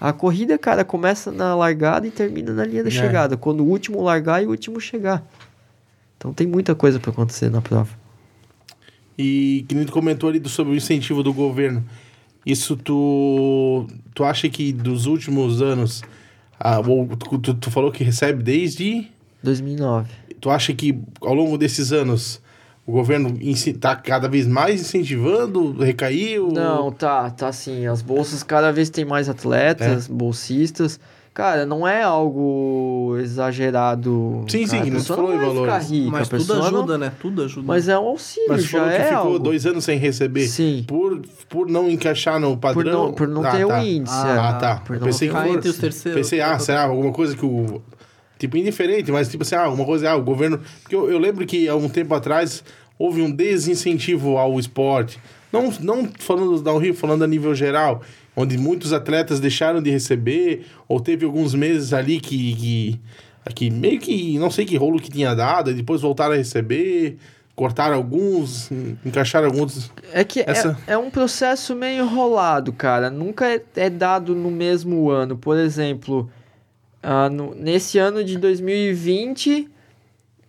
A 0.00 0.12
corrida, 0.12 0.58
cara, 0.58 0.84
começa 0.84 1.30
na 1.30 1.54
largada 1.54 2.06
e 2.06 2.10
termina 2.10 2.52
na 2.52 2.64
linha 2.64 2.82
da 2.82 2.88
É. 2.88 2.92
chegada. 2.92 3.36
Quando 3.36 3.60
o 3.64 3.66
último 3.68 4.02
largar 4.02 4.42
e 4.42 4.46
o 4.46 4.50
último 4.50 4.80
chegar. 4.80 5.24
Então 6.18 6.32
tem 6.32 6.46
muita 6.46 6.74
coisa 6.74 6.98
pra 7.00 7.10
acontecer 7.10 7.50
na 7.50 7.60
prova. 7.62 7.88
E 9.16 9.64
que 9.68 9.74
nem 9.74 9.84
tu 9.84 9.92
comentou 9.92 10.28
ali 10.28 10.38
do- 10.40 10.48
sobre 10.48 10.72
o 10.72 10.76
incentivo 10.76 11.22
do 11.22 11.32
governo. 11.32 11.84
Isso 12.44 12.76
tu. 12.76 13.86
Tu 14.14 14.24
acha 14.24 14.48
que 14.48 14.72
dos 14.72 15.06
últimos 15.06 15.62
anos. 15.62 16.02
ah, 16.64 16.80
tu, 17.18 17.38
tu- 17.38 17.54
tu 17.54 17.70
falou 17.70 17.90
que 17.90 18.04
recebe 18.04 18.42
desde. 18.42 19.08
2009. 19.42 20.08
Tu 20.40 20.48
acha 20.50 20.72
que 20.72 20.98
ao 21.20 21.34
longo 21.34 21.58
desses 21.58 21.92
anos 21.92 22.40
o 22.86 22.92
governo 22.92 23.36
está 23.40 23.94
cada 23.96 24.28
vez 24.28 24.46
mais 24.46 24.80
incentivando? 24.80 25.72
Recaiu? 25.78 26.48
Não, 26.52 26.90
tá, 26.90 27.30
tá 27.30 27.48
assim. 27.48 27.86
As 27.86 28.02
bolsas 28.02 28.42
cada 28.42 28.72
vez 28.72 28.90
tem 28.90 29.04
mais 29.04 29.28
atletas, 29.28 30.08
É. 30.08 30.12
bolsistas. 30.12 30.98
Cara, 31.34 31.64
não 31.64 31.88
é 31.88 32.02
algo 32.02 33.16
exagerado. 33.18 34.44
Sim, 34.48 34.66
sim, 34.66 34.78
cara. 34.78 34.90
não 34.90 34.96
a 34.96 35.00
pessoa 35.00 35.16
falou 35.16 35.30
não 35.34 35.42
em 35.42 35.46
valores. 35.46 35.90
rica, 35.90 36.10
Mas 36.10 36.28
tudo 36.28 36.38
pessoa 36.40 36.58
não- 36.58 36.66
ajuda, 36.78 36.98
né? 36.98 37.12
Tudo 37.20 37.42
ajuda. 37.42 37.66
Mas 37.66 37.88
é 37.88 37.98
um 37.98 38.06
auxílio, 38.08 38.48
Mas 38.50 38.64
já 38.64 38.68
falou 38.78 38.88
que 38.88 38.94
é 38.96 39.04
ficou 39.04 39.18
algo. 39.18 39.38
dois 39.38 39.64
anos 39.66 39.84
sem 39.84 39.98
receber. 39.98 40.46
Sim. 40.46 40.84
Por, 40.86 41.22
por 41.48 41.68
não 41.70 41.88
encaixar 41.88 42.38
no 42.38 42.54
padrão. 42.56 42.74
Por 42.74 42.84
não, 42.84 43.12
por 43.14 43.28
não 43.28 43.44
Ah, 43.44 43.50
ter 43.50 43.64
o 43.64 43.68
tá. 43.68 43.82
índice. 43.82 44.14
Ah, 44.14 44.54
é. 44.56 44.60
tá. 44.60 44.76
Por 44.84 44.96
Eu 44.96 45.00
não 45.00 45.06
pensei 45.06 45.30
o- 45.30 45.46
entre 45.46 45.70
os 45.70 45.78
terceiros. 45.78 46.20
Pensei, 46.20 46.40
ah, 46.42 46.58
será 46.58 46.82
alguma 46.84 47.12
coisa 47.12 47.34
que 47.34 47.46
o. 47.46 47.80
Tipo, 48.42 48.56
indiferente, 48.56 49.12
mas 49.12 49.28
tipo 49.28 49.44
assim, 49.44 49.54
ah, 49.54 49.62
alguma 49.66 49.84
coisa, 49.84 50.10
ah, 50.10 50.16
o 50.16 50.22
governo. 50.24 50.60
Porque 50.82 50.96
eu, 50.96 51.08
eu 51.08 51.16
lembro 51.16 51.46
que 51.46 51.68
há 51.68 51.76
um 51.76 51.88
tempo 51.88 52.12
atrás 52.12 52.64
houve 52.98 53.22
um 53.22 53.30
desincentivo 53.30 54.36
ao 54.36 54.58
esporte. 54.58 55.20
Não, 55.52 55.72
não 55.80 56.08
falando 56.18 56.60
da 56.60 56.72
Rio, 56.76 56.92
falando 56.92 57.22
a 57.22 57.26
nível 57.28 57.54
geral, 57.54 58.02
onde 58.34 58.58
muitos 58.58 58.92
atletas 58.92 59.38
deixaram 59.38 59.80
de 59.80 59.90
receber, 59.90 60.66
ou 60.88 60.98
teve 60.98 61.24
alguns 61.24 61.54
meses 61.54 61.92
ali 61.92 62.18
que. 62.20 62.54
que, 62.56 63.00
que 63.54 63.70
meio 63.70 64.00
que. 64.00 64.36
não 64.38 64.50
sei 64.50 64.64
que 64.64 64.76
rolo 64.76 64.98
que 64.98 65.08
tinha 65.08 65.34
dado, 65.36 65.70
e 65.70 65.74
depois 65.74 66.00
voltaram 66.00 66.34
a 66.34 66.36
receber, 66.36 67.18
cortaram 67.54 67.94
alguns, 67.94 68.70
encaixaram 69.06 69.46
alguns. 69.46 69.92
É 70.12 70.24
que 70.24 70.40
é- 70.40 70.44
Essa- 70.48 70.76
é, 70.84 70.98
um 70.98 71.10
processo 71.10 71.76
meio 71.76 72.04
enrolado, 72.04 72.72
cara. 72.72 73.08
Nunca 73.08 73.46
é, 73.46 73.62
é 73.76 73.88
dado 73.88 74.34
no 74.34 74.50
mesmo 74.50 75.10
ano. 75.10 75.36
Por 75.38 75.56
exemplo, 75.56 76.28
ah, 77.02 77.28
no- 77.28 77.54
nesse 77.54 77.98
ano 77.98 78.22
de 78.24 78.38
2020, 78.38 79.68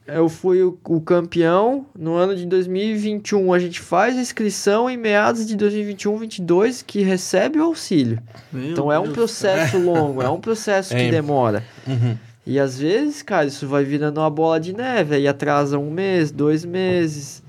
eu 0.07 0.27
fui 0.29 0.61
o, 0.61 0.77
o 0.85 1.01
campeão. 1.01 1.85
No 1.97 2.13
ano 2.15 2.35
de 2.35 2.45
2021, 2.45 3.53
a 3.53 3.59
gente 3.59 3.79
faz 3.79 4.17
a 4.17 4.21
inscrição 4.21 4.89
em 4.89 4.97
meados 4.97 5.45
de 5.47 5.55
2021, 5.55 6.11
2022, 6.17 6.81
que 6.81 7.01
recebe 7.01 7.59
o 7.59 7.63
auxílio. 7.63 8.19
Meu 8.51 8.71
Então 8.71 8.91
é 8.91 8.99
um 8.99 9.03
Deus. 9.03 9.13
processo 9.15 9.77
longo, 9.83 10.21
é 10.21 10.29
um 10.29 10.39
processo 10.39 10.93
É. 10.93 11.05
que 11.05 11.11
demora. 11.11 11.63
Uhum. 11.87 12.17
E 12.45 12.59
às 12.59 12.77
vezes, 12.77 13.21
cara, 13.21 13.45
isso 13.47 13.67
vai 13.67 13.83
virando 13.85 14.19
uma 14.19 14.29
bola 14.29 14.59
de 14.59 14.73
neve, 14.73 15.15
aí 15.15 15.27
atrasa 15.27 15.77
um 15.79 15.89
mês, 15.89 16.29
dois 16.31 16.65
meses, 16.65 17.42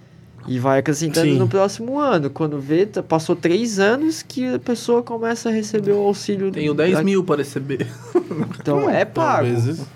e 0.46 0.58
vai 0.58 0.78
acrescentando 0.78 1.26
Sim. 1.32 1.38
no 1.38 1.48
próximo 1.48 1.98
ano. 1.98 2.28
Quando 2.30 2.60
vê, 2.60 2.86
passou 2.86 3.34
três 3.34 3.78
anos 3.78 4.22
que 4.22 4.54
a 4.54 4.58
pessoa 4.58 5.02
começa 5.02 5.48
a 5.48 5.52
receber 5.52 5.92
o 5.92 6.00
auxílio. 6.00 6.50
Tenho 6.50 6.74
10 6.74 6.92
da- 6.98 7.02
mil 7.04 7.24
para 7.24 7.38
receber. 7.38 7.86
Então 8.60 8.88
é 8.90 9.02
Às 9.02 9.08
pago. 9.10 9.46
vezes. 9.46 9.86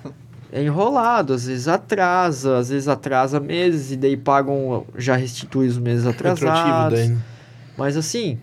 É 0.52 0.62
enrolado, 0.62 1.32
às 1.34 1.46
vezes 1.46 1.68
atrasa, 1.68 2.56
às 2.58 2.68
vezes 2.70 2.88
atrasa 2.88 3.38
meses, 3.40 3.90
e 3.92 3.96
daí 3.96 4.16
pagam, 4.16 4.86
já 4.96 5.14
restitui 5.16 5.66
os 5.68 5.76
meses 5.78 6.06
atrasados. 6.06 6.98
daí. 6.98 7.16
Mas 7.76 7.96
assim. 7.96 8.38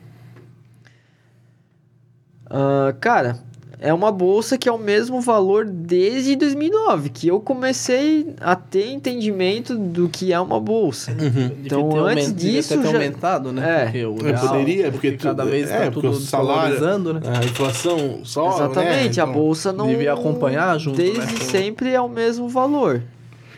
ah, 2.50 2.94
cara, 3.00 3.40
é 3.88 3.94
uma 3.94 4.12
bolsa 4.12 4.58
que 4.58 4.68
é 4.68 4.72
o 4.72 4.78
mesmo 4.78 5.22
valor 5.22 5.66
desde 5.66 6.36
2009, 6.36 7.10
que 7.10 7.28
eu 7.28 7.40
comecei 7.40 8.34
a 8.42 8.56
ter 8.56 8.90
entendimento 8.92 9.78
do 9.78 10.10
que 10.10 10.34
é 10.34 10.40
uma 10.40 10.60
bolsa. 10.60 11.12
Uhum. 11.12 11.52
Então, 11.64 11.96
antes 12.06 12.34
disso, 12.34 12.76
ter 12.78 12.82
já- 12.84 12.88
aumentado, 12.90 13.52
né? 13.52 13.84
É. 13.84 13.86
Porque 13.86 14.06
o 14.06 14.28
É, 14.28 14.32
real, 14.32 14.48
poderia, 14.48 14.92
porque 14.92 15.12
cada 15.14 15.46
vez 15.46 15.70
é, 15.70 15.86
tá 15.86 15.92
porque 15.92 16.08
tudo 16.08 16.18
o 16.18 16.22
salário- 16.22 16.80
né? 17.14 17.22
A 17.40 17.46
inflação 17.46 18.22
só. 18.24 18.56
Exatamente, 18.56 19.18
né? 19.18 19.24
a 19.24 19.26
bolsa 19.26 19.72
não. 19.72 19.88
devia 19.88 20.14
acompanhar 20.14 20.78
junto, 20.80 20.98
Desde 20.98 21.20
né, 21.20 21.28
sempre 21.42 21.92
é 21.94 22.02
o 22.02 22.10
mesmo 22.10 22.50
valor. 22.50 23.02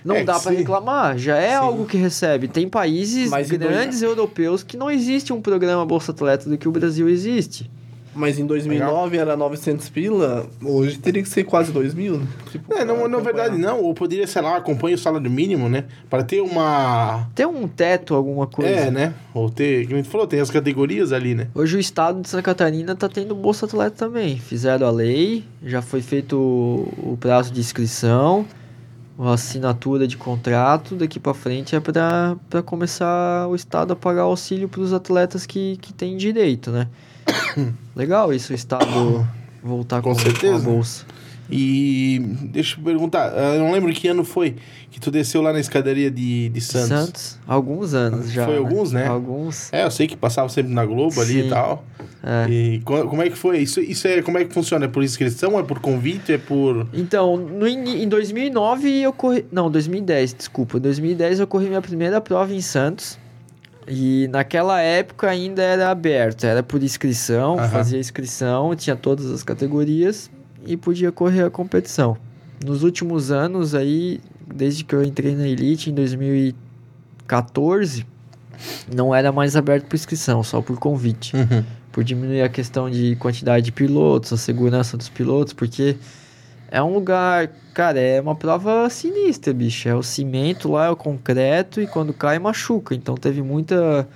Não 0.06 0.16
É, 0.16 0.24
dá 0.24 0.40
pra 0.40 0.52
sim. 0.52 0.58
reclamar, 0.60 1.18
já 1.18 1.36
é 1.38 1.50
Sim. 1.50 1.56
algo 1.56 1.86
que 1.86 1.98
recebe. 1.98 2.48
Tem 2.48 2.68
países 2.70 3.30
Mas 3.30 3.50
grandes 3.50 4.02
europeus 4.02 4.64
que 4.64 4.78
não 4.78 4.90
existe 4.90 5.34
um 5.34 5.42
programa 5.42 5.86
Bolsa 5.86 6.12
Atleta 6.12 6.50
do 6.50 6.58
que 6.58 6.68
o 6.68 6.72
Brasil 6.72 7.10
existe. 7.10 7.70
Mas 8.18 8.40
em 8.40 8.46
2009 8.46 9.16
era 9.16 9.38
900 9.38 9.90
pila, 9.90 10.48
hoje 10.64 10.98
teria 10.98 11.22
que 11.22 11.30
ser 11.30 11.44
quase 11.44 11.72
2 11.72 11.94
mil, 11.94 12.18
né? 12.18 12.28
Tipo, 12.52 12.74
É, 12.74 12.84
não, 12.84 13.08
na 13.08 13.20
verdade 13.20 13.58
não, 13.58 13.80
ou 13.82 13.94
poderia, 13.94 14.26
sei 14.26 14.42
lá, 14.42 14.58
acompanha 14.58 14.96
o 14.96 14.98
salário 14.98 15.30
mínimo, 15.30 15.70
né? 15.70 15.86
Para 16.10 16.24
ter 16.24 16.42
uma. 16.42 17.28
Tem 17.36 17.46
um 17.46 17.68
teto, 17.68 18.16
alguma 18.16 18.48
coisa. 18.48 18.72
É, 18.72 18.92
né? 18.92 19.14
Ou 19.34 19.50
ter, 19.52 19.84
como 19.84 19.96
a 19.96 20.02
gente 20.02 20.10
falou, 20.10 20.26
tem 20.26 20.40
as 20.40 20.50
categorias 20.50 21.14
ali, 21.14 21.36
né? 21.36 21.48
Hoje 21.54 21.78
o 21.78 21.80
estado 21.80 22.20
de 22.22 22.28
Santa 22.28 22.42
Catarina 22.42 22.96
tá 22.96 23.08
tendo 23.08 23.36
Bolsa 23.36 23.68
Atleta 23.68 23.96
também. 23.96 24.38
Fizeram 24.40 24.88
a 24.88 24.92
lei, 24.92 25.44
já 25.64 25.82
foi 25.84 26.02
feito 26.02 26.36
o, 26.38 27.12
o 27.14 27.18
prazo 27.18 27.54
de 27.54 27.60
inscrição, 27.60 28.48
a 29.20 29.34
assinatura 29.34 30.08
de 30.08 30.18
contrato. 30.18 30.96
Daqui 30.96 31.20
pra 31.20 31.36
frente 31.36 31.76
é 31.76 31.80
pra 31.80 32.36
pra 32.50 32.64
começar 32.64 33.48
o 33.48 33.56
estado 33.56 33.94
a 33.94 33.96
pagar 33.96 34.24
auxílio 34.24 34.68
pros 34.68 34.92
atletas 34.92 35.46
que, 35.46 35.78
que 35.78 35.94
têm 35.94 36.18
direito, 36.18 36.72
né? 36.72 36.88
Legal 37.96 38.34
isso, 38.34 38.52
o 38.52 38.56
estado 38.56 39.28
voltar 39.64 40.02
Com 40.02 40.14
com, 40.14 40.20
certeza. 40.20 40.64
com 40.64 40.72
a 40.72 40.74
bolsa. 40.74 41.06
E 41.50 42.20
deixa 42.52 42.78
eu 42.78 42.84
perguntar, 42.84 43.32
eu 43.56 43.60
não 43.60 43.72
lembro 43.72 43.94
que 43.94 44.06
ano 44.10 44.26
foi 44.26 44.58
que 44.92 45.00
tu 45.00 45.10
desceu 45.10 45.42
lá 45.42 45.54
na 45.54 45.62
escadaria 45.62 46.12
de, 46.12 46.50
de 46.50 46.60
Santos. 46.60 46.88
Santos, 46.90 47.40
alguns 47.48 47.94
anos 47.94 48.30
já. 48.30 48.46
Foi 48.46 48.58
alguns, 48.58 48.92
né? 48.92 49.08
Alguns. 49.08 49.72
É, 49.72 49.86
eu 49.86 49.92
sei 49.92 50.08
que 50.08 50.18
passava 50.18 50.50
sempre 50.50 50.74
na 50.74 50.86
Globo 50.86 51.22
ali 51.22 51.34
Sim. 51.42 51.48
e 51.48 51.50
tal. 51.50 51.86
É. 52.22 52.50
E 52.50 52.82
co- 52.82 53.08
como 53.08 53.22
é 53.22 53.30
que 53.30 53.38
foi? 53.38 53.60
Isso, 53.60 53.80
isso 53.80 54.06
é 54.10 54.22
como 54.22 54.38
é 54.38 54.44
que 54.44 54.54
funciona? 54.54 54.86
É 54.86 54.88
por 54.90 55.02
inscrição? 55.02 55.58
É 55.58 55.64
por 55.64 55.80
convite? 55.80 56.34
É 56.34 56.38
por. 56.38 56.86
Então, 56.94 57.38
no, 57.38 57.66
em 57.66 58.10
2009 58.10 58.90
eu 59.04 59.14
corri. 59.14 59.46
Não, 59.50 59.72
2010, 59.72 60.34
desculpa. 60.34 60.78
Em 60.78 60.82
2010 60.82 61.40
eu 61.40 61.48
corri 61.48 61.68
minha 61.68 61.82
primeira 61.82 62.20
prova 62.20 62.54
em 62.54 62.60
Santos. 62.62 63.18
E 63.88 64.28
naquela 64.30 64.82
época 64.82 65.30
ainda 65.30 65.62
era 65.62 65.90
aberto, 65.90 66.46
era 66.46 66.62
por 66.62 66.84
inscrição, 66.84 67.58
Aham. 67.58 67.70
fazia 67.70 68.00
inscrição, 68.00 68.76
tinha 68.76 68.96
todas 68.96 69.32
as 69.32 69.44
categorias. 69.44 70.30
e 70.66 70.76
podia 70.76 71.12
correr 71.14 71.44
a 71.44 71.50
competição. 71.50 72.18
Nos 72.66 72.84
últimos 72.84 73.32
anos 73.32 73.74
aí, 73.74 74.20
desde 74.54 74.84
que 74.84 74.94
eu 74.94 75.02
entrei 75.02 75.34
na 75.34 75.48
Elite 75.48 75.90
em 75.90 75.94
2014, 75.94 78.06
não 78.94 79.16
era 79.16 79.32
mais 79.32 79.56
aberto 79.56 79.86
por 79.86 79.96
inscrição, 79.96 80.44
só 80.44 80.62
por 80.62 80.78
convite. 80.78 81.36
Uhum. 81.36 81.64
Por 81.92 82.04
diminuir 82.04 82.42
a 82.42 82.50
questão 82.50 82.90
de 82.90 83.16
quantidade 83.16 83.66
de 83.66 83.72
pilotos, 83.72 84.34
a 84.34 84.38
segurança 84.38 84.98
dos 84.98 85.10
pilotos, 85.10 85.54
porque 85.54 85.96
é 86.70 86.82
um 86.84 86.94
lugar, 86.94 87.50
cara, 87.74 88.00
é 88.00 88.20
uma 88.22 88.36
prova 88.36 88.90
sinistra, 88.90 89.54
bicho. 89.54 89.88
É 89.88 89.96
o 89.96 90.04
cimento 90.04 90.72
lá, 90.72 90.86
é 90.86 90.90
o 90.90 90.96
concreto 90.96 91.80
e 91.82 91.88
quando 91.88 92.14
cai 92.14 92.40
machuca. 92.40 92.94
Então 92.96 93.16
teve 93.16 93.42
muita 93.42 94.08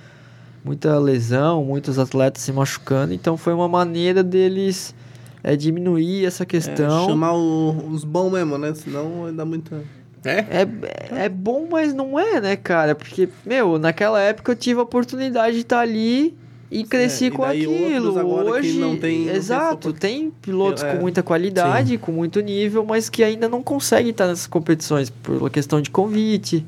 muita 0.64 0.96
lesão, 0.98 1.64
muitos 1.64 1.98
atletas 1.98 2.42
se 2.42 2.52
machucando. 2.52 3.12
Então 3.12 3.36
foi 3.36 3.52
uma 3.52 3.68
maneira 3.68 4.22
deles 4.22 4.94
é, 5.42 5.56
diminuir 5.56 6.24
essa 6.24 6.46
questão. 6.46 7.04
É, 7.04 7.06
chamar 7.08 7.32
o- 7.34 7.88
os 7.90 8.04
bons 8.04 8.30
mesmo, 8.30 8.56
né? 8.58 8.72
Senão 8.74 9.34
dar 9.34 9.44
muita. 9.44 9.82
É? 10.24 10.38
É, 10.38 11.24
é 11.24 11.28
bom, 11.28 11.66
mas 11.68 11.92
não 11.92 12.16
é, 12.16 12.40
né, 12.40 12.54
cara? 12.54 12.94
Porque, 12.94 13.28
meu, 13.44 13.76
naquela 13.76 14.20
época 14.20 14.52
eu 14.52 14.56
tive 14.56 14.78
a 14.78 14.84
oportunidade 14.84 15.56
de 15.56 15.62
estar 15.62 15.80
ali 15.80 16.36
e 16.72 16.84
cresci 16.84 17.26
e 17.26 17.30
com 17.30 17.44
aquilo. 17.44 18.12
Hoje, 18.50 18.78
não 18.78 18.96
tem- 18.96 19.18
não 19.24 19.26
tem 19.28 19.28
exato, 19.36 19.90
essa 19.90 19.98
tem 19.98 20.30
pilotos 20.42 20.82
É, 20.82 20.94
com 20.94 21.00
muita 21.02 21.22
qualidade, 21.22 21.98
com 21.98 22.10
muito 22.12 22.40
nível, 22.40 22.84
mas 22.84 23.08
que 23.08 23.22
ainda 23.22 23.48
não 23.48 23.62
conseguem 23.62 24.10
estar 24.10 24.26
nessas 24.26 24.46
competições 24.46 25.10
por 25.10 25.48
questão 25.50 25.80
de 25.80 25.90
convite, 25.90 26.64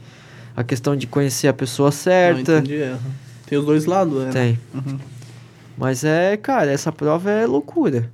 a 0.56 0.62
questão 0.62 0.94
de 0.94 1.06
conhecer 1.06 1.48
a 1.48 1.52
pessoa 1.52 1.86
Não 1.88 1.92
certa. 1.92 2.58
entendi. 2.58 2.76
é. 2.76 2.96
Tem 3.46 3.58
os 3.58 3.64
dois 3.64 3.86
lados, 3.86 4.24
né? 4.24 4.30
Tem. 4.30 4.58
Uhum. 4.74 4.98
Mas 5.76 6.04
é, 6.04 6.36
cara, 6.36 6.70
essa 6.70 6.92
prova 6.92 7.30
é 7.30 7.46
loucura. 7.46 8.10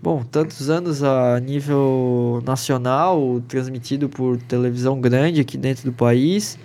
Bom, 0.00 0.22
tantos 0.22 0.70
anos 0.70 1.02
a 1.02 1.38
nível 1.40 2.40
nacional, 2.46 3.42
transmitido 3.48 4.08
por 4.08 4.36
televisão 4.36 5.00
grande 5.00 5.40
aqui 5.40 5.58
dentro 5.58 5.84
do 5.84 5.92
país. 5.92 6.56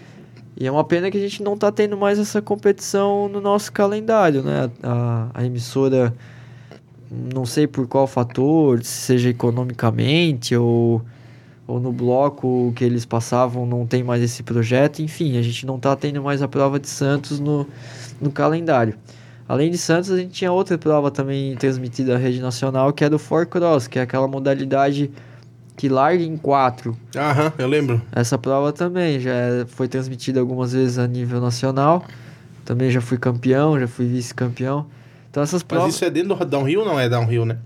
E 0.56 0.68
é 0.68 0.72
uma 0.72 0.84
pena 0.84 1.10
que 1.10 1.18
a 1.18 1.20
gente 1.20 1.42
não 1.42 1.58
tá 1.58 1.72
tendo 1.72 1.98
mais 1.98 2.20
essa 2.20 2.42
competição 2.42 3.28
no 3.28 3.42
nosso 3.42 3.72
calendário, 3.72 4.44
né? 4.44 4.70
A, 4.84 5.30
a 5.34 5.46
emissora, 5.46 6.14
não 7.12 7.46
sei 7.46 7.66
por 7.66 7.88
qual 7.88 8.06
fator, 8.06 8.84
se 8.84 8.92
seja 8.92 9.30
economicamente 9.30 10.56
ou, 10.56 11.02
ou 11.66 11.80
no 11.80 11.92
bloco 11.92 12.72
que 12.76 12.84
eles 12.84 13.04
passavam 13.06 13.66
não 13.66 13.88
tem 13.88 14.04
mais 14.04 14.22
esse 14.22 14.44
projeto. 14.44 15.02
Enfim, 15.02 15.38
a 15.38 15.42
gente 15.42 15.66
não 15.66 15.80
tá 15.80 15.96
tendo 15.96 16.22
mais 16.22 16.42
a 16.42 16.48
prova 16.48 16.80
de 16.80 16.88
Santos 16.88 17.40
no, 17.40 17.68
no 18.22 18.32
calendário. 18.32 18.96
Além 19.48 19.70
de 19.70 19.78
Santos, 19.78 20.10
a 20.12 20.18
gente 20.18 20.32
tinha 20.32 20.52
outra 20.52 20.78
prova 20.78 21.12
também 21.12 21.56
transmitida 21.56 22.16
à 22.16 22.18
rede 22.18 22.40
nacional, 22.40 22.94
que 22.94 23.04
é 23.04 23.10
do 23.10 23.20
Four 23.20 23.48
Cross, 23.48 23.88
que 23.88 24.00
é 24.00 24.04
aquela 24.04 24.28
modalidade 24.28 25.12
que 25.76 25.90
larga 25.90 26.24
em 26.24 26.38
quatro. 26.38 26.98
Aham, 27.16 27.52
eu 27.58 27.68
lembro. 27.68 28.02
Essa 28.12 28.38
prova 28.38 28.72
também 28.72 29.20
já 29.20 29.32
é- 29.34 29.66
foi 29.68 29.88
transmitida 29.88 30.40
algumas 30.40 30.74
vezes 30.74 30.98
a 30.98 31.08
nível 31.08 31.42
nacional. 31.42 32.06
Também 32.66 32.90
já 32.92 33.02
fui 33.02 33.18
campeão, 33.18 33.80
já 33.80 33.88
fui 33.88 34.06
vice-campeão. 34.06 34.86
Então 35.30 35.42
essas 35.44 35.62
Mas 35.64 35.68
provas... 35.68 35.96
isso 35.96 36.06
é 36.06 36.10
dentro 36.10 36.36
do 36.36 36.46
downhill 36.46 36.82
ou 36.82 36.86
não 36.86 37.00
é 37.00 37.10
downhill, 37.10 37.46
né? 37.46 37.58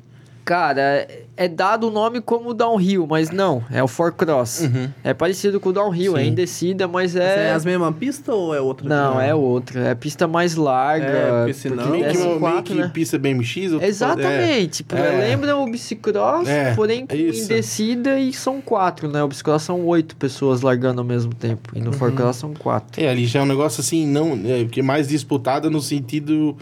Cara, 0.47 0.79
é- 0.81 1.23
é 1.35 1.47
dado 1.49 1.89
o 1.89 1.91
nome 1.91 2.21
como 2.21 2.53
downhill, 2.53 3.05
mas 3.05 3.29
não, 3.31 3.61
é 3.69 3.83
o 3.83 3.87
Four 3.87 4.13
Cross. 4.13 4.61
Uhum. 4.61 4.87
É 5.03 5.13
parecido 5.13 5.59
com 5.59 5.69
o 5.69 5.73
downhill, 5.73 6.15
é 6.15 6.21
Sim. 6.23 6.27
em 6.29 6.33
descida, 6.33 6.87
mas 6.87 7.17
é... 7.17 7.49
É 7.49 7.51
as 7.51 7.65
mesmas 7.65 7.93
pistas 7.97 8.33
ou 8.33 8.55
é 8.55 8.61
outra? 8.61 8.87
Não, 8.87 9.19
é 9.19 9.35
outra. 9.35 9.89
É 9.89 9.93
pista 9.93 10.25
mais 10.25 10.55
larga. 10.55 11.05
É, 11.05 11.37
porque 11.39 11.53
senão- 11.53 11.83
Que 11.83 11.89
meio 11.91 12.05
que, 12.05 12.17
S4, 12.17 12.39
meio 12.39 12.63
que 12.63 12.73
né? 12.75 12.91
pista 12.93 13.17
BMX. 13.19 13.73
ou- 13.73 13.81
Exatamente. 13.83 14.77
Tipo, 14.83 14.95
É. 14.95 15.27
Lembra 15.27 15.57
o 15.57 15.65
bicicross, 15.69 16.47
É, 16.47 16.73
porém 16.75 17.05
com 17.05 17.13
isso. 17.13 17.43
em 17.43 17.55
descida 17.55 18.17
e 18.17 18.31
são 18.31 18.61
quatro, 18.61 19.09
né? 19.09 19.21
O 19.21 19.27
bicicross 19.27 19.63
são 19.63 19.85
oito 19.85 20.15
pessoas 20.15 20.61
largando 20.61 21.01
ao 21.01 21.05
mesmo 21.05 21.33
tempo. 21.35 21.71
E 21.75 21.79
no 21.81 21.87
Uhum. 21.87 21.93
forecross 21.93 22.37
são 22.37 22.53
quatro. 22.53 23.03
É, 23.03 23.09
ali 23.09 23.25
já 23.25 23.39
é 23.39 23.43
um 23.43 23.45
negócio 23.45 23.81
assim, 23.81 24.07
não, 24.07 24.39
é, 24.45 24.63
que 24.63 24.79
é 24.79 24.83
mais 24.83 25.09
disputado 25.09 25.69
no 25.69 25.81
sentido 25.81 26.55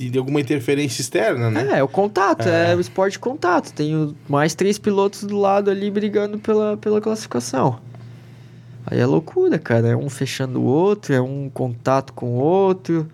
de, 0.00 0.08
de 0.08 0.18
alguma 0.18 0.40
interferência 0.40 1.02
externa, 1.02 1.50
né? 1.50 1.68
É, 1.72 1.78
é 1.80 1.82
o 1.82 1.88
contato, 1.88 2.48
é. 2.48 2.72
É. 2.72 2.74
o 2.76 2.80
esporte 2.80 3.12
de 3.12 3.18
contato. 3.18 3.70
Tem 3.74 3.94
o- 3.94 4.14
mais 4.26 4.54
três 4.54 4.78
pilotos 4.78 5.24
do 5.24 5.36
lado 5.38 5.70
ali 5.70 5.90
brigando 5.90 6.38
pela, 6.38 6.76
pela 6.78 7.00
classificação. 7.02 7.78
Aí 8.86 8.98
é 8.98 9.04
loucura, 9.04 9.58
cara. 9.58 9.88
É 9.88 9.96
um 9.96 10.08
fechando 10.08 10.58
o 10.60 10.64
outro, 10.64 11.12
é 11.14 11.20
um 11.20 11.50
contato 11.52 12.14
com 12.14 12.30
o 12.30 12.36
outro. 12.38 13.06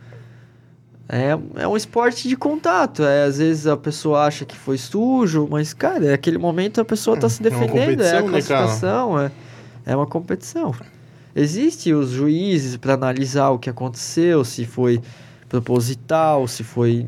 É, 1.09 1.37
é 1.57 1.67
um 1.67 1.77
esporte 1.77 2.29
de 2.29 2.37
contato. 2.37 3.03
É, 3.03 3.25
às 3.25 3.39
vezes 3.39 3.67
a 3.67 3.77
pessoa 3.77 4.25
acha 4.25 4.45
que 4.45 4.57
foi 4.57 4.79
sujo, 4.79 5.49
mas, 5.51 5.75
cara, 5.75 6.07
é 6.07 6.13
aquele 6.15 6.39
momento 6.39 6.81
a 6.81 6.85
pessoa 6.85 7.17
tá 7.17 7.29
se 7.29 7.45
É 7.45 7.49
uma 7.51 7.67
defendendo. 7.67 8.01
É, 8.03 8.17
a 8.19 8.23
competição, 8.23 8.23
né, 8.23 8.31
classificação, 8.31 9.21
é, 9.21 9.31
é 9.85 9.97
uma 9.97 10.07
competição. 10.07 10.73
Existem 11.35 11.95
os 11.95 12.11
juízes 12.11 12.77
para 12.77 12.95
analisar 12.95 13.51
o 13.51 13.59
que 13.59 13.69
aconteceu, 13.69 14.45
se 14.45 14.65
foi 14.65 15.01
proposital, 15.49 16.47
se 16.49 16.65
foi 16.65 17.07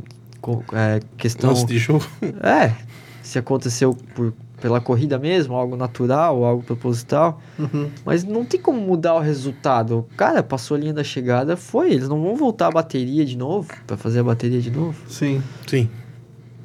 é, 0.72 1.00
questão. 1.16 1.50
Lance 1.50 1.66
de 1.66 1.78
jogo. 1.78 2.06
É, 2.42 2.74
se 3.22 3.38
aconteceu 3.38 3.94
por, 4.14 4.32
pela 4.60 4.80
corrida 4.80 5.18
mesmo, 5.18 5.54
algo 5.54 5.76
natural, 5.76 6.44
algo 6.44 6.62
proposital. 6.62 7.40
Uhum. 7.58 7.90
Mas 8.04 8.24
não 8.24 8.44
tem 8.44 8.60
como 8.60 8.80
mudar 8.80 9.14
o 9.14 9.20
resultado. 9.20 9.98
O 9.98 10.16
cara 10.16 10.42
passou 10.42 10.76
a 10.76 10.80
linha 10.80 10.94
da 10.94 11.04
chegada, 11.04 11.56
foi. 11.56 11.92
Eles 11.92 12.08
não 12.08 12.22
vão 12.22 12.36
voltar 12.36 12.68
a 12.68 12.70
bateria 12.70 13.24
de 13.24 13.36
novo, 13.36 13.68
para 13.86 13.96
fazer 13.96 14.20
a 14.20 14.24
bateria 14.24 14.60
de 14.60 14.70
novo. 14.70 14.96
Sim. 15.08 15.42
Sim. 15.66 15.88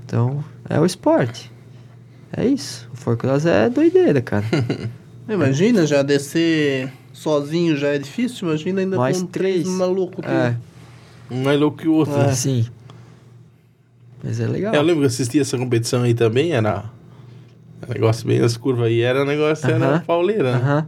Então, 0.05 0.43
é 0.69 0.79
o 0.79 0.85
esporte. 0.85 1.51
É 2.35 2.45
isso. 2.45 2.89
O 2.93 2.97
Forcross 2.97 3.45
é 3.45 3.69
doideira, 3.69 4.21
cara. 4.21 4.45
Imagina, 5.29 5.85
já 5.85 6.01
descer 6.01 6.91
sozinho 7.13 7.77
já 7.77 7.89
é 7.89 7.99
difícil, 7.99 8.47
imagina 8.47 8.81
ainda 8.81 8.97
Mais 8.97 9.21
com 9.21 9.27
três 9.27 9.61
três. 9.61 9.77
malucos. 9.77 10.25
É, 10.25 10.55
Um 11.33 11.49
é 11.49 11.55
louco 11.55 11.77
que 11.77 11.87
o 11.87 11.93
outro. 11.93 12.13
É. 12.13 12.27
né? 12.27 12.33
sim. 12.35 12.65
Mas 14.23 14.39
é 14.39 14.47
legal. 14.47 14.73
Eu 14.73 14.81
lembro 14.81 14.99
que 15.01 15.05
eu 15.05 15.07
assisti 15.07 15.39
essa 15.39 15.57
competição 15.57 16.03
aí 16.03 16.13
também, 16.13 16.51
era 16.53 16.85
um 17.87 17.91
negócio 17.93 18.25
bem 18.25 18.39
nas 18.39 18.55
curvas 18.55 18.85
aí, 18.87 19.01
era 19.01 19.23
um 19.23 19.25
negócio, 19.25 19.69
era 19.69 19.85
Aham. 19.85 19.99
pauleira, 20.01 20.53
né? 20.53 20.57
Aham. 20.59 20.87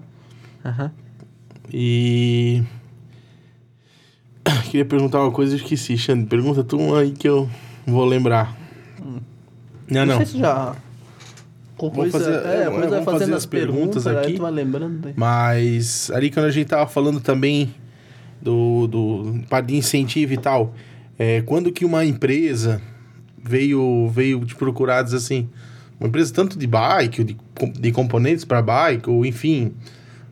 Aham. 0.66 0.92
E. 1.74 2.64
Queria 4.72 4.86
perguntar 4.86 5.20
uma 5.22 5.32
coisa 5.32 5.54
e 5.54 5.58
esqueci, 5.58 5.98
Xande. 5.98 6.26
Pergunta 6.28 6.64
tu 6.64 6.78
uma 6.78 7.00
aí 7.00 7.12
que 7.12 7.28
eu 7.28 7.50
vou 7.86 8.06
lembrar. 8.06 8.56
Não, 9.90 10.06
não. 10.06 10.18
sei 10.18 10.26
se 10.26 10.40
já. 10.40 10.76
Vamos 11.78 12.12
fazer- 12.12 12.46
é, 12.46 12.62
é, 12.62 12.70
vamos 12.70 12.90
vai 12.90 13.04
fazendo 13.04 13.20
fazer 13.20 13.32
as 13.32 13.38
as 13.38 13.46
perguntas 13.46 14.04
perguntas, 14.06 14.08
aqui. 14.08 14.32
Aí 14.32 14.36
tu 14.38 14.42
vai 14.42 14.52
lembrando. 14.52 15.06
Né? 15.08 15.14
Mas 15.16 16.10
ali 16.12 16.32
quando 16.32 16.46
a 16.46 16.52
gente 16.52 16.68
tava 16.68 16.88
falando 16.88 17.20
também 17.20 17.74
do, 18.46 18.88
do 18.88 19.40
parte 19.50 19.68
de 19.68 19.76
incentivo 19.76 20.34
e 20.34 20.38
tal, 20.38 20.74
é, 21.18 21.42
quando 21.42 21.72
que 21.72 21.84
uma 21.84 22.06
empresa 22.06 22.80
veio 23.44 24.08
veio 24.10 24.46
te 24.46 24.56
procurar 24.56 25.02
dizer 25.02 25.18
assim, 25.18 25.50
uma 26.00 26.08
empresa 26.08 26.32
tanto 26.32 26.58
de 26.58 26.68
bike, 26.68 27.24
de, 27.24 27.38
de 27.80 27.92
componentes 27.92 28.46
para 28.46 28.62
bike, 28.62 29.10
ou 29.10 29.26
enfim, 29.26 29.74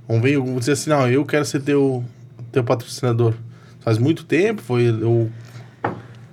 ou 0.07 0.22
veio 0.22 0.43
dizer 0.59 0.74
assim, 0.74 0.91
não, 0.91 1.09
eu 1.09 1.26
quero 1.26 1.43
ser 1.43 1.61
teu 1.61 2.03
teu 2.51 2.64
patrocinador. 2.64 3.34
Faz 3.80 3.97
muito 3.97 4.24
tempo, 4.24 4.61
foi 4.61 4.89
o 4.91 5.30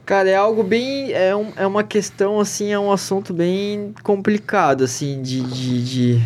Cara, 0.04 0.28
é 0.28 0.34
algo 0.34 0.64
bem. 0.64 1.12
É, 1.12 1.34
um, 1.34 1.52
é 1.54 1.66
uma 1.66 1.84
questão, 1.84 2.40
assim, 2.40 2.72
é 2.72 2.78
um 2.78 2.90
assunto 2.90 3.32
bem 3.32 3.94
complicado, 4.02 4.82
assim, 4.82 5.22
de, 5.22 5.40
de, 5.42 5.84
de, 5.84 6.20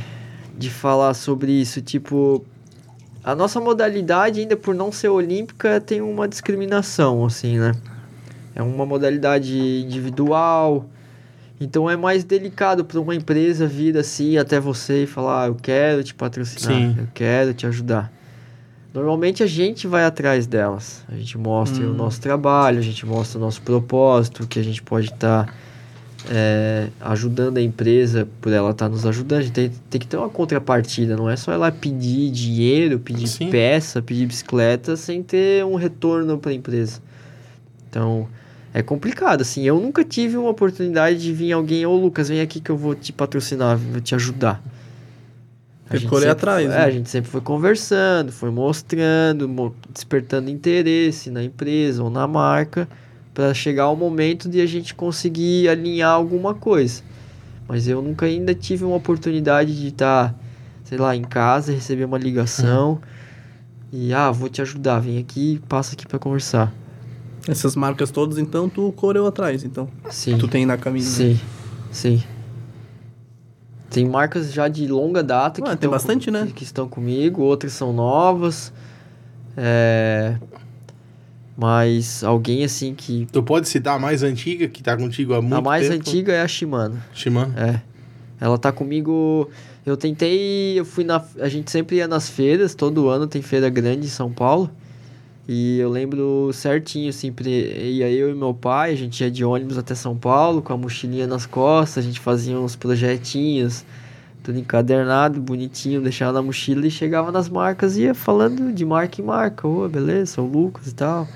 de 0.56 0.70
falar 0.70 1.12
sobre 1.12 1.52
isso. 1.52 1.82
Tipo, 1.82 2.42
a 3.24 3.34
nossa 3.34 3.58
modalidade, 3.58 4.40
ainda 4.40 4.56
por 4.56 4.74
não 4.74 4.92
ser 4.92 5.08
olímpica, 5.08 5.80
tem 5.80 6.02
uma 6.02 6.28
discriminação, 6.28 7.24
assim, 7.24 7.58
né? 7.58 7.72
É 8.54 8.62
uma 8.62 8.84
modalidade 8.84 9.56
individual. 9.84 10.86
Então 11.58 11.88
é 11.88 11.96
mais 11.96 12.22
delicado 12.22 12.84
para 12.84 13.00
uma 13.00 13.14
empresa 13.14 13.66
vir 13.66 13.96
assim 13.96 14.36
até 14.36 14.60
você 14.60 15.04
e 15.04 15.06
falar: 15.06 15.44
ah, 15.44 15.46
eu 15.46 15.54
quero 15.54 16.04
te 16.04 16.14
patrocinar, 16.14 16.76
Sim. 16.76 16.96
eu 16.98 17.08
quero 17.14 17.54
te 17.54 17.66
ajudar. 17.66 18.12
Normalmente 18.92 19.42
a 19.42 19.46
gente 19.46 19.86
vai 19.86 20.04
atrás 20.04 20.46
delas. 20.46 21.04
A 21.08 21.16
gente 21.16 21.38
mostra 21.38 21.84
o 21.84 21.94
nosso 21.94 22.20
trabalho, 22.20 22.78
a 22.78 22.82
gente 22.82 23.06
mostra 23.06 23.38
o 23.38 23.40
nosso 23.40 23.62
propósito, 23.62 24.46
que 24.46 24.58
a 24.58 24.62
gente 24.62 24.82
pode 24.82 25.06
estar 25.06 25.52
ajudando 27.00 27.58
a 27.58 27.62
empresa 27.62 28.26
por 28.40 28.52
ela 28.52 28.70
estar 28.70 28.88
nos 28.88 29.04
ajudando. 29.04 29.40
A 29.40 29.42
gente 29.42 29.52
tem, 29.52 29.70
tem 29.90 30.00
que 30.00 30.06
ter 30.06 30.16
uma 30.16 30.28
contrapartida, 30.28 31.16
não 31.16 31.28
é 31.28 31.36
só 31.36 31.52
ela 31.52 31.70
pedir 31.70 32.30
dinheiro, 32.30 32.98
pedir 32.98 33.26
Sim. 33.28 33.50
peça, 33.50 34.00
pedir 34.00 34.26
bicicleta 34.26 34.96
sem 34.96 35.22
ter 35.22 35.64
um 35.64 35.74
retorno 35.74 36.38
para 36.38 36.50
a 36.50 36.54
empresa. 36.54 37.00
Então, 37.90 38.26
é 38.72 38.82
complicado, 38.82 39.42
assim. 39.42 39.62
Eu 39.62 39.78
nunca 39.78 40.02
tive 40.04 40.36
uma 40.36 40.50
oportunidade 40.50 41.18
de 41.20 41.32
vir 41.32 41.52
alguém, 41.52 41.84
ô 41.86 41.94
Lucas, 41.96 42.28
vem 42.28 42.40
aqui 42.40 42.60
que 42.60 42.70
eu 42.70 42.76
vou 42.76 42.94
te 42.94 43.12
patrocinar, 43.12 43.76
vou 43.76 44.00
te 44.00 44.14
ajudar. 44.14 44.62
A 45.88 45.96
sempre 46.22 46.30
atrás, 46.30 46.66
foi- 46.66 46.74
né? 46.74 46.80
É, 46.82 46.84
a 46.86 46.90
gente 46.90 47.10
sempre 47.10 47.30
foi 47.30 47.40
conversando, 47.42 48.32
foi 48.32 48.50
mostrando, 48.50 49.48
mo- 49.48 49.74
despertando 49.92 50.48
interesse 50.50 51.30
na 51.30 51.44
empresa 51.44 52.02
ou 52.02 52.08
na 52.10 52.26
marca, 52.26 52.88
para 53.34 53.52
chegar 53.52 53.84
ao 53.84 53.96
momento 53.96 54.48
de 54.48 54.60
a 54.60 54.66
gente 54.66 54.94
conseguir 54.94 55.68
alinhar 55.68 56.12
alguma 56.12 56.54
coisa. 56.54 57.02
Mas 57.68 57.88
eu 57.88 58.00
nunca 58.00 58.26
ainda 58.26 58.54
tive 58.54 58.84
uma 58.84 58.94
oportunidade 58.96 59.78
de 59.78 59.88
estar, 59.88 60.34
sei 60.84 60.96
lá, 60.96 61.16
em 61.16 61.22
casa, 61.22 61.72
receber 61.72 62.04
uma 62.04 62.16
ligação 62.18 63.00
e, 63.92 64.14
ah, 64.14 64.30
vou 64.30 64.48
te 64.48 64.62
ajudar, 64.62 65.00
vem 65.00 65.18
aqui, 65.18 65.60
passa 65.68 65.94
aqui 65.94 66.06
para 66.06 66.18
conversar. 66.18 66.72
Essas 67.48 67.74
marcas 67.76 68.10
todas, 68.10 68.38
então, 68.38 68.68
tu 68.68 68.92
correu 68.92 69.26
atrás, 69.26 69.64
então. 69.64 69.88
Sim. 70.10 70.38
Tu 70.38 70.46
tem 70.48 70.64
na 70.64 70.76
caminho. 70.78 71.04
Sim, 71.04 71.38
sim. 71.90 72.22
Tem 73.90 74.08
marcas 74.08 74.52
já 74.52 74.66
de 74.68 74.86
longa 74.88 75.22
data 75.22 75.60
que, 75.60 75.68
Ué, 75.68 75.68
tem 75.68 75.74
estão 75.76 75.90
bastante, 75.90 76.26
com- 76.26 76.32
né? 76.32 76.46
que, 76.46 76.52
que 76.52 76.64
estão 76.64 76.88
comigo, 76.88 77.42
outras 77.42 77.72
são 77.72 77.92
novas. 77.92 78.72
É... 79.56 80.36
Mas 81.56 82.24
alguém 82.24 82.64
assim 82.64 82.94
que. 82.94 83.26
Tu 83.30 83.42
pode 83.42 83.68
citar 83.68 83.96
a 83.96 83.98
mais 83.98 84.22
antiga, 84.22 84.66
que 84.66 84.82
tá 84.82 84.96
contigo 84.96 85.34
há 85.34 85.40
muito 85.40 85.54
a 85.54 85.60
mais 85.60 85.88
tempo? 85.88 86.00
antiga 86.00 86.32
é 86.32 86.42
a 86.42 86.48
Shimano. 86.48 87.00
Shimano. 87.12 87.54
É. 87.56 87.80
Ela 88.40 88.58
tá 88.58 88.72
comigo. 88.72 89.48
Eu 89.86 89.96
tentei. 89.96 90.78
Eu 90.78 90.84
fui 90.84 91.04
na. 91.04 91.24
A 91.38 91.48
gente 91.48 91.70
sempre 91.70 91.96
ia 91.96 92.08
nas 92.08 92.28
feiras, 92.28 92.74
todo 92.74 93.08
ano 93.08 93.26
tem 93.26 93.40
feira 93.40 93.68
grande 93.68 94.06
em 94.06 94.10
São 94.10 94.32
Paulo. 94.32 94.70
E 95.46 95.78
eu 95.78 95.90
lembro 95.90 96.50
certinho, 96.54 97.12
sempre 97.12 97.50
ia 97.50 98.10
eu 98.10 98.30
e 98.30 98.34
meu 98.34 98.54
pai, 98.54 98.92
a 98.92 98.96
gente 98.96 99.22
ia 99.22 99.30
de 99.30 99.44
ônibus 99.44 99.76
até 99.76 99.94
São 99.94 100.16
Paulo, 100.16 100.62
com 100.62 100.72
a 100.72 100.76
mochilinha 100.76 101.26
nas 101.26 101.44
costas, 101.44 102.02
a 102.02 102.06
gente 102.06 102.18
fazia 102.18 102.58
uns 102.58 102.74
projetinhos, 102.74 103.84
tudo 104.44 104.58
encadernado, 104.58 105.40
bonitinho, 105.40 106.02
deixava 106.02 106.34
na 106.34 106.42
mochila 106.42 106.86
e 106.86 106.90
chegava 106.90 107.32
nas 107.32 107.48
marcas 107.48 107.96
e 107.96 108.02
ia 108.02 108.14
falando 108.14 108.74
de 108.74 108.84
marca 108.84 109.22
em 109.22 109.24
marca. 109.24 109.66
Ô, 109.66 109.88
beleza, 109.88 110.34
sou 110.34 110.46
o 110.46 110.52
Lucas 110.52 110.88
e 110.88 110.94
tal. 110.94 111.26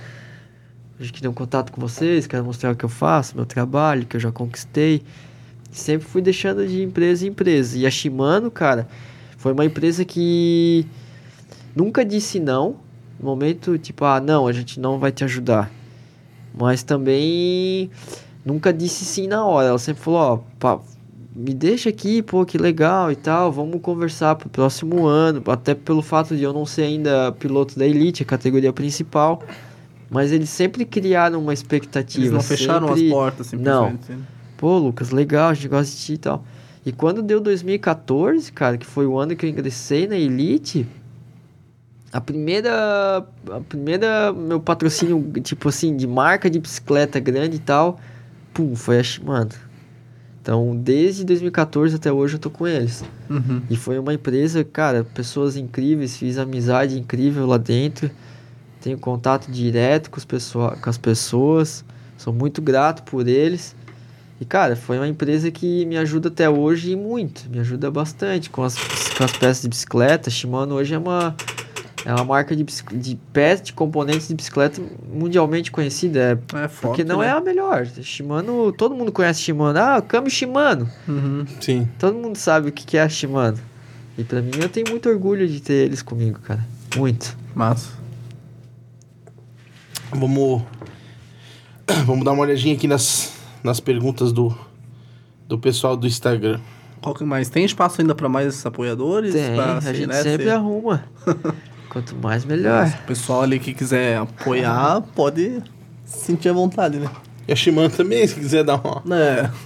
Gente 1.00 1.14
queria 1.14 1.30
um 1.30 1.34
contato 1.34 1.72
com 1.72 1.80
vocês, 1.80 2.26
quero 2.26 2.44
mostrar 2.44 2.70
o 2.70 2.76
que 2.76 2.84
eu 2.84 2.88
faço, 2.88 3.34
meu 3.34 3.46
trabalho, 3.46 4.04
que 4.04 4.16
eu 4.16 4.20
já 4.20 4.30
conquistei. 4.30 5.02
Sempre 5.72 6.06
fui 6.06 6.20
deixando 6.20 6.66
de 6.68 6.82
empresa 6.82 7.24
em 7.24 7.30
empresa. 7.30 7.78
E 7.78 7.86
a 7.86 7.90
Shimano, 7.90 8.50
cara, 8.50 8.86
foi 9.38 9.54
uma 9.54 9.64
empresa 9.64 10.04
que 10.04 10.84
nunca 11.74 12.04
disse 12.04 12.38
não. 12.38 12.76
No 13.18 13.24
momento, 13.24 13.78
tipo, 13.78 14.04
ah, 14.04 14.20
não, 14.20 14.46
a 14.46 14.52
gente 14.52 14.78
não 14.78 14.98
vai 14.98 15.10
te 15.10 15.24
ajudar. 15.24 15.70
Mas 16.54 16.82
também 16.82 17.90
nunca 18.44 18.70
disse 18.70 19.06
sim 19.06 19.26
na 19.26 19.46
hora. 19.46 19.68
Ela 19.68 19.78
sempre 19.78 20.02
falou, 20.02 20.20
ó, 20.20 20.36
pá, 20.58 20.78
me 21.38 21.54
deixa 21.54 21.88
aqui, 21.88 22.20
pô, 22.20 22.44
que 22.44 22.58
legal 22.58 23.12
e 23.12 23.16
tal. 23.16 23.52
Vamos 23.52 23.80
conversar 23.80 24.34
pro 24.34 24.48
próximo 24.48 25.06
ano. 25.06 25.40
Até 25.46 25.72
pelo 25.72 26.02
fato 26.02 26.36
de 26.36 26.42
eu 26.42 26.52
não 26.52 26.66
ser 26.66 26.82
ainda 26.82 27.30
piloto 27.30 27.78
da 27.78 27.86
Elite, 27.86 28.24
a 28.24 28.26
categoria 28.26 28.72
principal. 28.72 29.40
Mas 30.10 30.32
eles 30.32 30.50
sempre 30.50 30.84
criaram 30.84 31.40
uma 31.40 31.54
expectativa. 31.54 32.24
Eles 32.24 32.32
não 32.32 32.40
fecharam 32.40 32.88
sempre... 32.88 33.04
as 33.04 33.10
portas, 33.10 33.46
simplesmente. 33.46 34.00
assim. 34.10 34.22
Pô, 34.56 34.78
Lucas, 34.78 35.10
legal, 35.10 35.50
a 35.50 35.54
gente 35.54 35.68
gosta 35.68 35.94
de 35.94 36.02
ti 36.02 36.12
e 36.14 36.18
tal. 36.18 36.44
E 36.84 36.90
quando 36.90 37.22
deu 37.22 37.40
2014, 37.40 38.50
cara, 38.50 38.76
que 38.76 38.86
foi 38.86 39.06
o 39.06 39.16
ano 39.16 39.36
que 39.36 39.46
eu 39.46 39.50
ingressei 39.50 40.08
na 40.08 40.16
Elite, 40.16 40.88
a 42.12 42.20
primeira. 42.20 43.24
A 43.50 43.60
primeira. 43.60 44.32
Meu 44.32 44.58
patrocínio, 44.58 45.24
tipo 45.42 45.68
assim, 45.68 45.96
de 45.96 46.06
marca 46.06 46.50
de 46.50 46.58
bicicleta 46.58 47.20
grande 47.20 47.56
e 47.56 47.60
tal, 47.60 48.00
pum, 48.52 48.74
foi 48.74 48.98
a 48.98 49.02
Shimano. 49.04 49.67
Então, 50.48 50.74
desde 50.74 51.24
2014 51.24 51.96
até 51.96 52.10
hoje 52.10 52.36
eu 52.36 52.38
tô 52.38 52.48
com 52.48 52.66
eles. 52.66 53.04
Uhum. 53.28 53.60
E 53.68 53.76
foi 53.76 53.98
uma 53.98 54.14
empresa, 54.14 54.64
cara, 54.64 55.04
pessoas 55.04 55.58
incríveis, 55.58 56.16
fiz 56.16 56.38
amizade 56.38 56.98
incrível 56.98 57.44
lá 57.44 57.58
dentro. 57.58 58.10
Tenho 58.80 58.96
contato 58.96 59.50
direto 59.50 60.10
com, 60.10 60.18
pessoa, 60.22 60.74
com 60.74 60.88
as 60.88 60.96
pessoas. 60.96 61.84
Sou 62.16 62.32
muito 62.32 62.62
grato 62.62 63.02
por 63.02 63.28
eles. 63.28 63.76
E, 64.40 64.46
cara, 64.46 64.74
foi 64.74 64.96
uma 64.96 65.06
empresa 65.06 65.50
que 65.50 65.84
me 65.84 65.98
ajuda 65.98 66.28
até 66.28 66.48
hoje 66.48 66.92
e 66.92 66.96
muito. 66.96 67.46
Me 67.50 67.58
ajuda 67.58 67.90
bastante 67.90 68.48
com 68.48 68.62
as, 68.62 68.74
com 69.18 69.24
as 69.24 69.32
peças 69.32 69.60
de 69.60 69.68
bicicleta. 69.68 70.30
Shimano 70.30 70.76
hoje 70.76 70.94
é 70.94 70.98
uma, 70.98 71.36
é 72.04 72.14
uma 72.14 72.24
marca 72.24 72.54
de, 72.54 72.64
de 72.94 73.16
peças, 73.32 73.66
de 73.66 73.72
componentes 73.72 74.28
de 74.28 74.34
bicicleta 74.34 74.80
mundialmente 75.12 75.70
conhecida. 75.70 76.20
É, 76.54 76.64
É 76.64 76.68
forte, 76.68 76.80
porque 76.80 77.04
não 77.04 77.18
né? 77.20 77.26
é 77.26 77.30
a 77.30 77.40
melhor. 77.40 77.86
Shimano, 77.86 78.72
todo 78.72 78.94
mundo 78.94 79.10
conhece 79.12 79.40
Shimano. 79.42 79.78
Ah, 79.78 80.00
câmbio 80.00 80.30
Shimano. 80.30 80.88
Uhum. 81.08 81.44
Sim. 81.60 81.88
Todo 81.98 82.16
mundo 82.16 82.36
sabe 82.36 82.68
o 82.68 82.72
que 82.72 82.96
é 82.96 83.02
a 83.02 83.08
Shimano. 83.08 83.58
E 84.16 84.24
pra 84.24 84.40
mim 84.40 84.50
eu 84.60 84.68
tenho 84.68 84.88
muito 84.90 85.08
orgulho 85.08 85.46
de 85.48 85.60
ter 85.60 85.74
eles 85.74 86.02
comigo, 86.02 86.38
cara. 86.40 86.64
Muito. 86.96 87.36
Massa. 87.54 87.90
Vamos. 90.10 90.62
Vamos 92.06 92.24
dar 92.24 92.32
uma 92.32 92.42
olhadinha 92.42 92.74
aqui 92.74 92.86
nas, 92.86 93.32
nas 93.62 93.80
perguntas 93.80 94.32
do, 94.32 94.56
do 95.46 95.58
pessoal 95.58 95.96
do 95.96 96.06
Instagram. 96.06 96.60
Qual 97.00 97.14
que 97.14 97.22
mais? 97.24 97.48
Tem 97.48 97.64
espaço 97.64 98.00
ainda 98.00 98.14
pra 98.14 98.28
mais 98.28 98.64
apoiadores? 98.66 99.32
Tem, 99.32 99.54
Pra 99.54 99.76
a 99.78 99.80
gente 99.80 100.12
CNS? 100.12 100.22
sempre 100.22 100.50
arruma. 100.50 101.04
Quanto 101.98 102.14
mais, 102.14 102.44
melhor. 102.44 102.86
O 102.86 103.06
pessoal 103.08 103.42
ali 103.42 103.58
que 103.58 103.74
quiser 103.74 104.18
apoiar, 104.18 105.02
pode 105.16 105.60
sentir 106.04 106.48
à 106.48 106.52
vontade, 106.52 106.96
né? 106.96 107.10
E 107.48 107.52
a 107.52 107.56
Shimano 107.56 107.90
também, 107.90 108.24
se 108.24 108.36
quiser 108.36 108.62
dar 108.62 108.76
uma. 108.76 109.02
É. 109.16 109.50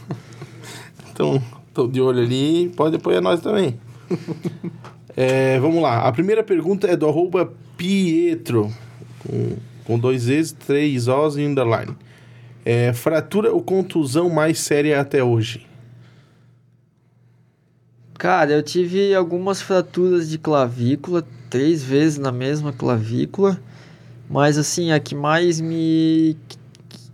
Então, 1.12 1.42
tô 1.74 1.86
de 1.86 2.00
olho 2.00 2.22
ali, 2.22 2.72
pode 2.74 2.96
apoiar 2.96 3.20
nós 3.20 3.40
também. 3.40 3.78
É, 5.14 5.60
vamos 5.60 5.82
lá. 5.82 6.08
A 6.08 6.12
primeira 6.12 6.42
pergunta 6.42 6.86
é 6.86 6.96
do 6.96 7.06
arroba 7.06 7.52
Pietro, 7.76 8.72
com, 9.18 9.56
com 9.84 9.98
dois 9.98 10.26
E's, 10.30 10.52
três 10.52 11.06
O's 11.06 11.36
e 11.36 11.42
underline. 11.42 11.94
É, 12.64 12.94
fratura 12.94 13.52
ou 13.52 13.60
contusão 13.60 14.30
mais 14.30 14.58
séria 14.58 14.98
até 14.98 15.22
hoje? 15.22 15.66
Cara, 18.22 18.52
eu 18.52 18.62
tive 18.62 19.12
algumas 19.16 19.60
fraturas 19.60 20.30
de 20.30 20.38
clavícula, 20.38 21.26
três 21.50 21.82
vezes 21.82 22.18
na 22.18 22.30
mesma 22.30 22.72
clavícula. 22.72 23.58
Mas 24.30 24.56
assim, 24.56 24.92
a 24.92 25.00
que 25.00 25.12
mais 25.12 25.60
me. 25.60 26.36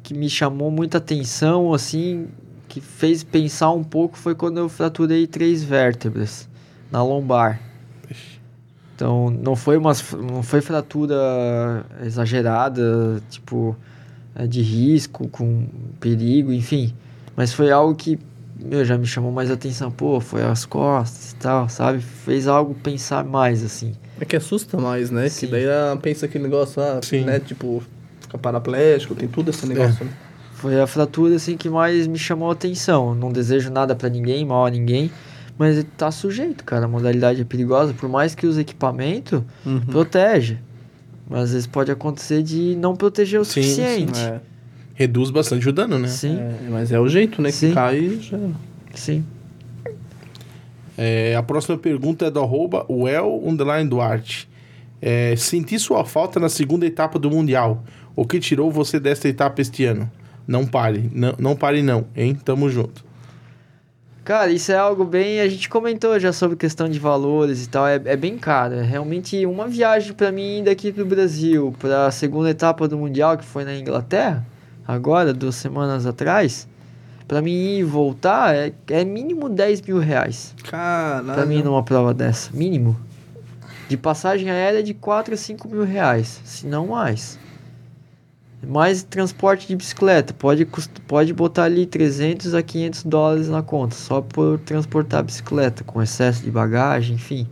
que, 0.03 0.13
me 0.13 0.29
chamou 0.29 0.71
muita 0.71 0.99
atenção, 0.99 1.73
assim, 1.73 2.29
que 2.69 2.83
fez 2.83 3.25
pensar 3.25 3.71
um 3.71 3.83
pouco 3.83 4.19
foi 4.19 4.35
quando 4.35 4.59
eu 4.59 4.69
fraturei 4.69 5.27
três 5.27 5.65
vértebras 5.65 6.47
na 6.93 7.03
lombar. 7.03 7.59
Então, 8.95 9.31
não 9.31 9.57
foi 9.57 9.79
uma 9.79 9.93
não 10.13 10.43
foi 10.43 10.61
fratura 10.61 11.87
exagerada, 12.05 13.23
tipo, 13.31 13.75
é, 14.35 14.47
de 14.47 14.61
risco, 14.61 15.27
com 15.27 15.67
perigo, 15.99 16.53
enfim. 16.53 16.95
Mas 17.35 17.55
foi 17.55 17.71
algo 17.71 17.95
que 17.95 18.19
meu, 18.65 18.85
já 18.85 18.97
me 18.99 19.07
chamou 19.07 19.31
mais 19.33 19.51
atenção. 19.51 19.91
Pô, 19.91 20.21
foi 20.21 20.43
as 20.43 20.65
costas 20.65 21.33
e 21.33 21.37
tal, 21.37 21.69
sabe? 21.69 22.01
Fez 22.01 22.47
algo 22.49 22.75
pensar 22.75 23.25
mais, 23.25 23.63
assim. 23.65 23.93
É 24.21 24.25
que 24.25 24.37
assusta 24.37 24.77
mais, 24.79 25.11
né? 25.11 25.29
Sim. 25.29 25.47
Que 25.47 25.53
daí 25.53 25.67
ah, 25.69 25.97
pensa 26.01 26.27
aquele 26.27 26.45
negócio, 26.45 26.83
ah, 26.83 27.01
Sim. 27.03 27.25
né? 27.25 27.39
Tipo, 27.39 27.83
fica 28.21 28.37
paraplégico, 28.39 29.15
tem 29.15 29.29
tudo 29.29 29.51
esse 29.51 29.67
negócio, 29.67 30.05
né? 30.05 30.11
Foi 30.55 30.81
a 30.81 30.87
fratura, 30.89 31.37
assim, 31.37 31.57
que 31.57 31.69
mais 31.69 32.07
me 32.09 32.19
chamou 32.19 32.51
a 32.51 32.53
atenção. 32.53 33.15
Não 33.15 33.31
desejo 33.31 33.71
nada 33.71 33.95
pra 33.95 34.09
ninguém, 34.09 34.45
mal 34.45 34.67
a 34.67 34.71
ninguém. 34.71 35.09
Mas 35.57 35.85
tá 35.97 36.11
sujeito, 36.11 36.65
cara. 36.65 36.87
A 36.87 36.89
modalidade 36.89 37.41
é 37.41 37.45
perigosa. 37.45 37.93
Por 37.95 38.09
mais 38.09 38.35
que 38.35 38.45
os 38.47 38.59
equipamentos 38.59 39.43
Uhum. 39.65 39.81
protege. 39.81 40.59
Mas 41.31 41.43
às 41.45 41.51
vezes 41.53 41.67
pode 41.67 41.91
acontecer 41.93 42.43
de 42.43 42.75
não 42.77 42.97
proteger 42.97 43.39
o 43.41 43.45
Sim, 43.45 43.63
suficiente. 43.63 44.19
É, 44.19 44.41
Reduz 44.99 45.31
bastante 45.31 45.69
o 45.69 45.73
dano, 45.73 45.97
né? 45.97 46.09
Sim, 46.09 46.37
é, 46.41 46.69
mas 46.69 46.91
é 46.91 46.99
o 46.99 47.09
jeito, 47.09 47.41
né? 47.41 47.53
Sim. 47.53 47.69
Que 47.69 47.75
cai 47.75 47.99
e 47.99 48.21
já. 48.21 48.37
sim. 48.93 49.25
É, 50.97 51.37
a 51.37 51.43
próxima 51.45 51.79
pergunta 51.79 52.27
é 52.27 52.31
do 52.33 52.41
arroba 52.41 52.85
well 52.91 53.41
underline 53.47 53.89
Duarte. 53.89 54.49
É, 55.01 55.37
senti 55.37 55.79
sua 55.79 56.05
falta 56.05 56.41
na 56.41 56.49
segunda 56.49 56.85
etapa 56.85 57.17
do 57.17 57.31
Mundial. 57.31 57.85
O 58.17 58.27
que 58.27 58.41
tirou 58.41 58.73
você 58.73 58.99
desta 58.99 59.29
etapa 59.29 59.61
este 59.61 59.85
ano? 59.85 60.11
Não 60.45 60.67
pare, 60.67 61.09
não, 61.15 61.33
não 61.39 61.55
pare 61.55 61.81
não, 61.81 62.05
hein? 62.17 62.35
Tamo 62.35 62.69
junto. 62.69 63.05
Cara, 64.25 64.51
isso 64.51 64.73
é 64.73 64.77
algo 64.77 65.05
bem. 65.05 65.41
A 65.41 65.49
gente 65.49 65.69
comentou 65.69 66.19
já 66.19 66.33
sobre 66.33 66.57
questão 66.57 66.89
de 66.89 66.99
valores 66.99 67.65
e 67.65 67.69
tal. 67.69 67.87
É, 67.87 68.03
é 68.05 68.17
bem 68.17 68.37
caro. 68.37 68.75
É 68.75 68.83
realmente 68.83 69.47
uma 69.47 69.69
viagem 69.69 70.13
pra 70.13 70.33
mim 70.33 70.65
daqui 70.65 70.91
pro 70.91 71.07
Brasil, 71.07 71.73
pra 71.79 72.11
segunda 72.11 72.51
etapa 72.51 72.89
do 72.89 72.99
Mundial, 72.99 73.39
que 73.39 73.45
foi 73.45 73.65
na 73.65 73.77
Inglaterra, 73.77 74.45
agora, 74.89 75.35
duas 75.35 75.55
semanas 75.55 76.07
atrás. 76.07 76.67
Pra 77.29 77.43
mim 77.43 77.53
ir 77.53 77.81
e 77.81 77.85
voltar 77.85 78.55
é, 78.55 78.73
é 78.89 79.05
mínimo 79.05 79.51
10 79.51 79.83
mil 79.83 79.99
reais. 79.99 80.55
Caralho. 80.65 81.35
Pra 81.35 81.45
mim 81.45 81.63
numa 81.63 81.83
prova 81.83 82.15
dessa. 82.15 82.51
Mínimo. 82.55 82.99
De 83.87 83.99
passagem 83.99 84.51
aérea 84.51 84.83
de 84.83 84.95
4 84.95 85.35
a 85.35 85.37
5 85.37 85.69
mil 85.69 85.85
reais. 85.85 86.41
Se 86.43 86.67
não 86.67 86.87
mais. 86.87 87.39
Mais 88.67 89.03
transporte 89.03 89.69
de 89.69 89.77
bicicleta. 89.77 90.33
Pode, 90.33 90.67
pode 91.07 91.35
botar 91.35 91.65
ali 91.65 91.85
300 91.85 92.55
a 92.55 92.63
500 92.63 93.05
dólares 93.05 93.49
na 93.51 93.63
conta. 93.63 93.95
Só 93.95 94.23
por 94.23 94.59
transportar 94.61 95.21
a 95.21 95.23
bicicleta. 95.23 95.85
Com 95.85 96.03
excesso 96.03 96.43
de 96.43 96.51
bagagem, 96.51 97.17
enfim. 97.17 97.47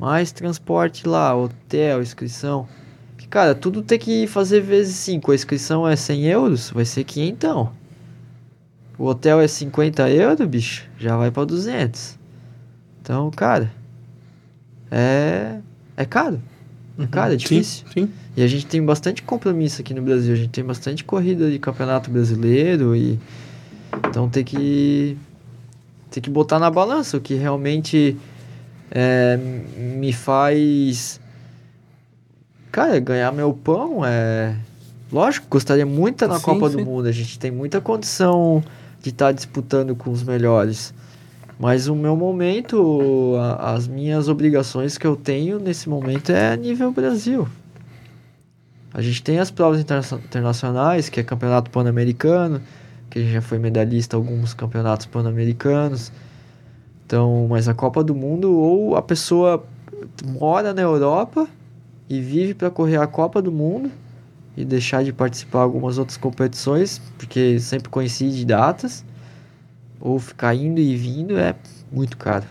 Mais 0.00 0.32
transporte 0.32 1.06
lá. 1.06 1.32
Hotel, 1.32 2.02
inscrição. 2.02 2.66
Cara, 3.30 3.54
tudo 3.54 3.80
tem 3.80 3.98
que 3.98 4.26
fazer 4.26 4.60
vezes 4.60 4.96
5. 4.96 5.30
A 5.30 5.34
inscrição 5.36 5.86
é 5.86 5.94
100 5.94 6.26
euros. 6.26 6.70
Vai 6.70 6.84
ser 6.84 7.04
500. 7.04 7.68
O 8.98 9.06
hotel 9.06 9.40
é 9.40 9.48
50 9.48 10.10
euros, 10.10 10.46
bicho, 10.46 10.86
já 10.98 11.16
vai 11.16 11.30
pra 11.30 11.44
200. 11.44 12.18
Então, 13.00 13.30
cara, 13.30 13.72
é, 14.90 15.58
é 15.96 16.04
caro. 16.04 16.42
É 16.98 17.06
caro, 17.06 17.32
é 17.32 17.36
difícil. 17.36 17.86
Sim, 17.86 18.02
sim. 18.02 18.12
E 18.36 18.42
a 18.42 18.46
gente 18.46 18.66
tem 18.66 18.84
bastante 18.84 19.22
compromisso 19.22 19.80
aqui 19.80 19.94
no 19.94 20.02
Brasil. 20.02 20.34
A 20.34 20.36
gente 20.36 20.50
tem 20.50 20.64
bastante 20.64 21.02
corrida 21.04 21.50
de 21.50 21.58
campeonato 21.58 22.10
brasileiro 22.10 22.94
e 22.94 23.18
então 24.08 24.28
tem 24.28 24.44
que 24.44 25.16
tem 26.10 26.22
que 26.22 26.28
botar 26.28 26.58
na 26.58 26.70
balança 26.70 27.16
o 27.16 27.20
que 27.20 27.34
realmente 27.34 28.16
é, 28.90 29.38
me 29.78 30.12
faz 30.12 31.19
cara 32.70 32.98
ganhar 33.00 33.32
meu 33.32 33.52
pão 33.52 34.04
é 34.04 34.54
lógico 35.12 35.46
gostaria 35.50 35.86
muito 35.86 36.16
estar 36.16 36.28
na 36.28 36.38
Sim, 36.38 36.44
Copa 36.44 36.70
sim. 36.70 36.76
do 36.76 36.84
Mundo 36.84 37.06
a 37.08 37.12
gente 37.12 37.38
tem 37.38 37.50
muita 37.50 37.80
condição 37.80 38.62
de 39.02 39.10
estar 39.10 39.32
disputando 39.32 39.94
com 39.96 40.10
os 40.10 40.22
melhores 40.22 40.94
mas 41.58 41.88
o 41.88 41.94
meu 41.94 42.16
momento 42.16 43.34
a- 43.38 43.72
as 43.74 43.86
minhas 43.88 44.28
obrigações 44.28 44.96
que 44.96 45.06
eu 45.06 45.16
tenho 45.16 45.58
nesse 45.58 45.88
momento 45.88 46.30
é 46.32 46.52
a 46.52 46.56
nível 46.56 46.90
Brasil 46.92 47.46
a 48.92 49.00
gente 49.00 49.22
tem 49.22 49.38
as 49.38 49.50
provas 49.52 49.80
interna- 49.80 50.20
internacionais, 50.24 51.08
que 51.08 51.20
é 51.20 51.22
campeonato 51.22 51.70
pan-americano, 51.70 52.60
que 53.08 53.20
a 53.20 53.22
gente 53.22 53.32
já 53.32 53.40
foi 53.40 53.56
medalhista 53.56 54.16
em 54.16 54.18
alguns 54.18 54.52
campeonatos 54.52 55.06
pan-americanos. 55.06 56.10
Então, 57.06 57.46
mas 57.48 57.68
a 57.68 57.74
Copa 57.74 58.02
do 58.02 58.16
Mundo, 58.16 58.52
ou 58.52 58.96
a 58.96 59.02
pessoa 59.02 59.64
mora 60.26 60.74
na 60.74 60.82
Europa 60.82 61.46
e 62.10 62.20
vive 62.20 62.54
para 62.54 62.68
correr 62.72 62.96
a 62.96 63.06
Copa 63.06 63.40
do 63.40 63.52
Mundo 63.52 63.88
e 64.56 64.64
deixar 64.64 65.04
de 65.04 65.12
participar 65.12 65.60
de 65.60 65.64
algumas 65.64 65.96
outras 65.96 66.18
competições, 66.18 67.00
porque 67.16 67.60
sempre 67.60 67.88
coincide 67.88 68.44
datas, 68.44 69.04
ou 70.00 70.18
ficar 70.18 70.52
indo 70.56 70.80
e 70.80 70.96
vindo 70.96 71.38
é 71.38 71.54
muito 71.92 72.16
caro. 72.16 72.44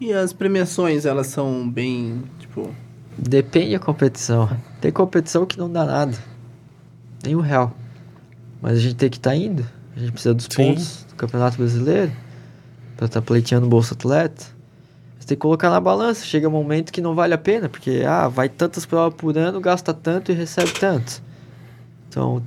E 0.00 0.12
as 0.12 0.32
premiações, 0.32 1.04
elas 1.04 1.26
são 1.26 1.68
bem, 1.68 2.22
tipo... 2.38 2.70
Depende 3.18 3.72
da 3.72 3.80
competição. 3.80 4.48
Tem 4.80 4.92
competição 4.92 5.44
que 5.44 5.58
não 5.58 5.70
dá 5.70 5.84
nada. 5.84 6.16
Nem 7.22 7.34
um 7.34 7.40
real. 7.40 7.74
Mas 8.62 8.78
a 8.78 8.80
gente 8.80 8.94
tem 8.94 9.10
que 9.10 9.16
estar 9.16 9.34
indo. 9.34 9.66
A 9.94 9.98
gente 9.98 10.12
precisa 10.12 10.32
dos 10.32 10.46
Sim. 10.48 10.68
pontos 10.68 11.04
do 11.08 11.16
Campeonato 11.16 11.58
Brasileiro. 11.58 12.12
Pra 12.96 13.06
estar 13.06 13.20
pleiteando 13.20 13.66
Bolsa 13.66 13.92
Atleta. 13.92 14.46
Tem 15.30 15.36
que 15.36 15.42
colocar 15.42 15.70
na 15.70 15.80
balança. 15.80 16.24
Chega 16.24 16.48
um 16.48 16.50
momento 16.50 16.92
que 16.92 17.00
não 17.00 17.14
vale 17.14 17.32
a 17.32 17.38
pena. 17.38 17.68
Porque, 17.68 18.02
ah, 18.04 18.26
vai 18.26 18.48
tantas 18.48 18.84
provas 18.84 19.14
por 19.14 19.38
ano, 19.38 19.60
gasta 19.60 19.94
tanto 19.94 20.32
e 20.32 20.34
recebe 20.34 20.72
tanto. 20.72 21.22
Então, 22.08 22.42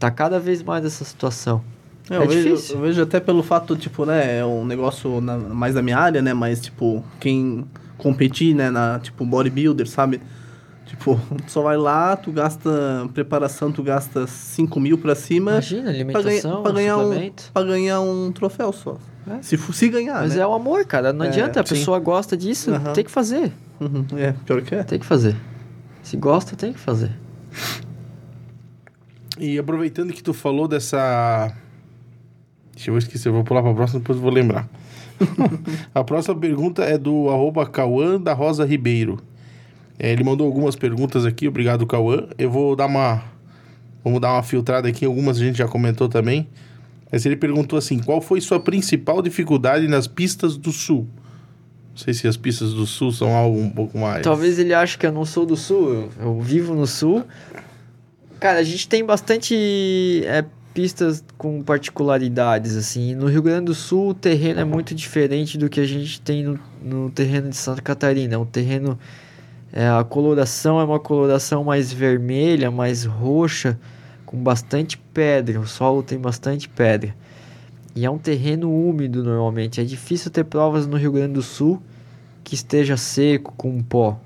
tá 0.00 0.10
cada 0.10 0.40
vez 0.40 0.60
mais 0.60 0.84
essa 0.84 1.04
situação. 1.04 1.62
É, 2.10 2.16
É 2.16 2.26
vejo, 2.26 2.48
difícil. 2.54 2.74
eu 2.76 2.82
vejo 2.82 3.02
até 3.02 3.20
pelo 3.20 3.40
fato, 3.42 3.76
tipo, 3.76 4.04
né, 4.04 4.38
é 4.38 4.44
um 4.44 4.64
negócio 4.64 5.20
na- 5.20 5.38
mais 5.38 5.74
da 5.74 5.82
minha 5.82 5.96
área, 5.96 6.20
né, 6.20 6.34
mas, 6.34 6.60
tipo, 6.60 7.04
quem 7.20 7.64
competir, 7.96 8.52
né, 8.54 8.68
na, 8.70 8.98
tipo, 8.98 9.24
bodybuilder, 9.24 9.86
sabe? 9.88 10.20
Tipo, 10.86 11.20
tu 11.46 11.50
só 11.52 11.62
vai 11.62 11.76
lá, 11.76 12.16
tu 12.16 12.32
gasta 12.32 12.70
preparação, 13.14 13.70
tu 13.70 13.82
gasta 13.82 14.26
5 14.26 14.80
mil 14.80 14.98
pra 14.98 15.14
cima 15.14 15.52
Imagina, 15.52 15.82
pra, 15.82 15.92
ganha- 15.92 16.04
alimentação, 16.04 16.62
pra 16.64 16.72
ganhar 16.72 16.96
um, 16.98 17.30
pra 17.52 17.62
ganhar 17.62 18.00
um 18.00 18.32
troféu 18.32 18.72
só. 18.72 18.96
É. 19.30 19.42
Se, 19.42 19.56
se 19.56 19.88
ganhar, 19.88 20.20
Mas 20.22 20.34
né? 20.34 20.42
é 20.42 20.46
o 20.46 20.52
amor, 20.52 20.84
cara. 20.86 21.12
Não 21.12 21.24
É, 21.24 21.28
adianta. 21.28 21.60
A 21.60 21.66
sim. 21.66 21.74
pessoa 21.74 21.98
gosta 21.98 22.36
disso, 22.36 22.72
Aham. 22.72 22.92
tem 22.92 23.04
que 23.04 23.10
fazer. 23.10 23.52
Uhum, 23.80 24.04
é, 24.16 24.32
pior 24.44 24.60
que 24.62 24.74
é. 24.74 24.82
Tem 24.82 24.98
que 24.98 25.06
fazer. 25.06 25.36
Se 26.02 26.16
gosta, 26.16 26.56
tem 26.56 26.72
que 26.72 26.78
fazer. 26.78 27.10
E 29.38 29.58
aproveitando 29.58 30.12
que 30.12 30.22
tu 30.22 30.32
falou 30.34 30.66
dessa. 30.66 31.52
Deixa 32.74 32.90
eu 32.90 32.98
esquecer, 32.98 33.28
eu 33.28 33.32
vou 33.32 33.44
pular 33.44 33.62
pra 33.62 33.74
próxima, 33.74 34.00
depois 34.00 34.16
eu 34.18 34.22
vou 34.22 34.32
lembrar. 34.32 34.68
a 35.94 36.02
próxima 36.04 36.34
pergunta 36.36 36.82
é 36.84 36.96
do 36.96 37.28
arroba 37.28 37.66
Cauã 37.66 38.20
da 38.20 38.32
Rosa 38.32 38.64
Ribeiro. 38.64 39.18
É, 39.98 40.12
ele 40.12 40.22
mandou 40.22 40.46
algumas 40.46 40.76
perguntas 40.76 41.24
aqui, 41.26 41.48
obrigado, 41.48 41.86
Cauã. 41.86 42.28
Eu 42.38 42.50
vou 42.50 42.74
dar 42.76 42.86
uma. 42.86 43.22
Vamos 44.04 44.20
dar 44.20 44.32
uma 44.32 44.42
filtrada 44.42 44.88
aqui, 44.88 45.04
algumas 45.04 45.36
a 45.38 45.40
gente 45.44 45.58
já 45.58 45.66
comentou 45.66 46.08
também. 46.08 46.48
Mas 47.10 47.24
ele 47.26 47.36
perguntou 47.36 47.78
assim: 47.78 47.98
qual 47.98 48.20
foi 48.20 48.40
sua 48.40 48.60
principal 48.60 49.22
dificuldade 49.22 49.88
nas 49.88 50.06
pistas 50.06 50.56
do 50.56 50.72
sul? 50.72 51.08
Não 51.90 51.96
sei 51.96 52.14
se 52.14 52.28
as 52.28 52.36
pistas 52.36 52.72
do 52.72 52.86
sul 52.86 53.10
são 53.10 53.34
algo 53.34 53.58
um 53.58 53.70
pouco 53.70 53.98
mais. 53.98 54.22
Talvez 54.22 54.58
ele 54.58 54.72
ache 54.72 54.96
que 54.96 55.06
eu 55.06 55.12
não 55.12 55.24
sou 55.24 55.44
do 55.44 55.56
sul, 55.56 55.92
eu, 55.92 56.10
eu 56.20 56.40
vivo 56.40 56.74
no 56.74 56.86
sul. 56.86 57.24
Cara, 58.38 58.60
a 58.60 58.62
gente 58.62 58.88
tem 58.88 59.04
bastante 59.04 60.22
é, 60.24 60.44
pistas 60.72 61.24
com 61.36 61.60
particularidades, 61.60 62.76
assim. 62.76 63.16
No 63.16 63.26
Rio 63.26 63.42
Grande 63.42 63.64
do 63.64 63.74
Sul, 63.74 64.10
o 64.10 64.14
terreno 64.14 64.60
é 64.60 64.64
muito 64.64 64.94
diferente 64.94 65.58
do 65.58 65.68
que 65.68 65.80
a 65.80 65.84
gente 65.84 66.20
tem 66.20 66.44
no, 66.44 66.60
no 66.80 67.10
terreno 67.10 67.48
de 67.48 67.56
Santa 67.56 67.82
Catarina. 67.82 68.38
Um 68.38 68.46
terreno... 68.46 68.96
é, 69.72 69.88
a 69.88 70.04
coloração 70.04 70.78
é 70.78 70.84
uma 70.84 71.00
coloração 71.00 71.64
mais 71.64 71.92
vermelha, 71.92 72.70
mais 72.70 73.04
roxa, 73.04 73.76
com 74.28 74.36
bastante 74.36 74.98
pedra. 74.98 75.58
O 75.58 75.66
solo 75.66 76.02
tem 76.02 76.18
bastante 76.18 76.68
pedra. 76.68 77.14
E 77.96 78.04
é 78.04 78.10
um 78.10 78.18
terreno 78.18 78.70
úmido 78.70 79.24
normalmente. 79.24 79.80
É 79.80 79.84
difícil 79.84 80.30
ter 80.30 80.44
provas 80.44 80.86
no 80.86 80.98
Rio 80.98 81.12
Grande 81.12 81.32
do 81.32 81.42
Sul 81.42 81.82
que 82.44 82.54
esteja 82.54 82.96
seco, 82.96 83.54
com 83.56 83.82
pó. 83.82 84.20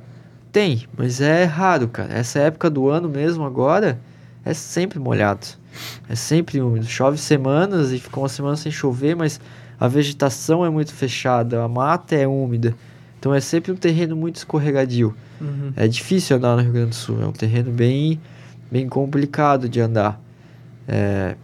Tem, 0.50 0.86
mas 0.96 1.20
é 1.20 1.44
raro, 1.44 1.86
cara. 1.86 2.12
Essa 2.12 2.40
época 2.40 2.68
do 2.68 2.88
ano 2.88 3.08
mesmo 3.08 3.44
agora 3.44 4.00
é 4.44 4.52
sempre 4.52 4.98
molhado. 4.98 5.46
É 6.08 6.16
sempre 6.16 6.60
úmido. 6.60 6.84
Chove 6.84 7.16
semanas 7.16 7.92
e 7.92 8.00
fica 8.00 8.18
uma 8.18 8.28
semana 8.28 8.56
sem 8.56 8.72
chover, 8.72 9.14
mas 9.14 9.40
a 9.78 9.86
vegetação 9.86 10.64
é 10.66 10.70
muito 10.70 10.92
fechada, 10.92 11.62
a 11.62 11.68
mata 11.68 12.16
é 12.16 12.26
úmida. 12.26 12.74
Então 13.20 13.32
é 13.32 13.40
sempre 13.40 13.70
um 13.70 13.76
terreno 13.76 14.16
muito 14.16 14.36
escorregadio. 14.36 15.14
Uhum. 15.40 15.72
É 15.76 15.86
difícil 15.86 16.36
andar 16.36 16.56
no 16.56 16.62
Rio 16.62 16.72
Grande 16.72 16.90
do 16.90 16.94
Sul, 16.96 17.22
é 17.22 17.26
um 17.26 17.32
terreno 17.32 17.70
bem, 17.70 18.20
bem 18.72 18.88
complicado 18.88 19.68
de 19.68 19.82
andar. 19.82 20.18
É, 20.88 21.36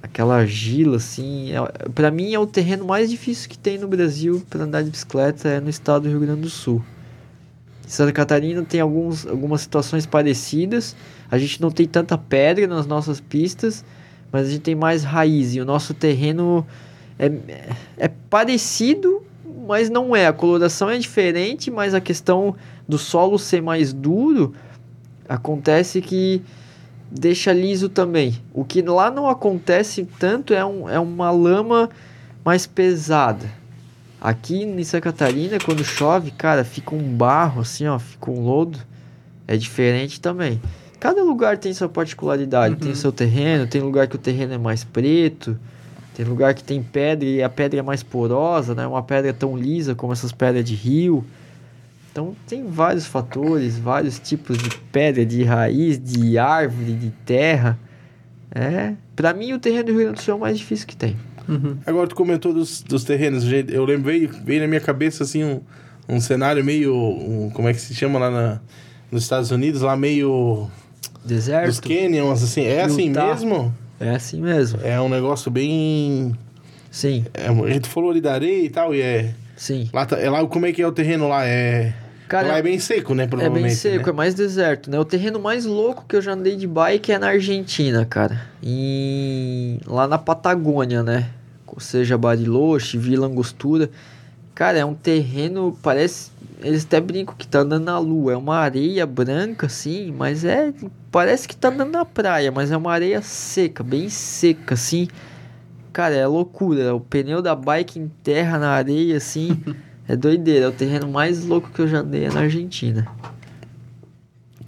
aquela 0.00 0.36
argila, 0.36 0.98
assim, 0.98 1.50
é, 1.50 1.88
para 1.88 2.12
mim 2.12 2.32
é 2.32 2.38
o 2.38 2.46
terreno 2.46 2.84
mais 2.84 3.10
difícil 3.10 3.50
que 3.50 3.58
tem 3.58 3.76
no 3.76 3.88
Brasil 3.88 4.40
para 4.48 4.62
andar 4.62 4.82
de 4.82 4.90
bicicleta, 4.90 5.48
é 5.48 5.60
no 5.60 5.68
estado 5.68 6.04
do 6.04 6.08
Rio 6.08 6.20
Grande 6.20 6.42
do 6.42 6.48
Sul. 6.48 6.80
Santa 7.88 8.12
Catarina 8.12 8.62
tem 8.62 8.80
alguns, 8.80 9.26
algumas 9.26 9.62
situações 9.62 10.06
parecidas, 10.06 10.94
a 11.28 11.36
gente 11.38 11.60
não 11.60 11.72
tem 11.72 11.88
tanta 11.88 12.16
pedra 12.16 12.68
nas 12.68 12.86
nossas 12.86 13.20
pistas, 13.20 13.84
mas 14.30 14.46
a 14.46 14.50
gente 14.50 14.62
tem 14.62 14.76
mais 14.76 15.02
raiz, 15.02 15.56
e 15.56 15.60
o 15.60 15.64
nosso 15.64 15.92
terreno 15.92 16.64
é, 17.18 17.32
é 17.96 18.08
parecido, 18.30 19.24
mas 19.66 19.90
não 19.90 20.14
é. 20.14 20.28
A 20.28 20.32
coloração 20.32 20.88
é 20.88 20.98
diferente, 20.98 21.68
mas 21.68 21.94
a 21.94 22.00
questão 22.00 22.54
do 22.88 22.96
solo 22.96 23.38
ser 23.38 23.60
mais 23.60 23.92
duro 23.92 24.54
acontece 25.28 26.00
que 26.00 26.42
deixa 27.10 27.52
liso 27.52 27.88
também. 27.88 28.40
O 28.52 28.64
que 28.64 28.82
lá 28.82 29.10
não 29.10 29.28
acontece 29.28 30.06
tanto 30.18 30.52
é, 30.54 30.64
um, 30.64 30.88
é 30.88 30.98
uma 30.98 31.30
lama 31.30 31.88
mais 32.44 32.66
pesada. 32.66 33.46
Aqui 34.20 34.62
em 34.62 34.84
Santa 34.84 35.02
Catarina, 35.02 35.58
quando 35.64 35.84
chove, 35.84 36.30
cara, 36.30 36.64
fica 36.64 36.94
um 36.94 37.02
barro 37.02 37.60
assim, 37.60 37.86
ó, 37.86 37.98
fica 37.98 38.30
um 38.30 38.40
lodo. 38.40 38.78
É 39.46 39.56
diferente 39.56 40.20
também. 40.20 40.60
Cada 40.98 41.22
lugar 41.22 41.58
tem 41.58 41.72
sua 41.72 41.88
particularidade, 41.88 42.76
tem 42.76 42.90
o 42.90 42.96
seu 42.96 43.12
terreno, 43.12 43.66
tem 43.66 43.80
lugar 43.80 44.08
que 44.08 44.16
o 44.16 44.18
terreno 44.18 44.54
é 44.54 44.58
mais 44.58 44.82
preto, 44.82 45.56
tem 46.14 46.24
lugar 46.24 46.54
que 46.54 46.64
tem 46.64 46.82
pedra 46.82 47.28
e 47.28 47.42
a 47.42 47.48
pedra 47.48 47.78
é 47.78 47.82
mais 47.82 48.02
porosa, 48.02 48.74
não 48.74 48.82
é 48.82 48.86
uma 48.86 49.02
pedra 49.02 49.32
tão 49.32 49.56
lisa 49.56 49.94
como 49.94 50.12
essas 50.12 50.32
pedras 50.32 50.64
de 50.64 50.74
rio. 50.74 51.24
Então 52.16 52.34
tem 52.48 52.64
vários 52.66 53.04
fatores, 53.04 53.76
vários 53.78 54.18
tipos 54.18 54.56
de 54.56 54.70
pedra, 54.90 55.26
de 55.26 55.44
raiz, 55.44 56.02
de 56.02 56.38
árvore, 56.38 56.94
de 56.94 57.10
terra. 57.26 57.78
É, 58.54 58.94
para 59.14 59.34
mim 59.34 59.52
o 59.52 59.58
terreno 59.58 59.84
do 59.84 59.92
Rio 59.92 60.00
Grande 60.04 60.14
do 60.14 60.22
Sul 60.22 60.32
é 60.32 60.36
o 60.38 60.40
mais 60.40 60.56
difícil 60.56 60.86
que 60.86 60.96
tem. 60.96 61.14
Uhum. 61.46 61.76
Agora 61.84 62.08
tu 62.08 62.14
comentou 62.14 62.54
dos, 62.54 62.80
dos 62.80 63.04
terrenos, 63.04 63.44
eu 63.68 63.84
lembrei, 63.84 64.26
veio 64.26 64.62
na 64.62 64.66
minha 64.66 64.80
cabeça 64.80 65.24
assim 65.24 65.44
um, 65.44 65.60
um 66.08 66.18
cenário 66.18 66.64
meio, 66.64 66.94
um- 66.96 67.50
como 67.52 67.68
é 67.68 67.74
que 67.74 67.80
se 67.82 67.94
chama 67.94 68.18
lá 68.18 68.30
na, 68.30 68.60
nos 69.12 69.22
Estados 69.22 69.50
Unidos, 69.50 69.82
lá 69.82 69.94
meio 69.94 70.70
dos 71.22 71.30
Deserto 71.32 71.82
canyons, 71.86 72.42
assim, 72.42 72.62
é 72.62 72.80
assim 72.82 73.08
Utah. 73.08 73.26
mesmo? 73.26 73.74
é 74.00 74.08
assim 74.08 74.40
mesmo. 74.40 74.80
É 74.82 74.98
um 74.98 75.10
negócio 75.10 75.50
bem, 75.50 76.34
Sim, 76.90 77.26
é, 77.34 77.48
a 77.48 77.72
gente 77.74 77.90
falou 77.90 78.10
ali 78.10 78.22
da 78.22 78.32
areia 78.32 78.64
e 78.64 78.70
tal, 78.70 78.94
e 78.94 79.02
é, 79.02 79.34
sim. 79.54 79.90
lá, 79.92 80.06
tá- 80.06 80.16
é 80.18 80.30
lá 80.30 80.46
como 80.46 80.64
é 80.64 80.72
que 80.72 80.80
é 80.80 80.86
o 80.86 80.92
terreno 80.92 81.28
lá, 81.28 81.46
é, 81.46 81.92
Cara, 82.28 82.48
lá 82.48 82.58
é 82.58 82.62
bem 82.62 82.78
seco, 82.78 83.14
né, 83.14 83.28
É 83.40 83.48
bem 83.48 83.70
seco, 83.70 84.06
né? 84.06 84.10
é 84.10 84.12
mais 84.12 84.34
deserto, 84.34 84.90
né? 84.90 84.98
O 84.98 85.04
terreno 85.04 85.38
mais 85.38 85.64
louco 85.64 86.04
que 86.08 86.16
eu 86.16 86.22
já 86.22 86.32
andei 86.32 86.56
de 86.56 86.66
bike 86.66 87.12
é 87.12 87.18
na 87.18 87.28
Argentina, 87.28 88.04
cara. 88.04 88.40
Em... 88.62 89.78
Lá 89.86 90.08
na 90.08 90.18
Patagônia, 90.18 91.02
né? 91.02 91.30
Ou 91.66 91.78
seja, 91.78 92.18
Bariloche, 92.18 92.98
Vila 92.98 93.26
Angostura. 93.26 93.90
Cara, 94.54 94.78
é 94.78 94.84
um 94.84 94.94
terreno, 94.94 95.78
parece... 95.82 96.30
Eles 96.62 96.84
até 96.84 97.00
brincam 97.00 97.34
que 97.36 97.46
tá 97.46 97.60
andando 97.60 97.84
na 97.84 97.98
lua. 97.98 98.32
É 98.32 98.36
uma 98.36 98.56
areia 98.56 99.06
branca, 99.06 99.66
assim, 99.66 100.10
mas 100.10 100.44
é... 100.44 100.72
Parece 101.12 101.46
que 101.46 101.54
tá 101.54 101.68
andando 101.68 101.92
na 101.92 102.04
praia, 102.04 102.50
mas 102.50 102.72
é 102.72 102.76
uma 102.76 102.92
areia 102.92 103.22
seca, 103.22 103.84
bem 103.84 104.08
seca, 104.08 104.74
assim. 104.74 105.08
Cara, 105.92 106.14
é 106.14 106.26
loucura. 106.26 106.94
O 106.94 107.00
pneu 107.00 107.40
da 107.40 107.54
bike 107.54 107.98
em 107.98 108.10
terra, 108.22 108.58
na 108.58 108.70
areia, 108.70 109.16
assim, 109.16 109.62
é 110.08 110.16
doideira. 110.16 110.66
É 110.66 110.68
o 110.68 110.72
terreno 110.72 111.08
mais 111.08 111.44
louco 111.44 111.70
que 111.70 111.80
eu 111.80 111.88
já 111.88 111.98
andei 111.98 112.24
é 112.24 112.30
na 112.30 112.40
Argentina. 112.40 113.06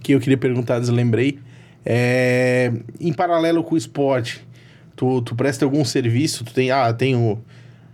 que 0.01 0.13
eu 0.13 0.19
queria 0.19 0.37
perguntar, 0.37 0.79
deslembrei. 0.79 1.39
É, 1.85 2.71
em 2.99 3.13
paralelo 3.13 3.63
com 3.63 3.75
o 3.75 3.77
esporte, 3.77 4.45
tu, 4.95 5.21
tu 5.21 5.35
presta 5.35 5.65
algum 5.65 5.83
serviço? 5.85 6.43
Tu 6.43 6.53
tem, 6.53 6.71
ah, 6.71 6.91
tenho 6.93 7.41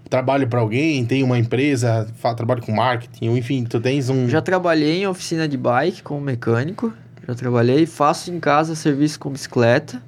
trabalho 0.09 0.47
para 0.47 0.59
alguém, 0.59 1.05
tem 1.05 1.23
uma 1.23 1.37
empresa, 1.37 2.07
trabalho 2.35 2.61
com 2.61 2.71
marketing, 2.71 3.35
enfim, 3.35 3.63
tu 3.63 3.79
tens 3.79 4.09
um. 4.09 4.29
Já 4.29 4.41
trabalhei 4.41 5.01
em 5.01 5.07
oficina 5.07 5.47
de 5.47 5.57
bike 5.57 6.03
como 6.03 6.21
mecânico. 6.21 6.93
Já 7.27 7.33
trabalhei, 7.33 7.85
faço 7.85 8.31
em 8.31 8.39
casa 8.39 8.75
serviço 8.75 9.19
com 9.19 9.31
bicicleta 9.31 10.01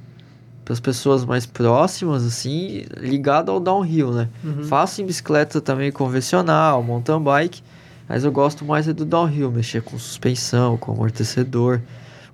para 0.68 0.74
as 0.74 0.82
pessoas 0.82 1.24
mais 1.24 1.46
próximas, 1.46 2.26
assim, 2.26 2.84
ligado 2.98 3.50
ao 3.50 3.58
downhill, 3.58 4.12
né? 4.12 4.28
Faço 4.66 5.02
em 5.02 5.06
bicicleta 5.06 5.62
também 5.62 5.94
convencional, 5.94 6.84
mountain 6.84 7.22
bike, 7.22 7.64
mas 8.06 8.26
eu 8.26 8.34
gosto 8.34 8.66
mais 8.66 8.86
é 8.86 8.92
do 8.92 9.06
downhill, 9.06 9.50
mexer 9.50 9.82
com 9.82 9.98
suspensão, 9.98 10.76
com 10.76 10.92
amortecedor. 10.92 11.80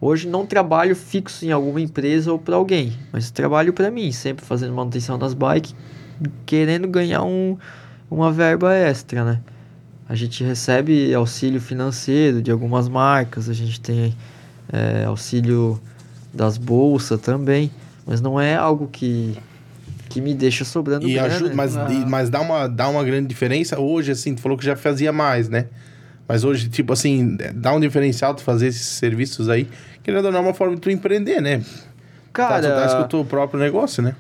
Hoje 0.02 0.28
não 0.28 0.48
trabalho 0.48 0.96
fixo 0.96 1.46
em 1.46 1.52
alguma 1.52 1.80
empresa 1.80 2.32
ou 2.32 2.40
para 2.40 2.56
alguém, 2.56 2.98
mas 3.12 3.30
trabalho 3.30 3.72
para 3.72 3.92
mim, 3.92 4.12
sempre 4.12 4.44
fazendo 4.44 4.74
manutenção 4.74 5.20
das 5.20 5.36
bikes, 5.36 5.76
querendo 6.44 6.88
ganhar 6.88 7.22
um, 7.22 7.56
uma 8.10 8.32
verba 8.32 8.74
extra, 8.74 9.24
né? 9.24 9.42
A 10.10 10.16
gente 10.16 10.44
recebe 10.44 11.14
auxílio 11.14 11.62
financeiro 11.62 12.42
de 12.42 12.50
algumas 12.50 12.90
marcas, 12.90 13.48
a 13.48 13.54
gente 13.54 13.80
tem 13.80 14.16
é, 14.72 15.06
auxílio 15.06 15.80
das 16.34 16.58
bolsas 16.58 17.22
também, 17.22 17.70
mas 18.06 18.22
não 18.22 18.40
é 18.40 18.56
algo 18.56 18.88
que, 18.88 19.38
que 20.10 20.20
me 20.22 20.34
deixa 20.34 20.64
sobrando 20.66 21.08
E 21.08 21.14
grana. 21.14 21.28
ajuda, 21.36 21.56
mas, 21.56 21.76
Ah. 21.78 21.88
e- 21.90 22.06
mas 22.06 22.30
dá, 22.30 22.42
uma, 22.42 22.68
dá 22.68 22.88
uma 22.90 23.04
grande 23.04 23.28
diferença. 23.28 23.80
Hoje, 23.80 24.12
assim, 24.12 24.36
tu 24.36 24.42
falou 24.42 24.58
que 24.58 24.66
já 24.66 24.76
fazia 24.76 25.12
mais, 25.12 25.50
né? 25.50 25.68
Mas 26.28 26.44
hoje, 26.44 26.70
tipo 26.70 26.94
assim, 26.94 27.36
dá 27.56 27.74
um 27.74 27.80
diferencial 27.80 28.34
tu 28.34 28.42
fazer 28.42 28.68
esses 28.68 28.86
serviços 28.86 29.50
aí. 29.50 29.68
Querendo 30.02 30.26
ou 30.26 30.32
não, 30.32 30.40
é 30.40 30.42
uma 30.44 30.54
forma 30.54 30.76
de 30.76 30.82
tu 30.82 30.90
empreender, 30.90 31.42
né? 31.42 31.58
tá, 31.58 32.60
tu 32.60 32.64
tá 32.64 32.88
o 32.98 33.08
Cara, 33.08 33.24
próprio 33.26 33.60
negócio, 33.60 34.02
né? 34.02 34.16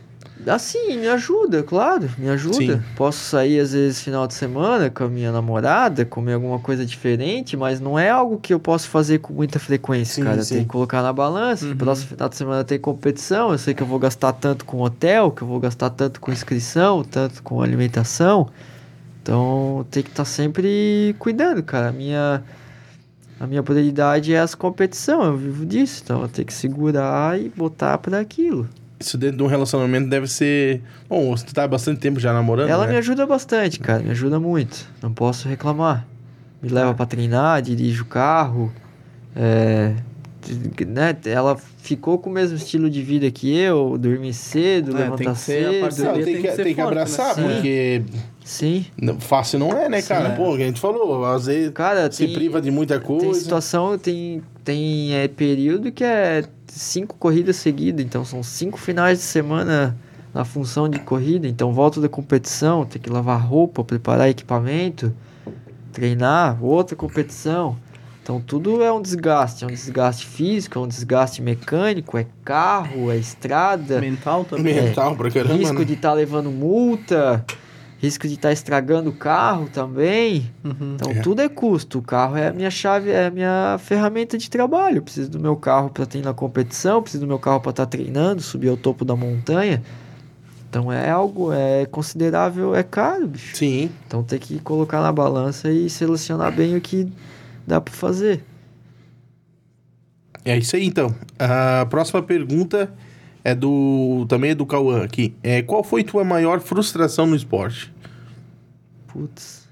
Assim, 0.50 0.98
me 0.98 1.08
ajuda, 1.08 1.64
claro, 1.64 2.10
me 2.18 2.30
ajuda. 2.30 2.78
Sim. 2.78 2.82
Posso 2.96 3.20
sair 3.20 3.60
às 3.60 3.74
vezes 3.74 4.02
final 4.02 4.28
de 4.28 4.34
semana 4.34 4.90
com 4.90 5.04
a 5.04 5.08
minha 5.08 5.32
namorada, 5.32 6.06
comer 6.06 6.34
alguma 6.34 6.60
coisa 6.60 6.86
diferente, 6.86 7.56
mas 7.56 7.80
não 7.80 7.98
é 7.98 8.10
algo 8.10 8.40
que 8.40 8.54
eu 8.54 8.60
posso 8.60 8.90
fazer 8.90 9.20
com 9.20 9.34
muita 9.34 9.60
frequência, 9.60 10.16
Sim, 10.16 10.24
cara. 10.24 10.44
sim. 10.44 10.56
Tem 10.56 10.64
que 10.64 10.70
colocar 10.70 11.02
na 11.02 11.14
balança. 11.14 11.66
Uhum. 11.66 11.76
Próximo 11.78 12.10
final 12.10 12.30
de 12.30 12.36
semana 12.36 12.64
tem 12.64 12.80
competição, 12.80 13.52
eu 13.52 13.58
sei 13.58 13.74
que 13.74 13.84
eu 13.84 13.88
vou 13.88 14.00
gastar 14.00 14.34
tanto 14.34 14.66
com 14.66 14.82
hotel, 14.82 15.32
que 15.32 15.42
eu 15.42 15.48
vou 15.48 15.60
gastar 15.60 15.90
tanto 15.90 16.20
com 16.20 16.32
inscrição, 16.32 17.04
tanto 17.04 17.42
com 17.44 17.62
alimentação. 17.62 18.50
Então 19.22 19.86
tem 19.90 20.04
que 20.04 20.10
estar 20.10 20.26
sempre 20.26 21.16
cuidando, 21.18 21.64
cara. 21.64 21.90
A 21.90 21.92
minha, 21.92 22.44
a 23.40 23.48
minha 23.48 23.64
prioridade 23.64 24.34
é 24.34 24.40
as 24.40 24.54
competições, 24.54 25.28
eu 25.28 25.38
vivo 25.38 25.66
disso. 25.66 26.02
Então 26.04 26.22
eu 26.22 26.28
tenho 26.28 26.46
que 26.46 26.54
segurar 26.54 27.40
e 27.40 27.50
botar 27.50 27.98
para 27.98 28.20
aquilo. 28.20 28.68
Isso 29.04 29.18
dentro 29.18 29.38
de 29.38 29.44
um 29.44 29.48
relacionamento 29.48 30.10
deve 30.10 30.28
ser. 30.28 30.82
Bom, 31.10 31.36
tu 31.36 31.54
tá 31.54 31.66
há 31.66 31.68
bastante 31.68 32.00
tempo 32.00 32.20
já 32.20 32.32
namorando. 32.32 32.70
Ela 32.70 32.86
né? 32.86 32.94
me 32.94 32.98
ajuda 32.98 33.26
bastante, 33.26 33.80
cara. 33.80 34.02
Me 34.02 34.12
ajuda 34.12 34.40
muito. 34.40 34.88
Não 35.02 35.14
posso 35.14 35.48
reclamar. 35.48 36.08
Me 36.62 36.70
leva 36.70 36.94
pra 36.94 37.06
treinar, 37.06 37.62
dirige 37.62 38.02
o 38.02 38.06
carro. 38.06 38.72
É, 39.36 39.94
né? 40.88 41.16
Ela 41.26 41.58
ficou 41.78 42.18
com 42.18 42.30
o 42.30 42.34
mesmo 42.34 42.56
estilo 42.56 42.90
de 42.90 43.02
vida 43.02 43.30
que 43.30 43.54
eu, 43.54 43.98
dormir 43.98 44.34
cedo, 44.34 44.92
É, 44.92 44.94
tem 44.94 45.04
levantar 45.04 45.34
que 45.34 45.40
ser 45.40 45.84
a 45.84 45.92
cedo. 45.92 46.06
Não, 46.06 46.14
tem, 46.14 46.24
tem 46.24 46.36
que, 46.36 46.42
que 46.44 46.56
ser 46.56 46.64
tem 46.64 46.76
que 46.76 46.82
forte, 46.82 46.96
né? 46.96 47.02
abraçar, 47.02 47.36
Sim. 47.36 47.42
porque 47.42 48.04
Sim. 48.10 48.20
Não- 49.00 49.20
fácil 49.20 49.60
não 49.60 49.72
é, 49.72 49.88
né, 49.90 50.02
cara? 50.02 50.32
Sim. 50.32 50.36
Pô, 50.36 50.54
a 50.54 50.58
gente 50.58 50.80
falou, 50.80 51.26
às 51.26 51.46
vezes 51.46 51.72
Cara, 51.72 52.12
se 52.12 52.26
tem, 52.26 52.34
priva 52.34 52.62
de 52.62 52.70
muita 52.72 53.00
coisa. 53.00 53.26
tem 53.26 53.34
situação, 53.34 53.98
tem, 53.98 54.42
tem 54.64 55.14
é, 55.16 55.28
período 55.28 55.92
que 55.92 56.04
é 56.04 56.44
cinco 56.68 57.16
corridas 57.18 57.56
seguidas, 57.58 58.04
então 58.06 58.26
são 58.26 58.42
cinco 58.44 58.78
finais 58.78 59.20
de 59.20 59.24
semana 59.26 59.96
na 60.34 60.44
função 60.44 60.90
de 60.90 61.00
corrida. 61.00 61.48
Então 61.48 61.72
volta 61.72 62.02
da 62.02 62.10
competição, 62.10 62.86
tem 62.86 63.02
que 63.02 63.10
lavar 63.10 63.40
roupa, 63.40 63.84
preparar 63.84 64.30
equipamento, 64.30 65.14
treinar, 65.92 66.64
outra 66.64 66.96
competição. 66.96 67.78
Então 68.22 68.40
tudo 68.40 68.82
é 68.82 68.92
um 68.92 69.02
desgaste, 69.02 69.66
é 69.66 69.68
um 69.68 69.72
desgaste 69.72 70.26
físico, 70.26 70.80
é 70.80 70.82
um 70.82 70.88
desgaste 70.88 71.42
mecânico, 71.42 72.18
é 72.18 72.26
carro, 72.44 73.12
é 73.12 73.18
estrada, 73.18 74.00
Mental 74.00 74.46
também. 74.46 74.76
Mental 74.76 75.16
pra 75.16 75.30
caramba, 75.30 75.54
risco 75.56 75.80
né? 75.80 75.84
de 75.86 75.94
estar 75.94 76.14
levando 76.14 76.50
multa, 76.50 77.46
risco 78.04 78.28
de 78.28 78.34
estar 78.34 78.52
estragando 78.52 79.10
o 79.10 79.14
carro 79.14 79.70
também. 79.72 80.52
Uhum. 80.62 80.96
Então 80.96 81.12
É. 81.14 81.22
tudo 81.22 81.42
é 81.42 81.48
custo. 81.48 82.00
O 82.00 82.02
carro 82.02 82.36
é 82.36 82.50
a 82.50 82.54
minha 82.54 82.70
chave, 82.70 83.10
é 83.10 83.28
a 83.28 83.32
minha 83.32 83.78
ferramenta 83.80 84.38
de 84.38 84.50
trabalho. 84.50 84.98
Eu 84.98 85.02
preciso 85.02 85.32
do 85.32 85.40
meu 85.40 85.56
carro 85.56 85.90
para 85.90 86.04
estar 86.04 86.20
na 86.20 86.34
competição, 86.34 87.02
preciso 87.02 87.24
do 87.24 87.28
meu 87.28 87.40
carro 87.40 87.62
para 87.62 87.70
estar 87.70 87.86
treinando, 87.86 88.42
subir 88.42 88.68
ao 88.68 88.76
topo 88.76 89.06
da 89.06 89.16
montanha. 89.16 89.82
Então 90.70 90.92
é 90.92 91.10
algo, 91.10 91.54
é 91.54 91.86
considerável, 91.86 92.76
é 92.76 92.84
caro, 92.84 93.26
bicho. 93.28 93.56
Sim. 93.56 93.90
Então 94.06 94.22
tem 94.22 94.38
que 94.38 94.60
colocar 94.60 95.02
na 95.02 95.12
balança 95.12 95.72
e 95.72 95.90
selecionar 95.90 96.52
bem 96.52 96.76
o 96.76 96.82
que 96.82 97.08
dá 97.66 97.80
para 97.80 97.94
fazer. 97.94 98.44
É 100.44 100.58
isso 100.58 100.76
aí, 100.76 100.86
então. 100.86 101.16
A 101.40 101.86
próxima 101.86 102.22
pergunta 102.22 102.92
é 103.46 103.56
do. 103.56 104.26
Também 104.28 104.52
é 104.52 104.56
do 104.56 104.66
Cauã 104.66 105.04
aqui. 105.04 105.34
É, 105.42 105.62
qual 105.62 105.84
foi 105.86 106.04
tua 106.04 106.26
maior 106.26 106.60
frustração 106.60 107.26
no 107.28 107.36
esporte? 107.36 107.93
Putz. 109.14 109.68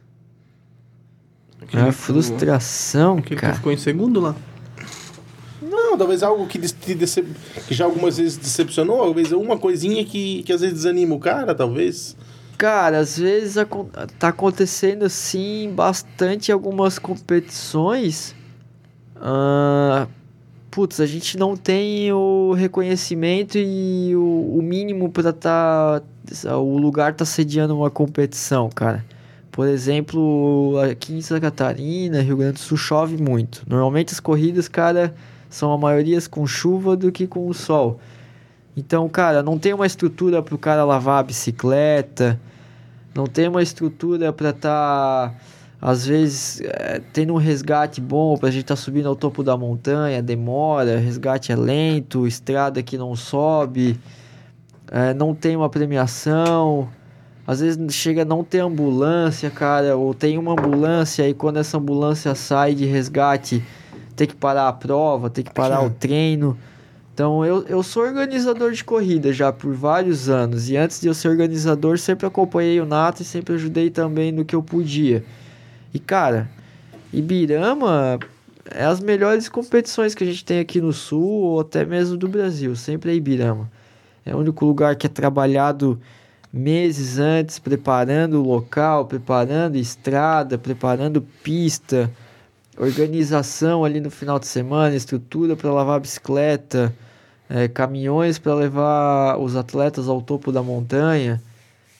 Aquele 1.59 1.83
É 1.83 1.85
que 1.87 1.91
frustração, 1.91 3.21
que 3.21 3.35
cara. 3.35 3.55
ficou 3.55 3.71
em 3.71 3.77
segundo 3.77 4.19
lá. 4.19 4.35
Não, 5.61 5.97
talvez 5.97 6.21
algo 6.23 6.47
que, 6.47 6.59
te 6.59 6.95
decep... 6.95 7.27
que 7.67 7.73
já 7.73 7.85
algumas 7.85 8.17
vezes 8.17 8.37
decepcionou, 8.37 8.97
talvez 8.99 9.31
uma 9.31 9.57
coisinha 9.57 10.05
que, 10.05 10.43
que 10.43 10.53
às 10.53 10.61
vezes 10.61 10.77
desanima 10.77 11.15
o 11.15 11.19
cara, 11.19 11.53
talvez. 11.55 12.15
Cara, 12.57 12.99
às 12.99 13.17
vezes 13.17 13.55
tá 14.19 14.27
acontecendo 14.27 15.09
sim 15.09 15.73
bastante 15.75 16.51
algumas 16.51 16.99
competições. 16.99 18.35
Ah, 19.15 20.07
putz, 20.69 20.99
a 20.99 21.05
gente 21.05 21.37
não 21.37 21.57
tem 21.57 22.13
o 22.13 22.53
reconhecimento 22.53 23.57
e 23.57 24.15
o, 24.15 24.57
o 24.57 24.61
mínimo 24.61 25.09
para 25.09 25.33
tá 25.33 26.01
o 26.57 26.77
lugar 26.77 27.13
tá 27.13 27.25
sediando 27.25 27.75
uma 27.75 27.89
competição, 27.89 28.69
cara. 28.69 29.03
Por 29.51 29.67
exemplo, 29.67 30.79
aqui 30.89 31.13
em 31.13 31.21
Santa 31.21 31.41
Catarina, 31.41 32.21
Rio 32.21 32.37
Grande 32.37 32.53
do 32.53 32.59
Sul 32.59 32.77
chove 32.77 33.21
muito. 33.21 33.63
Normalmente 33.67 34.13
as 34.13 34.19
corridas, 34.19 34.69
cara, 34.69 35.13
são 35.49 35.73
a 35.73 35.77
maioria 35.77 36.17
com 36.29 36.47
chuva 36.47 36.95
do 36.95 37.11
que 37.11 37.27
com 37.27 37.47
o 37.47 37.53
sol. 37.53 37.99
Então, 38.75 39.09
cara, 39.09 39.43
não 39.43 39.59
tem 39.59 39.73
uma 39.73 39.85
estrutura 39.85 40.41
para 40.41 40.55
o 40.55 40.57
cara 40.57 40.85
lavar 40.85 41.19
a 41.19 41.23
bicicleta, 41.23 42.39
não 43.13 43.25
tem 43.25 43.49
uma 43.49 43.61
estrutura 43.61 44.31
para 44.31 44.51
estar, 44.51 45.35
às 45.81 46.05
vezes, 46.05 46.61
é, 46.61 47.01
tendo 47.11 47.33
um 47.33 47.37
resgate 47.37 47.99
bom 47.99 48.37
para 48.37 48.47
a 48.47 48.51
gente 48.51 48.61
estar 48.61 48.77
subindo 48.77 49.09
ao 49.09 49.15
topo 49.17 49.43
da 49.43 49.57
montanha, 49.57 50.23
demora, 50.23 50.97
resgate 50.97 51.51
é 51.51 51.55
lento, 51.57 52.25
estrada 52.25 52.81
que 52.81 52.97
não 52.97 53.13
sobe, 53.17 53.99
é, 54.89 55.13
não 55.13 55.35
tem 55.35 55.57
uma 55.57 55.69
premiação, 55.69 56.87
às 57.45 57.59
vezes 57.59 57.93
chega 57.93 58.21
a 58.21 58.25
não 58.25 58.43
ter 58.43 58.59
ambulância, 58.59 59.49
cara, 59.49 59.95
ou 59.95 60.13
tem 60.13 60.37
uma 60.37 60.53
ambulância 60.53 61.27
e 61.27 61.33
quando 61.33 61.57
essa 61.57 61.77
ambulância 61.77 62.35
sai 62.35 62.75
de 62.75 62.85
resgate, 62.85 63.63
tem 64.15 64.27
que 64.27 64.35
parar 64.35 64.67
a 64.67 64.73
prova, 64.73 65.29
tem 65.29 65.43
que 65.43 65.53
parar 65.53 65.83
o 65.83 65.89
treino. 65.89 66.57
Então, 67.13 67.45
eu, 67.45 67.63
eu 67.67 67.83
sou 67.83 68.03
organizador 68.03 68.71
de 68.71 68.83
corrida 68.83 69.33
já 69.33 69.51
por 69.51 69.73
vários 69.73 70.29
anos. 70.29 70.69
E 70.69 70.77
antes 70.77 71.01
de 71.01 71.07
eu 71.07 71.13
ser 71.13 71.27
organizador, 71.27 71.97
sempre 71.97 72.25
acompanhei 72.25 72.79
o 72.79 72.85
Nato 72.85 73.21
e 73.21 73.25
sempre 73.25 73.55
ajudei 73.55 73.89
também 73.89 74.31
no 74.31 74.45
que 74.45 74.55
eu 74.55 74.63
podia. 74.63 75.23
E, 75.93 75.99
cara, 75.99 76.49
Ibirama 77.11 78.17
é 78.73 78.85
as 78.85 78.99
melhores 78.99 79.49
competições 79.49 80.15
que 80.15 80.23
a 80.23 80.27
gente 80.27 80.45
tem 80.45 80.59
aqui 80.59 80.79
no 80.79 80.93
Sul 80.93 81.23
ou 81.23 81.59
até 81.59 81.83
mesmo 81.83 82.15
do 82.15 82.27
Brasil. 82.27 82.75
Sempre 82.75 83.11
é 83.11 83.15
Ibirama. 83.15 83.69
É 84.25 84.33
o 84.33 84.39
único 84.39 84.65
lugar 84.65 84.95
que 84.95 85.05
é 85.05 85.09
trabalhado 85.09 85.99
meses 86.51 87.17
antes, 87.17 87.59
preparando 87.59 88.41
o 88.41 88.45
local, 88.45 89.05
preparando 89.05 89.77
estrada, 89.77 90.57
preparando 90.57 91.21
pista, 91.43 92.11
organização 92.77 93.85
ali 93.85 93.99
no 93.99 94.11
final 94.11 94.39
de 94.39 94.47
semana, 94.47 94.95
estrutura 94.95 95.55
para 95.55 95.71
lavar 95.71 95.97
a 95.97 95.99
bicicleta, 95.99 96.93
é, 97.49 97.67
caminhões 97.67 98.37
para 98.39 98.53
levar 98.53 99.37
os 99.37 99.55
atletas 99.55 100.07
ao 100.07 100.21
topo 100.21 100.51
da 100.51 100.63
montanha, 100.63 101.41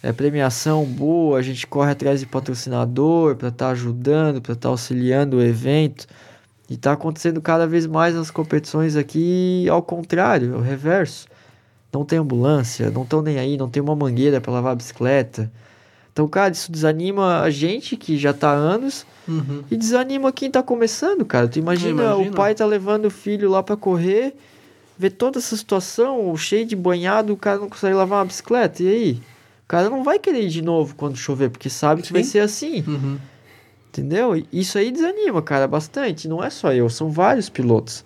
é, 0.04 0.12
premiação 0.12 0.84
boa, 0.86 1.38
a 1.38 1.42
gente 1.42 1.68
corre 1.68 1.92
atrás 1.92 2.20
de 2.20 2.26
patrocinador 2.26 3.36
para 3.36 3.50
estar 3.50 3.70
ajudando, 3.70 4.42
para 4.42 4.54
estar 4.54 4.70
auxiliando 4.70 5.38
o 5.38 5.42
evento. 5.42 6.08
E 6.70 6.76
está 6.76 6.94
acontecendo 6.94 7.42
cada 7.42 7.68
vez 7.68 7.86
mais 7.86 8.16
nas 8.16 8.32
competições 8.32 8.96
aqui 8.96 9.68
ao 9.70 9.84
contrário, 9.84 10.56
o 10.56 10.62
reverso. 10.62 11.28
Não 11.94 12.06
tem 12.06 12.20
ambulância, 12.20 12.90
não 12.90 13.04
estão 13.04 13.22
nem 13.22 13.38
aí, 13.40 13.58
não 13.58 13.70
tem 13.70 13.82
uma 13.82 13.96
mangueira 13.96 14.40
para 14.40 14.54
lavar 14.54 14.72
a 14.74 14.76
bicicleta. 14.76 15.52
Então, 16.14 16.28
cara, 16.28 16.52
isso 16.52 16.72
desanima 16.72 17.42
a 17.42 17.50
gente 17.50 17.96
que 17.96 18.18
já 18.18 18.34
tá 18.34 18.50
há 18.52 18.54
anos 18.56 19.06
Uhum. 19.28 19.64
e 19.72 19.78
desanima 19.78 20.32
quem 20.32 20.50
tá 20.52 20.62
começando, 20.62 21.24
cara. 21.24 21.48
Tu 21.48 21.60
imagina, 21.60 22.04
Imagina. 22.04 22.32
o 22.32 22.36
pai 22.36 22.54
tá 22.56 22.66
levando 22.66 23.06
o 23.06 23.10
filho 23.12 23.50
lá 23.50 23.62
para 23.64 23.78
correr, 23.78 24.36
vê 24.98 25.10
toda 25.10 25.40
essa 25.40 25.56
situação, 25.56 26.36
cheio 26.36 26.66
de 26.66 26.76
banhado, 26.76 27.32
o 27.34 27.38
cara 27.38 27.60
não 27.60 27.70
consegue 27.70 27.94
lavar 27.96 28.20
uma 28.20 28.26
bicicleta, 28.26 28.84
e 28.84 28.88
aí? 28.90 29.12
O 29.64 29.68
cara 29.72 29.90
não 29.90 30.04
vai 30.04 30.20
querer 30.20 30.42
ir 30.44 30.50
de 30.50 30.62
novo 30.62 30.96
quando 30.96 31.16
chover, 31.16 31.50
porque 31.50 31.70
sabe 31.70 32.02
que 32.02 32.10
Sim. 32.10 32.14
vai 32.14 32.24
ser 32.24 32.40
assim. 32.40 32.84
Uhum. 32.86 33.18
Entendeu? 33.90 34.42
Isso 34.52 34.78
aí 34.78 34.92
desanima, 34.92 35.42
cara, 35.42 35.68
bastante. 35.68 36.28
Não 36.28 36.44
é 36.44 36.50
só 36.50 36.74
eu, 36.74 36.90
são 36.90 37.10
vários 37.10 37.48
pilotos. 37.50 38.04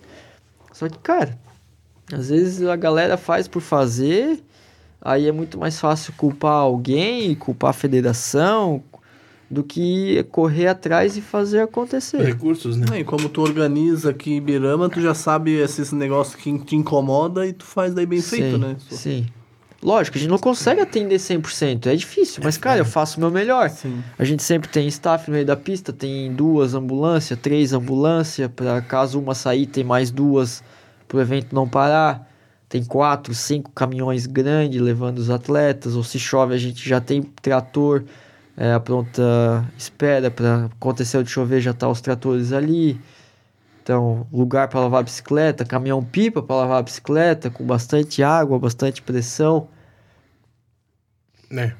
Só 0.72 0.88
que, 0.88 0.98
cara, 0.98 1.36
às 2.12 2.28
vezes 2.28 2.66
a 2.66 2.76
galera 2.76 3.16
faz 3.16 3.48
por 3.48 3.60
fazer, 3.60 4.42
aí 5.00 5.26
é 5.26 5.32
muito 5.32 5.58
mais 5.58 5.78
fácil 5.78 6.12
culpar 6.16 6.52
alguém, 6.52 7.34
culpar 7.34 7.70
a 7.70 7.74
federação, 7.74 8.82
do 9.50 9.62
que 9.62 10.24
correr 10.30 10.66
atrás 10.66 11.16
e 11.16 11.20
fazer 11.20 11.60
acontecer. 11.60 12.20
Recursos, 12.22 12.76
né? 12.76 12.86
É, 12.92 13.00
E 13.00 13.04
como 13.04 13.28
tu 13.28 13.40
organiza 13.40 14.10
aqui 14.10 14.32
em 14.32 14.36
Ibirama, 14.38 14.88
tu 14.88 15.00
já 15.00 15.14
sabe 15.14 15.52
esses 15.52 15.92
negócios 15.92 16.34
que 16.34 16.58
te 16.58 16.74
incomoda 16.74 17.46
e 17.46 17.52
tu 17.52 17.64
faz 17.64 17.94
daí 17.94 18.06
bem 18.06 18.20
feito, 18.20 18.56
sim, 18.56 18.58
né? 18.58 18.76
Sim. 18.90 19.26
Lógico, 19.82 20.16
a 20.16 20.20
gente 20.20 20.30
não 20.30 20.38
consegue 20.38 20.80
atender 20.80 21.16
100%, 21.16 21.86
é 21.86 21.94
difícil, 21.94 22.40
mas, 22.42 22.56
cara, 22.56 22.80
eu 22.80 22.84
faço 22.84 23.18
o 23.18 23.20
meu 23.20 23.30
melhor. 23.30 23.70
Sim. 23.70 24.02
A 24.18 24.24
gente 24.24 24.42
sempre 24.42 24.68
tem 24.68 24.88
staff 24.88 25.28
no 25.28 25.34
meio 25.34 25.46
da 25.46 25.54
pista, 25.54 25.92
tem 25.92 26.32
duas 26.32 26.74
ambulâncias, 26.74 27.38
três 27.38 27.72
ambulâncias, 27.72 28.50
para 28.56 28.80
caso 28.80 29.20
uma 29.20 29.34
sair, 29.34 29.66
tem 29.66 29.84
mais 29.84 30.10
duas 30.10 30.64
para 31.06 31.18
o 31.18 31.20
evento 31.20 31.54
não 31.54 31.68
parar. 31.68 32.30
Tem 32.68 32.84
quatro, 32.84 33.32
cinco 33.34 33.70
caminhões 33.70 34.26
grandes 34.26 34.80
levando 34.80 35.18
os 35.18 35.30
atletas, 35.30 35.94
ou 35.94 36.02
se 36.02 36.18
chove 36.18 36.54
a 36.54 36.58
gente 36.58 36.86
já 36.88 37.00
tem 37.00 37.22
trator 37.22 38.04
é, 38.56 38.72
a 38.72 38.80
pronta 38.80 39.22
espera 39.76 40.30
para 40.30 40.64
acontecer 40.66 41.22
de 41.22 41.30
chover 41.30 41.60
já 41.60 41.74
tá 41.74 41.88
os 41.88 42.00
tratores 42.00 42.52
ali. 42.52 42.98
Então, 43.82 44.26
lugar 44.32 44.66
para 44.68 44.80
lavar 44.80 45.00
a 45.00 45.02
bicicleta, 45.02 45.64
caminhão 45.64 46.02
pipa 46.02 46.42
para 46.42 46.56
lavar 46.56 46.78
a 46.78 46.82
bicicleta, 46.82 47.50
com 47.50 47.64
bastante 47.64 48.22
água, 48.22 48.58
bastante 48.58 49.02
pressão. 49.02 49.68
É. 51.52 51.72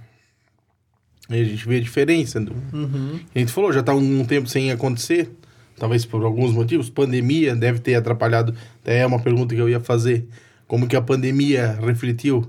Aí 1.29 1.41
a 1.41 1.45
gente 1.45 1.67
vê 1.67 1.79
a 1.79 1.81
diferença. 1.81 2.39
Do... 2.39 2.53
Uhum. 2.73 3.19
A 3.35 3.39
gente 3.39 3.51
falou, 3.51 3.73
já 3.73 3.83
tá 3.83 3.93
um 3.93 4.25
tempo 4.25 4.47
sem 4.49 4.71
acontecer. 4.71 5.31
Talvez 5.79 6.05
por 6.05 6.25
alguns 6.25 6.53
motivos. 6.53 6.89
Pandemia 6.89 7.55
deve 7.55 7.79
ter 7.81 7.95
atrapalhado. 7.95 8.55
Até 8.83 8.99
é 8.99 9.07
uma 9.07 9.21
pergunta 9.21 9.55
que 9.55 9.61
eu 9.61 9.69
ia 9.69 9.81
fazer. 9.81 10.27
Como 10.67 10.87
que 10.89 10.97
a 10.97 11.03
pandemia 11.03 11.79
refletiu 11.81 12.47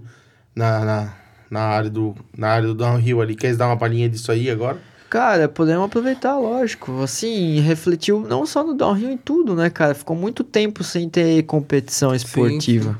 na, 0.56 0.86
na, 0.86 1.14
na 1.52 1.62
área, 1.62 1.90
do, 1.90 2.16
na 2.36 2.50
área 2.50 2.68
do 2.68 2.76
downhill 2.76 3.22
ali? 3.22 3.36
Queres 3.36 3.58
dar 3.58 3.68
uma 3.68 3.78
palhinha 3.78 4.10
disso 4.10 4.32
aí 4.32 4.50
agora? 4.50 4.80
Cara, 5.10 5.48
podemos 5.48 5.86
aproveitar, 5.86 6.38
lógico. 6.38 7.02
Assim, 7.02 7.60
refletiu 7.60 8.22
não 8.22 8.46
só 8.46 8.64
no 8.64 8.74
downhill 8.74 9.12
em 9.12 9.18
tudo, 9.18 9.56
né, 9.56 9.70
cara? 9.70 9.94
Ficou 9.94 10.16
muito 10.16 10.44
tempo 10.44 10.84
sem 10.84 11.08
ter 11.10 11.44
competição 11.44 12.14
esportiva. 12.14 12.98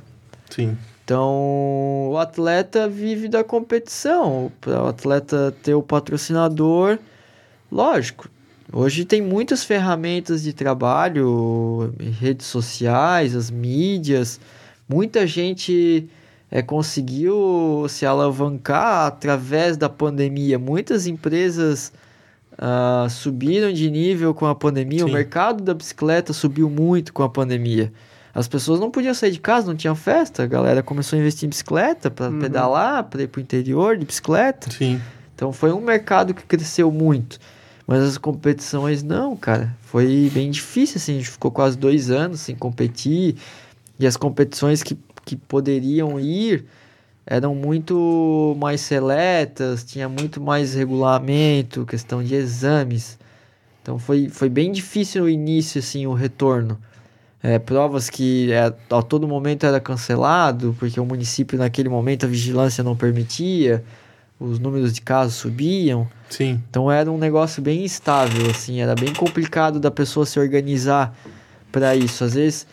Sim. 0.50 0.78
Então, 1.04 2.10
o 2.12 2.18
atleta 2.18 2.88
vive 2.88 3.28
da 3.28 3.44
competição. 3.44 4.52
Para 4.62 4.84
o 4.84 4.88
atleta 4.88 5.54
ter 5.64 5.74
o 5.74 5.82
patrocinador, 5.82 6.98
lógico. 7.72 8.30
Hoje 8.72 9.06
tem 9.06 9.22
muitas 9.22 9.64
ferramentas 9.64 10.44
de 10.44 10.52
trabalho, 10.54 11.94
redes 12.20 12.48
sociais, 12.48 13.36
as 13.36 13.50
mídias. 13.50 14.40
Muita 14.90 15.26
gente 15.26 16.08
é, 16.52 16.62
conseguiu 16.62 17.86
se 17.88 18.06
alavancar 18.06 19.08
através 19.08 19.78
da 19.78 19.88
pandemia. 19.88 20.60
Muitas 20.60 21.08
empresas 21.08 21.94
ah, 22.58 23.08
subiram 23.10 23.72
de 23.72 23.90
nível 23.90 24.34
com 24.34 24.46
a 24.46 24.54
pandemia. 24.56 25.06
O 25.06 25.08
Sim. 25.08 25.14
mercado 25.14 25.64
da 25.64 25.74
bicicleta 25.74 26.34
subiu 26.34 26.70
muito 26.70 27.14
com 27.14 27.24
a 27.24 27.30
pandemia. 27.30 27.92
As 28.34 28.48
pessoas 28.48 28.80
não 28.80 28.92
podiam 28.92 29.14
sair 29.14 29.32
de 29.32 29.40
casa, 29.40 29.68
não 29.68 29.76
tinha 29.76 29.96
festa. 29.96 30.44
A 30.44 30.46
galera 30.46 30.84
começou 30.84 31.18
a 31.18 31.20
investir 31.22 31.48
em 31.48 31.50
bicicleta 31.50 32.12
para 32.12 32.30
Uhum. 32.30 32.40
pedalar, 32.40 33.06
para 33.06 33.24
ir 33.24 33.28
para 33.28 33.40
o 33.40 33.42
interior 33.42 33.98
de 33.98 34.06
bicicleta. 34.06 34.70
Sim. 34.70 35.02
Então 35.34 35.54
foi 35.54 35.72
um 35.72 35.80
mercado 35.82 36.34
que 36.34 36.44
cresceu 36.44 36.92
muito. 36.92 37.40
Mas 37.88 38.04
as 38.04 38.18
competições 38.18 39.02
não, 39.02 39.36
cara. 39.38 39.74
Foi 39.82 40.30
bem 40.34 40.52
difícil, 40.52 40.98
assim. 40.98 41.14
A 41.14 41.18
gente 41.20 41.30
ficou 41.30 41.50
quase 41.50 41.78
dois 41.78 42.12
anos 42.12 42.42
sem 42.42 42.54
competir. 42.54 43.38
E 43.98 44.06
as 44.06 44.18
competições 44.18 44.84
que, 44.84 44.98
que 45.26 45.38
poderiam 45.38 46.20
ir 46.20 46.66
eram 47.26 47.56
muito 47.56 48.56
mais 48.60 48.82
seletas, 48.82 49.84
tinha 49.84 50.08
muito 50.08 50.40
mais 50.40 50.74
regulamento, 50.74 51.86
questão 51.86 52.24
de 52.24 52.36
exames. 52.36 53.18
Então 53.82 53.98
foi, 53.98 54.30
foi 54.30 54.50
bem 54.50 54.72
difícil 54.72 55.24
no 55.24 55.30
início, 55.30 55.80
assim, 55.80 56.06
o 56.08 56.14
retorno. 56.14 56.78
É, 57.44 57.60
provas 57.60 58.10
que 58.10 58.52
é, 58.52 58.74
a 58.90 59.02
todo 59.02 59.28
momento 59.28 59.66
era 59.66 59.80
cancelado, 59.80 60.76
porque 60.80 61.00
o 61.00 61.06
município 61.06 61.58
naquele 61.58 61.88
momento 61.88 62.26
a 62.26 62.30
vigilância 62.30 62.84
não 62.84 62.96
permitia, 62.96 63.84
os 64.40 64.60
números 64.60 64.94
de 64.94 65.02
casos 65.02 65.36
subiam. 65.36 66.08
Sim. 66.30 66.62
Então 66.70 66.92
era 66.92 67.12
um 67.12 67.18
negócio 67.18 67.62
bem 67.62 67.84
instável, 67.84 68.50
assim, 68.50 68.82
era 68.82 68.96
bem 68.96 69.14
complicado 69.14 69.80
da 69.80 69.90
pessoa 69.90 70.26
se 70.26 70.40
organizar 70.40 71.16
para 71.72 71.96
isso. 71.96 72.24
Às 72.24 72.34
vezes, 72.34 72.68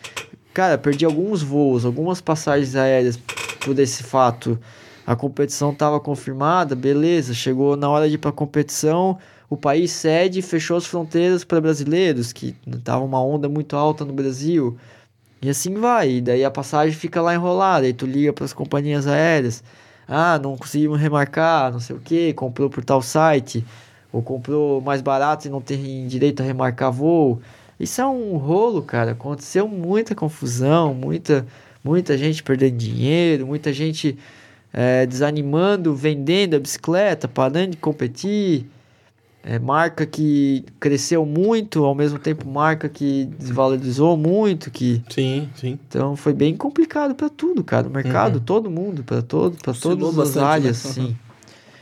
cara, 0.53 0.77
perdi 0.77 1.05
alguns 1.05 1.41
voos, 1.41 1.85
algumas 1.85 2.21
passagens 2.21 2.75
aéreas 2.75 3.17
por 3.59 3.77
esse 3.79 4.03
fato. 4.03 4.59
A 5.05 5.15
competição 5.15 5.71
estava 5.71 5.99
confirmada, 5.99 6.75
beleza, 6.75 7.33
chegou 7.33 7.75
na 7.75 7.89
hora 7.89 8.07
de 8.07 8.15
ir 8.15 8.17
para 8.17 8.31
competição, 8.31 9.17
o 9.47 9.55
país 9.55 9.91
cede 9.91 10.39
e 10.39 10.41
fechou 10.41 10.77
as 10.77 10.85
fronteiras 10.85 11.43
para 11.43 11.61
brasileiros, 11.61 12.33
que 12.33 12.55
tava 12.83 13.03
uma 13.03 13.23
onda 13.23 13.47
muito 13.47 13.75
alta 13.75 14.03
no 14.03 14.13
Brasil. 14.13 14.75
E 15.41 15.49
assim 15.49 15.75
vai, 15.75 16.13
e 16.13 16.21
daí 16.21 16.43
a 16.43 16.49
passagem 16.49 16.95
fica 16.95 17.21
lá 17.21 17.35
enrolada, 17.35 17.85
aí 17.85 17.93
tu 17.93 18.07
liga 18.07 18.33
para 18.33 18.45
as 18.45 18.53
companhias 18.53 19.05
aéreas. 19.05 19.63
Ah, 20.07 20.39
não 20.39 20.57
conseguimos 20.57 20.99
remarcar, 20.99 21.71
não 21.71 21.79
sei 21.79 21.95
o 21.95 21.99
que, 21.99 22.33
comprou 22.33 22.69
por 22.69 22.83
tal 22.83 23.01
site, 23.01 23.65
ou 24.11 24.21
comprou 24.21 24.81
mais 24.81 25.01
barato 25.01 25.47
e 25.47 25.51
não 25.51 25.61
tem 25.61 26.07
direito 26.07 26.41
a 26.41 26.45
remarcar 26.45 26.91
voo. 26.91 27.41
Isso 27.79 27.99
é 28.01 28.07
um 28.07 28.37
rolo, 28.37 28.81
cara. 28.81 29.11
Aconteceu 29.11 29.67
muita 29.67 30.15
confusão, 30.15 30.93
muita, 30.93 31.45
muita 31.83 32.17
gente 32.17 32.43
perdendo 32.43 32.77
dinheiro, 32.77 33.45
muita 33.47 33.73
gente 33.73 34.17
eh, 34.73 35.05
desanimando, 35.05 35.95
vendendo 35.95 36.55
a 36.55 36.59
bicicleta, 36.59 37.27
parando 37.27 37.71
de 37.71 37.77
competir. 37.77 38.67
É, 39.47 39.59
marca 39.59 40.07
que 40.07 40.65
cresceu 40.79 41.23
muito, 41.23 41.85
ao 41.85 41.93
mesmo 41.93 42.17
tempo 42.17 42.49
marca 42.49 42.89
que 42.89 43.25
desvalorizou 43.37 44.17
muito, 44.17 44.71
que 44.71 45.03
Sim, 45.07 45.47
sim. 45.55 45.79
então 45.87 46.15
foi 46.15 46.33
bem 46.33 46.57
complicado 46.57 47.13
para 47.13 47.29
tudo, 47.29 47.63
cara. 47.63 47.87
O 47.87 47.91
mercado, 47.91 48.39
todo 48.39 48.71
mundo, 48.71 49.03
para 49.03 49.21
todo, 49.21 49.55
para 49.61 49.71
todas 49.71 50.09
as 50.09 50.15
bastante, 50.15 50.43
áreas, 50.43 50.83
né? 50.85 50.91
sim. 51.13 51.17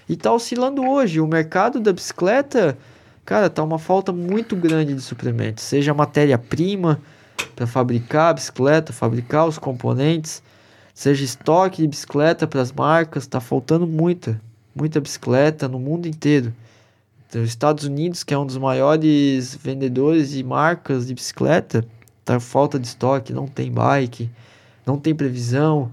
E 0.10 0.18
tá 0.18 0.34
oscilando 0.34 0.86
hoje. 0.86 1.22
O 1.22 1.28
mercado 1.28 1.80
da 1.80 1.94
bicicleta, 1.94 2.78
cara, 3.24 3.50
tá 3.50 3.64
uma 3.64 3.80
falta 3.80 4.12
muito 4.12 4.58
grande 4.58 4.94
de 4.94 5.00
suprimentos, 5.00 5.64
seja 5.64 5.94
matéria-prima 5.94 7.00
para 7.56 7.66
fabricar 7.66 8.32
a 8.32 8.34
bicicleta, 8.34 8.92
fabricar 8.92 9.48
os 9.48 9.58
componentes, 9.58 10.44
seja 10.94 11.24
estoque 11.24 11.82
de 11.82 11.88
bicicleta 11.88 12.46
para 12.46 12.60
as 12.60 12.74
marcas, 12.74 13.26
tá 13.26 13.40
faltando 13.40 13.88
muita, 13.88 14.38
muita 14.76 15.00
bicicleta 15.00 15.70
no 15.70 15.80
mundo 15.80 16.10
inteiro. 16.10 16.54
Então, 17.34 17.42
os 17.42 17.50
Estados 17.50 17.84
Unidos, 17.84 18.24
que 18.24 18.32
é 18.32 18.38
um 18.38 18.46
dos 18.46 18.58
maiores 18.60 19.56
vendedores 19.56 20.30
de 20.30 20.44
marcas 20.44 21.08
de 21.08 21.16
bicicleta, 21.16 21.84
tá 22.24 22.40
falta 22.40 22.78
de 22.78 22.86
estoque, 22.86 23.34
não 23.34 23.48
tem 23.48 23.72
bike, 23.72 24.30
não 24.86 25.00
tem 25.00 25.16
previsão. 25.16 25.92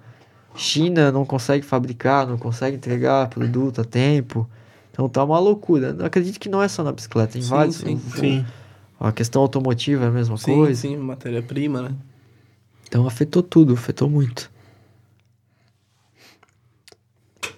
China 0.54 1.10
não 1.10 1.24
consegue 1.24 1.64
fabricar, 1.64 2.26
não 2.26 2.36
consegue 2.36 2.76
entregar 2.76 3.26
produto 3.30 3.80
a 3.80 3.84
tempo. 3.84 4.46
Então 4.92 5.08
tá 5.08 5.24
uma 5.24 5.38
loucura. 5.38 5.96
Eu 5.98 6.04
acredito 6.04 6.38
que 6.38 6.50
não 6.50 6.62
é 6.62 6.68
só 6.68 6.84
na 6.84 6.92
bicicleta, 6.92 7.38
em 7.38 7.42
Sim, 7.42 7.48
vários. 7.48 7.76
sim, 7.76 7.94
o- 7.94 8.10
Sim. 8.18 8.44
A 9.00 9.10
questão 9.10 9.40
automotiva 9.40 10.04
é 10.04 10.08
a 10.08 10.10
mesma 10.10 10.36
Sim, 10.36 10.56
coisa. 10.56 10.78
sim, 10.82 10.94
matéria-prima, 10.98 11.80
né? 11.80 11.94
Então 12.86 13.06
afetou 13.06 13.42
tudo, 13.42 13.72
afetou 13.72 14.10
muito. 14.10 14.50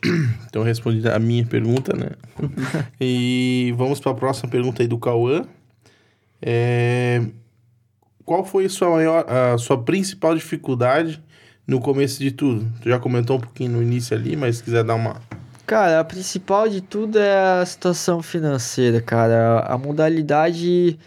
Então 0.48 0.62
respondi 0.62 1.09
a 1.09 1.18
minha 1.18 1.46
pergunta, 1.46 1.96
né? 1.96 2.11
e 3.00 3.72
vamos 3.76 4.00
para 4.00 4.12
a 4.12 4.14
próxima 4.14 4.50
pergunta 4.50 4.82
aí 4.82 4.88
do 4.88 4.98
Cauã. 4.98 5.46
É, 6.42 7.22
Qual 8.24 8.44
foi 8.44 8.66
a 8.66 8.68
sua 8.70 8.90
maior, 8.90 9.24
a 9.28 9.59
sua 9.59 9.82
principal 9.82 10.34
dificuldade 10.34 11.22
no 11.66 11.80
começo 11.80 12.20
de 12.20 12.30
tudo? 12.30 12.70
Tu 12.80 12.88
já 12.88 12.98
comentou 12.98 13.36
um 13.36 13.40
pouquinho 13.40 13.72
no 13.72 13.82
início 13.82 14.16
ali, 14.16 14.36
mas 14.36 14.57
se 14.57 14.62
quiser 14.62 14.84
dar 14.84 14.94
uma. 14.94 15.20
Cara, 15.66 16.00
a 16.00 16.05
principal 16.05 16.68
de 16.68 16.80
tudo 16.80 17.18
é 17.18 17.61
a 17.61 17.66
situação 17.66 18.22
financeira, 18.22 19.00
cara. 19.00 19.61
A 19.61 19.78
modalidade, 19.78 20.98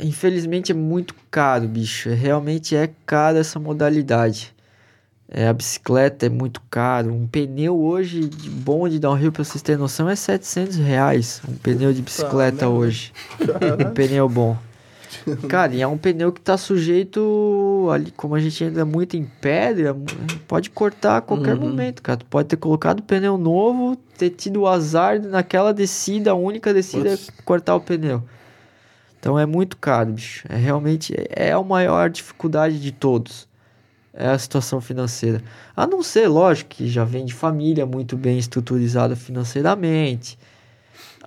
infelizmente, 0.00 0.72
é 0.72 0.74
muito 0.74 1.14
caro, 1.30 1.68
bicho. 1.68 2.08
Realmente 2.10 2.74
é 2.74 2.90
caro 3.06 3.38
essa 3.38 3.58
modalidade. 3.58 4.51
É, 5.34 5.48
a 5.48 5.52
bicicleta 5.54 6.26
é 6.26 6.28
muito 6.28 6.60
caro. 6.70 7.10
Um 7.14 7.26
pneu 7.26 7.80
hoje 7.80 8.28
de 8.28 8.50
bom 8.50 8.86
de 8.86 8.98
downhill, 8.98 9.32
pra 9.32 9.42
vocês 9.42 9.62
terem 9.62 9.80
noção, 9.80 10.06
é 10.08 10.14
700 10.14 10.76
reais. 10.76 11.40
Um 11.48 11.54
pneu 11.54 11.90
de 11.92 12.02
bicicleta 12.02 12.68
hoje. 12.68 13.12
Um 13.40 13.94
pneu 13.94 14.28
bom. 14.28 14.56
Cara, 15.48 15.74
e 15.74 15.80
é 15.80 15.86
um 15.86 15.96
pneu 15.96 16.32
que 16.32 16.40
tá 16.40 16.56
sujeito 16.58 17.88
ali, 17.92 18.10
como 18.10 18.34
a 18.34 18.40
gente 18.40 18.62
ainda 18.64 18.80
é 18.80 18.84
muito 18.84 19.16
em 19.16 19.24
pedra, 19.40 19.96
pode 20.48 20.68
cortar 20.70 21.18
a 21.18 21.20
qualquer 21.20 21.54
Uhum. 21.54 21.60
momento, 21.68 22.02
cara. 22.02 22.18
Tu 22.18 22.26
pode 22.26 22.48
ter 22.48 22.56
colocado 22.56 23.02
pneu 23.02 23.36
novo, 23.38 23.94
ter 24.18 24.30
tido 24.30 24.62
o 24.62 24.66
azar 24.68 25.20
naquela 25.20 25.72
descida, 25.72 26.30
a 26.30 26.34
única 26.34 26.72
descida, 26.74 27.10
Putz. 27.10 27.30
cortar 27.44 27.74
o 27.76 27.80
pneu. 27.80 28.22
Então 29.20 29.38
é 29.38 29.46
muito 29.46 29.76
caro, 29.76 30.12
bicho. 30.12 30.44
É 30.48 30.56
realmente 30.56 31.14
é 31.30 31.52
a 31.52 31.62
maior 31.62 32.10
dificuldade 32.10 32.80
de 32.80 32.90
todos. 32.90 33.46
É 34.14 34.28
a 34.28 34.38
situação 34.38 34.80
financeira. 34.80 35.42
A 35.74 35.86
não 35.86 36.02
ser, 36.02 36.28
lógico, 36.28 36.70
que 36.70 36.86
já 36.88 37.02
vem 37.04 37.24
de 37.24 37.32
família 37.32 37.86
muito 37.86 38.16
bem 38.16 38.38
estruturizada 38.38 39.16
financeiramente. 39.16 40.38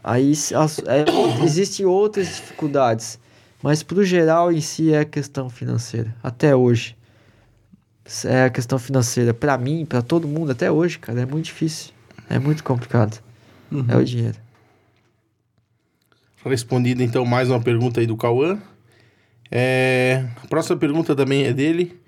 Aí 0.03 0.31
as- 0.55 0.79
é, 0.85 1.03
existem 1.43 1.85
outras 1.85 2.27
dificuldades. 2.27 3.17
Mas 3.63 3.81
pro 3.81 4.03
geral 4.03 4.51
em 4.51 4.61
si 4.61 4.93
é 4.93 4.99
a 4.99 5.05
questão 5.05 5.49
financeira. 5.49 6.15
Até 6.21 6.55
hoje. 6.55 6.95
É 8.25 8.43
a 8.43 8.49
questão 8.51 8.77
financeira. 8.77 9.33
Pra 9.33 9.57
mim, 9.57 9.83
pra 9.83 10.03
todo 10.03 10.27
mundo, 10.27 10.51
até 10.51 10.71
hoje, 10.71 10.99
cara, 10.99 11.21
é 11.21 11.25
muito 11.25 11.45
difícil. 11.45 11.91
É 12.29 12.37
muito 12.37 12.63
complicado. 12.63 13.19
Uhum. 13.71 13.85
É 13.87 13.97
o 13.97 14.05
dinheiro. 14.05 14.37
Respondida 16.45 17.01
então 17.01 17.25
mais 17.25 17.49
uma 17.49 17.59
pergunta 17.59 17.99
aí 17.99 18.05
do 18.05 18.15
Cauã. 18.15 18.59
É, 19.51 20.25
A 20.43 20.47
próxima 20.47 20.77
pergunta 20.77 21.15
também 21.15 21.45
é 21.45 21.53
dele. 21.53 21.99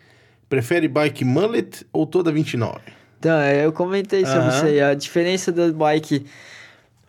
Prefere 0.50 0.88
bike 0.88 1.26
mullet 1.26 1.86
ou 1.92 2.06
toda 2.06 2.32
29? 2.32 2.80
Então, 3.20 3.38
é, 3.40 3.66
eu 3.66 3.74
comentei 3.74 4.26
sobre 4.26 4.40
Aham. 4.40 4.56
isso 4.56 4.66
aí. 4.66 4.82
A 4.82 4.94
diferença 4.94 5.52
da 5.52 5.72
bike. 5.72 6.26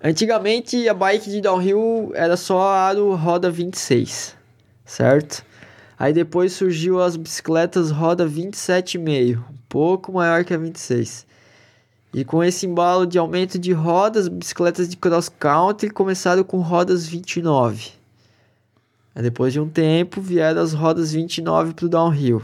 Antigamente 0.02 0.88
a 0.88 0.94
bike 0.94 1.28
de 1.28 1.40
downhill 1.40 2.12
era 2.14 2.36
só 2.36 2.68
aro 2.68 3.14
roda 3.14 3.50
26, 3.50 4.36
certo? 4.84 5.44
Aí 5.98 6.12
depois 6.12 6.52
surgiu 6.52 7.02
as 7.02 7.16
bicicletas 7.16 7.90
roda 7.90 8.24
27,5, 8.24 9.38
um 9.38 9.42
pouco 9.68 10.12
maior 10.12 10.44
que 10.44 10.54
a 10.54 10.56
26. 10.56 11.26
E 12.14 12.24
com 12.24 12.42
esse 12.42 12.64
embalo 12.64 13.06
de 13.06 13.18
aumento 13.18 13.58
de 13.58 13.72
rodas, 13.72 14.28
bicicletas 14.28 14.88
de 14.88 14.96
cross 14.96 15.28
country 15.28 15.90
começaram 15.90 16.44
com 16.44 16.60
rodas 16.60 17.06
29. 17.06 17.90
Aí 19.14 19.22
depois 19.22 19.52
de 19.52 19.58
um 19.58 19.68
tempo 19.68 20.20
vieram 20.20 20.62
as 20.62 20.72
rodas 20.72 21.12
29 21.12 21.74
pro 21.74 21.88
downhill. 21.88 22.42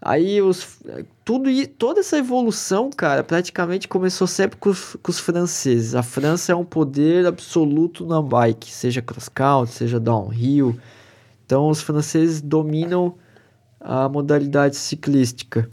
Aí 0.00 0.40
os 0.40 0.78
tudo 1.24 1.50
i- 1.50 1.66
toda 1.66 2.00
essa 2.00 2.16
evolução, 2.16 2.88
cara, 2.88 3.24
praticamente 3.24 3.88
começou 3.88 4.26
sempre 4.26 4.56
com 4.56 4.70
os, 4.70 4.96
com 5.02 5.10
os 5.10 5.18
franceses. 5.18 5.94
A 5.94 6.02
França 6.02 6.52
é 6.52 6.54
um 6.54 6.64
poder 6.64 7.26
absoluto 7.26 8.06
na 8.06 8.22
bike, 8.22 8.70
seja 8.70 9.02
cross 9.02 9.28
country, 9.28 9.72
seja 9.74 9.98
downhill. 9.98 10.78
Então 11.44 11.68
os 11.68 11.80
franceses 11.82 12.40
dominam 12.40 13.14
a 13.80 14.08
modalidade 14.08 14.76
ciclística. 14.76 15.68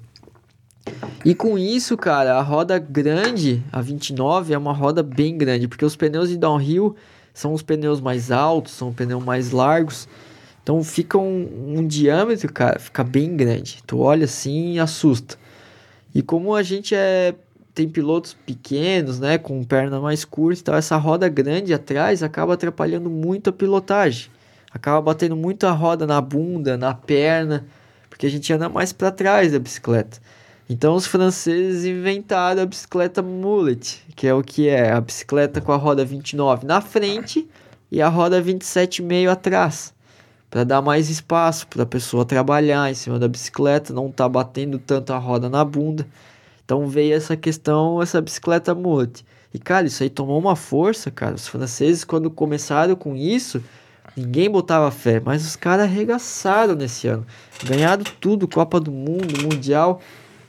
E 1.23 1.33
com 1.33 1.57
isso, 1.57 1.95
cara, 1.97 2.35
a 2.37 2.41
roda 2.41 2.77
grande, 2.77 3.63
a 3.71 3.81
29, 3.81 4.53
é 4.53 4.57
uma 4.57 4.73
roda 4.73 5.01
bem 5.01 5.37
grande, 5.37 5.67
porque 5.67 5.83
os 5.85 5.95
pneus 5.95 6.29
de 6.29 6.37
downhill 6.37 6.95
são 7.33 7.53
os 7.53 7.61
pneus 7.61 7.99
mais 7.99 8.31
altos, 8.31 8.73
são 8.73 8.93
pneus 8.93 9.23
mais 9.23 9.51
largos. 9.51 10.07
Então 10.65 10.83
fica 10.83 11.15
um, 11.15 11.75
um 11.77 11.87
diâmetro, 11.87 12.51
cara, 12.51 12.79
fica 12.79 13.03
bem 13.03 13.37
grande. 13.37 13.83
Tu 13.85 13.99
olha 13.99 14.25
assim 14.25 14.73
e 14.73 14.79
assusta. 14.79 15.37
E 16.13 16.23
como 16.23 16.55
a 16.55 16.63
gente 16.63 16.95
é 16.95 17.35
tem 17.75 17.87
pilotos 17.87 18.33
pequenos, 18.33 19.19
né, 19.19 19.37
com 19.37 19.63
perna 19.63 19.99
mais 19.99 20.25
curta, 20.25 20.61
então 20.61 20.75
essa 20.75 20.95
roda 20.95 21.29
grande 21.29 21.71
atrás 21.71 22.23
acaba 22.23 22.55
atrapalhando 22.55 23.11
muito 23.11 23.51
a 23.51 23.53
pilotagem. 23.53 24.31
Acaba 24.71 24.99
batendo 25.01 25.35
muito 25.35 25.67
a 25.67 25.71
roda 25.71 26.07
na 26.07 26.19
bunda, 26.19 26.77
na 26.77 26.95
perna, 26.95 27.67
porque 28.09 28.25
a 28.25 28.29
gente 28.29 28.51
anda 28.51 28.67
mais 28.67 28.91
para 28.91 29.11
trás 29.11 29.51
da 29.51 29.59
bicicleta. 29.59 30.19
Então 30.67 30.95
os 30.95 31.05
franceses 31.05 31.85
inventaram 31.85 32.63
a 32.63 32.65
bicicleta 32.65 33.21
mullet, 33.21 34.03
que 34.15 34.25
é 34.25 34.33
o 34.33 34.41
que 34.41 34.67
é 34.67 34.91
a 34.91 34.99
bicicleta 34.99 35.61
com 35.61 35.71
a 35.71 35.77
roda 35.77 36.03
29 36.03 36.65
na 36.65 36.81
frente 36.81 37.47
e 37.91 38.01
a 38.01 38.09
roda 38.09 38.41
27,5 38.41 39.29
atrás, 39.29 39.93
para 40.55 40.63
dar 40.63 40.81
mais 40.81 41.09
espaço 41.09 41.67
para 41.67 41.83
a 41.83 41.85
pessoa 41.85 42.23
trabalhar 42.23 42.89
em 42.89 42.93
cima 42.93 43.19
da 43.19 43.27
bicicleta, 43.27 43.91
não 43.91 44.09
tá 44.09 44.29
batendo 44.29 44.79
tanto 44.79 45.11
a 45.11 45.17
roda 45.17 45.49
na 45.49 45.65
bunda. 45.65 46.07
Então 46.63 46.87
veio 46.87 47.13
essa 47.13 47.35
questão, 47.35 48.01
essa 48.01 48.21
bicicleta 48.21 48.73
mullet. 48.73 49.25
E 49.53 49.59
cara, 49.59 49.85
isso 49.85 50.01
aí 50.01 50.09
tomou 50.09 50.39
uma 50.39 50.55
força, 50.55 51.11
cara. 51.11 51.35
Os 51.35 51.45
franceses 51.45 52.05
quando 52.05 52.31
começaram 52.31 52.95
com 52.95 53.17
isso, 53.17 53.61
ninguém 54.15 54.49
botava 54.49 54.89
fé, 54.91 55.19
mas 55.19 55.45
os 55.45 55.57
caras 55.57 55.87
arregaçaram 55.87 56.73
nesse 56.73 57.05
ano. 57.09 57.27
Ganharam 57.61 58.05
tudo, 58.21 58.47
Copa 58.47 58.79
do 58.79 58.93
Mundo, 58.93 59.43
Mundial. 59.43 59.99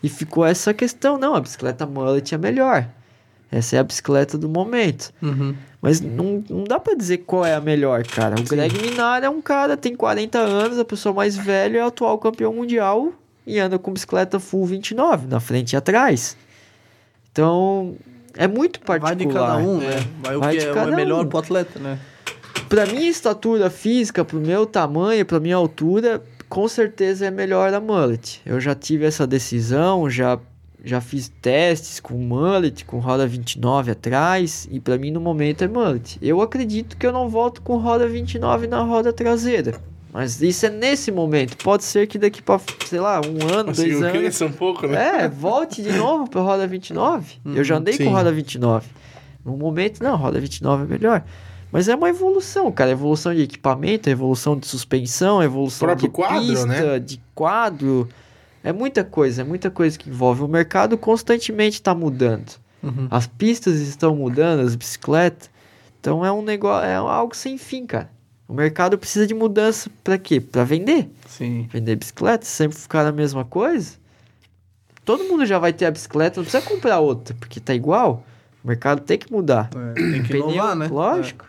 E 0.05 0.09
ficou 0.09 0.47
essa 0.47 0.73
questão, 0.73 1.19
não, 1.19 1.35
a 1.35 1.41
bicicleta 1.41 1.85
mullet 1.85 2.33
é 2.33 2.39
melhor. 2.39 2.89
Essa 3.51 3.77
é 3.77 3.79
a 3.79 3.85
bicicleta 3.85 4.37
do 4.37 4.49
momento. 4.49 5.13
Uhum. 5.23 5.55
Mas 5.81 6.01
não, 6.01 6.43
não 6.51 6.65
dá 6.65 6.81
pra 6.81 6.95
dizer 6.95 7.19
qual 7.19 7.45
é 7.45 7.55
a 7.55 7.61
melhor, 7.61 8.05
cara. 8.05 8.35
O 8.39 8.43
Greg 8.43 8.77
Minard 8.81 9.25
é 9.25 9.31
um 9.31 9.41
cara, 9.41 9.77
tem 9.77 9.95
40 9.95 10.39
anos, 10.39 10.79
a 10.79 10.85
pessoa 10.85 11.15
mais 11.15 11.37
velha, 11.37 11.79
é 11.79 11.83
atual 11.83 12.19
campeão 12.19 12.53
mundial 12.53 13.13
e 13.47 13.59
anda 13.61 13.79
com 13.79 13.93
bicicleta 13.93 14.41
full 14.41 14.67
29, 14.67 15.29
na 15.29 15.39
frente 15.39 15.75
e 15.75 15.77
atrás. 15.77 16.37
Então, 17.33 17.95
é 18.37 18.49
muito 18.49 18.81
particular. 18.81 19.15
Vai 19.15 19.27
de 19.27 19.33
cada 19.33 19.57
um, 19.59 19.83
É. 19.83 19.87
né? 19.97 20.07
Vai 20.23 20.37
o 20.37 20.41
Vai 20.41 20.55
que 20.57 20.61
de 20.63 20.67
é, 20.67 20.71
é 20.79 20.87
melhor 20.97 21.25
um. 21.25 21.29
pro 21.29 21.39
atleta, 21.39 21.79
né? 21.79 21.99
Pra 22.69 22.85
minha 22.87 23.09
estatura 23.09 23.71
física, 23.71 24.25
pro 24.25 24.41
meu 24.41 24.67
tamanho, 24.67 25.25
pra 25.25 25.39
minha 25.39 25.55
altura, 25.57 26.21
com 26.49 26.67
certeza 26.67 27.27
é 27.27 27.31
melhor 27.31 27.73
a 27.73 27.79
mullet. 27.81 28.41
Eu 28.45 28.59
já 28.61 28.75
tive 28.75 29.05
essa 29.05 29.25
decisão, 29.27 30.11
já, 30.11 30.39
já 30.87 31.01
fiz 31.01 31.33
testes 31.43 31.99
com 31.99 32.15
mullet, 32.15 32.85
com 32.85 33.01
roda 33.01 33.27
29 33.27 33.91
atrás, 33.91 34.69
e 34.71 34.79
pra 34.79 34.97
mim 34.97 35.11
no 35.11 35.21
momento 35.21 35.65
é 35.65 35.69
mullet. 35.69 36.17
Eu 36.23 36.41
acredito 36.41 36.97
que 36.97 37.05
eu 37.05 37.13
não 37.13 37.29
volto 37.29 37.61
com 37.61 37.77
roda 37.77 38.07
29 38.07 38.69
na 38.69 38.83
roda 38.83 39.13
traseira. 39.13 39.81
Mas 40.13 40.41
isso 40.41 40.65
é 40.65 40.71
nesse 40.71 41.11
momento. 41.11 41.57
Pode 41.59 41.83
ser 41.83 42.07
que 42.07 42.19
daqui 42.19 42.41
pra, 42.41 42.61
sei 42.87 43.01
lá, 43.01 43.21
um 43.21 43.53
ano, 43.53 43.71
Assim, 43.71 43.83
dois 43.83 44.03
anos. 44.03 44.19
cresça 44.19 44.47
um 44.47 44.53
pouco, 44.53 44.87
né? 44.87 45.25
É, 45.25 45.29
volte 45.29 45.83
de 45.83 45.93
novo 45.93 46.31
pra 46.31 46.41
roda 46.41 46.67
29. 46.69 47.35
eu 47.55 47.65
já 47.65 47.77
andei 47.77 47.95
sim. 47.95 48.05
com 48.05 48.11
roda 48.13 48.31
29. 48.31 48.89
No 49.45 49.57
momento, 49.57 50.03
não, 50.03 50.17
roda 50.17 50.39
29 50.39 50.85
é 50.85 50.87
melhor. 50.87 51.25
Mas 51.73 51.89
é 51.89 51.97
uma 51.97 52.09
evolução, 52.09 52.71
cara. 52.71 52.93
Evolução 52.93 53.35
de 53.35 53.43
equipamento, 53.43 54.09
evolução 54.09 54.57
de 54.57 54.67
suspensão, 54.67 55.43
evolução 55.43 55.95
de 55.97 56.09
quadro, 56.09 56.47
pista, 56.47 56.67
né? 56.67 56.99
de 57.01 57.21
quadro. 57.35 58.09
É 58.67 58.73
muita 58.73 59.05
coisa, 59.05 59.43
é 59.43 59.45
muita 59.45 59.71
coisa 59.71 59.97
que 59.97 60.11
envolve. 60.11 60.43
O 60.43 60.49
mercado 60.49 60.99
constantemente 60.99 61.75
está 61.75 61.95
mudando. 61.95 62.59
Uhum. 62.83 63.07
As 63.09 63.25
pistas 63.25 63.77
estão 63.77 64.17
mudando, 64.17 64.59
as 64.59 64.75
bicicletas. 64.75 65.49
Então 66.01 66.27
é 66.27 66.33
um 66.33 66.43
negócio, 66.43 66.85
é 66.85 66.97
algo 66.97 67.33
sem 67.37 67.57
fim, 67.59 67.87
cara. 67.87 68.11
O 68.49 68.53
mercado 68.53 68.99
precisa 68.99 69.25
de 69.25 69.35
mudança 69.35 69.89
para 70.03 70.19
quê? 70.19 70.41
Para 70.41 70.65
vender 70.65 71.09
Sim. 71.29 71.69
vender 71.71 71.95
bicicleta, 71.95 72.45
sempre 72.45 72.77
ficar 72.77 73.07
a 73.07 73.13
mesma 73.13 73.45
coisa, 73.45 73.93
todo 75.05 75.23
mundo 75.23 75.47
já 75.47 75.61
vai 75.61 75.73
ter 75.73 75.87
a 75.87 75.91
bicicleta, 75.93 76.41
não 76.41 76.45
precisa 76.45 76.69
comprar 76.69 76.99
outra, 76.99 77.37
porque 77.39 77.61
tá 77.61 77.73
igual. 77.73 78.25
O 78.65 78.67
mercado 78.67 79.01
tem 79.01 79.17
que 79.17 79.31
mudar. 79.31 79.71
É, 79.77 79.95
tem 79.95 80.23
que 80.25 80.29
Pneu, 80.31 80.51
inovar, 80.51 80.75
né? 80.75 80.89
Lógico. 80.89 81.45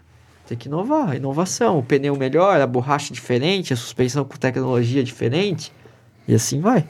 Tem 0.47 0.55
que 0.55 0.67
inovar. 0.67 1.15
Inovação. 1.15 1.79
O 1.79 1.83
pneu 1.83 2.15
melhor, 2.15 2.61
a 2.61 2.67
borracha 2.67 3.11
diferente, 3.11 3.73
a 3.73 3.75
suspensão 3.75 4.23
com 4.23 4.37
tecnologia 4.37 5.03
diferente. 5.03 5.73
E 6.27 6.35
assim 6.35 6.61
vai. 6.61 6.85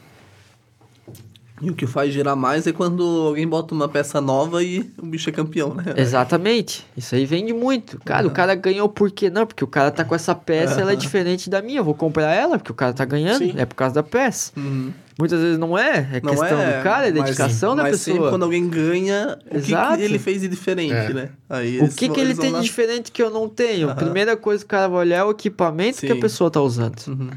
E 1.60 1.72
o 1.72 1.74
que 1.74 1.88
faz 1.88 2.14
girar 2.14 2.36
mais 2.36 2.68
é 2.68 2.72
quando 2.72 3.04
alguém 3.04 3.48
bota 3.48 3.74
uma 3.74 3.90
peça 3.90 4.22
nova 4.22 4.64
e 4.64 4.92
o 5.02 5.06
bicho 5.08 5.28
é 5.30 5.34
campeão, 5.34 5.74
né? 5.74 5.84
Exatamente. 5.96 6.86
Isso 6.96 7.16
aí 7.16 7.26
vende 7.26 7.52
muito. 7.52 8.00
Cara, 8.06 8.28
o 8.28 8.32
cara 8.32 8.54
ganhou 8.54 8.88
por 8.88 9.10
quê? 9.10 9.30
Não, 9.30 9.46
porque 9.46 9.64
o 9.64 9.68
cara 9.68 9.90
tá 9.90 10.06
com 10.06 10.14
essa 10.14 10.36
peça, 10.36 10.80
ela 10.82 10.94
é 10.94 10.96
diferente 10.96 11.50
da 11.50 11.62
minha. 11.62 11.80
Eu 11.80 11.84
vou 11.84 11.96
comprar 11.96 12.32
ela, 12.32 12.58
porque 12.60 12.72
o 12.72 12.76
cara 12.76 12.94
tá 12.94 13.04
ganhando. 13.06 13.40
Sim. 13.40 13.54
É 13.58 13.66
por 13.66 13.74
causa 13.76 13.96
da 13.96 14.04
peça. 14.04 14.52
Uhum. 14.56 14.92
Muitas 15.20 15.42
vezes 15.42 15.58
não 15.58 15.76
é. 15.76 16.08
É 16.14 16.22
Não 16.24 16.30
questão 16.30 16.60
é, 16.62 16.78
do 16.78 16.84
cara, 16.84 17.08
é 17.08 17.12
mas- 17.12 17.24
dedicação 17.26 17.76
da 17.76 17.82
mas 17.84 18.00
sempre 18.02 18.14
pessoa. 18.20 18.30
quando 18.32 18.44
alguém 18.44 18.70
ganha, 18.70 19.40
o 19.48 19.56
que 19.56 19.62
que, 19.62 19.72
Exato. 19.72 20.00
ele 20.02 20.20
fez 20.20 20.42
de 20.42 20.48
diferente, 20.48 20.94
É. 20.94 21.10
né? 21.12 21.30
Aí 21.50 21.80
O 21.82 21.90
que, 21.90 22.06
vão- 22.06 22.16
que 22.16 22.22
ele 22.22 22.36
tem 22.36 22.54
de 22.54 22.62
diferente 22.62 23.12
que 23.12 23.24
eu 23.24 23.32
não 23.32 23.50
tenho? 23.50 23.96
Primeira 23.96 24.38
coisa 24.38 24.60
que 24.64 24.68
o 24.68 24.70
cara 24.70 24.88
vai 24.88 25.00
olhar 25.00 25.18
é 25.18 25.24
o 25.24 25.32
equipamento 25.32 26.02
que 26.02 26.12
a 26.12 26.16
Sim. 26.16 26.20
pessoa 26.22 26.52
tá 26.52 26.62
usando. 26.62 27.02
Uhum. 27.08 27.30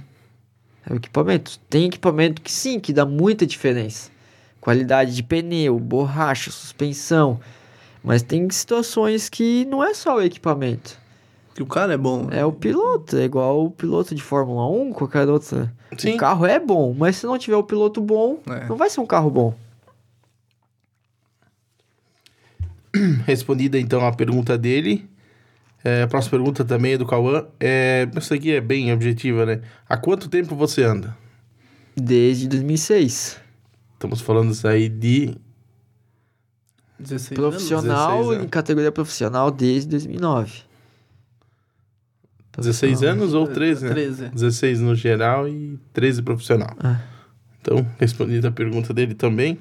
É 0.89 0.93
o 0.93 0.97
equipamento. 0.97 1.59
Tem 1.69 1.87
equipamento 1.87 2.41
que 2.43 2.51
sim, 2.51 2.81
que 2.81 2.93
dá 2.93 3.05
muita 3.05 3.47
diferença. 3.47 4.11
Qualidade 4.61 5.15
de 5.15 5.23
pneu, 5.23 5.79
borracha, 5.79 6.51
suspensão. 6.51 7.41
Mas 8.03 8.23
tem 8.23 8.49
situações 8.51 9.29
que 9.29 9.65
não 9.67 9.85
é 9.85 9.93
só 9.95 10.17
o 10.17 10.23
equipamento. 10.23 10.99
Que 11.55 11.63
o 11.63 11.67
cara 11.67 11.93
é 11.93 11.97
bom. 11.97 12.29
É 12.31 12.45
o 12.45 12.53
piloto, 12.53 13.17
é 13.19 13.25
igual 13.25 13.65
o 13.67 13.71
piloto 13.71 14.15
de 14.15 14.23
Fórmula 14.23 14.67
1, 14.71 14.93
qualquer 14.93 15.29
outro. 15.29 15.69
Sim. 15.99 16.15
O 16.15 16.17
carro 16.17 16.47
é 16.47 16.59
bom, 16.59 16.95
mas 16.97 17.17
se 17.17 17.27
não 17.27 17.37
tiver 17.37 17.57
o 17.57 17.65
piloto 17.65 18.01
bom, 18.01 18.39
É. 18.49 18.67
não 18.69 18.77
vai 18.77 18.89
ser 18.89 19.01
um 19.01 19.07
carro 19.07 19.31
bom. 19.31 19.55
Respondida 23.27 23.79
então 23.79 24.05
a 24.07 24.13
pergunta 24.13 24.57
dele. 24.59 25.09
É, 25.83 26.03
a 26.03 26.07
próxima 26.07 26.39
pergunta 26.39 26.65
também 26.65 26.93
é 26.93 26.99
do 26.99 27.07
Cauã. 27.07 27.47
É, 27.59 28.09
essa 28.15 28.35
aqui 28.35 28.53
é 28.53 28.61
bem 28.61 28.93
objetiva, 28.93 29.47
né? 29.47 29.61
Há 29.89 29.97
quanto 29.97 30.29
tempo 30.29 30.55
você 30.55 30.83
anda? 30.83 31.17
Desde 31.97 32.49
2006. 32.49 33.41
Estamos 33.95 34.21
falando 34.21 34.53
isso 34.53 34.67
aí 34.67 34.89
de 34.89 35.35
16 36.99 37.39
Profissional, 37.39 38.11
16 38.19 38.33
em 38.33 38.39
anos. 38.41 38.51
categoria 38.51 38.93
profissional 38.93 39.51
desde 39.51 39.89
2009. 39.89 40.63
16 42.59 43.03
anos 43.03 43.33
ou 43.33 43.47
13, 43.47 43.85
né? 43.85 43.91
13. 43.91 44.29
16 44.29 44.81
no 44.81 44.95
geral 44.95 45.49
e 45.49 45.79
13 45.95 46.23
profissional. 46.23 46.75
Ah. 46.79 47.01
Então, 47.61 47.87
respondida 47.99 48.49
a 48.49 48.53
pergunta 48.53 48.93
dele 48.93 49.15
também. 49.15 49.59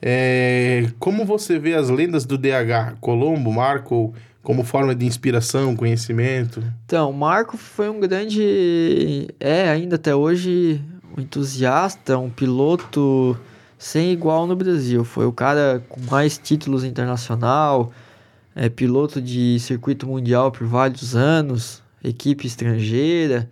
É, 0.00 0.90
como 0.98 1.24
você 1.24 1.58
vê 1.58 1.74
as 1.74 1.88
lendas 1.88 2.26
do 2.26 2.36
DH, 2.36 2.96
Colombo, 3.00 3.52
Marco, 3.52 4.12
como 4.42 4.64
forma 4.64 4.94
de 4.94 5.06
inspiração, 5.06 5.76
conhecimento? 5.76 6.62
Então, 6.84 7.10
o 7.10 7.14
Marco 7.14 7.56
foi 7.56 7.88
um 7.88 8.00
grande. 8.00 9.28
É, 9.38 9.68
ainda 9.70 9.96
até 9.96 10.14
hoje, 10.14 10.80
um 11.16 11.20
entusiasta, 11.20 12.18
um 12.18 12.30
piloto 12.30 13.36
sem 13.78 14.12
igual 14.12 14.46
no 14.46 14.56
Brasil. 14.56 15.04
Foi 15.04 15.26
o 15.26 15.32
cara 15.32 15.82
com 15.88 16.00
mais 16.10 16.38
títulos 16.38 16.84
internacional, 16.84 17.92
é 18.54 18.68
piloto 18.68 19.20
de 19.20 19.58
circuito 19.60 20.06
mundial 20.06 20.50
por 20.52 20.66
vários 20.66 21.14
anos, 21.16 21.82
equipe 22.02 22.46
estrangeira. 22.46 23.48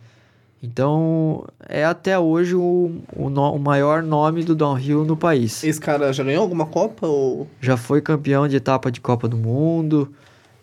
Então, 0.62 1.46
é 1.68 1.84
até 1.86 2.18
hoje 2.18 2.54
o, 2.54 3.00
o, 3.16 3.30
no- 3.30 3.54
o 3.54 3.58
maior 3.58 4.02
nome 4.02 4.44
do 4.44 4.54
downhill 4.54 5.06
no 5.06 5.16
país. 5.16 5.64
Esse 5.64 5.80
cara 5.80 6.12
já 6.12 6.22
ganhou 6.22 6.42
alguma 6.42 6.66
Copa 6.66 7.06
ou. 7.06 7.48
Já 7.62 7.78
foi 7.78 8.02
campeão 8.02 8.46
de 8.46 8.56
etapa 8.56 8.90
de 8.90 9.00
Copa 9.00 9.26
do 9.26 9.38
Mundo, 9.38 10.12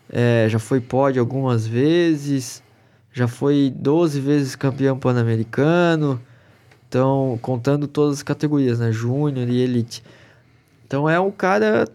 é, 0.10 0.48
já 0.50 0.60
foi 0.60 0.80
pódio 0.80 1.20
algumas 1.22 1.66
vezes, 1.68 2.64
já 3.14 3.28
foi 3.28 3.72
12 3.76 4.20
vezes 4.20 4.56
campeão 4.56 4.98
pan-americano, 4.98 6.20
então, 6.90 7.38
contando 7.42 7.88
todas 7.88 8.18
as 8.18 8.24
categorias, 8.24 8.80
né? 8.80 8.92
Júnior 8.92 9.50
e 9.50 9.60
Elite. 9.60 10.02
Então 10.86 11.10
é 11.10 11.20
um 11.20 11.30
cara, 11.32 11.86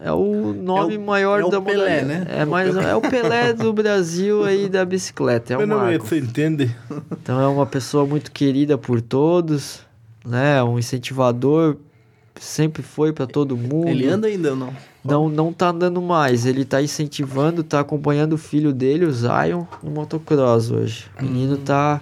é 0.00 0.10
o 0.10 0.54
nome 0.54 0.94
É 0.94 0.98
o- 0.98 1.02
maior 1.02 1.40
é 1.40 1.44
o 1.44 1.50
da 1.50 1.60
Pelé, 1.60 2.02
né? 2.02 2.26
É, 2.30 2.44
mais, 2.46 2.74
é 2.74 2.94
o 2.94 3.00
Pelé 3.02 3.52
do 3.52 3.72
Brasil 3.74 4.44
aí 4.44 4.68
da 4.68 4.84
bicicleta, 4.86 5.52
é 5.52 5.58
o 5.58 5.68
Marco. 5.68 6.06
você 6.06 6.18
entende? 6.18 6.74
Então 7.12 7.38
é 7.38 7.46
uma 7.46 7.66
pessoa 7.66 8.06
muito 8.06 8.32
querida 8.32 8.78
por 8.78 9.02
todos, 9.02 9.80
né? 10.24 10.62
Um 10.62 10.78
incentivador, 10.78 11.76
sempre 12.40 12.82
foi 12.82 13.12
para 13.12 13.26
todo 13.26 13.56
mundo. 13.56 13.88
Ele 13.88 14.06
anda 14.06 14.26
ainda 14.28 14.50
ou 14.50 14.56
não? 14.56 14.72
Não, 15.04 15.28
não 15.28 15.52
tá 15.52 15.68
andando 15.70 16.00
mais. 16.02 16.44
Ele 16.46 16.64
tá 16.64 16.82
incentivando, 16.82 17.62
tá 17.62 17.80
acompanhando 17.80 18.34
o 18.34 18.38
filho 18.38 18.72
dele, 18.72 19.04
o 19.06 19.12
Zion, 19.12 19.64
no 19.82 19.90
motocross 19.90 20.70
hoje. 20.70 21.06
O 21.18 21.24
menino 21.24 21.56
tá 21.56 22.00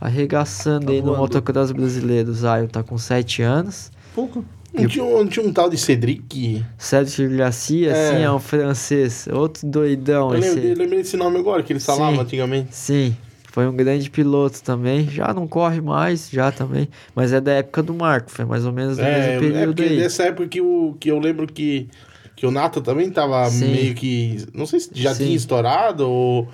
arregaçando 0.00 0.86
Tá 0.86 0.92
aí 0.92 0.98
no 1.00 1.06
voando. 1.08 1.18
motocross 1.20 1.70
brasileiro. 1.72 2.30
O 2.30 2.34
Zion 2.34 2.66
tá 2.66 2.82
com 2.82 2.96
7 2.98 3.42
anos. 3.42 3.90
Pouco. 4.14 4.44
Não 4.72 4.86
tinha, 4.86 5.04
um, 5.04 5.18
não 5.18 5.26
tinha 5.26 5.44
um 5.44 5.52
tal 5.52 5.68
de 5.68 5.76
Cedric? 5.76 6.64
Sérgio 6.78 7.28
Garcia, 7.36 7.90
É. 7.90 8.08
assim, 8.10 8.22
é 8.22 8.30
um 8.30 8.38
francês. 8.38 9.26
Outro 9.32 9.66
doidão 9.66 10.32
Eu 10.32 10.38
esse. 10.38 10.50
lembrei, 10.54 10.74
lembrei 10.74 10.98
desse 11.02 11.16
nome 11.16 11.38
agora, 11.38 11.60
que 11.62 11.72
ele 11.72 11.80
falava 11.80 12.14
Sim. 12.14 12.20
antigamente. 12.22 12.68
Sim, 12.70 13.16
foi 13.50 13.66
um 13.66 13.74
grande 13.74 14.10
piloto 14.10 14.62
também. 14.62 15.08
Já 15.08 15.32
não 15.34 15.46
corre 15.46 15.80
mais, 15.80 16.30
já 16.30 16.50
também. 16.52 16.88
Mas 17.14 17.32
é 17.32 17.40
da 17.40 17.52
época 17.52 17.82
do 17.82 17.94
Marco, 17.94 18.30
foi 18.30 18.44
mais 18.44 18.64
ou 18.64 18.72
menos 18.72 18.96
do 18.96 19.02
É, 19.04 19.14
mesmo 19.14 19.32
é 19.32 19.38
período 19.38 19.82
porque 19.82 19.82
aí. 19.82 19.96
dessa 19.96 20.22
época 20.24 20.48
que, 20.48 20.60
o, 20.60 20.96
que 20.98 21.10
eu 21.10 21.18
lembro 21.18 21.46
que, 21.46 21.88
que 22.36 22.46
o 22.46 22.50
Nata 22.50 22.80
também 22.80 23.10
tava 23.10 23.48
Sim. 23.50 23.72
meio 23.72 23.94
que. 23.94 24.46
Não 24.54 24.66
sei 24.66 24.80
se 24.80 24.90
já 24.94 25.14
Sim. 25.14 25.24
tinha 25.24 25.36
estourado 25.36 26.08
ou. 26.08 26.48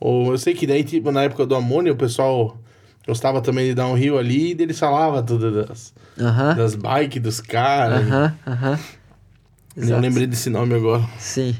Ou 0.00 0.30
eu 0.30 0.38
sei 0.38 0.54
que 0.54 0.64
daí, 0.66 0.84
tipo, 0.84 1.10
na 1.10 1.24
época 1.24 1.44
do 1.44 1.56
Amônia, 1.56 1.92
o 1.92 1.96
pessoal 1.96 2.56
gostava 3.06 3.40
também 3.40 3.66
de 3.68 3.74
dar 3.74 3.86
um 3.88 3.94
rio 3.94 4.16
ali 4.16 4.54
e 4.54 4.62
eles 4.62 4.78
falavam 4.78 5.24
tudo 5.24 5.64
das, 5.66 5.92
Aham, 6.20 6.54
das 6.54 6.74
bikes 6.76 7.20
dos 7.20 7.40
caras. 7.40 8.06
aham, 8.06 8.34
aham. 8.46 8.78
Eu 9.76 9.82
Exato. 9.82 10.00
lembrei 10.02 10.26
desse 10.26 10.50
nome 10.50 10.74
agora. 10.74 11.02
Sim. 11.18 11.56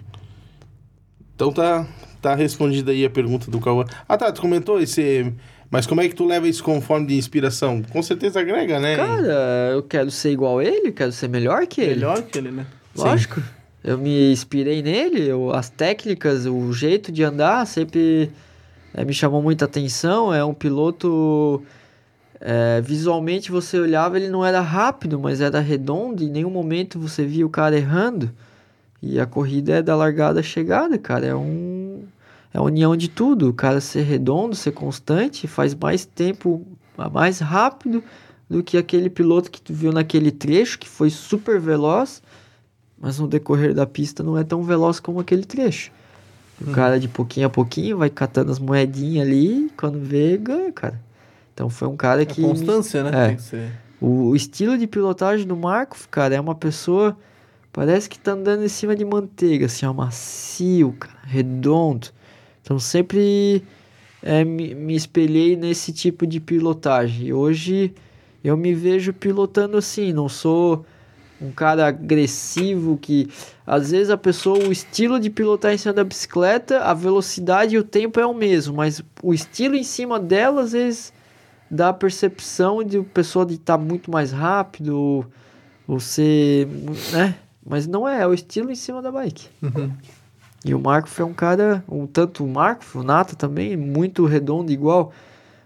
Então 1.35 1.53
tá, 1.53 1.87
tá 2.21 2.35
respondida 2.35 2.91
aí 2.93 3.05
a 3.05 3.11
pergunta 3.11 3.51
do 3.51 3.61
Cauã. 3.61 3.85
Ah 4.09 4.17
tá, 4.17 4.31
tu 4.33 4.41
comentou 4.41 4.81
esse. 4.81 5.33
Mas 5.71 5.87
como 5.87 6.01
é 6.01 6.09
que 6.09 6.15
tu 6.15 6.25
leva 6.25 6.49
isso 6.49 6.63
como 6.65 6.81
forma 6.81 7.07
de 7.07 7.15
inspiração? 7.17 7.83
Com 7.83 8.03
certeza 8.03 8.41
agrega, 8.41 8.81
né? 8.81 8.97
Cara, 8.97 9.71
eu 9.75 9.83
quero 9.83 10.11
ser 10.11 10.31
igual 10.33 10.59
a 10.59 10.65
ele, 10.65 10.91
quero 10.93 11.13
ser 11.13 11.29
melhor 11.29 11.67
que 11.67 11.81
ele. 11.83 11.95
Melhor 11.97 12.23
que 12.23 12.39
ele, 12.39 12.51
né? 12.51 12.65
Lógico. 12.97 13.43
Eu 13.85 13.97
me 13.99 14.33
inspirei 14.33 14.83
nele, 14.83 15.29
eu- 15.29 15.53
as 15.53 15.69
técnicas, 15.71 16.47
o 16.47 16.73
jeito 16.73 17.13
de 17.13 17.23
andar 17.23 17.67
sempre 17.67 18.31
eh, 18.95 19.05
me 19.05 19.13
chamou 19.13 19.43
muita 19.43 19.67
atenção. 19.67 20.33
É 20.35 20.43
um 20.45 20.55
piloto. 20.55 21.63
eh, 22.41 22.81
visualmente 22.85 23.51
você 23.51 23.79
olhava, 23.79 24.17
ele 24.17 24.29
não 24.29 24.45
era 24.45 24.61
rápido, 24.61 25.19
mas 25.19 25.41
era 25.41 25.61
redondo. 25.61 26.23
Em 26.23 26.29
nenhum 26.31 26.51
momento 26.51 26.99
você 26.99 27.25
via 27.25 27.45
o 27.47 27.51
cara 27.51 27.77
errando. 27.77 28.31
E 29.03 29.21
a 29.21 29.27
corrida 29.27 29.75
é 29.77 29.83
da 29.83 29.95
largada 29.95 30.41
à 30.41 30.43
chegada, 30.43 30.99
cara. 30.99 31.27
É 31.27 31.35
um. 31.35 32.03
É 32.53 32.59
a 32.59 32.63
união 32.63 32.97
de 32.97 33.09
tudo. 33.09 33.49
O 33.51 33.53
cara 33.55 33.81
ser 33.81 34.03
redondo, 34.03 34.57
ser 34.57 34.73
constante, 34.73 35.47
faz 35.47 35.75
mais 35.75 36.05
tempo, 36.05 36.67
mais 37.13 37.39
rápido 37.39 38.03
do 38.49 38.63
que 38.63 38.77
aquele 38.79 39.11
piloto 39.11 39.51
que 39.51 39.61
tu 39.61 39.73
viu 39.75 39.93
naquele 39.93 40.31
trecho, 40.31 40.79
que 40.79 40.89
foi 40.89 41.11
super 41.11 41.61
veloz, 41.61 42.23
mas 42.99 43.19
no 43.19 43.29
decorrer 43.29 43.75
da 43.75 43.87
pista 43.87 44.23
não 44.23 44.39
é 44.39 44.43
tão 44.43 44.63
veloz 44.63 44.99
como 44.99 45.21
aquele 45.21 45.45
trecho. 45.45 45.93
O 46.61 46.73
cara 46.73 46.99
de 46.99 47.07
pouquinho 47.07 47.47
a 47.47 47.51
pouquinho 47.51 47.99
vai 47.99 48.11
catando 48.11 48.51
as 48.51 48.59
moedinhas 48.59 49.27
ali, 49.29 49.71
quando 49.77 50.01
vê, 50.01 50.37
ganha, 50.37 50.73
cara. 50.73 50.99
Então 51.55 51.69
foi 51.69 51.87
um 51.87 51.97
cara 51.97 52.23
É 52.23 52.25
que. 52.25 52.41
me- 52.41 52.49
constância, 52.49 53.05
né? 53.05 53.11
É. 53.55 53.69
O, 54.01 54.31
o 54.31 54.37
estilo 54.37 54.77
de 54.79 54.87
pilotagem 54.87 55.47
do 55.47 55.57
Marco, 55.57 55.97
cara, 56.11 56.35
é 56.35 56.41
uma 56.41 56.55
pessoa. 56.55 57.17
Parece 57.73 58.09
que 58.09 58.19
tá 58.19 58.33
andando 58.33 58.65
em 58.65 58.69
cima 58.69 58.97
de 58.97 59.05
manteiga, 59.05 59.67
assim, 59.67 59.87
ó, 59.87 59.93
macio, 59.93 60.93
cara, 60.99 61.19
redondo. 61.25 62.09
Então 62.63 62.79
sempre 62.79 63.63
é, 64.23 64.45
me, 64.45 64.75
me 64.75 64.95
espelhei 64.95 65.57
nesse 65.57 65.93
tipo 65.93 66.27
de 66.27 66.41
pilotagem. 66.41 67.29
E 67.29 67.33
hoje 67.33 67.95
eu 68.43 68.57
me 68.57 68.75
vejo 68.75 69.13
pilotando 69.13 69.77
assim, 69.77 70.13
não 70.13 70.29
sou 70.29 70.85
um 71.41 71.53
cara 71.53 71.87
agressivo 71.87 72.99
que 73.01 73.29
às 73.65 73.91
vezes 73.91 74.11
a 74.11 74.17
pessoa, 74.17 74.59
o 74.59 74.73
estilo 74.73 75.21
de 75.21 75.31
pilotar 75.31 75.73
em 75.73 75.79
cima 75.79 75.95
da 75.95 76.03
bicicleta, 76.03 76.81
a 76.81 76.95
velocidade 76.95 77.77
e 77.77 77.79
o 77.79 77.85
tempo 77.85 78.19
é 78.19 78.27
o 78.27 78.35
mesmo, 78.35 78.75
mas 78.75 79.03
o 79.23 79.33
estilo 79.33 79.77
em 79.77 79.85
cima 79.85 80.19
dela 80.19 80.63
às 80.63 80.73
vezes 80.73 81.13
dá 81.71 81.91
a 81.91 81.93
percepção 81.93 82.83
de 82.83 82.99
o 82.99 83.05
pessoa 83.05 83.47
de 83.47 83.55
estar 83.55 83.79
muito 83.79 84.11
mais 84.11 84.33
rápido, 84.33 85.27
ou 85.87 86.01
ser, 86.01 86.67
né? 87.13 87.35
Mas 87.69 87.87
não 87.87 88.09
é, 88.09 88.23
é 88.23 88.27
o 88.27 88.33
estilo 88.33 88.71
em 88.71 88.75
cima 88.75 89.03
da 89.03 89.13
bike. 89.13 89.49
Uhum. 89.63 89.93
E 90.65 90.75
o 90.75 90.81
Marco 90.81 91.09
foi 91.09 91.25
um 91.25 91.35
cara, 91.35 91.85
um 91.89 92.07
tanto 92.07 92.45
o 92.45 92.49
Marco, 92.49 92.85
o 92.99 93.03
Nata 93.03 93.37
também, 93.37 93.77
muito 93.77 94.25
redondo 94.25 94.73
igual. 94.73 95.13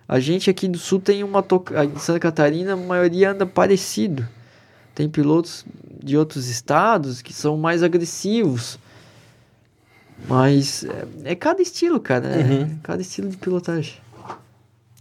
A 0.09 0.19
gente 0.19 0.51
aqui 0.51 0.69
do 0.69 0.79
sul 0.79 1.01
tem 1.01 1.23
uma 1.23 1.43
toca... 1.43 1.85
em 1.85 1.97
Santa 1.97 2.19
Catarina, 2.19 2.75
a 2.75 2.77
maioria 2.77 3.31
anda 3.31 3.47
parecido. 3.47 4.27
Tem 4.95 5.09
pilotos 5.09 5.65
de 6.03 6.17
outros 6.17 6.49
estados 6.49 7.23
que 7.23 7.33
são 7.33 7.57
mais 7.57 7.83
agressivos. 7.83 8.79
Mas 10.29 10.85
é, 10.85 11.33
é 11.33 11.35
cada 11.35 11.63
estilo, 11.63 11.99
cara. 12.01 12.27
É 12.29 12.43
Uhum. 12.43 12.79
cada 12.83 13.01
estilo 13.01 13.29
de 13.29 13.37
pilotagem. 13.37 13.95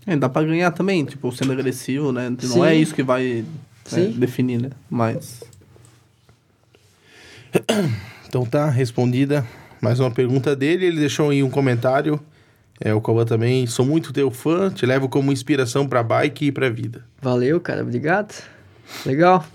É, 0.06 0.16
dá 0.16 0.30
pra 0.30 0.44
ganhar 0.44 0.72
também, 0.72 1.04
tipo, 1.06 1.32
sendo 1.32 1.52
agressivo, 1.52 2.12
né? 2.12 2.30
Não 2.30 2.38
Sim. 2.40 2.64
é 2.64 2.76
isso 2.76 2.96
que 2.96 3.04
vai 3.04 3.46
né, 3.92 4.14
definir, 4.16 4.62
né? 4.62 4.70
Mas. 4.90 5.44
Então 8.28 8.46
tá 8.46 8.70
respondida 8.70 9.46
mais 9.82 10.00
uma 10.00 10.10
pergunta 10.10 10.56
dele. 10.56 10.86
Ele 10.86 11.00
deixou 11.00 11.32
aí 11.32 11.44
um 11.44 11.50
comentário. 11.50 12.20
É, 12.80 12.94
o 12.94 13.02
Cauã 13.02 13.26
também. 13.26 13.68
Sou 13.68 13.86
muito 13.86 14.14
teu 14.14 14.32
fã, 14.32 14.70
te 14.70 14.86
levo 14.86 15.10
como 15.10 15.32
inspiração 15.32 15.88
pra 15.88 16.02
bike 16.02 16.46
e 16.46 16.52
pra 16.52 16.70
vida. 16.70 17.04
Valeu, 17.22 17.60
cara. 17.60 17.82
Obrigado. 17.82 18.34
Legal. 19.06 19.46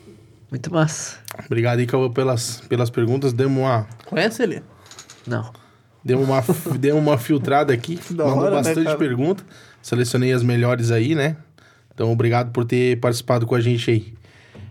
Muito 0.51 0.73
massa. 0.73 1.19
Obrigado 1.47 1.79
aí, 1.79 1.87
Cauã, 1.87 2.11
pelas, 2.11 2.61
pelas 2.69 2.91
perguntas. 2.91 3.33
Demos 3.33 3.59
uma, 3.59 3.87
Conhece 4.05 4.43
ele? 4.43 4.63
Não. 5.27 5.51
demos 6.05 6.29
uma, 6.29 6.45
demos 6.79 7.01
uma 7.01 7.19
filtrada 7.19 7.73
aqui. 7.73 7.99
Da 8.11 8.25
mandou 8.25 8.43
hora, 8.43 8.51
né, 8.51 8.57
bastante 8.57 8.85
cara? 8.85 8.99
pergunta. 8.99 9.43
Selecionei 9.83 10.33
as 10.33 10.43
melhores 10.43 10.91
aí, 10.91 11.15
né? 11.15 11.37
Então, 11.95 12.13
obrigado 12.13 12.51
por 12.53 12.65
ter 12.65 13.01
participado 13.01 13.47
com 13.47 13.55
a 13.55 13.61
gente 13.61 13.91
aí. 13.91 14.15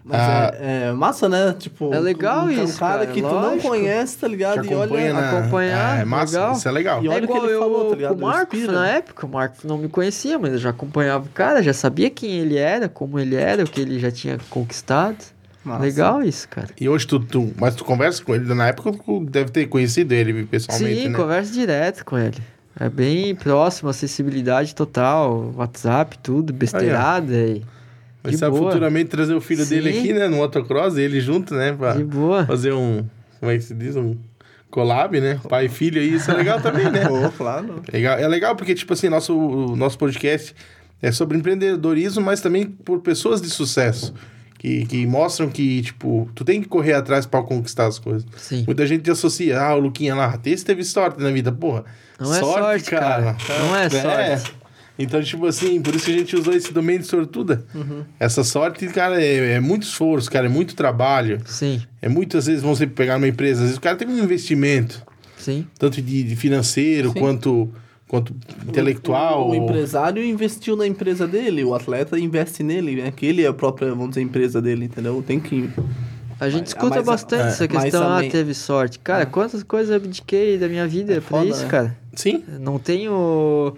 Mas 0.07 0.19
Ah. 0.19 0.53
é, 0.60 0.84
é 0.90 0.91
massa, 0.91 1.27
né? 1.27 1.56
Tipo, 1.57 1.91
É 1.91 1.99
legal 1.99 2.45
um, 2.45 2.52
isso, 2.52 2.76
Um 2.76 2.77
cara, 2.77 2.99
cara, 2.99 3.07
que 3.07 3.22
tu 3.23 3.27
não 3.27 3.41
lógico. 3.41 3.68
conhece, 3.69 4.18
tá 4.19 4.27
ligado? 4.27 4.64
E 4.64 4.73
olha. 4.76 5.14
na... 5.14 5.40
acompanhar, 5.40 5.99
É, 6.02 6.06
massa, 6.06 6.38
legal. 6.38 6.53
isso 6.53 6.68
é 6.68 6.72
legal. 6.72 7.03
E 7.03 7.07
olha 7.10 7.15
é 7.15 7.18
o 7.18 7.22
que 7.22 7.34
igual 7.34 7.44
ele 7.45 7.53
eu 7.56 7.60
falou, 7.60 7.90
tá 7.90 7.95
ligado? 7.95 8.11
com 8.15 8.18
o 8.23 8.27
Marcos 8.27 8.68
na 8.68 8.88
época. 8.88 9.26
O 9.26 9.30
Marcos 9.30 9.64
não 9.64 9.77
me 9.80 9.90
conhecia, 9.90 10.38
mas 10.38 10.52
eu 10.53 10.60
já 10.60 10.69
acompanhava 10.69 11.26
o 11.26 11.30
cara, 11.30 11.64
já 11.64 11.73
sabia 11.73 12.11
quem 12.11 12.30
ele 12.30 12.56
era, 12.56 12.88
como 12.88 13.19
ele 13.19 13.36
era, 13.36 13.64
o 13.64 13.68
que 13.68 13.82
ele 13.82 13.98
já 13.99 14.11
tinha 14.11 14.38
conquistado. 14.48 15.18
Massa. 15.64 15.82
Legal 15.82 16.22
isso, 16.22 16.48
cara. 16.49 16.68
E 16.80 16.88
hoje 16.88 17.07
tu, 17.07 17.19
tu... 17.19 17.52
Mas 17.60 17.73
tu 17.73 17.84
conversa 17.84 18.23
com 18.23 18.36
ele, 18.36 18.53
na 18.53 18.68
época 18.68 18.91
tu 19.03 19.26
deve 19.26 19.49
ter 19.49 19.65
conhecido 19.65 20.14
ele 20.14 20.45
pessoalmente, 20.45 21.02
Sim, 21.02 21.10
né? 21.10 21.18
conversa 21.18 21.52
direto 21.52 22.06
com 22.06 22.15
ele. 22.15 22.38
É 22.80 22.88
bem 22.88 23.34
próximo, 23.34 23.90
acessibilidade 23.90 24.76
total, 24.76 25.52
WhatsApp, 25.56 26.19
tudo, 26.19 26.53
besteirada 26.53 27.34
e 27.34 27.64
Mas 28.26 28.34
de 28.34 28.38
sabe 28.40 28.58
boa. 28.58 28.72
futuramente 28.72 29.10
trazer 29.10 29.34
o 29.34 29.42
filho 29.42 29.66
dele 29.66 29.94
Sim. 29.94 30.00
aqui, 30.00 30.14
né? 30.14 30.28
No 30.28 30.38
motocross, 30.38 30.98
ele 30.98 31.20
junto, 31.22 31.54
né? 31.54 31.74
Pra 31.74 31.94
de 31.94 32.04
boa. 32.04 32.46
fazer 32.46 32.74
um... 32.74 33.06
Como 33.40 33.52
é 33.52 33.58
que 33.58 33.64
se 33.64 33.74
diz? 33.74 33.96
Um 33.96 34.18
collab, 34.70 35.20
né? 35.22 35.40
Pai 35.48 35.66
e 35.66 35.70
filho 35.70 36.02
aí, 36.02 36.16
isso 36.16 36.30
é 36.30 36.34
legal 36.34 36.60
também, 36.60 36.92
né? 36.92 37.06
Pô, 37.08 37.30
claro. 37.32 37.82
Legal. 37.92 38.18
É 38.18 38.28
legal 38.28 38.56
porque, 38.56 38.74
tipo 38.76 38.92
assim, 38.94 39.08
nosso, 39.08 39.38
o 39.38 39.76
nosso 39.76 39.98
podcast 39.98 40.54
é 41.02 41.12
sobre 41.12 41.38
empreendedorismo, 41.38 42.22
mas 42.22 42.42
também 42.42 42.66
por 42.66 43.00
pessoas 43.00 43.42
de 43.42 43.50
sucesso. 43.50 44.14
Que, 44.58 44.86
que 44.86 45.06
mostram 45.06 45.48
que, 45.48 45.84
tipo, 45.84 46.28
tu 46.34 46.44
tem 46.44 46.60
que 46.62 46.68
correr 46.68 46.94
atrás 46.94 47.26
pra 47.26 47.44
conquistar 47.44 47.86
as 47.86 48.00
coisas. 48.00 48.26
Sim. 48.36 48.64
Muita 48.66 48.88
gente 48.88 49.10
associa, 49.12 49.62
ah, 49.62 49.76
o 49.76 49.80
Luquinha 49.80 50.16
lá, 50.16 50.40
esse 50.44 50.66
teve 50.66 50.84
sorte 50.84 51.22
na 51.22 51.30
vida. 51.30 51.52
Porra, 51.52 51.86
Não 52.20 52.34
é 52.34 52.40
sorte, 52.40 52.90
cara. 52.90 53.38
Não 53.60 53.76
é 53.76 53.90
sorte. 53.90 54.56
Então, 54.98 55.22
tipo 55.22 55.46
assim, 55.46 55.82
por 55.82 55.94
isso 55.94 56.06
que 56.06 56.14
a 56.14 56.18
gente 56.18 56.36
usou 56.36 56.54
esse 56.54 56.72
domínio 56.74 57.02
de 57.02 57.08
sortuda. 57.08 57.66
Uhum. 57.76 58.04
Essa 58.20 58.44
sorte, 58.44 58.88
cara, 58.88 59.22
é, 59.22 59.54
é 59.56 59.60
muito 59.60 59.84
esforço, 59.84 60.32
cara, 60.32 60.46
é 60.46 60.50
muito 60.50 60.74
trabalho. 60.76 61.40
Sim, 61.46 61.82
É 62.02 62.08
muitas 62.08 62.46
vezes 62.48 62.62
você 62.62 62.88
pegar 62.88 63.16
numa 63.16 63.28
empresa, 63.28 63.60
às 63.62 63.66
vezes 63.66 63.78
o 63.78 63.82
cara 63.82 63.98
tem 63.98 64.08
um 64.08 64.18
investimento, 64.18 65.04
sim. 65.38 65.68
tanto 65.78 66.02
de, 66.02 66.24
de 66.24 66.36
financeiro 66.38 67.12
Sim. 67.12 67.20
quanto, 67.20 67.70
quanto 68.08 68.34
intelectual. 68.68 69.50
O, 69.50 69.52
o 69.52 69.56
empresário 69.56 70.24
investiu 70.24 70.76
na 70.78 70.88
empresa 70.88 71.28
dele, 71.28 71.64
o 71.66 71.74
atleta 71.76 72.18
investe 72.20 72.64
nele, 72.64 72.96
né? 73.02 73.12
Que 73.12 73.26
ele 73.26 73.44
é 73.44 73.48
a 73.48 73.54
própria, 73.54 73.90
vamos 73.90 74.10
dizer, 74.10 74.22
empresa 74.22 74.62
dele, 74.62 74.86
entendeu? 74.86 75.22
Tem 75.26 75.40
que. 75.40 75.70
A 76.40 76.50
gente 76.50 76.62
Mas- 76.62 76.70
escuta 76.70 76.96
mas- 76.98 77.06
bastante 77.06 77.44
é, 77.44 77.48
essa 77.48 77.68
questão, 77.68 78.10
ah, 78.14 78.22
teve 78.24 78.54
sorte. 78.54 79.00
Cara, 79.00 79.26
quantas 79.26 79.64
coisas 79.64 79.90
eu 79.90 79.96
abdiquei 79.98 80.58
da 80.58 80.68
minha 80.68 80.86
vida 80.88 81.14
É 81.14 81.20
pra 81.20 81.40
foda, 81.40 81.50
isso, 81.50 81.64
né? 81.64 81.68
cara? 81.70 81.98
Sim, 82.14 82.44
Não 82.60 82.78
tenho. 82.80 83.74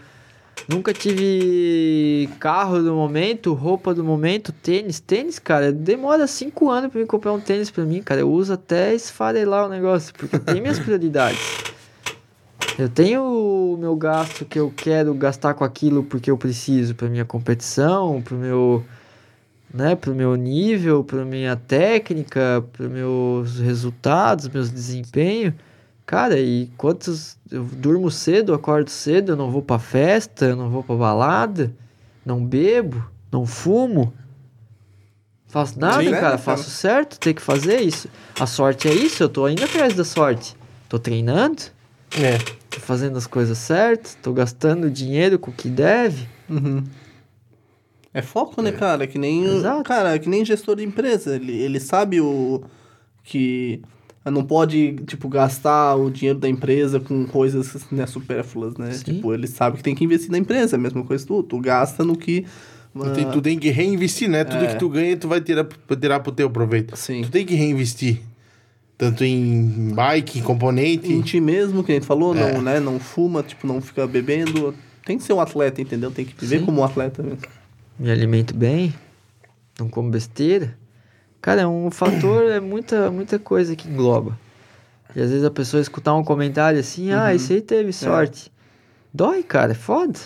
Nunca 0.68 0.94
tive 0.94 2.30
carro 2.40 2.82
do 2.84 2.94
momento, 2.94 3.54
roupa 3.54 3.94
do 3.94 4.04
momento, 4.04 4.52
tênis. 4.52 5.00
Tênis, 5.00 5.40
cara, 5.40 5.72
demora 5.72 6.28
cinco 6.28 6.70
anos 6.70 6.92
pra 6.92 7.00
me 7.00 7.08
comprar 7.08 7.32
um 7.32 7.40
tênis 7.40 7.72
pra 7.72 7.86
mim, 7.86 8.02
cara. 8.02 8.22
Eu 8.22 8.32
uso 8.32 8.52
até 8.54 8.94
esfarelar 8.94 9.66
o 9.66 9.70
negócio, 9.70 10.14
porque 10.14 10.38
tem 10.38 10.60
minhas 10.60 10.78
prioridades. 10.80 11.40
Eu 12.78 12.90
tenho 12.90 13.24
o 13.24 13.78
meu 13.78 13.96
gasto 13.96 14.46
que 14.46 14.60
eu 14.60 14.72
quero 14.76 15.14
gastar 15.14 15.54
com 15.56 15.64
aquilo 15.64 16.04
porque 16.04 16.30
eu 16.30 16.38
preciso 16.38 16.94
pra 16.94 17.08
minha 17.10 17.26
competição, 17.26 18.22
pro 18.22 18.36
meu, 18.36 18.86
né, 19.74 19.96
pro 19.96 20.14
meu 20.14 20.36
nível, 20.36 21.04
pra 21.04 21.26
minha 21.26 21.56
técnica, 21.56 22.64
pros 22.74 22.92
meus 22.92 23.58
resultados, 23.58 24.48
meus 24.48 24.70
desempenhos. 24.70 25.54
Cara, 26.08 26.40
e 26.40 26.72
quantos. 26.78 27.38
Eu 27.52 27.66
durmo 27.66 28.10
cedo, 28.10 28.54
acordo 28.54 28.90
cedo, 28.90 29.34
eu 29.34 29.36
não 29.36 29.52
vou 29.52 29.62
pra 29.62 29.78
festa, 29.78 30.46
eu 30.46 30.56
não 30.56 30.70
vou 30.70 30.82
pra 30.82 30.96
balada, 30.96 31.76
não 32.26 32.44
bebo, 32.44 33.06
não 33.30 33.46
fumo. 33.46 34.14
Faço 35.48 35.78
nada, 35.78 36.02
Sim, 36.02 36.12
cara, 36.12 36.16
né, 36.16 36.22
cara? 36.22 36.38
faço 36.38 36.70
certo, 36.70 37.20
tem 37.20 37.34
que 37.34 37.42
fazer 37.42 37.82
isso. 37.82 38.10
A 38.40 38.46
sorte 38.46 38.88
é 38.88 38.94
isso, 38.94 39.22
eu 39.22 39.28
tô 39.28 39.50
indo 39.50 39.64
atrás 39.64 39.94
da 39.94 40.06
sorte. 40.06 40.56
Tô 40.88 40.98
treinando, 40.98 41.64
é. 42.18 42.38
tô 42.70 42.80
fazendo 42.80 43.18
as 43.18 43.28
coisas 43.28 43.58
certas, 43.58 44.18
tô 44.22 44.32
gastando 44.32 44.90
dinheiro 44.90 45.38
com 45.38 45.52
o 45.52 45.54
que 45.54 45.68
deve. 45.68 46.26
Uhum. 46.50 46.86
É 48.14 48.22
foco, 48.22 48.62
né, 48.62 48.72
cara? 48.72 49.04
É 49.04 49.08
que 49.08 49.20
nem. 49.20 49.44
Exato. 49.44 49.84
Cara, 49.84 50.16
é 50.16 50.20
que 50.20 50.30
nem 50.30 50.46
gestor 50.46 50.78
de 50.78 50.84
empresa. 50.84 51.36
Ele, 51.36 51.52
ele 51.52 51.82
sabe 51.82 52.22
o. 52.22 52.64
Que. 53.24 53.82
Não 54.32 54.44
pode, 54.44 54.94
tipo, 55.06 55.28
gastar 55.30 55.96
o 55.96 56.10
dinheiro 56.10 56.40
da 56.40 56.50
empresa 56.50 57.00
com 57.00 57.26
coisas 57.26 57.76
né, 57.92 58.06
supérfluas, 58.06 58.76
né? 58.78 58.92
Sim. 58.92 59.16
Tipo, 59.16 59.34
ele 59.34 59.48
sabe 59.48 59.78
que 59.78 59.84
tem 59.84 59.96
que 59.96 60.04
investir 60.04 60.32
na 60.32 60.38
empresa, 60.38 60.76
é 60.76 60.78
a 60.78 60.82
mesma 60.82 61.04
coisa 61.04 61.24
que 61.24 61.28
tu. 61.28 61.44
Tu 61.44 61.60
gasta 61.60 62.04
no 62.04 62.16
que. 62.18 62.46
Tu 62.94 63.12
tem, 63.14 63.32
tu 63.32 63.42
tem 63.42 63.60
que 63.60 63.70
reinvestir, 63.70 64.28
né? 64.28 64.44
Tudo 64.44 64.64
É. 64.66 64.68
que 64.68 64.80
tu 64.80 64.90
ganha, 64.90 65.16
tu 65.16 65.28
vai 65.28 65.40
tirar, 65.40 65.68
tirar 66.00 66.20
pro 66.20 66.32
teu 66.32 66.50
proveito. 66.50 66.96
Sim. 66.98 67.22
Tu 67.22 67.30
tem 67.30 67.46
que 67.46 67.54
reinvestir. 67.54 68.22
Tanto 68.98 69.24
em 69.24 69.92
bike, 69.94 70.40
em 70.40 70.42
componente. 70.42 71.14
Em 71.14 71.22
ti 71.22 71.40
mesmo, 71.40 71.84
que 71.84 71.92
a 71.92 71.96
gente 71.96 72.08
falou, 72.08 72.36
É. 72.36 72.54
não, 72.54 72.62
né? 72.62 72.80
Não 72.80 73.00
fuma, 73.00 73.44
tipo, 73.44 73.68
não 73.68 73.80
fica 73.80 74.08
bebendo. 74.08 74.74
Tem 75.06 75.18
que 75.18 75.24
ser 75.24 75.34
um 75.34 75.40
atleta, 75.40 75.80
entendeu? 75.82 76.10
Tem 76.10 76.26
que 76.26 76.34
viver 76.40 76.60
Sim. 76.60 76.66
como 76.66 76.82
um 76.82 76.84
atleta 76.84 77.22
mesmo. 77.22 77.38
Me 78.00 78.10
alimento 78.10 78.56
bem, 78.56 78.94
não 79.80 79.88
como 79.88 80.10
besteira. 80.10 80.76
Cara, 81.48 81.62
é 81.62 81.66
um 81.68 81.90
fator, 81.90 82.44
é 82.52 82.60
muita, 82.60 83.10
muita 83.10 83.40
coisa 83.40 83.74
que 83.74 83.88
engloba. 83.88 84.38
E 85.16 85.22
às 85.22 85.30
vezes 85.30 85.46
a 85.46 85.50
pessoa 85.50 85.80
escutar 85.80 86.14
um 86.14 86.22
comentário 86.22 86.78
assim, 86.78 87.14
ah, 87.14 87.34
esse 87.34 87.54
aí 87.54 87.62
teve 87.62 87.94
sorte. 87.94 88.52
Dói, 89.14 89.44
cara, 89.44 89.72
é 89.72 89.74
foda. 89.74 90.20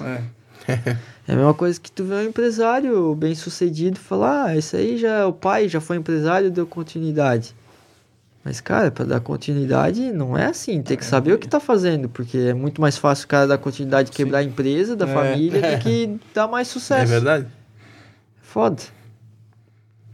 É. 0.67 0.97
É 1.27 1.33
a 1.33 1.35
mesma 1.35 1.53
coisa 1.53 1.79
que 1.79 1.91
tu 1.91 2.03
vê 2.03 2.15
um 2.15 2.23
empresário 2.23 3.13
bem 3.13 3.35
sucedido 3.35 3.99
falar, 3.99 4.45
ah, 4.45 4.57
esse 4.57 4.75
aí 4.75 4.97
já, 4.97 5.27
o 5.27 5.31
pai 5.31 5.69
já 5.69 5.79
foi 5.79 5.97
empresário 5.97 6.49
deu 6.49 6.65
continuidade. 6.65 7.53
Mas, 8.43 8.59
cara, 8.59 8.89
pra 8.89 9.05
dar 9.05 9.19
continuidade 9.19 10.11
não 10.11 10.35
é 10.35 10.47
assim, 10.47 10.81
tem 10.81 10.97
que 10.97 11.05
saber 11.05 11.33
o 11.33 11.37
que 11.37 11.47
tá 11.47 11.59
fazendo, 11.59 12.09
porque 12.09 12.37
é 12.39 12.53
muito 12.55 12.81
mais 12.81 12.97
fácil 12.97 13.25
o 13.25 13.27
cara 13.27 13.45
dar 13.45 13.59
continuidade 13.59 14.09
quebrar 14.11 14.39
a 14.39 14.43
empresa 14.43 14.95
da 14.95 15.07
É. 15.07 15.13
família 15.13 15.61
do 15.61 15.77
que 15.85 16.19
dar 16.33 16.47
mais 16.47 16.67
sucesso. 16.67 17.03
É 17.03 17.05
verdade? 17.05 17.47
Foda. 18.41 18.81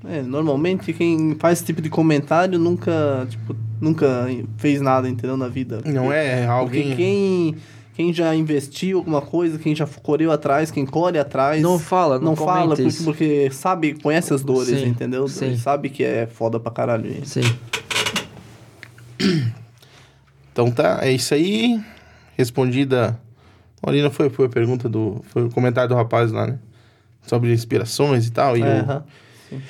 É, 0.06 0.22
normalmente 0.22 0.94
quem 0.94 1.36
faz 1.40 1.57
esse 1.60 1.65
tipo 1.65 1.82
de 1.82 1.90
comentário 1.90 2.60
nunca, 2.60 3.26
tipo, 3.30 3.56
nunca 3.82 4.28
fez 4.57 4.80
nada, 4.82 5.10
entendeu, 5.10 5.36
na 5.38 5.48
vida. 5.48 5.82
Não 5.86 6.11
é 6.14 6.36
Porque 6.45 6.49
alguém. 6.52 6.95
quem, 6.95 7.56
quem 7.95 8.14
já 8.14 8.34
investiu 8.36 8.99
alguma 8.99 9.22
coisa, 9.22 9.57
quem 9.57 9.76
já 9.76 9.88
correu 9.88 10.32
atrás, 10.32 10.69
quem 10.69 10.86
corre 10.86 11.18
atrás... 11.18 11.61
Não 11.61 11.80
fala, 11.80 12.19
não, 12.19 12.26
não 12.28 12.36
fala 12.36 12.68
porque, 12.76 12.84
isso. 12.84 13.03
porque 13.03 13.49
sabe, 13.52 13.95
conhece 13.95 14.34
as 14.34 14.44
dores, 14.44 14.80
Sim, 14.80 14.88
entendeu? 14.90 15.28
sim. 15.28 15.57
Sabe 15.57 15.90
que 15.90 16.03
é 16.03 16.28
foda 16.28 16.60
pra 16.60 16.72
caralho. 16.72 17.26
Sim. 17.26 17.41
Então 20.52 20.72
tá, 20.72 20.99
é 21.03 21.11
isso 21.11 21.36
aí. 21.36 21.80
Respondida. 22.36 23.19
Ali 23.84 24.02
não 24.02 24.10
foi, 24.10 24.28
foi 24.30 24.48
a 24.48 24.49
pergunta 24.49 24.90
do. 24.90 25.22
Foi 25.28 25.44
o 25.44 25.52
comentário 25.52 25.90
do 25.90 25.94
rapaz 25.95 26.32
lá, 26.32 26.48
né? 26.48 26.57
Sobre 27.22 27.53
inspirações 27.53 28.26
e 28.26 28.32
tal. 28.32 28.57
E 28.57 28.64
É, 28.64 28.82
o- 28.82 29.03
aham. 29.52 29.61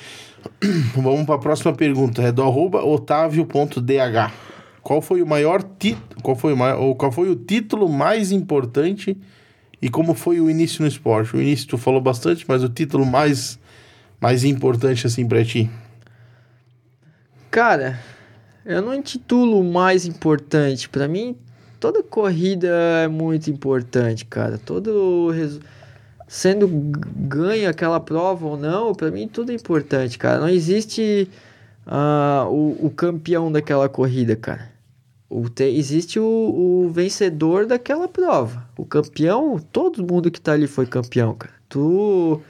Vamos 0.96 1.26
para 1.26 1.34
a 1.34 1.38
próxima 1.38 1.72
pergunta. 1.74 2.22
É 2.22 2.30
do 2.32 2.42
arroba 2.42 2.84
otávio.dh. 2.84 4.32
Qual 4.82 5.02
foi 5.02 5.20
o 5.22 5.26
maior 5.26 5.62
título. 5.78 6.22
Qual 6.22 6.36
foi 6.36 6.52
o 6.52 6.56
maior, 6.56 6.80
ou 6.80 6.94
qual 6.94 7.12
foi 7.12 7.28
o 7.30 7.36
título 7.36 7.88
mais 7.88 8.32
importante 8.32 9.16
e 9.82 9.88
como 9.88 10.14
foi 10.14 10.40
o 10.40 10.48
início 10.50 10.82
no 10.82 10.88
esporte? 10.88 11.36
O 11.36 11.40
início 11.42 11.66
tu 11.68 11.76
falou 11.78 12.00
bastante, 12.00 12.44
mas 12.48 12.62
o 12.64 12.68
título 12.68 13.04
mais, 13.04 13.58
mais 14.20 14.44
importante 14.44 15.06
assim 15.06 15.26
pra 15.26 15.44
ti. 15.44 15.68
Cara, 17.50 17.98
eu 18.64 18.82
não 18.82 18.94
intitulo 18.94 19.60
o 19.60 19.64
mais 19.72 20.06
importante. 20.06 20.88
Pra 20.88 21.08
mim, 21.08 21.36
toda 21.80 22.02
corrida 22.02 22.68
é 23.04 23.08
muito 23.08 23.50
importante, 23.50 24.24
cara. 24.24 24.58
Todo 24.58 25.30
resu- 25.30 25.60
sendo 26.28 26.68
g- 26.68 26.92
ganho 27.28 27.68
aquela 27.70 27.98
prova 28.00 28.46
ou 28.46 28.56
não, 28.56 28.94
pra 28.94 29.10
mim 29.10 29.26
tudo 29.28 29.50
é 29.52 29.54
importante, 29.54 30.18
cara. 30.18 30.40
Não 30.40 30.48
existe 30.48 31.28
ah, 31.86 32.46
o, 32.50 32.86
o 32.86 32.90
campeão 32.90 33.50
daquela 33.50 33.88
corrida, 33.88 34.36
cara. 34.36 34.70
O 35.30 35.48
te- 35.48 35.64
existe 35.64 36.18
o, 36.20 36.24
o 36.86 36.90
vencedor 36.90 37.66
daquela 37.66 38.08
prova. 38.08 38.66
O 38.76 38.84
campeão, 38.84 39.58
todo 39.72 40.06
mundo 40.06 40.30
que 40.30 40.40
tá 40.40 40.52
ali 40.52 40.66
foi 40.66 40.86
campeão, 40.86 41.34
cara. 41.34 41.54
Tu 41.68 42.40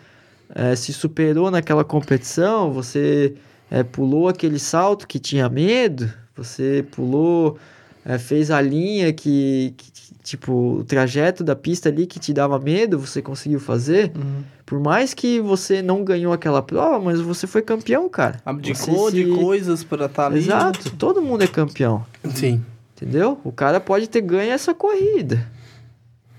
eh, 0.55 0.77
se 0.77 0.93
superou 0.93 1.51
naquela 1.51 1.85
competição, 1.85 2.73
você 2.73 3.35
eh, 3.71 3.83
pulou 3.83 4.29
aquele 4.29 4.59
salto 4.59 5.07
que 5.09 5.19
tinha 5.19 5.49
medo, 5.49 6.13
você 6.37 6.85
pulou, 6.93 7.59
eh, 8.05 8.19
fez 8.19 8.51
a 8.51 8.61
linha 8.61 9.13
que, 9.13 9.75
que, 9.77 10.08
tipo, 10.29 10.53
o 10.81 10.85
trajeto 10.85 11.43
da 11.43 11.57
pista 11.57 11.89
ali 11.89 12.07
que 12.07 12.19
te 12.19 12.33
dava 12.33 12.59
medo, 12.59 12.99
você 12.99 13.21
conseguiu 13.23 13.59
fazer. 13.59 14.13
Uhum. 14.17 14.43
Por 14.67 14.79
mais 14.81 15.15
que 15.15 15.41
você 15.41 15.81
não 15.83 16.05
ganhou 16.05 16.33
aquela 16.33 16.61
prova, 16.63 16.99
mas 17.03 17.21
você 17.21 17.47
foi 17.47 17.63
campeão, 17.63 18.09
cara. 18.09 18.41
Abdicou 18.45 19.11
de 19.11 19.25
se- 19.25 19.31
coisas 19.41 19.83
pra 19.85 20.07
estar 20.07 20.27
ali. 20.27 20.39
Exato, 20.39 20.91
todo 20.97 21.23
mundo 21.23 21.43
é 21.43 21.47
campeão. 21.47 22.05
Sim. 22.35 22.63
Entendeu? 22.97 23.39
O 23.45 23.53
cara 23.53 23.81
pode 23.81 24.09
ter 24.09 24.21
ganho 24.21 24.51
essa 24.53 24.75
corrida. 24.75 25.47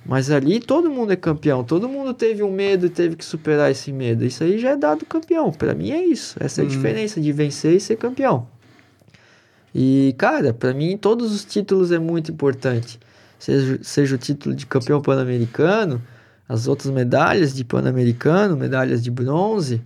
Mas 0.05 0.31
ali 0.31 0.59
todo 0.59 0.89
mundo 0.89 1.13
é 1.13 1.15
campeão, 1.15 1.63
todo 1.63 1.87
mundo 1.87 2.13
teve 2.13 2.41
um 2.41 2.51
medo 2.51 2.87
e 2.87 2.89
teve 2.89 3.15
que 3.15 3.23
superar 3.23 3.69
esse 3.69 3.91
medo. 3.91 4.25
Isso 4.25 4.43
aí 4.43 4.57
já 4.57 4.71
é 4.71 4.75
dado 4.75 5.05
campeão. 5.05 5.51
Para 5.51 5.73
mim 5.75 5.91
é 5.91 6.03
isso. 6.03 6.35
Essa 6.39 6.61
é 6.61 6.63
a 6.63 6.65
Uhum. 6.65 6.71
diferença 6.71 7.21
de 7.21 7.31
vencer 7.31 7.75
e 7.75 7.79
ser 7.79 7.95
campeão. 7.95 8.47
E, 9.73 10.15
cara, 10.17 10.51
para 10.53 10.73
mim 10.73 10.97
todos 10.97 11.31
os 11.33 11.45
títulos 11.45 11.91
é 11.91 11.99
muito 11.99 12.31
importante. 12.31 12.99
Seja, 13.39 13.79
seja 13.81 14.15
o 14.15 14.17
título 14.17 14.53
de 14.53 14.65
campeão 14.65 15.01
pan-americano, 15.01 16.01
as 16.47 16.67
outras 16.67 16.91
medalhas 16.91 17.55
de 17.55 17.63
pan-americano, 17.63 18.57
medalhas 18.57 19.01
de 19.01 19.09
bronze, 19.09 19.81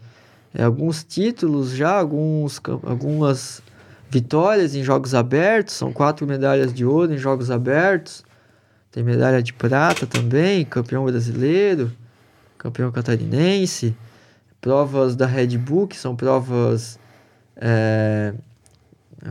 é, 0.53 0.63
alguns 0.63 1.03
títulos 1.03 1.71
já, 1.71 1.91
alguns, 1.91 2.59
algumas 2.83 3.61
vitórias 4.09 4.75
em 4.75 4.83
jogos 4.83 5.15
abertos, 5.15 5.75
são 5.75 5.91
quatro 5.91 6.25
medalhas 6.27 6.73
de 6.73 6.85
ouro 6.85 7.13
em 7.13 7.17
jogos 7.17 7.49
abertos. 7.49 8.23
Tem 8.91 9.03
medalha 9.03 9.41
de 9.41 9.51
prata 9.51 10.05
também, 10.05 10.63
campeão 10.63 11.05
brasileiro, 11.05 11.91
campeão 12.57 12.91
catarinense, 12.91 13.95
provas 14.61 15.15
da 15.15 15.25
Red 15.25 15.57
Bull, 15.57 15.87
que 15.87 15.97
são 15.97 16.15
provas. 16.15 16.99
é, 17.57 18.33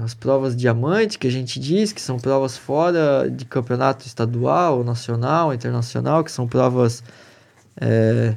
as 0.03 0.15
provas 0.15 0.57
diamante, 0.57 1.19
que 1.19 1.27
a 1.27 1.31
gente 1.31 1.61
diz, 1.61 1.93
que 1.93 2.01
são 2.01 2.19
provas 2.19 2.57
fora 2.57 3.29
de 3.31 3.45
campeonato 3.45 4.07
estadual, 4.07 4.83
nacional, 4.83 5.53
internacional, 5.53 6.25
que 6.25 6.33
são 6.33 6.47
provas. 6.47 7.03
é, 7.81 8.35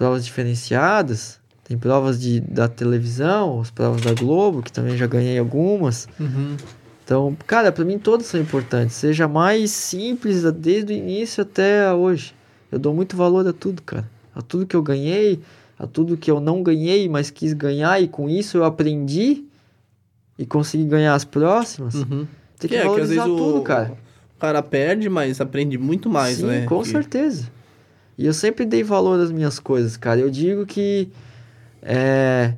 provas 0.00 0.24
diferenciadas. 0.24 1.38
Tem 1.62 1.76
provas 1.76 2.18
de, 2.18 2.40
da 2.40 2.66
televisão, 2.66 3.60
as 3.60 3.70
provas 3.70 4.00
da 4.00 4.14
Globo, 4.14 4.62
que 4.62 4.72
também 4.72 4.96
já 4.96 5.06
ganhei 5.06 5.38
algumas. 5.38 6.08
Uhum. 6.18 6.56
Então, 7.04 7.36
cara, 7.46 7.70
pra 7.70 7.84
mim 7.84 7.98
todos 7.98 8.26
são 8.26 8.40
importantes. 8.40 8.96
Seja 8.96 9.28
mais 9.28 9.70
simples 9.70 10.42
desde 10.54 10.92
o 10.92 10.96
início 10.96 11.42
até 11.42 11.92
hoje. 11.92 12.34
Eu 12.72 12.78
dou 12.78 12.94
muito 12.94 13.16
valor 13.16 13.46
a 13.46 13.52
tudo, 13.52 13.82
cara. 13.82 14.08
A 14.34 14.40
tudo 14.40 14.66
que 14.66 14.74
eu 14.74 14.82
ganhei, 14.82 15.40
a 15.78 15.86
tudo 15.86 16.16
que 16.16 16.30
eu 16.30 16.40
não 16.40 16.62
ganhei, 16.62 17.08
mas 17.08 17.30
quis 17.30 17.52
ganhar 17.52 18.02
e 18.02 18.08
com 18.08 18.28
isso 18.28 18.56
eu 18.56 18.64
aprendi 18.64 19.44
e 20.40 20.46
consegui 20.46 20.84
ganhar 20.84 21.14
as 21.14 21.24
próximas. 21.24 21.94
Uhum. 21.94 22.26
Tem 22.58 22.68
que, 22.68 22.68
Que 22.68 22.76
é 22.76 22.80
que 22.80 22.86
às 22.86 22.92
valorizar 22.92 23.24
vezes 23.24 23.38
tudo, 23.38 23.58
o, 23.58 23.62
cara. 23.62 23.92
o 24.36 24.40
cara 24.40 24.62
perde, 24.62 25.08
mas 25.10 25.38
aprende 25.40 25.76
muito 25.76 26.08
mais, 26.08 26.38
Sim, 26.38 26.46
né? 26.46 26.64
com 26.64 26.80
Que- 26.82 26.88
certeza. 26.88 27.50
E 28.16 28.24
eu 28.26 28.32
sempre 28.32 28.64
dei 28.64 28.82
valor 28.82 29.20
às 29.20 29.30
minhas 29.30 29.58
coisas, 29.58 29.96
cara. 29.98 30.18
Eu 30.20 30.30
digo 30.30 30.64
que 30.66 31.08
é, 31.82 32.54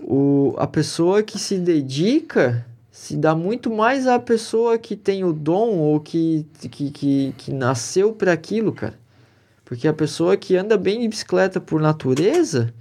o, 0.00 0.54
a 0.58 0.66
pessoa 0.66 1.22
que 1.22 1.38
se 1.38 1.58
dedica 1.58 2.64
se 2.90 3.16
dá 3.16 3.34
muito 3.34 3.70
mais 3.70 4.06
à 4.06 4.18
pessoa 4.18 4.76
que 4.76 4.96
tem 4.96 5.24
o 5.24 5.32
dom 5.32 5.76
ou 5.78 6.00
que, 6.00 6.44
que, 6.70 6.90
que, 6.90 7.34
que 7.38 7.52
nasceu 7.52 8.12
para 8.12 8.32
aquilo, 8.32 8.72
cara. 8.72 8.94
Porque 9.64 9.86
a 9.86 9.92
pessoa 9.92 10.36
que 10.36 10.56
anda 10.56 10.76
bem 10.76 11.00
de 11.00 11.08
bicicleta 11.08 11.60
por 11.60 11.80
natureza 11.80 12.72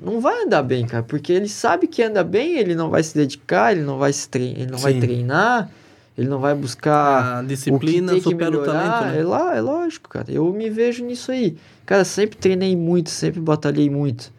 não 0.00 0.20
vai 0.20 0.42
andar 0.42 0.62
bem, 0.62 0.86
cara. 0.86 1.02
Porque 1.02 1.32
ele 1.32 1.48
sabe 1.48 1.86
que 1.86 2.02
anda 2.02 2.22
bem, 2.22 2.58
ele 2.58 2.74
não 2.74 2.90
vai 2.90 3.02
se 3.02 3.14
dedicar, 3.14 3.72
ele 3.72 3.82
não 3.82 3.98
vai, 3.98 4.12
se 4.12 4.28
trein 4.28 4.52
ele 4.52 4.70
não 4.70 4.78
vai 4.78 4.92
Sim. 4.92 5.00
treinar, 5.00 5.70
ele 6.16 6.28
não 6.28 6.38
vai 6.38 6.54
buscar 6.54 7.38
A 7.38 7.42
disciplina 7.42 8.12
o 8.12 8.16
que 8.16 8.22
tem 8.22 8.22
que 8.22 8.30
supera 8.30 8.50
o 8.50 8.60
melhorar, 8.60 9.00
talento, 9.00 9.14
né? 9.14 9.20
É, 9.20 9.24
lá, 9.24 9.56
é 9.56 9.60
lógico, 9.60 10.08
cara. 10.08 10.30
Eu 10.30 10.52
me 10.52 10.70
vejo 10.70 11.04
nisso 11.04 11.32
aí. 11.32 11.56
Cara, 11.86 12.04
sempre 12.04 12.36
treinei 12.36 12.76
muito, 12.76 13.10
sempre 13.10 13.40
batalhei 13.40 13.90
muito. 13.90 14.32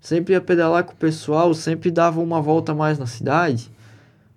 Sempre 0.00 0.34
ia 0.34 0.40
pedalar 0.40 0.82
com 0.84 0.92
o 0.92 0.96
pessoal, 0.96 1.54
sempre 1.54 1.90
dava 1.90 2.20
uma 2.20 2.40
volta 2.40 2.74
mais 2.74 2.98
na 2.98 3.06
cidade. 3.06 3.70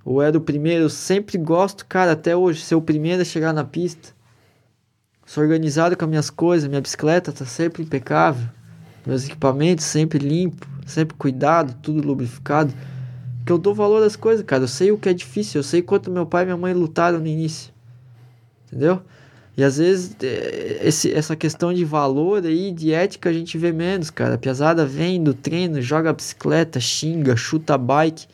Ou 0.04 0.22
era 0.22 0.38
o 0.38 0.42
primeiro, 0.42 0.84
eu 0.84 0.90
sempre 0.90 1.38
gosto, 1.40 1.84
cara, 1.88 2.12
até 2.12 2.36
hoje, 2.36 2.62
ser 2.62 2.76
o 2.76 2.82
primeiro 2.82 3.24
a 3.24 3.26
chegar 3.26 3.52
na 3.52 3.64
pista. 3.64 4.10
Sou 5.26 5.44
organizado 5.44 5.98
com 5.98 6.06
as 6.06 6.10
minhas 6.10 6.30
coisas, 6.30 6.70
minha 6.70 6.80
bicicleta 6.80 7.32
tá 7.32 7.46
sempre 7.46 7.82
impecável. 7.82 8.48
Meus 9.06 9.26
equipamentos 9.26 9.86
sempre 9.86 10.18
limpo, 10.20 10.68
sempre 10.86 11.16
cuidado, 11.18 11.76
tudo 11.82 12.06
lubrificado. 12.06 12.74
Porque 13.38 13.52
eu 13.52 13.58
dou 13.58 13.76
valor 13.76 14.02
às 14.04 14.16
coisas, 14.16 14.44
cara. 14.44 14.64
Eu 14.64 14.68
sei 14.68 14.92
o 14.92 14.98
que 14.98 15.08
é 15.08 15.14
difícil, 15.14 15.60
eu 15.60 15.64
sei 15.64 15.82
quanto 15.82 16.10
meu 16.10 16.26
pai 16.26 16.44
e 16.44 16.46
minha 16.46 16.58
mãe 16.58 16.74
lutaram 16.74 17.20
no 17.20 17.28
início. 17.28 17.72
Entendeu? 18.68 19.02
E 19.58 19.64
às 19.64 19.78
vezes 19.78 20.16
eh, 20.22 20.82
esse, 20.84 21.14
essa 21.14 21.36
questão 21.36 21.74
de 21.74 21.86
valor 21.86 22.44
aí, 22.44 22.72
de 22.72 22.92
ética, 22.92 23.30
a 23.30 23.34
gente 23.34 23.58
vê 23.58 23.72
menos, 23.72 24.10
cara. 24.10 24.36
A 24.36 24.38
piazada 24.38 24.86
vem 24.86 25.24
do 25.24 25.34
treino, 25.34 25.82
joga 25.82 26.12
bicicleta, 26.12 26.80
xinga, 26.80 27.36
chuta 27.38 27.78
bike 27.78 28.26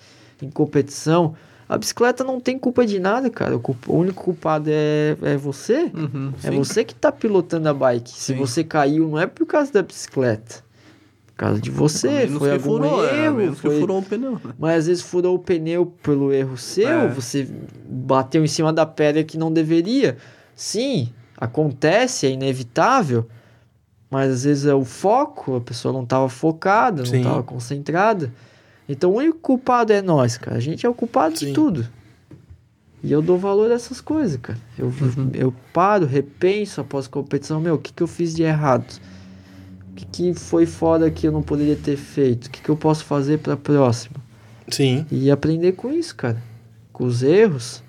em 0.41 0.49
competição. 0.49 1.35
A 1.73 1.77
bicicleta 1.77 2.21
não 2.21 2.37
tem 2.37 2.59
culpa 2.59 2.85
de 2.85 2.99
nada, 2.99 3.29
cara. 3.29 3.55
O, 3.55 3.93
único 3.95 4.25
culpado 4.25 4.69
é, 4.69 5.15
é 5.21 5.37
você. 5.37 5.89
Uhum, 5.93 6.33
É 6.43 6.51
você 6.51 6.83
que 6.83 6.93
tá 6.93 7.13
pilotando 7.13 7.69
a 7.69 7.73
bike. 7.73 8.09
Se 8.11 8.33
Sim. 8.33 8.35
você 8.35 8.61
caiu, 8.61 9.07
não 9.07 9.17
é 9.17 9.25
por 9.25 9.45
causa 9.45 9.71
da 9.71 9.81
bicicleta. 9.81 10.55
Por 11.27 11.33
causa 11.37 11.61
de 11.61 11.71
você. 11.71 12.27
Foi 12.27 12.51
algum 12.51 12.61
furou, 12.61 13.05
é, 13.07 13.25
erro. 13.25 13.51
que 13.53 13.61
foi- 13.61 13.79
furou 13.79 13.99
o 13.99 14.03
pneu. 14.03 14.31
né? 14.33 14.53
Mas 14.59 14.79
às 14.79 14.87
vezes 14.87 15.01
furou 15.01 15.35
o 15.35 15.39
pneu 15.39 15.85
pelo 16.03 16.33
erro 16.33 16.57
seu, 16.57 16.89
É. 16.89 17.07
você 17.07 17.47
bateu 17.87 18.43
em 18.43 18.47
cima 18.47 18.73
da 18.73 18.85
pedra 18.85 19.23
que 19.23 19.37
não 19.37 19.49
deveria. 19.49 20.17
Sim, 20.53 21.07
acontece, 21.37 22.27
é 22.27 22.31
inevitável, 22.31 23.25
mas 24.09 24.29
às 24.29 24.43
vezes 24.43 24.65
é 24.65 24.73
o 24.75 24.83
foco, 24.83 25.55
a 25.55 25.61
pessoa 25.61 25.93
não 25.93 26.03
estava 26.03 26.27
focada, 26.27 27.01
não 27.03 27.15
estava 27.15 27.43
concentrada. 27.43 28.33
Então 28.91 29.11
o 29.11 29.15
único 29.15 29.37
culpado 29.39 29.93
é 29.93 30.01
nós, 30.01 30.37
cara. 30.37 30.57
A 30.57 30.59
gente 30.59 30.85
é 30.85 30.89
o 30.89 30.93
culpado 30.93 31.37
Sim. 31.37 31.47
de 31.47 31.53
tudo. 31.53 31.87
E 33.03 33.11
eu 33.11 33.21
dou 33.21 33.37
valor 33.37 33.71
a 33.71 33.73
essas 33.75 33.99
coisas, 34.01 34.37
cara. 34.41 34.59
Eu, 34.77 34.87
Uhum. 34.87 35.31
eu 35.33 35.53
paro, 35.73 36.05
repenso 36.05 36.81
após 36.81 37.05
a 37.07 37.09
competição, 37.09 37.59
meu, 37.59 37.75
o 37.75 37.79
que, 37.79 37.91
que 37.93 38.03
eu 38.03 38.07
fiz 38.07 38.35
de 38.35 38.43
errado? 38.43 38.99
O 39.91 39.95
que, 39.95 40.05
que 40.05 40.33
foi 40.33 40.65
foda 40.65 41.09
que 41.09 41.27
eu 41.27 41.31
não 41.31 41.41
poderia 41.41 41.75
ter 41.75 41.97
feito? 41.97 42.45
O 42.45 42.49
que, 42.51 42.61
que 42.61 42.69
eu 42.69 42.77
posso 42.77 43.03
fazer 43.05 43.39
para 43.39 43.57
próxima? 43.57 44.17
Sim. 44.69 45.05
E 45.11 45.31
aprender 45.31 45.71
com 45.73 45.91
isso, 45.91 46.15
cara. 46.15 46.41
Com 46.93 47.05
os 47.05 47.23
erros, 47.23 47.83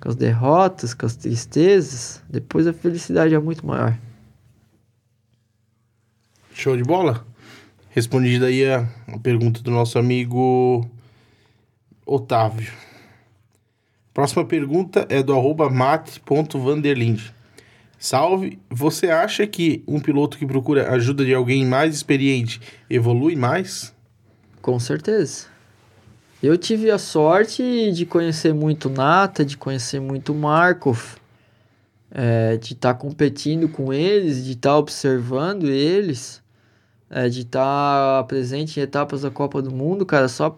com 0.00 0.08
as 0.08 0.16
derrotas, 0.16 0.92
com 0.94 1.06
as 1.06 1.14
tristezas. 1.14 2.20
Depois 2.28 2.66
a 2.66 2.72
felicidade 2.72 3.34
é 3.34 3.38
muito 3.38 3.66
maior. 3.66 3.96
Show 6.54 6.76
de 6.76 6.82
bola? 6.82 7.24
Respondida 7.94 8.46
aí 8.46 8.66
a, 8.66 8.88
a 9.06 9.18
pergunta 9.18 9.62
do 9.62 9.70
nosso 9.70 9.98
amigo 9.98 10.88
Otávio. 12.06 12.72
Próxima 14.14 14.46
pergunta 14.46 15.06
é 15.10 15.22
do 15.22 15.34
arroba 15.34 15.68
mate.vanderlinde. 15.68 17.34
Salve, 17.98 18.58
você 18.70 19.10
acha 19.10 19.46
que 19.46 19.84
um 19.86 20.00
piloto 20.00 20.38
que 20.38 20.46
procura 20.46 20.90
ajuda 20.90 21.22
de 21.22 21.34
alguém 21.34 21.66
mais 21.66 21.94
experiente 21.94 22.62
evolui 22.88 23.36
mais? 23.36 23.94
Com 24.62 24.80
certeza. 24.80 25.46
Eu 26.42 26.56
tive 26.56 26.90
a 26.90 26.98
sorte 26.98 27.92
de 27.92 28.06
conhecer 28.06 28.54
muito 28.54 28.88
Nata, 28.88 29.44
de 29.44 29.56
conhecer 29.56 30.00
muito 30.00 30.34
Markov, 30.34 31.16
é, 32.10 32.56
de 32.56 32.72
estar 32.72 32.94
competindo 32.94 33.68
com 33.68 33.92
eles, 33.92 34.46
de 34.46 34.52
estar 34.52 34.78
observando 34.78 35.68
eles, 35.68 36.41
é, 37.12 37.28
de 37.28 37.42
estar 37.42 38.24
presente 38.24 38.80
em 38.80 38.82
etapas 38.82 39.20
da 39.20 39.30
Copa 39.30 39.60
do 39.60 39.70
Mundo, 39.70 40.06
cara, 40.06 40.28
só, 40.28 40.56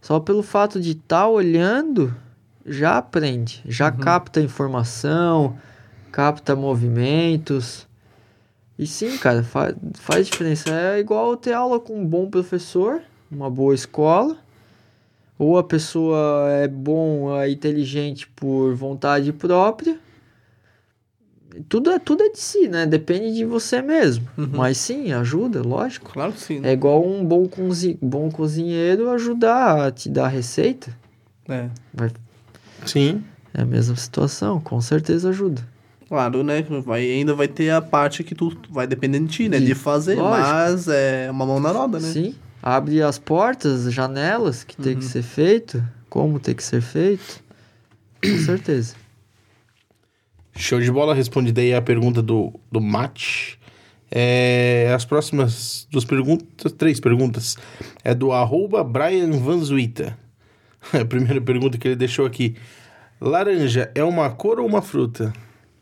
só 0.00 0.18
pelo 0.18 0.42
fato 0.42 0.80
de 0.80 0.92
estar 0.92 1.28
olhando, 1.28 2.16
já 2.64 2.96
aprende, 2.96 3.62
já 3.66 3.92
capta 3.92 4.40
informação, 4.40 5.56
capta 6.10 6.56
movimentos. 6.56 7.86
E 8.78 8.86
sim, 8.86 9.18
cara, 9.18 9.42
fa 9.42 9.74
faz 9.94 10.26
diferença. 10.26 10.70
É 10.70 10.98
igual 10.98 11.36
ter 11.36 11.52
aula 11.52 11.78
com 11.78 12.00
um 12.00 12.06
bom 12.06 12.28
professor, 12.28 13.02
uma 13.30 13.50
boa 13.50 13.74
escola, 13.74 14.36
ou 15.38 15.58
a 15.58 15.64
pessoa 15.64 16.50
é 16.50 16.66
bom, 16.66 17.38
é 17.38 17.50
inteligente 17.50 18.26
por 18.28 18.74
vontade 18.74 19.32
própria. 19.32 19.98
Tudo 21.68 21.90
é, 21.90 21.98
tudo 21.98 22.22
é 22.22 22.30
de 22.30 22.38
si, 22.38 22.68
né? 22.68 22.86
Depende 22.86 23.34
de 23.34 23.44
você 23.44 23.80
mesmo. 23.82 24.26
Uhum. 24.36 24.48
Mas 24.52 24.78
sim, 24.78 25.12
ajuda, 25.12 25.62
lógico. 25.62 26.12
Claro 26.12 26.32
que 26.32 26.40
sim. 26.40 26.60
É 26.62 26.72
igual 26.72 27.06
um 27.06 27.24
bom, 27.24 27.46
cozi 27.48 27.98
bom 28.02 28.30
cozinheiro 28.30 29.10
ajudar 29.10 29.86
a 29.86 29.90
te 29.90 30.08
dar 30.08 30.28
receita. 30.28 30.90
É. 31.48 31.68
Sim. 32.84 33.22
É 33.54 33.62
a 33.62 33.64
mesma 33.64 33.96
situação, 33.96 34.60
com 34.60 34.80
certeza 34.80 35.30
ajuda. 35.30 35.62
Claro, 36.08 36.44
né? 36.44 36.62
Vai, 36.84 37.02
ainda 37.10 37.34
vai 37.34 37.48
ter 37.48 37.70
a 37.70 37.80
parte 37.82 38.22
que 38.22 38.34
tu 38.34 38.56
vai 38.70 38.86
dependendo 38.86 39.26
de 39.26 39.32
ti, 39.32 39.48
né? 39.48 39.58
De- 39.58 39.66
De 39.66 39.74
fazer, 39.74 40.14
lógico. 40.16 40.30
mas 40.48 40.88
é 40.88 41.28
uma 41.30 41.44
mão 41.46 41.58
na 41.58 41.72
roda, 41.72 41.98
né? 41.98 42.08
Sim, 42.12 42.34
abre 42.62 43.02
as 43.02 43.18
portas, 43.18 43.92
janelas 43.92 44.62
que 44.62 44.76
tem 44.76 44.96
que 44.96 45.04
Uhum. 45.04 45.10
ser 45.10 45.22
feito, 45.22 45.82
como 46.08 46.38
tem 46.38 46.54
que 46.54 46.62
ser 46.62 46.80
feito. 46.80 47.42
Com 48.22 48.38
certeza. 48.38 48.94
Show 50.56 50.80
de 50.80 50.90
bola, 50.90 51.14
respondida 51.14 51.60
aí 51.60 51.74
a 51.74 51.82
pergunta 51.82 52.22
do, 52.22 52.52
do 52.70 52.80
Mate. 52.80 53.58
É, 54.10 54.92
as 54.94 55.04
próximas 55.04 55.86
duas 55.90 56.04
perguntas, 56.04 56.72
três 56.72 57.00
perguntas, 57.00 57.56
é 58.04 58.14
do 58.14 58.32
arroba 58.32 58.82
Brian 58.84 59.30
Vanzuita. 59.32 60.16
A 60.92 61.04
primeira 61.04 61.40
pergunta 61.40 61.76
que 61.76 61.88
ele 61.88 61.96
deixou 61.96 62.24
aqui. 62.24 62.54
Laranja 63.20 63.90
é 63.94 64.04
uma 64.04 64.30
cor 64.30 64.60
ou 64.60 64.66
uma 64.66 64.80
fruta? 64.80 65.32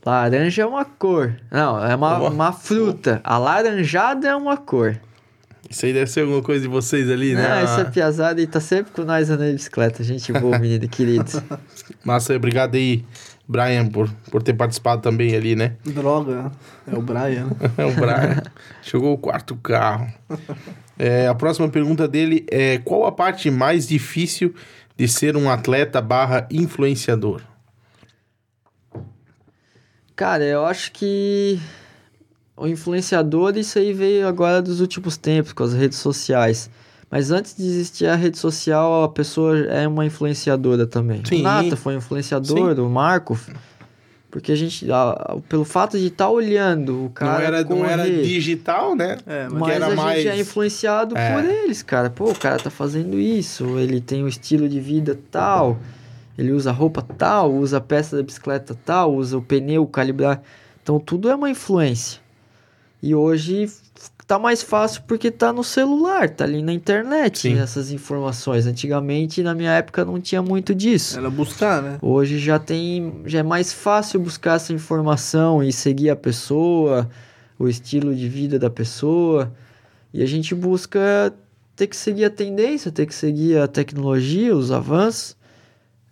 Laranja 0.05 0.63
é 0.63 0.67
uma 0.67 0.85
cor. 0.85 1.37
Não, 1.51 1.85
é 1.85 1.95
uma, 1.95 2.19
Uma- 2.19 2.31
uma 2.31 2.53
fruta. 2.53 3.21
Alaranjada 3.23 4.29
é 4.29 4.35
uma 4.35 4.57
cor. 4.57 4.99
Isso 5.69 5.85
aí 5.87 5.93
deve 5.93 6.11
ser 6.11 6.21
alguma 6.21 6.43
coisa 6.43 6.63
de 6.63 6.69
vocês 6.69 7.11
ali, 7.11 7.35
né? 7.35 7.43
Não, 7.43 7.55
essa 7.57 7.85
piazada 7.87 8.41
aí 8.41 8.47
tá 8.47 8.61
sempre 8.61 8.93
com 8.93 9.03
nós 9.03 9.29
andando 9.29 9.49
de 9.49 9.55
bicicleta. 9.55 10.03
Gente 10.05 10.33
boa, 10.33 10.59
menino 10.59 10.89
querido. 10.89 11.31
Massa, 12.05 12.35
obrigado 12.37 12.75
aí, 12.77 13.05
Brian, 13.47 13.87
por, 13.89 14.11
por 14.31 14.43
ter 14.43 14.55
participado 14.55 15.03
também 15.03 15.35
ali, 15.35 15.55
né? 15.55 15.77
Droga, 15.85 16.51
é 16.87 16.97
o 16.97 17.03
Brian. 17.03 17.51
É 17.77 17.85
o 17.85 17.93
Brian. 17.95 18.43
Chegou 18.83 19.13
o 19.13 19.19
quarto 19.19 19.55
carro. 19.57 20.13
É, 20.99 21.29
a 21.29 21.35
próxima 21.35 21.69
pergunta 21.69 22.09
dele 22.09 22.47
é: 22.51 22.79
qual 22.79 23.05
a 23.05 23.13
parte 23.13 23.51
mais 23.51 23.87
difícil 23.87 24.55
de 24.97 25.07
ser 25.07 25.37
um 25.37 25.51
atleta 25.51 26.01
barra 26.01 26.47
influenciador? 26.51 27.43
Cara, 30.17 30.45
eu 30.45 30.65
acho 30.65 30.93
que 30.93 31.61
o 32.57 32.69
influenciador, 32.69 33.57
isso 33.57 33.79
aí 33.79 33.93
veio 33.93 34.29
agora 34.29 34.63
dos 34.63 34.81
últimos 34.81 35.17
tempos, 35.17 35.53
com 35.53 35.65
as 35.65 35.75
redes 35.75 35.99
sociais. 35.99 36.71
Mas 37.15 37.31
antes 37.31 37.57
de 37.57 37.63
existir 37.65 38.07
a 38.09 38.17
rede 38.17 38.37
social, 38.37 39.05
a 39.05 39.09
pessoa 39.09 39.57
é 39.67 39.87
uma 39.87 40.05
influenciadora 40.05 40.85
também. 40.85 41.23
Sim. 41.25 41.39
O 41.39 41.43
Nata 41.45 41.77
foi 41.77 41.95
um 41.95 41.99
influenciador, 41.99 42.81
o 42.81 42.91
Marco. 42.91 43.39
Porque 44.33 44.51
a 44.51 44.57
gente, 44.57 44.91
a- 44.91 45.37
pelo 45.49 45.65
fato 45.65 45.97
de 45.97 46.09
estar 46.09 46.29
olhando 46.29 47.05
o 47.05 47.11
cara. 47.11 47.35
não, 47.39 47.41
era, 47.47 47.65
não 47.65 47.87
era 47.87 48.03
digital, 48.11 48.97
né? 48.97 49.17
É, 49.29 49.45
mas 49.49 49.61
Mas 49.61 49.71
era 49.77 49.87
a 49.87 49.91
gente 49.91 49.97
mais- 49.99 50.27
é 50.27 50.41
influenciado 50.41 51.17
É. 51.17 51.33
por 51.35 51.45
eles, 51.49 51.85
cara. 51.85 52.11
Pô, 52.11 52.33
o 52.33 52.35
cara 52.35 52.57
tá 52.59 52.69
fazendo 52.69 53.17
isso, 53.17 53.79
ele 53.79 54.01
tem 54.01 54.25
um 54.25 54.27
estilo 54.27 54.69
de 54.69 54.81
vida 54.81 55.17
tal, 55.31 55.79
ele 56.37 56.51
usa 56.51 56.73
roupa 56.73 57.01
tal, 57.01 57.55
usa 57.55 57.77
a 57.77 57.81
peça 57.81 58.17
da 58.17 58.25
bicicleta 58.25 58.77
tal, 58.85 59.15
usa 59.15 59.39
o 59.39 59.43
pneu, 59.43 59.87
calibrar. 59.87 60.43
Então 60.83 60.99
tudo 60.99 61.29
é 61.31 61.35
uma 61.37 61.49
influência. 61.49 62.19
E 63.01 63.15
hoje 63.15 63.71
tá 64.27 64.39
mais 64.39 64.63
fácil 64.63 65.03
porque 65.07 65.31
tá 65.31 65.53
no 65.53 65.63
celular, 65.63 66.31
tá 66.31 66.45
ali 66.45 66.63
na 66.63 66.73
internet 66.73 67.41
Sim. 67.41 67.59
essas 67.59 67.91
informações. 67.91 68.67
Antigamente, 68.67 69.43
na 69.43 69.55
minha 69.55 69.73
época, 69.73 70.05
não 70.05 70.21
tinha 70.21 70.43
muito 70.43 70.75
disso. 70.75 71.19
era 71.19 71.31
buscar, 71.31 71.83
né? 71.83 71.99
Hoje 72.01 72.39
já 72.39 72.59
tem, 72.59 73.23
já 73.27 73.41
é 73.41 73.43
mais 73.43 73.73
fácil 73.73 74.21
buscar 74.21 74.57
essa 74.57 74.73
informação 74.73 75.63
e 75.63 75.73
seguir 75.73 76.11
a 76.11 76.17
pessoa, 76.17 77.09
o 77.59 77.69
estilo 77.69 78.15
de 78.15 78.29
vida 78.29 78.59
da 78.59 78.71
pessoa. 78.71 79.53
E 80.13 80.23
a 80.23 80.27
gente 80.27 80.55
busca 80.55 81.33
ter 81.77 81.87
que 81.87 81.97
seguir 81.97 82.25
a 82.25 82.31
tendência, 82.31 82.91
ter 82.91 83.07
que 83.07 83.15
seguir 83.15 83.59
a 83.59 83.67
tecnologia, 83.67 84.57
os 84.57 84.71
avanços, 84.71 85.37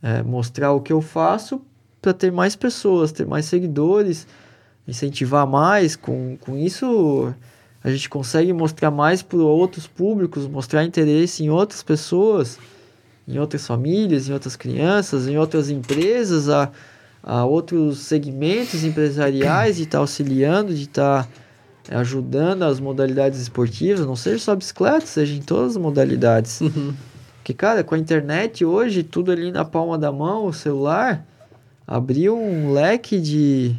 é, 0.02 0.22
mostrar 0.22 0.72
o 0.72 0.80
que 0.80 0.93
eu 0.93 1.01
faço 1.01 1.62
para 2.01 2.12
ter 2.12 2.32
mais 2.32 2.56
pessoas, 2.56 3.12
ter 3.12 3.24
mais 3.26 3.44
seguidores, 3.47 4.26
incentivar 4.86 5.47
mais. 5.47 5.94
Com, 5.94 6.36
com 6.40 6.59
isso, 6.59 7.32
a 7.82 7.90
gente 7.90 8.09
consegue 8.09 8.52
mostrar 8.52 8.90
mais 8.90 9.22
para 9.22 9.38
outros 9.38 9.86
públicos, 9.86 10.46
mostrar 10.46 10.84
interesse 10.84 11.44
em 11.44 11.50
outras 11.50 11.82
pessoas 11.82 12.59
em 13.26 13.38
outras 13.38 13.66
famílias, 13.66 14.28
em 14.28 14.32
outras 14.32 14.56
crianças, 14.56 15.28
em 15.28 15.38
outras 15.38 15.70
empresas, 15.70 16.48
a, 16.48 16.70
a 17.22 17.44
outros 17.44 17.98
segmentos 17.98 18.84
empresariais, 18.84 19.76
de 19.76 19.84
estar 19.84 19.98
auxiliando, 19.98 20.74
de 20.74 20.82
estar 20.82 21.28
eh, 21.88 21.96
ajudando 21.96 22.64
as 22.64 22.80
modalidades 22.80 23.40
esportivas, 23.40 24.06
não 24.06 24.16
seja 24.16 24.38
só 24.38 24.56
bicicleta, 24.56 25.06
seja 25.06 25.34
em 25.34 25.42
todas 25.42 25.72
as 25.72 25.76
modalidades. 25.76 26.60
Uhum. 26.60 26.94
Porque, 27.36 27.54
cara, 27.54 27.82
com 27.82 27.94
a 27.94 27.98
internet 27.98 28.64
hoje, 28.64 29.02
tudo 29.02 29.32
ali 29.32 29.50
na 29.50 29.64
palma 29.64 29.98
da 29.98 30.12
mão, 30.12 30.46
o 30.46 30.52
celular, 30.52 31.26
abriu 31.86 32.38
um 32.38 32.72
leque 32.72 33.20
de, 33.20 33.74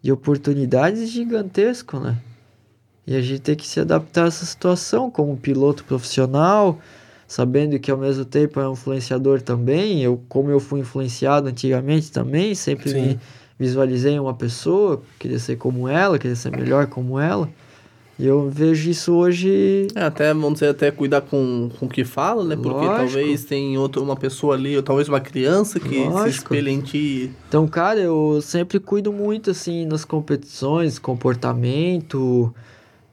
de 0.00 0.12
oportunidades 0.12 1.08
gigantesco, 1.10 1.98
né? 1.98 2.16
E 3.10 3.16
a 3.16 3.20
gente 3.20 3.40
tem 3.40 3.56
que 3.56 3.66
se 3.66 3.80
adaptar 3.80 4.22
a 4.22 4.28
essa 4.28 4.46
situação 4.46 5.10
como 5.10 5.36
piloto 5.36 5.82
profissional, 5.82 6.78
sabendo 7.26 7.76
que 7.80 7.90
ao 7.90 7.98
mesmo 7.98 8.24
tempo 8.24 8.60
é 8.60 8.68
um 8.68 8.74
influenciador 8.74 9.42
também. 9.42 10.00
Eu, 10.00 10.22
como 10.28 10.48
eu 10.48 10.60
fui 10.60 10.78
influenciado 10.78 11.48
antigamente 11.48 12.12
também, 12.12 12.54
sempre 12.54 12.88
Sim. 12.90 13.02
me 13.02 13.20
visualizei 13.58 14.16
uma 14.16 14.32
pessoa, 14.32 15.02
queria 15.18 15.40
ser 15.40 15.56
como 15.56 15.88
ela, 15.88 16.20
queria 16.20 16.36
ser 16.36 16.52
melhor 16.52 16.86
como 16.86 17.18
ela. 17.18 17.48
E 18.16 18.24
eu 18.24 18.48
vejo 18.48 18.88
isso 18.88 19.12
hoje 19.12 19.88
É, 19.92 20.04
até, 20.04 20.32
vamos 20.32 20.52
dizer, 20.60 20.68
até 20.68 20.92
cuidar 20.92 21.22
com, 21.22 21.68
com 21.80 21.86
o 21.86 21.88
que 21.88 22.04
fala, 22.04 22.44
né? 22.44 22.54
Porque 22.54 22.86
Lógico. 22.86 22.96
talvez 22.96 23.44
tem 23.44 23.76
outra, 23.76 24.00
uma 24.00 24.14
pessoa 24.14 24.54
ali, 24.54 24.76
ou 24.76 24.84
talvez 24.84 25.08
uma 25.08 25.20
criança 25.20 25.80
que 25.80 25.88
se 25.88 26.08
Lógico. 26.08 26.54
espelha 26.54 26.70
em 26.70 26.80
ti. 26.80 27.32
Então, 27.48 27.66
cara, 27.66 27.98
eu 27.98 28.38
sempre 28.40 28.78
cuido 28.78 29.12
muito, 29.12 29.50
assim, 29.50 29.84
nas 29.84 30.04
competições, 30.04 30.96
comportamento. 30.96 32.54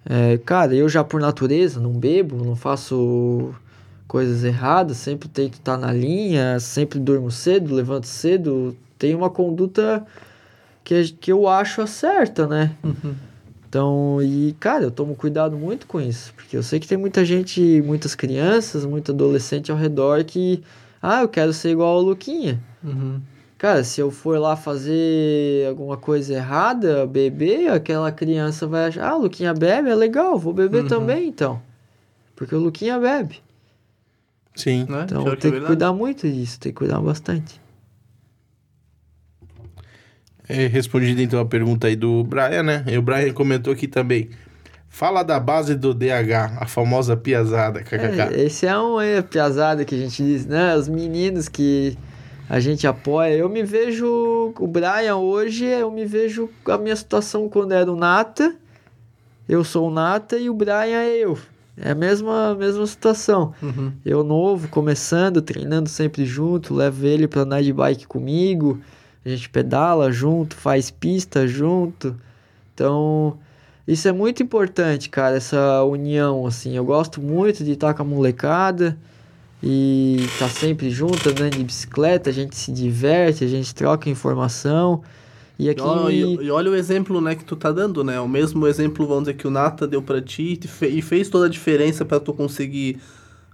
É, 0.09 0.37
cara, 0.37 0.73
eu 0.73 0.87
já 0.87 1.03
por 1.03 1.19
natureza 1.19 1.79
não 1.79 1.91
bebo, 1.91 2.43
não 2.43 2.55
faço 2.55 3.53
coisas 4.07 4.43
erradas, 4.43 4.97
sempre 4.97 5.27
tenho 5.27 5.49
que 5.49 5.57
estar 5.57 5.77
na 5.77 5.91
linha, 5.91 6.59
sempre 6.59 6.97
durmo 6.97 7.29
cedo, 7.29 7.75
levanto 7.75 8.07
cedo. 8.07 8.75
Tenho 8.97 9.17
uma 9.17 9.29
conduta 9.29 10.05
que, 10.83 11.09
que 11.11 11.31
eu 11.31 11.47
acho 11.47 11.81
a 11.81 11.87
certa, 11.87 12.47
né? 12.47 12.75
Então, 13.69 14.19
e 14.21 14.55
cara, 14.61 14.85
eu 14.85 14.91
tomo 14.91 15.13
cuidado 15.13 15.57
muito 15.57 15.87
com 15.87 15.99
isso, 15.99 16.33
porque 16.33 16.55
eu 16.55 16.63
sei 16.63 16.79
que 16.79 16.87
tem 16.87 16.97
muita 16.97 17.25
gente, 17.25 17.81
muitas 17.85 18.15
crianças, 18.15 18.85
muito 18.85 19.11
adolescente 19.11 19.69
ao 19.69 19.77
redor 19.77 20.23
que, 20.23 20.63
ah, 21.01 21.21
eu 21.21 21.27
quero 21.27 21.51
ser 21.51 21.71
igual 21.71 21.97
ao 21.97 22.01
Luquinha. 22.01 22.63
Uhum. 22.81 23.19
Cara, 23.57 23.83
se 23.83 23.99
eu 23.99 24.11
for 24.11 24.37
lá 24.39 24.55
fazer 24.55 25.67
alguma 25.67 25.97
coisa 25.97 26.33
errada, 26.35 27.07
beber, 27.07 27.69
aquela 27.71 28.11
criança 28.11 28.67
vai 28.67 28.85
achar, 28.85 29.09
ah, 29.09 29.15
o 29.15 29.21
Luquinha 29.23 29.53
bebe, 29.53 29.89
é 29.89 29.95
legal, 29.95 30.37
vou 30.37 30.53
beber 30.53 30.83
Uhum. 30.83 30.87
também 30.87 31.27
então. 31.27 31.59
Porque 32.35 32.53
o 32.53 32.59
Luquinha 32.59 32.99
bebe. 32.99 33.41
Sim. 34.55 34.85
Né? 34.87 35.03
Então 35.05 35.23
Pior 35.23 35.37
tem 35.37 35.49
é 35.49 35.51
que 35.53 35.59
verdade. 35.59 35.65
cuidar 35.65 35.93
muito 35.93 36.29
disso, 36.29 36.59
tem 36.59 36.71
que 36.71 36.77
cuidar 36.77 36.99
bastante. 37.01 37.59
É, 40.47 40.67
respondido 40.67 41.21
então 41.21 41.39
a 41.39 41.45
pergunta 41.45 41.87
aí 41.87 41.95
do 41.95 42.23
Brian, 42.23 42.63
né? 42.63 42.83
E 42.87 42.97
o 42.97 43.01
Brian 43.01 43.33
comentou 43.33 43.73
aqui 43.73 43.87
também. 43.87 44.29
Fala 44.87 45.21
da 45.21 45.39
base 45.39 45.75
do 45.75 45.93
DH, 45.93 46.57
a 46.61 46.65
famosa 46.65 47.17
piazada, 47.17 47.83
kkk. 47.83 48.33
É, 48.33 48.41
esse 48.43 48.65
é 48.65 48.79
um 48.79 49.01
é, 49.01 49.21
piazada 49.21 49.83
que 49.83 49.93
a 49.93 49.97
gente 49.97 50.23
diz, 50.23 50.45
né? 50.45 50.75
Os 50.75 50.87
meninos 50.87 51.49
que 51.49 51.97
a 52.49 52.59
gente 52.59 52.87
apoia. 52.87 53.35
Eu 53.35 53.49
me 53.49 53.63
vejo, 53.63 54.53
o 54.57 54.67
Brian 54.67 55.17
hoje, 55.17 55.65
eu 55.65 55.91
me 55.91 56.05
vejo 56.05 56.49
a 56.65 56.77
minha 56.77 56.95
situação 56.95 57.49
quando 57.49 57.73
era 57.73 57.91
o 57.91 57.95
Nata. 57.95 58.55
Eu 59.47 59.63
sou 59.63 59.87
o 59.87 59.91
Nata 59.91 60.37
e 60.37 60.49
o 60.49 60.53
Brian 60.53 61.01
é 61.01 61.17
eu. 61.17 61.37
É 61.75 61.91
a 61.91 61.95
mesma, 61.95 62.55
mesma 62.55 62.85
situação. 62.87 63.53
Uhum. 63.61 63.91
Eu 64.03 64.23
novo, 64.23 64.67
começando, 64.67 65.41
treinando 65.41 65.89
sempre 65.89 66.25
junto, 66.25 66.73
levo 66.73 67.05
ele 67.05 67.27
pra 67.27 67.41
andar 67.41 67.61
de 67.61 67.71
bike 67.71 68.07
comigo. 68.07 68.79
A 69.23 69.29
gente 69.29 69.49
pedala 69.49 70.11
junto, 70.11 70.55
faz 70.55 70.89
pista 70.89 71.45
junto. 71.47 72.15
Então, 72.73 73.37
isso 73.87 74.07
é 74.07 74.11
muito 74.11 74.41
importante, 74.41 75.09
cara, 75.09 75.35
essa 75.35 75.83
união, 75.83 76.47
assim. 76.47 76.75
Eu 76.75 76.85
gosto 76.85 77.21
muito 77.21 77.63
de 77.63 77.73
estar 77.73 77.93
com 77.93 78.01
a 78.01 78.05
molecada 78.05 78.97
e 79.61 80.17
estar 80.25 80.49
sempre 80.49 80.89
junto, 80.89 81.29
andando 81.29 81.57
de 81.57 81.63
bicicleta. 81.63 82.29
A 82.29 82.33
gente 82.33 82.55
se 82.55 82.71
diverte, 82.71 83.43
a 83.43 83.47
gente 83.47 83.73
troca 83.73 84.09
informação. 84.09 85.01
E 85.59 85.69
aqui. 85.69 85.81
E, 86.11 86.45
e- 86.45 86.51
olha 86.51 86.71
o 86.71 86.75
exemplo, 86.75 87.19
né, 87.19 87.35
que 87.35 87.43
tu 87.43 87.55
tá 87.55 87.71
dando, 87.71 88.03
né? 88.03 88.19
O 88.19 88.27
mesmo 88.27 88.67
exemplo, 88.67 89.07
vamos 89.07 89.23
dizer, 89.23 89.35
que 89.35 89.47
o 89.47 89.51
Nata 89.51 89.87
deu 89.87 90.01
pra 90.01 90.21
ti 90.21 90.59
e 90.81 91.01
fez 91.01 91.29
toda 91.29 91.47
a 91.47 91.49
diferença 91.49 92.05
pra 92.05 92.19
tu 92.19 92.33
conseguir 92.33 92.99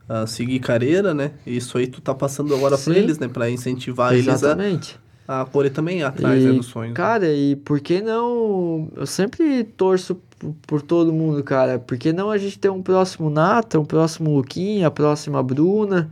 ah, 0.07 0.27
seguir 0.27 0.59
carreira, 0.59 1.13
né? 1.13 1.31
Isso 1.47 1.77
aí 1.77 1.87
tu 1.87 2.01
tá 2.01 2.13
passando 2.13 2.53
agora 2.53 2.75
Sim. 2.75 2.91
eles, 2.93 3.17
né? 3.19 3.27
Pra 3.27 3.49
incentivar 3.49 4.13
eles 4.13 4.27
a, 4.27 4.33
Exatamente. 4.33 4.99
A 5.27 5.45
correr 5.45 5.69
também 5.69 6.03
atrás 6.03 6.43
né, 6.43 6.51
E, 6.51 6.57
dos 6.57 6.65
sonhos. 6.67 6.93
Cara, 6.93 7.31
e 7.31 7.55
por 7.55 7.79
que 7.79 8.01
não. 8.01 8.89
Eu 8.95 9.05
sempre 9.05 9.63
torço 9.63 10.15
por, 10.39 10.53
por 10.67 10.81
todo 10.81 11.13
mundo, 11.13 11.43
cara. 11.43 11.79
Por 11.79 11.97
que 11.97 12.11
não 12.11 12.29
a 12.29 12.37
gente 12.37 12.59
ter 12.59 12.69
um 12.69 12.81
próximo 12.81 13.29
Nata, 13.29 13.79
um 13.79 13.85
próximo 13.85 14.35
Luquinha, 14.35 14.87
a 14.87 14.91
próxima 14.91 15.41
Bruna? 15.41 16.09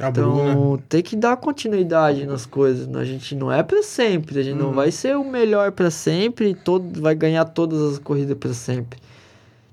A 0.00 0.08
Então, 0.08 0.32
Bruna. 0.32 0.82
tem 0.88 1.02
que 1.02 1.16
dar 1.16 1.36
continuidade 1.36 2.24
nas 2.24 2.46
coisas. 2.46 2.86
né? 2.86 3.00
A 3.00 3.04
gente 3.04 3.34
não 3.34 3.50
é 3.52 3.62
pra 3.62 3.82
sempre. 3.82 4.38
A 4.38 4.42
gente 4.42 4.56
não 4.56 4.68
Uhum. 4.68 4.72
vai 4.74 4.90
ser 4.90 5.16
o 5.16 5.24
melhor 5.24 5.72
pra 5.72 5.90
sempre 5.90 6.50
e 6.50 6.54
todo, 6.54 7.00
vai 7.02 7.14
ganhar 7.14 7.44
todas 7.44 7.80
as 7.82 7.98
corridas 7.98 8.36
pra 8.38 8.54
sempre. 8.54 8.98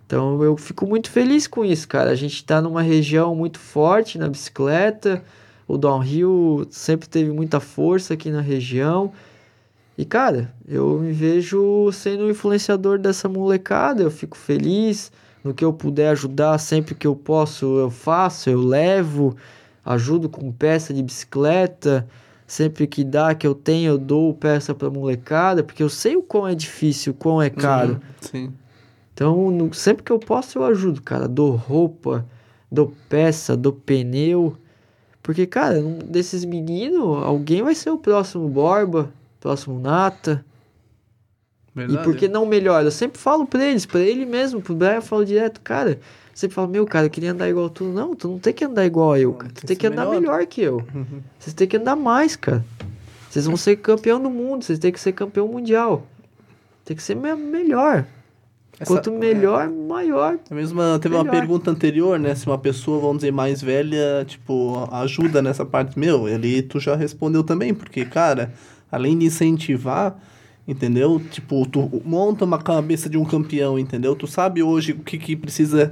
Então, 0.07 0.43
eu 0.43 0.56
fico 0.57 0.85
muito 0.85 1.10
feliz 1.10 1.47
com 1.47 1.64
isso, 1.65 1.88
cara. 1.88 2.11
A 2.11 2.15
gente 2.15 2.43
tá 2.43 2.61
numa 2.61 2.81
região 2.81 3.34
muito 3.35 3.57
forte 3.60 4.18
na 4.19 4.27
bicicleta. 4.27 5.23
O 5.67 5.77
downhill 5.77 6.67
sempre 6.69 7.07
teve 7.09 7.31
muita 7.31 7.59
força 7.59 8.13
aqui 8.13 8.29
na 8.29 8.41
região. 8.41 9.11
E, 9.97 10.03
cara, 10.05 10.53
eu 10.67 10.99
me 10.99 11.11
vejo 11.11 11.89
sendo 11.91 12.25
um 12.25 12.29
influenciador 12.29 12.99
dessa 12.99 13.27
molecada. 13.29 14.03
Eu 14.03 14.11
fico 14.11 14.37
feliz 14.37 15.11
no 15.43 15.53
que 15.53 15.63
eu 15.63 15.71
puder 15.71 16.09
ajudar, 16.09 16.57
sempre 16.57 16.93
que 16.95 17.07
eu 17.07 17.15
posso, 17.15 17.65
eu 17.79 17.89
faço, 17.89 18.49
eu 18.49 18.59
levo, 18.61 19.35
ajudo 19.85 20.27
com 20.27 20.51
peça 20.51 20.93
de 20.93 21.01
bicicleta, 21.03 22.07
Sempre 22.47 22.85
que 22.85 23.03
dá, 23.03 23.33
que 23.33 23.47
eu 23.47 23.55
tenho, 23.55 23.93
eu 23.93 23.97
dou 23.97 24.31
peça 24.31 24.75
pra 24.75 24.87
molecada, 24.87 25.63
porque 25.63 25.81
eu 25.81 25.89
sei 25.89 26.15
o 26.15 26.21
quão 26.21 26.47
é 26.47 26.53
difícil, 26.53 27.11
o 27.11 27.15
quão 27.15 27.41
é 27.41 27.49
caro. 27.49 27.93
Uhum, 27.93 27.99
Sim. 28.21 28.53
Então, 29.15 29.49
no- 29.49 29.73
sempre 29.73 30.03
que 30.03 30.11
eu 30.11 30.19
posso, 30.19 30.59
eu 30.59 30.63
ajudo, 30.63 31.01
cara. 31.01 31.27
Dou 31.27 31.55
roupa, 31.55 32.23
dou 32.71 32.93
peça, 33.09 33.57
dou 33.57 33.73
pneu. 33.73 34.55
Porque, 35.26 35.47
cara, 35.47 35.80
um 35.80 35.97
desses 35.97 36.45
meninos, 36.45 37.23
alguém 37.23 37.64
vai 37.64 37.73
ser 37.73 37.89
o 37.89 37.97
próximo 37.97 38.47
Borba, 38.47 39.10
próximo 39.39 39.80
Nata. 39.80 40.45
Verdade. 41.73 41.99
E 41.99 42.03
por 42.03 42.15
que 42.15 42.27
não 42.27 42.45
melhor? 42.45 42.84
Eu 42.85 42.91
sempre 42.91 43.19
falo 43.19 43.43
pra 43.47 43.65
eles, 43.65 43.88
pra 43.88 43.99
ele 44.02 44.23
mesmo, 44.23 44.61
pro 44.61 44.76
Brian, 44.76 44.93
eu 44.97 45.02
falo 45.02 45.26
direto, 45.26 45.60
cara. 45.61 45.99
Sempre 46.31 46.53
falo, 46.53 46.68
meu, 46.68 46.85
cara, 46.85 47.07
eu 47.07 47.10
queria 47.10 47.31
andar 47.31 47.49
igual 47.49 47.72
tu. 47.72 47.85
Não, 47.85 48.14
tu 48.14 48.27
não 48.27 48.38
tem 48.38 48.53
que 48.53 48.64
andar 48.65 48.85
igual 48.85 49.18
eu, 49.18 49.34
cara. 49.34 49.52
Tu 49.52 49.61
tem 49.61 49.68
tem 49.69 49.77
que 49.77 49.88
andar 49.88 50.06
melhor. 50.06 50.22
melhor 50.22 50.45
que 50.45 50.61
eu. 50.61 50.77
Uhum. 50.93 51.22
Vocês 51.39 51.56
têm 51.56 51.68
que 51.68 51.77
andar 51.77 51.95
mais, 51.95 52.35
cara. 52.35 52.64
Vocês 53.27 53.47
vão 53.47 53.57
ser 53.57 53.77
campeão 53.77 54.22
do 54.22 54.30
mundo, 54.30 54.64
vocês 54.64 54.77
têm 54.77 54.91
que 54.91 54.99
ser 54.99 55.11
campeão 55.11 55.47
mundial. 55.47 56.06
Tem 56.85 56.95
que 56.95 57.02
ser 57.02 57.15
me- 57.15 57.34
melhor. 57.35 58.06
Essa- 58.80 58.93
Quanto 58.93 59.11
melhor, 59.11 59.69
maior. 59.69 60.38
É 60.49 60.53
mesmo, 60.53 60.81
uma- 60.81 60.99
teve 60.99 61.15
uma 61.15 61.23
Melhor. 61.23 61.39
pergunta 61.39 61.72
anterior, 61.72 62.19
né? 62.19 62.35
Se 62.35 62.45
uma 62.45 62.57
pessoa, 62.57 62.99
vamos 62.99 63.18
dizer, 63.18 63.31
mais 63.31 63.61
velha, 63.61 64.26
tipo, 64.27 64.88
ajuda 64.91 65.41
nessa 65.41 65.65
parte. 65.65 65.97
Meu, 65.97 66.27
ele, 66.27 66.61
tu 66.61 66.80
já 66.80 66.95
respondeu 66.95 67.41
também, 67.43 67.73
porque, 67.73 68.03
cara, 68.03 68.52
além 68.91 69.18
de 69.18 69.26
incentivar, 69.27 70.18
entendeu? 70.68 71.22
Tipo, 71.31 71.65
tu 71.68 72.02
monta 72.03 72.43
uma 72.43 72.57
cabeça 72.57 73.07
de 73.10 73.18
um 73.18 73.23
campeão, 73.23 73.80
entendeu? 73.80 74.14
Tu 74.15 74.27
sabe 74.27 74.61
hoje 74.61 74.91
o 74.91 74.99
que, 74.99 75.18
que 75.18 75.35
precisa, 75.38 75.89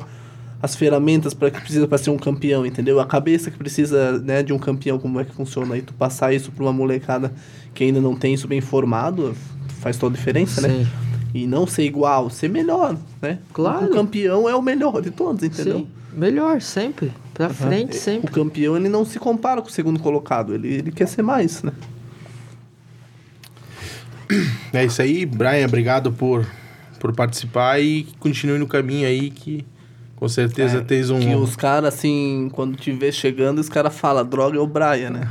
as 0.61 0.75
ferramentas 0.75 1.33
para 1.33 1.49
que 1.51 1.61
precisa 1.61 1.87
para 1.87 1.97
ser 1.97 2.09
um 2.09 2.17
campeão, 2.17 2.65
entendeu? 2.65 2.99
A 2.99 3.05
cabeça 3.05 3.49
que 3.49 3.57
precisa, 3.57 4.19
né, 4.19 4.43
de 4.43 4.51
um 4.51 4.59
campeão, 4.59 4.99
como 4.99 5.21
é 5.21 5.23
que 5.23 5.31
funciona. 5.33 5.77
E 5.77 5.81
tu 5.81 5.93
passar 5.93 6.33
isso 6.33 6.51
pra 6.51 6.65
uma 6.65 6.73
molecada 6.73 7.31
que 7.73 7.85
ainda 7.85 8.01
não 8.01 8.13
tem 8.15 8.33
isso 8.33 8.47
bem 8.47 8.59
formado, 8.59 9.33
faz 9.79 9.95
toda 9.97 10.15
a 10.15 10.17
diferença, 10.17 10.59
né? 10.67 10.85
E 11.33 11.47
não 11.47 11.65
ser 11.65 11.83
igual, 11.83 12.29
ser 12.29 12.47
melhor, 12.49 12.95
né? 13.21 13.39
Claro. 13.53 13.87
O 13.87 13.89
campeão 13.89 14.47
é 14.47 14.55
o 14.55 14.61
melhor 14.61 15.01
de 15.01 15.09
todos, 15.09 15.41
entendeu? 15.43 15.79
Sim, 15.79 15.87
melhor, 16.13 16.61
sempre. 16.61 17.11
Pra 17.33 17.49
frente, 17.49 17.97
O 17.97 17.99
sempre. 17.99 18.31
campeão, 18.31 18.77
ele 18.77 18.87
não 18.89 19.03
se 19.03 19.17
compara 19.17 19.61
com 19.61 19.67
o 19.67 19.71
segundo 19.71 19.99
colocado, 19.99 20.53
ele, 20.53 20.67
ele 20.75 20.91
quer 20.91 21.07
ser 21.07 21.23
mais, 21.23 21.63
né? 21.63 21.71
É 24.71 24.83
isso 24.85 25.01
aí, 25.01 25.25
Brian, 25.25 25.65
obrigado 25.65 26.11
por, 26.11 26.45
por 26.99 27.13
participar 27.13 27.79
e 27.79 28.07
continue 28.19 28.57
no 28.57 28.67
caminho 28.67 29.07
aí 29.07 29.29
que 29.29 29.65
com 30.15 30.27
certeza 30.29 30.77
É, 30.77 30.81
tens 30.81 31.09
um... 31.09 31.19
Que 31.19 31.35
os 31.35 31.55
caras, 31.55 31.93
assim, 31.93 32.49
quando 32.53 32.77
te 32.77 32.91
vê 32.91 33.11
chegando, 33.11 33.59
os 33.59 33.67
caras 33.69 33.93
falam, 33.95 34.25
droga 34.25 34.57
é 34.57 34.61
o 34.61 34.65
Brian, 34.65 35.09
né? 35.09 35.27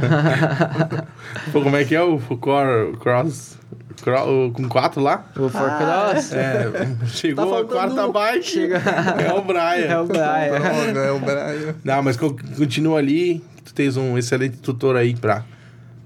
Pô, 1.50 1.62
como 1.62 1.76
é 1.76 1.84
que 1.84 1.94
é 1.94 2.02
o, 2.02 2.16
o 2.16 2.36
core, 2.36 2.96
cross, 2.98 3.56
cro- 4.02 4.50
com 4.52 4.68
quatro 4.68 5.00
lá? 5.02 5.24
O 5.36 5.48
Forcross 5.48 6.32
É, 6.32 6.70
chegou 7.08 7.50
Tá 7.50 7.60
a 7.60 7.64
quarta 7.64 8.06
um. 8.06 8.12
bike, 8.12 8.42
Chega- 8.46 8.78
é 8.78 9.32
o 9.32 9.42
Brian. 9.42 9.86
é 9.86 9.98
o 9.98 10.04
Brian. 10.06 10.60
droga 10.60 11.00
é 11.00 11.10
o 11.10 11.18
Brian. 11.18 11.74
Não, 11.84 12.02
mas 12.02 12.16
co- 12.16 12.36
continua 12.56 12.98
ali, 12.98 13.42
tu 13.64 13.74
tens 13.74 13.96
um 13.96 14.16
excelente 14.18 14.56
tutor 14.58 14.96
aí 14.96 15.14
pra, 15.14 15.44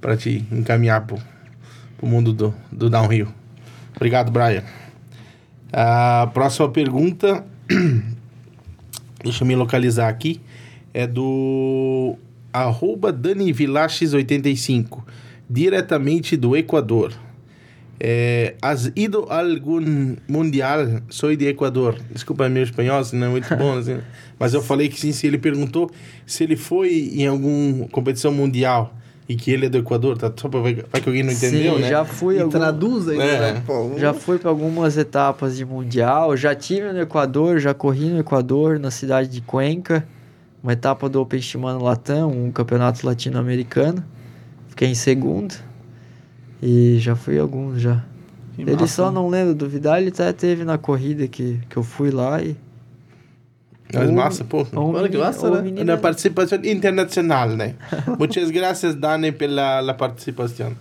pra 0.00 0.16
te 0.16 0.44
encaminhar 0.52 1.02
pro, 1.06 1.18
pro 1.98 2.06
mundo 2.06 2.32
do, 2.32 2.54
do 2.72 2.88
downhill. 2.90 3.28
Obrigado, 3.94 4.30
Brian. 4.30 4.62
A 5.72 6.28
próxima 6.32 6.68
pergunta, 6.68 7.44
deixa 9.22 9.42
eu 9.42 9.46
me 9.48 9.56
localizar 9.56 10.08
aqui, 10.08 10.40
é 10.94 11.06
do 11.06 12.16
arroba 12.52 13.12
Dani 13.12 13.52
Vilaches85, 13.52 15.02
diretamente 15.48 16.36
do 16.36 16.56
Equador. 16.56 17.12
É, 17.98 18.54
has 18.60 18.90
ido 18.94 19.26
a 19.30 19.40
algum 19.40 20.16
mundial? 20.28 20.80
Sou 21.08 21.34
de 21.34 21.46
Equador. 21.46 21.96
Desculpa 22.12 22.48
meu 22.48 22.62
espanhol, 22.62 23.02
se 23.02 23.16
não 23.16 23.28
é 23.28 23.30
muito 23.30 23.54
bom, 23.56 23.78
assim. 23.78 23.98
mas 24.38 24.52
eu 24.52 24.60
falei 24.62 24.88
que 24.88 25.00
sim, 25.00 25.12
se 25.12 25.26
ele 25.26 25.38
perguntou 25.38 25.90
se 26.26 26.44
ele 26.44 26.56
foi 26.56 27.10
em 27.14 27.26
alguma 27.26 27.88
competição 27.88 28.32
mundial 28.32 28.92
e 29.28 29.34
que 29.34 29.50
ele 29.50 29.66
é 29.66 29.68
do 29.68 29.78
Equador, 29.78 30.16
tá? 30.18 30.30
Só 30.36 30.48
pra 30.48 30.60
ver 30.60 30.84
vai 30.92 31.00
que 31.00 31.08
alguém 31.08 31.22
não 31.22 31.32
entendeu, 31.32 31.76
Sim, 31.76 31.80
né? 31.80 31.88
já 31.88 32.04
fui 32.04 32.38
algum- 32.38 32.50
traduz 32.50 33.08
ainda, 33.08 33.24
É. 33.24 33.52
né? 33.54 33.62
Pô, 33.66 33.92
Já 33.96 34.12
fui 34.14 34.38
para 34.38 34.50
algumas 34.50 34.96
etapas 34.96 35.56
de 35.56 35.64
mundial, 35.64 36.36
já 36.36 36.54
tive 36.54 36.92
no 36.92 37.00
Equador, 37.00 37.58
já 37.58 37.72
corri 37.74 38.04
no 38.10 38.20
Equador, 38.20 38.78
na 38.78 38.90
cidade 38.90 39.28
de 39.28 39.40
Cuenca, 39.40 40.06
uma 40.62 40.74
etapa 40.74 41.08
do 41.08 41.20
Open 41.20 41.40
Shimano 41.40 41.82
Latam, 41.82 42.30
um 42.30 42.52
campeonato 42.52 43.04
latino-americano. 43.06 44.04
Fiquei 44.68 44.88
em 44.88 44.94
segundo. 44.94 45.54
E 46.62 46.96
já 46.98 47.14
fui 47.14 47.38
alguns 47.38 47.80
já. 47.80 48.02
que 48.54 48.62
Ele 48.62 48.72
massa, 48.72 48.86
só 48.88 49.10
não 49.10 49.28
lembra 49.28 49.54
do 49.54 49.68
Vidal, 49.68 49.98
ele 49.98 50.08
até 50.08 50.32
teve 50.32 50.64
na 50.64 50.78
corrida 50.78 51.26
que, 51.28 51.60
que 51.68 51.76
eu 51.76 51.82
fui 51.82 52.10
lá 52.10 52.42
e. 52.42 52.56
Mas 53.94 54.10
massa, 54.10 54.42
pô. 54.42 54.66
Olha 54.74 55.08
que 55.08 55.16
massa, 55.16 55.48
né? 55.48 55.62
menino- 55.62 55.82
Una 55.82 55.96
participación 55.96 56.64
internacional, 56.64 57.50
né? 57.50 57.76
Muchas 58.18 58.50
gracias, 58.50 58.96
Dani, 58.96 59.30
pela 59.30 59.78
la 59.80 59.94
participação. 59.94 60.72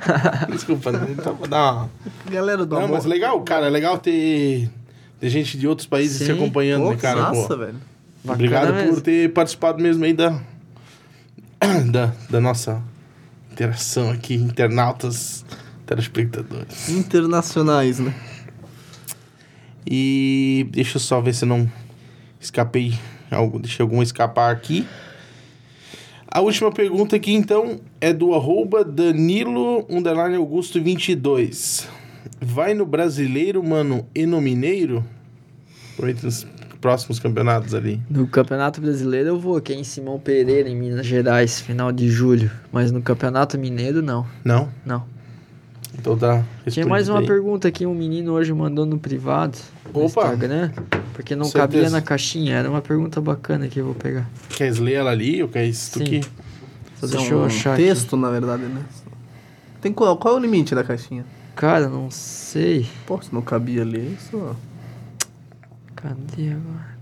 Desculpa, 0.50 0.90
né? 0.90 1.06
Então, 1.10 1.36
uma... 1.46 1.90
Galera 2.30 2.64
do 2.64 2.74
Não, 2.74 2.84
amor. 2.84 2.94
mas 2.96 3.04
legal, 3.04 3.38
cara. 3.42 3.66
É 3.66 3.70
legal 3.70 3.98
ter, 3.98 4.70
ter 5.20 5.28
gente 5.28 5.58
de 5.58 5.68
outros 5.68 5.86
países 5.86 6.18
Sim. 6.18 6.24
te 6.24 6.32
acompanhando, 6.32 6.84
Pô, 6.84 6.90
né, 6.90 6.96
que 6.96 7.02
cara? 7.02 7.20
massa, 7.20 7.48
Pô, 7.48 7.56
velho. 7.58 7.74
Bacana 8.24 8.34
Obrigado 8.34 8.66
por 8.68 8.74
mesmo. 8.86 9.00
ter 9.02 9.32
participado 9.34 9.82
mesmo 9.82 10.02
aí 10.06 10.14
da, 10.14 10.30
da, 11.92 12.12
da 12.30 12.40
nossa 12.40 12.80
interação 13.54 14.10
aqui, 14.10 14.34
internautas, 14.34 15.44
telespectadores. 15.86 16.88
Internacionais, 16.88 18.00
né? 18.00 18.12
E 19.86 20.66
deixa 20.70 20.96
eu 20.96 21.00
só 21.00 21.20
ver 21.20 21.34
se 21.34 21.44
eu 21.44 21.48
não 21.48 21.70
escapei, 22.40 22.98
algo, 23.30 23.60
deixei 23.60 23.82
algum 23.82 24.02
escapar 24.02 24.52
aqui. 24.52 24.86
A 26.26 26.40
última 26.40 26.72
pergunta 26.72 27.14
aqui, 27.14 27.32
então, 27.32 27.80
é 28.00 28.12
do 28.12 28.34
arroba 28.34 28.84
Danilo 28.84 29.86
underline 29.88 30.34
Augusto 30.34 30.82
22. 30.82 31.88
Vai 32.40 32.74
no 32.74 32.84
brasileiro, 32.84 33.62
mano, 33.62 34.04
e 34.12 34.26
no 34.26 34.40
mineiro? 34.40 35.04
Próximos 36.84 37.18
campeonatos 37.18 37.72
ali. 37.72 37.98
No 38.10 38.26
Campeonato 38.26 38.78
Brasileiro 38.78 39.30
eu 39.30 39.40
vou 39.40 39.56
aqui 39.56 39.72
em 39.72 39.82
Simão 39.82 40.20
Pereira, 40.20 40.68
em 40.68 40.76
Minas 40.76 41.06
Gerais, 41.06 41.58
final 41.58 41.90
de 41.90 42.10
julho. 42.10 42.50
Mas 42.70 42.92
no 42.92 43.00
Campeonato 43.00 43.58
Mineiro, 43.58 44.02
não. 44.02 44.26
Não? 44.44 44.68
Não. 44.84 45.02
Então 45.98 46.14
tá. 46.14 46.44
Tinha 46.68 46.86
mais 46.86 47.08
uma 47.08 47.20
aí. 47.20 47.26
pergunta 47.26 47.70
que 47.70 47.86
um 47.86 47.94
menino 47.94 48.34
hoje 48.34 48.52
mandou 48.52 48.84
no 48.84 48.98
privado 48.98 49.56
no 49.94 50.04
Opa! 50.04 50.24
Instagram, 50.24 50.72
porque 51.14 51.34
não 51.34 51.46
Certeza. 51.46 51.66
cabia 51.66 51.88
na 51.88 52.02
caixinha. 52.02 52.54
Era 52.54 52.68
uma 52.68 52.82
pergunta 52.82 53.18
bacana 53.18 53.66
que 53.66 53.80
eu 53.80 53.86
vou 53.86 53.94
pegar. 53.94 54.28
Queres 54.50 54.78
ler 54.78 54.92
ela 54.92 55.10
ali 55.10 55.42
ou 55.42 55.48
queres 55.48 55.88
tu 55.88 56.00
Sim. 56.00 56.04
que... 56.04 56.20
Só 57.00 57.06
Isso 57.06 57.14
é 57.14 57.18
deixa 57.18 57.32
eu 57.32 57.38
um 57.38 57.44
achar 57.46 57.72
aqui. 57.72 57.84
texto, 57.84 58.14
na 58.14 58.28
verdade, 58.28 58.64
né? 58.64 58.82
Tem 59.80 59.90
qual, 59.90 60.18
qual 60.18 60.34
é 60.34 60.36
o 60.36 60.40
limite 60.40 60.74
da 60.74 60.84
caixinha? 60.84 61.24
Cara, 61.56 61.88
não 61.88 62.10
sei. 62.10 62.86
Pô, 63.06 63.22
se 63.22 63.32
não 63.32 63.40
cabia 63.40 63.80
ali, 63.80 64.18
isso... 64.20 64.54
Cadê 66.04 66.52
agora? 66.52 66.94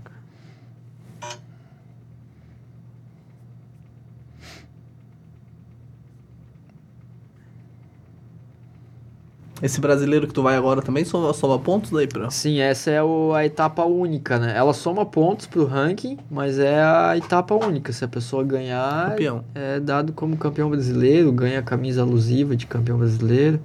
Esse 9.61 9.79
brasileiro 9.79 10.27
que 10.27 10.33
tu 10.33 10.43
vai 10.43 10.57
agora 10.57 10.81
também 10.81 11.05
soma, 11.05 11.31
soma 11.31 11.57
pontos 11.57 11.89
daí, 11.89 12.05
pra... 12.05 12.29
Sim, 12.29 12.59
essa 12.59 12.91
é 12.91 13.01
o- 13.01 13.33
a 13.33 13.45
etapa 13.45 13.85
única, 13.85 14.37
né? 14.37 14.53
Ela 14.57 14.73
soma 14.73 15.05
pontos 15.05 15.45
pro 15.45 15.65
ranking, 15.65 16.17
mas 16.29 16.59
é 16.59 16.83
a 16.83 17.15
etapa 17.15 17.55
única. 17.55 17.93
Se 17.93 18.03
a 18.03 18.07
pessoa 18.07 18.43
ganhar, 18.43 19.11
Campeão. 19.11 19.45
é 19.55 19.79
dado 19.79 20.11
como 20.11 20.35
campeão 20.35 20.69
brasileiro, 20.69 21.31
ganha 21.31 21.59
a 21.59 21.63
camisa 21.63 22.01
alusiva 22.01 22.57
de 22.57 22.67
campeão 22.67 22.97
brasileiro. 22.97 23.57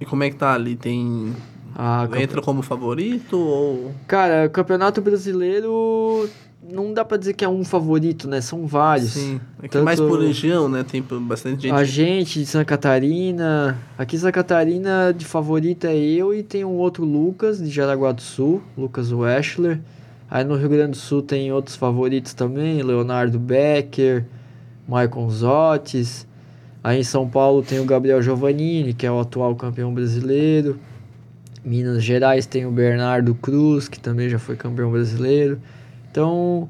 E 0.00 0.06
como 0.06 0.22
é 0.24 0.30
que 0.30 0.36
tá 0.36 0.54
ali? 0.54 0.76
Tem... 0.76 1.34
A 1.78 2.06
campe- 2.08 2.22
Entra 2.22 2.40
como 2.40 2.62
favorito 2.62 3.38
ou... 3.38 3.92
Cara, 4.06 4.46
o 4.46 4.50
campeonato 4.50 5.02
brasileiro 5.02 6.26
não 6.72 6.92
dá 6.94 7.04
pra 7.04 7.18
dizer 7.18 7.34
que 7.34 7.44
é 7.44 7.48
um 7.48 7.62
favorito, 7.64 8.26
né? 8.26 8.40
São 8.40 8.66
vários. 8.66 9.10
Sim. 9.12 9.38
É 9.62 9.68
Tanto- 9.68 9.84
mais 9.84 10.00
por 10.00 10.18
região, 10.20 10.68
né? 10.70 10.82
Tem 10.82 11.02
bastante 11.02 11.64
gente... 11.64 11.74
A 11.74 11.84
gente 11.84 12.40
de 12.40 12.46
Santa 12.46 12.64
Catarina. 12.64 13.76
Aqui 13.98 14.16
em 14.16 14.18
Santa 14.18 14.32
Catarina, 14.32 15.14
de 15.16 15.26
favorita 15.26 15.88
é 15.88 15.96
eu 15.98 16.32
e 16.34 16.42
tem 16.42 16.64
um 16.64 16.76
outro 16.76 17.04
Lucas, 17.04 17.58
de 17.58 17.68
Jaraguá 17.68 18.10
do 18.10 18.22
Sul, 18.22 18.62
Lucas 18.76 19.12
Weschler. 19.12 19.78
Aí 20.30 20.44
no 20.44 20.56
Rio 20.56 20.70
Grande 20.70 20.92
do 20.92 20.96
Sul 20.96 21.20
tem 21.22 21.52
outros 21.52 21.76
favoritos 21.76 22.32
também, 22.32 22.82
Leonardo 22.82 23.38
Becker, 23.38 24.24
Maicon 24.88 25.28
Zotes. 25.30 26.26
Aí 26.82 27.00
em 27.00 27.04
São 27.04 27.28
Paulo 27.28 27.62
tem 27.62 27.78
o 27.80 27.84
Gabriel 27.84 28.22
Giovannini, 28.22 28.94
que 28.94 29.04
é 29.06 29.10
o 29.12 29.20
atual 29.20 29.54
campeão 29.54 29.92
brasileiro. 29.92 30.80
Minas 31.66 32.02
Gerais 32.02 32.46
tem 32.46 32.64
o 32.64 32.70
Bernardo 32.70 33.34
Cruz, 33.34 33.88
que 33.88 33.98
também 33.98 34.28
já 34.30 34.38
foi 34.38 34.54
campeão 34.56 34.90
brasileiro. 34.90 35.58
Então, 36.10 36.68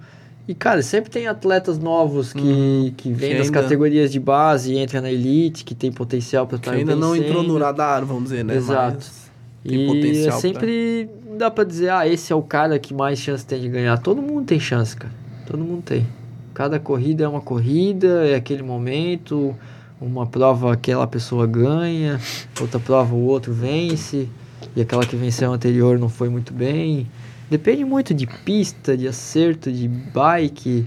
E, 0.48 0.54
cara, 0.54 0.80
sempre 0.80 1.10
tem 1.10 1.26
atletas 1.26 1.76
novos 1.78 2.32
que, 2.32 2.94
que 2.96 3.12
vêm 3.12 3.36
das 3.36 3.46
ainda- 3.48 3.62
categorias 3.62 4.10
de 4.12 4.20
base 4.20 4.72
e 4.72 4.78
entram 4.78 5.02
na 5.02 5.10
elite, 5.10 5.64
que 5.64 5.74
tem 5.74 5.90
potencial 5.92 6.46
para 6.46 6.56
Que 6.58 6.68
estar 6.68 6.78
ainda 6.78 6.94
não 6.96 7.16
entrou 7.16 7.42
no 7.42 7.58
radar, 7.58 8.04
vamos 8.06 8.24
dizer, 8.24 8.44
né? 8.44 8.54
Exato. 8.56 8.94
Mas 8.98 9.30
tem 9.64 9.82
E 9.82 9.86
potencial 9.88 10.26
é 10.26 10.30
pra- 10.30 10.40
sempre 10.40 11.10
não 11.28 11.36
dá 11.36 11.50
pra 11.50 11.64
dizer, 11.64 11.90
ah, 11.90 12.06
esse 12.08 12.32
é 12.32 12.36
o 12.36 12.42
cara 12.42 12.78
que 12.78 12.94
mais 12.94 13.18
chance 13.18 13.44
tem 13.44 13.60
de 13.60 13.68
ganhar. 13.68 13.98
Todo 13.98 14.22
mundo 14.22 14.46
tem 14.46 14.60
chance, 14.60 14.96
cara. 14.96 15.12
Todo 15.48 15.58
mundo 15.64 15.82
tem. 15.82 16.06
Cada 16.54 16.78
corrida 16.78 17.24
é 17.24 17.28
uma 17.28 17.40
corrida, 17.40 18.24
é 18.26 18.36
aquele 18.36 18.62
momento. 18.62 19.52
Uma 20.00 20.26
prova 20.26 20.72
aquela 20.72 21.06
pessoa 21.08 21.44
ganha, 21.46 22.20
outra 22.60 22.78
prova 22.78 23.14
o 23.14 23.24
outro 23.24 23.52
vence, 23.52 24.28
e 24.74 24.80
aquela 24.80 25.04
que 25.06 25.16
venceu 25.16 25.52
anterior 25.52 25.98
não 25.98 26.08
foi 26.08 26.28
muito 26.28 26.52
bem. 26.52 27.06
Depende 27.50 27.84
muito 27.84 28.12
de 28.12 28.26
pista, 28.26 28.96
de 28.96 29.06
acerto, 29.06 29.70
de 29.70 29.86
bike, 29.88 30.84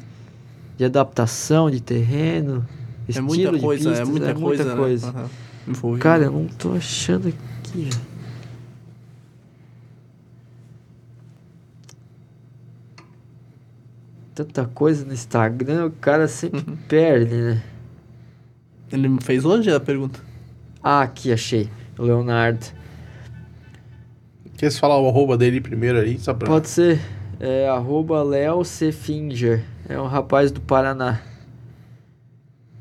de 0.77 0.85
adaptação 0.85 1.69
de 1.71 1.81
terreno, 1.81 2.65
É 3.07 3.11
estilo 3.11 3.27
muita 3.27 3.51
de 3.53 3.59
coisa, 3.59 3.89
pistas, 3.89 4.07
é 4.07 4.11
muita 4.11 4.33
coisa, 4.35 4.63
né? 4.65 4.75
coisa. 4.75 5.07
Aham. 5.09 5.29
Envolvido. 5.67 6.03
Cara, 6.03 6.23
eu 6.23 6.31
não 6.31 6.47
tô 6.47 6.73
achando 6.73 7.27
aqui. 7.27 7.89
Tanta 14.33 14.65
coisa 14.65 15.05
no 15.05 15.13
Instagram, 15.13 15.87
o 15.87 15.91
cara 15.91 16.27
sempre 16.27 16.63
Uhum. 16.67 16.77
perde, 16.87 17.35
né? 17.35 17.63
Ele 18.91 19.07
me 19.09 19.21
fez 19.21 19.45
hoje 19.45 19.71
a 19.71 19.79
pergunta? 19.79 20.19
Ah, 20.81 21.01
aqui, 21.01 21.31
achei. 21.31 21.69
Leonardo. 21.97 22.65
Quer 24.59 24.69
falar 24.73 24.99
o 24.99 25.07
arroba 25.07 25.37
dele 25.37 25.61
primeiro 25.61 25.99
aí? 25.99 26.19
Só 26.19 26.33
pra... 26.33 26.45
Pode 26.45 26.67
ser. 26.67 26.99
É 27.39 27.69
arroba 27.69 28.21
Léo 28.21 28.65
C. 28.65 28.91
Finger. 28.91 29.63
É 29.87 29.97
um 29.97 30.05
rapaz 30.05 30.51
do 30.51 30.59
Paraná. 30.59 31.21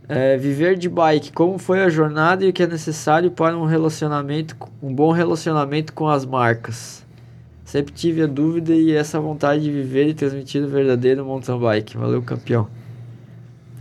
É, 0.08 0.36
viver 0.36 0.76
de 0.76 0.88
bike. 0.88 1.30
Como 1.30 1.56
foi 1.56 1.80
a 1.84 1.88
jornada 1.88 2.44
e 2.44 2.48
o 2.48 2.52
que 2.52 2.64
é 2.64 2.66
necessário 2.66 3.30
para 3.30 3.56
um 3.56 3.64
relacionamento, 3.64 4.56
um 4.82 4.92
bom 4.92 5.12
relacionamento 5.12 5.92
com 5.92 6.08
as 6.08 6.26
marcas. 6.26 7.06
Sempre 7.64 7.94
tive 7.94 8.22
a 8.22 8.26
dúvida 8.26 8.74
e 8.74 8.90
essa 8.90 9.20
vontade 9.20 9.62
de 9.62 9.70
viver 9.70 10.08
e 10.08 10.14
transmitir 10.14 10.64
o 10.64 10.66
verdadeiro 10.66 11.24
mountain 11.24 11.60
bike. 11.60 11.96
Valeu, 11.96 12.20
campeão. 12.22 12.66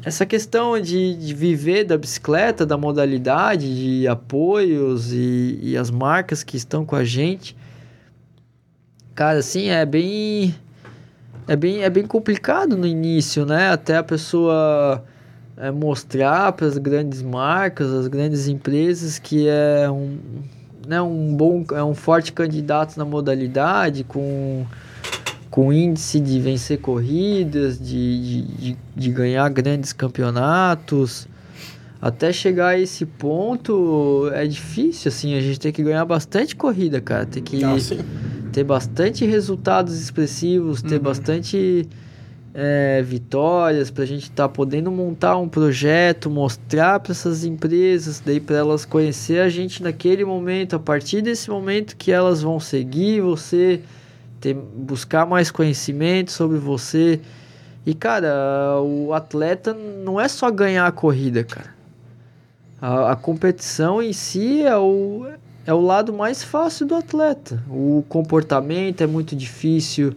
Essa 0.05 0.23
questão 0.23 0.79
de, 0.79 1.15
de 1.15 1.33
viver 1.33 1.83
da 1.83 1.97
bicicleta, 1.97 2.63
da 2.63 2.77
modalidade, 2.77 3.75
de 3.75 4.07
apoios 4.07 5.11
e, 5.11 5.57
e 5.63 5.75
as 5.75 5.89
marcas 5.89 6.43
que 6.43 6.57
estão 6.57 6.85
com 6.85 6.95
a 6.95 7.03
gente, 7.03 7.57
cara, 9.17 9.39
assim, 9.39 9.69
é 9.69 9.83
bem. 9.83 10.55
É 11.47 11.55
bem, 11.55 11.81
é 11.81 11.89
bem 11.89 12.05
complicado 12.05 12.77
no 12.77 12.85
início, 12.85 13.45
né? 13.45 13.69
Até 13.69 13.97
a 13.97 14.03
pessoa 14.03 15.03
é, 15.55 15.71
mostrar 15.71 16.51
para 16.51 16.67
as 16.67 16.77
grandes 16.77 17.21
marcas, 17.21 17.91
as 17.91 18.07
grandes 18.07 18.47
empresas 18.47 19.17
que 19.17 19.47
é 19.47 19.89
um, 19.89 20.17
né, 20.85 21.01
um 21.01 21.33
bom, 21.33 21.65
é 21.73 21.81
um 21.83 21.95
forte 21.95 22.33
candidato 22.33 22.97
na 22.97 23.05
modalidade, 23.05 24.03
com, 24.03 24.65
com 25.49 25.71
índice 25.71 26.19
de 26.19 26.39
vencer 26.41 26.79
corridas, 26.79 27.79
de, 27.79 28.21
de, 28.21 28.41
de, 28.41 28.77
de 28.93 29.09
ganhar 29.09 29.49
grandes 29.49 29.93
campeonatos. 29.93 31.29
Até 32.01 32.33
chegar 32.33 32.67
a 32.67 32.79
esse 32.79 33.05
ponto 33.05 34.29
é 34.33 34.45
difícil, 34.45 35.09
assim, 35.09 35.33
a 35.33 35.39
gente 35.41 35.61
tem 35.61 35.71
que 35.71 35.81
ganhar 35.81 36.03
bastante 36.03 36.57
corrida, 36.57 36.99
cara. 36.99 37.25
Tem 37.25 37.41
que 37.41 37.63
Ah. 37.63 38.27
Ter 38.57 38.63
bastante 38.63 39.23
resultados 39.23 40.01
expressivos, 40.01 40.81
ter 40.81 40.95
Uhum. 40.95 41.01
bastante 41.03 41.87
é, 42.55 43.03
vitórias 43.03 43.91
para 43.91 44.03
a 44.03 44.07
gente 44.07 44.23
estar 44.23 44.49
podendo 44.49 44.89
montar 44.89 45.37
um 45.37 45.47
projeto, 45.47 46.27
mostrar 46.27 46.99
para 46.99 47.11
essas 47.11 47.45
empresas, 47.45 48.19
daí 48.19 48.39
para 48.39 48.55
elas 48.55 48.83
conhecer 48.83 49.41
a 49.41 49.47
gente 49.47 49.83
naquele 49.83 50.25
momento, 50.25 50.75
a 50.75 50.79
partir 50.79 51.21
desse 51.21 51.51
momento 51.51 51.95
que 51.95 52.11
elas 52.11 52.41
vão 52.41 52.59
seguir 52.59 53.21
você, 53.21 53.79
ter, 54.41 54.55
buscar 54.55 55.27
mais 55.27 55.51
conhecimento 55.51 56.31
sobre 56.31 56.57
você. 56.57 57.21
E 57.85 57.93
cara, 57.93 58.81
o 58.81 59.13
atleta 59.13 59.71
não 60.03 60.19
é 60.19 60.27
só 60.27 60.49
ganhar 60.49 60.87
a 60.87 60.91
corrida, 60.91 61.43
cara. 61.43 61.75
A, 62.81 63.11
a 63.11 63.15
competição 63.15 64.01
em 64.01 64.13
si 64.13 64.63
é 64.63 64.75
o, 64.75 65.27
é 65.67 65.73
o 65.73 65.81
lado 65.81 66.11
mais 66.13 66.43
fácil 66.43 66.87
do 66.87 66.95
atleta. 66.95 67.61
O 67.69 68.03
comportamento 68.09 69.01
é 69.01 69.07
muito 69.07 69.35
difícil, 69.35 70.13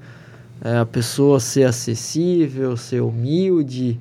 é, 0.63 0.79
a 0.79 0.87
pessoa 0.87 1.41
ser 1.41 1.65
acessível, 1.65 2.77
ser 2.77 3.01
humilde. 3.03 3.99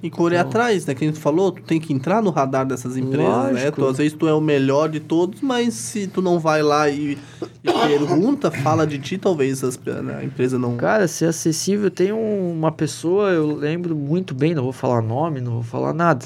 E 0.00 0.08
correr 0.08 0.36
Então- 0.36 0.48
atrás, 0.48 0.86
né? 0.86 0.94
Que 0.94 1.04
a 1.04 1.08
gente 1.08 1.18
falou, 1.18 1.50
tu 1.50 1.60
tem 1.62 1.80
que 1.80 1.92
entrar 1.92 2.22
no 2.22 2.30
radar 2.30 2.64
dessas 2.64 2.96
empresas, 2.96 3.26
né? 3.52 3.62
Lógico. 3.64 3.80
Tu, 3.82 3.86
às 3.88 3.96
vezes 3.98 4.12
tu 4.12 4.28
é 4.28 4.32
o 4.32 4.40
melhor 4.40 4.88
de 4.88 5.00
todos, 5.00 5.40
mas 5.40 5.74
se 5.74 6.06
tu 6.06 6.22
não 6.22 6.38
vai 6.38 6.62
lá 6.62 6.88
e, 6.88 7.18
e 7.64 7.72
pergunta, 7.72 8.48
fala 8.48 8.86
de 8.86 8.98
ti, 9.00 9.18
talvez 9.18 9.62
as- 9.64 9.76
né, 9.76 10.18
a 10.20 10.24
empresa 10.24 10.56
não... 10.56 10.76
Cara, 10.76 11.08
ser 11.08 11.24
acessível. 11.26 11.90
Tem 11.90 12.12
um- 12.12 12.52
uma 12.52 12.70
pessoa, 12.70 13.30
eu 13.30 13.56
lembro 13.56 13.96
muito 13.96 14.34
bem, 14.36 14.54
não 14.54 14.62
vou 14.62 14.72
falar 14.72 15.02
nome, 15.02 15.40
não 15.40 15.54
vou 15.54 15.62
falar 15.64 15.92
nada. 15.92 16.24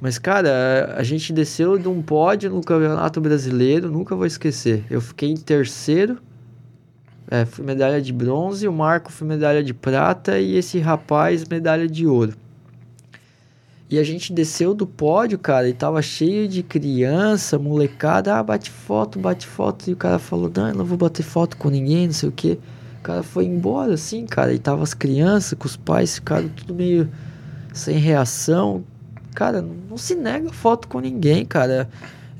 Mas, 0.00 0.18
cara, 0.18 0.94
a 0.96 1.02
gente 1.02 1.32
desceu 1.32 1.76
de 1.76 1.88
um 1.88 2.00
pódio 2.00 2.50
no 2.50 2.60
Campeonato 2.60 3.20
Brasileiro, 3.20 3.90
nunca 3.90 4.14
vou 4.14 4.26
esquecer. 4.26 4.84
Eu 4.88 5.00
fiquei 5.00 5.30
em 5.30 5.36
terceiro, 5.36 6.18
é, 7.30 7.44
fui 7.44 7.64
medalha 7.64 8.00
de 8.00 8.12
bronze, 8.12 8.68
o 8.68 8.72
Marco 8.72 9.10
foi 9.10 9.26
medalha 9.26 9.62
de 9.62 9.74
prata 9.74 10.38
e 10.38 10.56
esse 10.56 10.78
rapaz 10.78 11.44
medalha 11.44 11.88
de 11.88 12.06
ouro. 12.06 12.34
E 13.90 13.98
a 13.98 14.04
gente 14.04 14.32
desceu 14.32 14.74
do 14.74 14.86
pódio, 14.86 15.38
cara, 15.38 15.68
e 15.68 15.72
tava 15.72 16.00
cheio 16.02 16.46
de 16.46 16.62
criança, 16.62 17.58
molecada, 17.58 18.36
ah, 18.36 18.42
bate 18.42 18.70
foto, 18.70 19.18
bate 19.18 19.46
foto. 19.46 19.88
E 19.88 19.94
o 19.94 19.96
cara 19.96 20.18
falou, 20.18 20.52
não, 20.54 20.68
eu 20.68 20.74
não 20.74 20.84
vou 20.84 20.98
bater 20.98 21.22
foto 21.22 21.56
com 21.56 21.70
ninguém, 21.70 22.06
não 22.06 22.14
sei 22.14 22.28
o 22.28 22.32
quê. 22.32 22.58
O 23.00 23.02
cara 23.02 23.22
foi 23.22 23.46
embora, 23.46 23.94
assim, 23.94 24.26
cara, 24.26 24.52
e 24.52 24.58
tava 24.58 24.82
as 24.82 24.92
crianças 24.92 25.58
com 25.58 25.66
os 25.66 25.76
pais, 25.76 26.16
ficaram 26.16 26.48
tudo 26.48 26.74
meio 26.74 27.08
sem 27.72 27.96
reação. 27.96 28.84
Cara, 29.38 29.62
não 29.62 29.96
se 29.96 30.16
nega 30.16 30.52
foto 30.52 30.88
com 30.88 30.98
ninguém, 30.98 31.44
cara. 31.44 31.88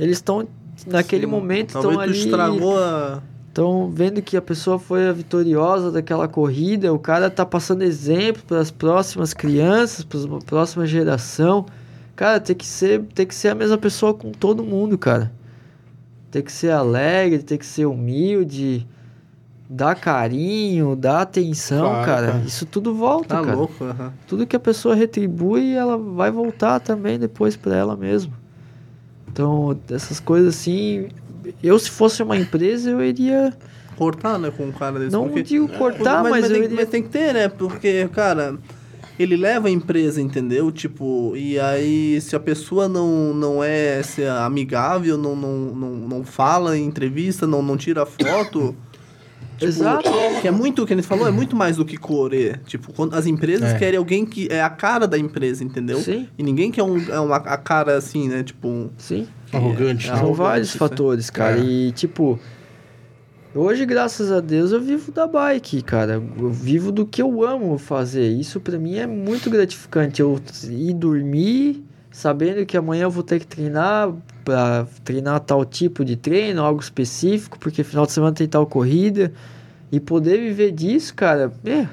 Eles 0.00 0.16
estão, 0.16 0.48
naquele 0.84 1.26
Sim, 1.26 1.30
momento, 1.30 1.76
estão 1.76 2.00
ali... 2.00 2.18
estragou 2.18 2.76
a... 2.76 3.22
Estão 3.46 3.88
vendo 3.88 4.20
que 4.20 4.36
a 4.36 4.42
pessoa 4.42 4.80
foi 4.80 5.06
a 5.06 5.12
vitoriosa 5.12 5.92
daquela 5.92 6.26
corrida, 6.26 6.92
o 6.92 6.98
cara 6.98 7.30
tá 7.30 7.46
passando 7.46 7.82
exemplo 7.82 8.42
para 8.48 8.58
as 8.58 8.72
próximas 8.72 9.32
crianças, 9.32 10.04
para 10.04 10.18
a 10.18 10.40
próxima 10.40 10.86
geração. 10.88 11.66
Cara, 12.16 12.40
tem 12.40 12.56
que 12.56 12.66
ser, 12.66 13.00
tem 13.14 13.24
que 13.24 13.34
ser 13.34 13.50
a 13.50 13.54
mesma 13.54 13.78
pessoa 13.78 14.12
com 14.12 14.32
todo 14.32 14.64
mundo, 14.64 14.98
cara. 14.98 15.30
Tem 16.32 16.42
que 16.42 16.50
ser 16.50 16.72
alegre, 16.72 17.44
tem 17.44 17.58
que 17.58 17.66
ser 17.66 17.86
humilde, 17.86 18.84
dar 19.68 19.94
carinho, 19.94 20.96
dar 20.96 21.22
atenção, 21.22 21.88
Claro, 21.90 22.06
cara. 22.06 22.26
cara. 22.32 22.44
Isso 22.46 22.64
tudo 22.64 22.94
volta, 22.94 23.28
Tá 23.36 23.42
cara. 23.42 23.56
louco. 23.56 23.74
Tudo 24.26 24.46
que 24.46 24.56
a 24.56 24.60
pessoa 24.60 24.94
retribui, 24.94 25.72
ela 25.74 25.96
vai 25.98 26.30
voltar 26.30 26.80
também 26.80 27.18
depois 27.18 27.54
para 27.56 27.76
ela 27.76 27.96
mesma. 27.96 28.32
Então, 29.30 29.78
essas 29.90 30.18
coisas 30.20 30.54
assim, 30.56 31.08
eu 31.62 31.78
se 31.78 31.90
fosse 31.90 32.22
uma 32.22 32.36
empresa, 32.36 32.90
eu 32.90 33.02
iria 33.04 33.52
Cortar, 33.96 34.38
né, 34.38 34.50
com 34.56 34.64
um 34.64 34.72
cara 34.72 34.98
desse. 34.98 35.12
não 35.12 35.24
porque- 35.24 35.42
digo 35.42 35.68
cortar, 35.68 36.22
mas, 36.22 36.44
eu 36.44 36.52
tem, 36.52 36.62
iria... 36.64 36.76
mas 36.76 36.88
tem 36.88 37.02
que 37.02 37.08
ter, 37.08 37.34
né? 37.34 37.48
Porque, 37.48 38.08
cara, 38.12 38.56
ele 39.18 39.36
leva 39.36 39.66
a 39.68 39.70
empresa, 39.70 40.20
entendeu? 40.22 40.70
Tipo, 40.72 41.34
e 41.36 41.58
aí 41.58 42.20
se 42.20 42.34
a 42.36 42.40
pessoa 42.40 42.88
não, 42.88 43.34
não 43.34 43.62
é 43.62 44.00
se 44.02 44.22
é 44.22 44.30
amigável, 44.30 45.18
não, 45.18 45.34
não, 45.36 45.56
não, 45.74 45.90
não 46.08 46.24
fala 46.24 46.78
em 46.78 46.84
entrevista, 46.86 47.46
não, 47.46 47.60
não 47.60 47.76
tira 47.76 48.06
foto. 48.06 48.74
Tipo, 49.58 49.66
Exato. 49.70 50.10
Que 50.40 50.48
é 50.48 50.50
muito, 50.50 50.82
o 50.82 50.86
que 50.86 50.92
a 50.92 50.96
gente 50.96 51.06
falou, 51.06 51.26
é 51.28 51.30
muito 51.30 51.54
mais 51.56 51.76
do 51.76 51.84
que 51.84 51.96
correr. 51.96 52.60
Tipo, 52.66 52.92
quando 52.92 53.14
as 53.14 53.26
empresas 53.26 53.72
É. 53.74 53.78
querem 53.78 53.98
alguém 53.98 54.24
que 54.24 54.48
é 54.50 54.62
a 54.62 54.70
cara 54.70 55.06
da 55.06 55.18
empresa, 55.18 55.62
entendeu? 55.64 55.98
Sim. 56.00 56.28
E 56.38 56.42
ninguém 56.42 56.70
quer 56.70 56.82
um, 56.82 56.98
é 57.10 57.20
uma, 57.20 57.36
a 57.36 57.56
cara 57.56 57.96
assim, 57.96 58.28
né? 58.28 58.42
Tipo, 58.42 58.68
um- 58.68 58.90
Sim. 58.96 59.26
Arrogante. 59.52 60.08
É, 60.08 60.12
né? 60.12 60.18
São 60.18 60.32
vários 60.32 60.74
é. 60.74 60.78
fatores, 60.78 61.28
cara. 61.30 61.58
É. 61.58 61.62
E, 61.64 61.92
tipo, 61.92 62.38
hoje, 63.54 63.84
graças 63.86 64.30
a 64.30 64.40
Deus, 64.40 64.72
eu 64.72 64.80
vivo 64.80 65.10
da 65.12 65.26
bike, 65.26 65.82
cara. 65.82 66.22
Eu 66.38 66.50
vivo 66.50 66.92
do 66.92 67.04
que 67.06 67.20
eu 67.20 67.42
amo 67.44 67.76
fazer. 67.78 68.28
Isso 68.28 68.60
pra 68.60 68.78
mim 68.78 68.96
é 68.96 69.06
muito 69.06 69.50
gratificante. 69.50 70.20
Eu 70.20 70.40
ir 70.70 70.94
dormir 70.94 71.84
sabendo 72.10 72.64
que 72.66 72.76
amanhã 72.76 73.04
eu 73.04 73.10
vou 73.10 73.22
ter 73.22 73.38
que 73.38 73.46
treinar 73.46 74.12
pra 74.48 74.86
treinar 75.04 75.40
tal 75.40 75.62
tipo 75.62 76.02
de 76.02 76.16
treino, 76.16 76.64
algo 76.64 76.80
específico, 76.80 77.58
porque 77.58 77.84
final 77.84 78.06
de 78.06 78.12
semana 78.12 78.34
tem 78.34 78.48
tal 78.48 78.64
corrida. 78.66 79.30
E 79.92 80.00
poder 80.00 80.38
viver 80.38 80.72
disso, 80.72 81.14
cara, 81.14 81.52
é, 81.66 81.86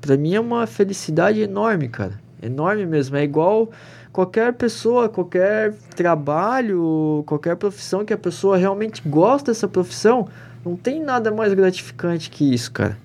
pra 0.00 0.16
mim 0.16 0.34
é 0.34 0.40
uma 0.40 0.66
felicidade 0.66 1.40
enorme, 1.40 1.88
cara. 1.88 2.20
Enorme 2.42 2.86
mesmo. 2.86 3.16
É 3.16 3.22
igual 3.22 3.70
qualquer 4.12 4.52
pessoa, 4.54 5.08
qualquer 5.08 5.74
trabalho, 5.94 7.22
qualquer 7.24 7.54
profissão 7.54 8.04
que 8.04 8.12
a 8.12 8.18
pessoa 8.18 8.56
realmente 8.56 9.00
gosta 9.06 9.52
dessa 9.52 9.68
profissão, 9.68 10.26
não 10.64 10.74
tem 10.74 11.00
nada 11.00 11.30
mais 11.30 11.54
gratificante 11.54 12.30
que 12.30 12.52
isso, 12.52 12.72
cara. 12.72 12.98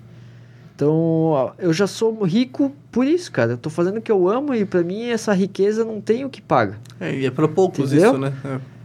Então, 0.74 1.52
eu 1.56 1.72
já 1.72 1.86
sou 1.86 2.24
rico 2.24 2.72
por 2.90 3.06
isso, 3.06 3.30
cara. 3.30 3.52
Eu 3.52 3.58
tô 3.58 3.70
fazendo 3.70 3.98
o 3.98 4.00
que 4.00 4.10
eu 4.10 4.28
amo 4.28 4.54
e 4.54 4.64
pra 4.64 4.82
mim 4.82 5.04
essa 5.08 5.32
riqueza 5.32 5.84
não 5.84 6.00
tem 6.00 6.24
o 6.24 6.28
que 6.28 6.42
paga. 6.42 6.78
É, 7.00 7.14
e 7.14 7.26
é 7.26 7.30
pra 7.30 7.46
poucos 7.46 7.92
Entendeu? 7.92 8.10
isso, 8.10 8.18
né? 8.18 8.32
É. 8.44 8.77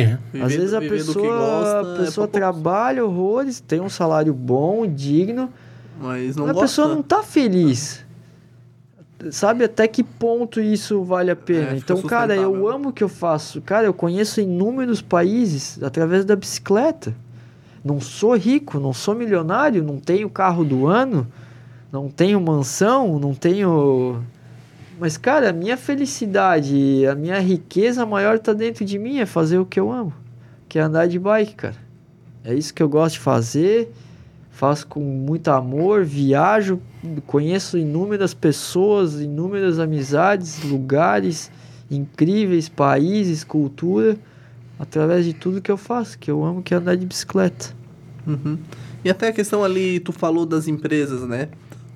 É. 0.00 0.18
Viver- 0.32 0.44
Às 0.46 0.54
vezes 0.54 0.74
a 0.74 0.80
pessoa, 0.80 1.26
gosta 1.36 1.88
a 1.90 1.94
é 1.94 1.98
pessoa 2.04 2.26
poucos. 2.28 2.40
trabalha 2.40 3.04
horrores, 3.04 3.60
tem 3.60 3.80
um 3.80 3.88
salário 3.88 4.32
bom, 4.32 4.86
digno, 4.86 5.48
Mas 6.00 6.36
não 6.36 6.44
a 6.44 6.52
gosta. 6.52 6.60
pessoa 6.62 6.88
não 6.88 7.02
tá 7.02 7.22
feliz. 7.22 8.04
Sabe 9.30 9.62
até 9.64 9.86
que 9.86 10.02
ponto 10.02 10.60
isso 10.60 11.04
vale 11.04 11.30
a 11.30 11.36
pena? 11.36 11.70
É, 11.70 11.76
então, 11.76 12.02
cara, 12.02 12.34
eu 12.34 12.68
amo 12.68 12.88
o 12.88 12.92
que 12.92 13.04
eu 13.04 13.08
faço. 13.08 13.60
Cara, 13.60 13.86
eu 13.86 13.94
conheço 13.94 14.40
inúmeros 14.40 15.00
países 15.00 15.80
através 15.80 16.24
da 16.24 16.34
bicicleta. 16.34 17.14
Não 17.84 18.00
sou 18.00 18.34
rico, 18.36 18.80
não 18.80 18.92
sou 18.92 19.14
milionário, 19.14 19.82
não 19.82 19.98
tenho 19.98 20.28
carro 20.28 20.64
do 20.64 20.86
ano, 20.88 21.26
não 21.92 22.08
tenho 22.08 22.40
mansão, 22.40 23.18
não 23.20 23.32
tenho. 23.32 24.20
Mas, 25.02 25.16
cara, 25.16 25.50
a 25.50 25.52
minha 25.52 25.76
felicidade, 25.76 27.04
a 27.10 27.16
minha 27.16 27.40
riqueza 27.40 28.06
maior 28.06 28.38
tá 28.38 28.52
dentro 28.52 28.84
de 28.84 29.00
mim, 29.00 29.18
é 29.18 29.26
fazer 29.26 29.58
o 29.58 29.66
que 29.66 29.80
eu 29.80 29.90
amo, 29.90 30.14
que 30.68 30.78
é 30.78 30.82
andar 30.82 31.08
de 31.08 31.18
bike, 31.18 31.56
cara. 31.56 31.74
É 32.44 32.54
isso 32.54 32.72
que 32.72 32.80
eu 32.80 32.88
gosto 32.88 33.14
de 33.14 33.18
fazer, 33.18 33.92
faço 34.52 34.86
com 34.86 35.00
muito 35.00 35.48
amor, 35.48 36.04
viajo, 36.04 36.80
conheço 37.26 37.76
inúmeras 37.76 38.32
pessoas, 38.32 39.20
inúmeras 39.20 39.80
amizades, 39.80 40.62
lugares 40.62 41.50
incríveis, 41.90 42.68
países, 42.68 43.42
cultura, 43.42 44.16
através 44.78 45.24
de 45.24 45.32
tudo 45.32 45.60
que 45.60 45.72
eu 45.72 45.76
faço, 45.76 46.16
que 46.16 46.30
eu 46.30 46.44
amo, 46.44 46.62
que 46.62 46.74
é 46.74 46.76
andar 46.76 46.94
de 46.94 47.04
bicicleta. 47.04 47.74
Uhum. 48.24 48.56
E 49.04 49.10
até 49.10 49.26
a 49.26 49.32
questão 49.32 49.64
ali, 49.64 49.98
tu 49.98 50.12
falou 50.12 50.46
das 50.46 50.68
empresas, 50.68 51.26
né? 51.26 51.48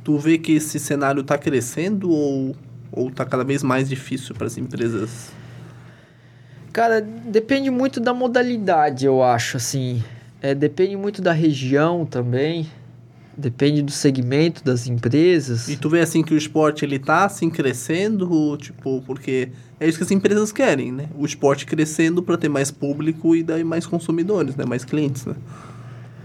Tu 0.03 0.19
vê 0.19 0.39
que 0.39 0.55
esse 0.55 0.81
cenário 0.81 1.23
tá 1.23 1.39
crescendo 1.39 2.11
ou, 2.11 2.57
ou 2.93 3.11
tá 3.11 3.25
cada 3.25 3.45
vez 3.45 3.63
mais 3.63 3.89
difícil 3.89 4.35
para 4.35 4.47
as 4.47 4.57
empresas? 4.57 5.31
Cara, 6.73 7.01
depende 7.01 7.71
muito 7.71 8.01
da 8.01 8.13
modalidade, 8.13 9.07
eu 9.07 9.23
acho, 9.23 9.57
assim. 9.57 10.03
É, 10.43 10.55
depende 10.55 10.97
muito 10.97 11.23
da 11.23 11.33
região 11.33 12.05
também. 12.05 12.69
Depende 13.37 13.83
do 13.83 13.91
segmento 13.91 14.65
das 14.65 14.87
empresas. 14.87 15.69
E 15.69 15.77
tu 15.77 15.91
vê 15.91 16.01
assim 16.01 16.23
que 16.23 16.33
o 16.33 16.37
esporte 16.37 16.85
ele 16.85 16.99
tá 16.99 17.25
assim 17.25 17.51
crescendo, 17.51 18.57
tipo, 18.57 19.03
porque 19.07 19.51
é 19.79 19.87
isso 19.87 19.99
que 19.99 20.05
as 20.05 20.11
empresas 20.11 20.53
querem, 20.53 20.91
né? 20.91 21.09
O 21.19 21.27
esporte 21.27 21.67
crescendo 21.67 22.23
para 22.23 22.39
ter 22.39 22.49
mais 22.49 22.71
público 22.71 23.37
e 23.37 23.43
daí 23.43 23.63
mais 23.63 23.87
consumidores, 23.87 24.57
né? 24.57 24.65
Mais 24.65 24.85
clientes, 24.85 25.27
né? 25.27 25.35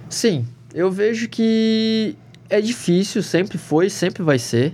Sim, 0.10 0.46
eu 0.74 0.90
vejo 0.90 1.28
que 1.28 2.16
é 2.50 2.62
difícil, 2.62 3.24
sempre 3.24 3.58
foi, 3.58 3.90
sempre 3.90 4.24
vai 4.24 4.40
ser. 4.40 4.74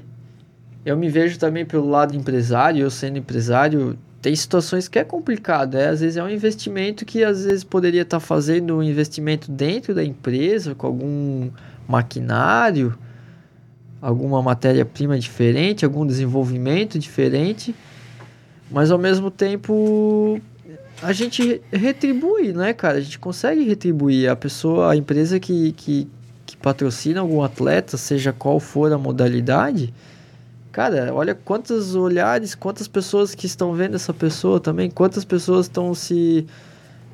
Eu 0.87 0.95
me 0.95 1.09
vejo 1.09 1.37
também 1.37 1.65
pelo 1.65 1.89
lado 1.89 2.15
empresário, 2.15 2.81
eu 2.81 2.89
sendo 2.89 3.17
empresário, 3.17 3.99
tem 4.21 4.33
situações 4.33 4.87
que 4.87 4.97
é 4.97 5.03
complicado, 5.03 5.75
é, 5.75 5.89
às 5.89 5.99
vezes 5.99 6.15
é 6.15 6.23
um 6.23 6.29
investimento 6.29 7.03
que 7.03 7.25
às 7.25 7.43
vezes 7.43 7.61
poderia 7.61 8.03
estar 8.03 8.21
fazendo 8.21 8.77
um 8.77 8.81
investimento 8.81 9.51
dentro 9.51 9.93
da 9.93 10.01
empresa, 10.01 10.73
com 10.73 10.87
algum 10.87 11.49
maquinário, 11.85 12.97
alguma 14.01 14.41
matéria-prima 14.41 15.19
diferente, 15.19 15.83
algum 15.83 16.07
desenvolvimento 16.07 16.97
diferente, 16.97 17.75
mas 18.71 18.89
ao 18.89 18.97
mesmo 18.97 19.29
tempo 19.29 20.39
a 21.03 21.11
gente 21.11 21.61
retribui, 21.69 22.53
né, 22.53 22.71
cara? 22.71 22.97
A 22.99 23.01
gente 23.01 23.19
consegue 23.19 23.61
retribuir. 23.65 24.29
A 24.29 24.37
pessoa, 24.37 24.93
a 24.93 24.95
empresa 24.95 25.37
que, 25.37 25.73
que, 25.73 26.07
que 26.45 26.55
patrocina 26.55 27.19
algum 27.19 27.43
atleta, 27.43 27.97
seja 27.97 28.31
qual 28.31 28.57
for 28.57 28.93
a 28.93 28.97
modalidade, 28.97 29.93
cara, 30.77 31.11
olha 31.11 31.33
quantos 31.33 31.95
olhares, 31.95 32.53
quantas 32.53 32.87
pessoas 32.87 33.33
que 33.33 33.47
estão 33.47 33.73
vendo 33.73 33.95
essa 33.95 34.13
pessoa 34.13 34.59
também, 34.59 34.91
quantas 34.91 35.25
pessoas 35.25 35.65
estão 35.65 35.91
se 35.95 36.45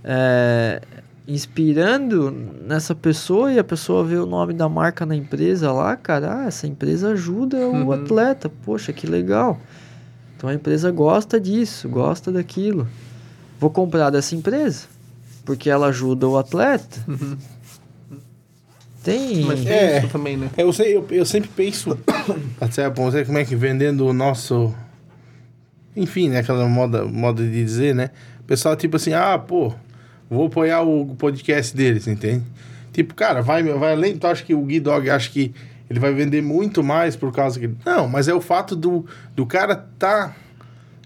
é, 0.03 0.81
inspirando 1.25 2.29
nessa 2.67 2.93
pessoa 2.93 3.53
e 3.53 3.57
a 3.57 3.63
pessoa 3.63 4.03
vê 4.03 4.17
o 4.17 4.25
nome 4.25 4.53
da 4.53 4.67
marca 4.67 5.05
na 5.05 5.15
empresa 5.15 5.71
lá, 5.71 5.95
cara, 5.95 6.41
ah, 6.41 6.45
essa 6.47 6.67
empresa 6.67 7.11
ajuda 7.13 7.55
o 7.65 7.85
Uhum. 7.85 7.91
atleta, 7.93 8.49
poxa, 8.65 8.91
que 8.91 9.07
legal. 9.07 9.57
Então 10.35 10.49
a 10.49 10.53
empresa 10.53 10.91
gosta 10.91 11.39
disso, 11.39 11.87
gosta 11.87 12.33
daquilo. 12.33 12.85
Vou 13.61 13.69
comprar 13.69 14.09
dessa 14.09 14.35
empresa, 14.35 14.87
porque 15.45 15.69
ela 15.69 15.87
ajuda 15.87 16.27
o 16.27 16.37
atleta. 16.37 16.99
Uhum. 17.07 17.37
Tem. 19.03 19.41
Mas 19.41 19.61
tem 19.61 19.71
É. 19.71 19.97
isso 19.99 20.07
também, 20.07 20.37
né? 20.37 20.49
Eu, 20.57 20.71
sei, 20.71 20.95
eu, 20.95 21.05
eu 21.11 21.25
sempre 21.25 21.49
penso, 21.55 21.97
até 22.61 22.89
bom, 22.89 23.11
sei 23.11 23.25
como 23.25 23.37
é 23.37 23.45
que 23.45 23.55
vendendo 23.55 24.05
o 24.07 24.13
nosso. 24.13 24.73
Enfim, 25.95 26.29
né? 26.29 26.39
Aquela 26.39 26.67
moda, 26.67 27.05
moda 27.05 27.43
de 27.43 27.51
dizer, 27.51 27.93
né? 27.93 28.09
O 28.39 28.43
pessoal, 28.43 28.75
tipo 28.75 28.95
assim, 28.95 29.13
ah, 29.13 29.37
pô, 29.37 29.73
vou 30.29 30.47
apoiar 30.47 30.81
o 30.81 31.13
podcast 31.15 31.75
deles, 31.75 32.07
entende? 32.07 32.43
Tipo, 32.91 33.13
cara, 33.13 33.41
vai, 33.41 33.61
vai 33.63 33.91
além. 33.93 34.17
Tu 34.17 34.25
acha 34.27 34.43
que 34.43 34.53
o 34.55 34.61
Gui 34.63 34.79
Dog 34.79 35.09
acha 35.09 35.29
que 35.29 35.53
ele 35.89 35.99
vai 35.99 36.13
vender 36.13 36.41
muito 36.41 36.83
mais 36.83 37.15
por 37.15 37.31
causa 37.31 37.59
que. 37.59 37.69
Não, 37.85 38.07
mas 38.07 38.27
é 38.27 38.33
o 38.33 38.41
fato 38.41 38.75
do, 38.75 39.05
do 39.35 39.45
cara 39.45 39.75
tá 39.99 40.35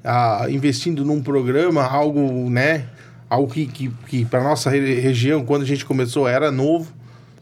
ah, 0.03 0.45
investindo 0.49 1.03
num 1.03 1.21
programa, 1.21 1.83
algo, 1.83 2.49
né? 2.49 2.85
Algo 3.29 3.51
que, 3.51 3.65
que, 3.65 3.89
que 4.07 4.23
para 4.25 4.41
nossa 4.43 4.69
re- 4.69 4.99
região, 4.99 5.43
quando 5.43 5.63
a 5.63 5.65
gente 5.65 5.83
começou, 5.85 6.27
era 6.27 6.49
novo. 6.51 6.95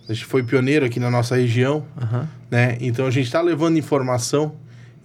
A 0.07 0.13
gente 0.13 0.25
foi 0.25 0.43
pioneiro 0.43 0.85
aqui 0.85 0.99
na 0.99 1.09
nossa 1.09 1.35
região 1.35 1.83
Aham. 1.99 2.27
né? 2.51 2.77
Então 2.79 3.07
a 3.07 3.11
gente 3.11 3.31
tá 3.31 3.41
levando 3.41 3.77
informação, 3.77 4.53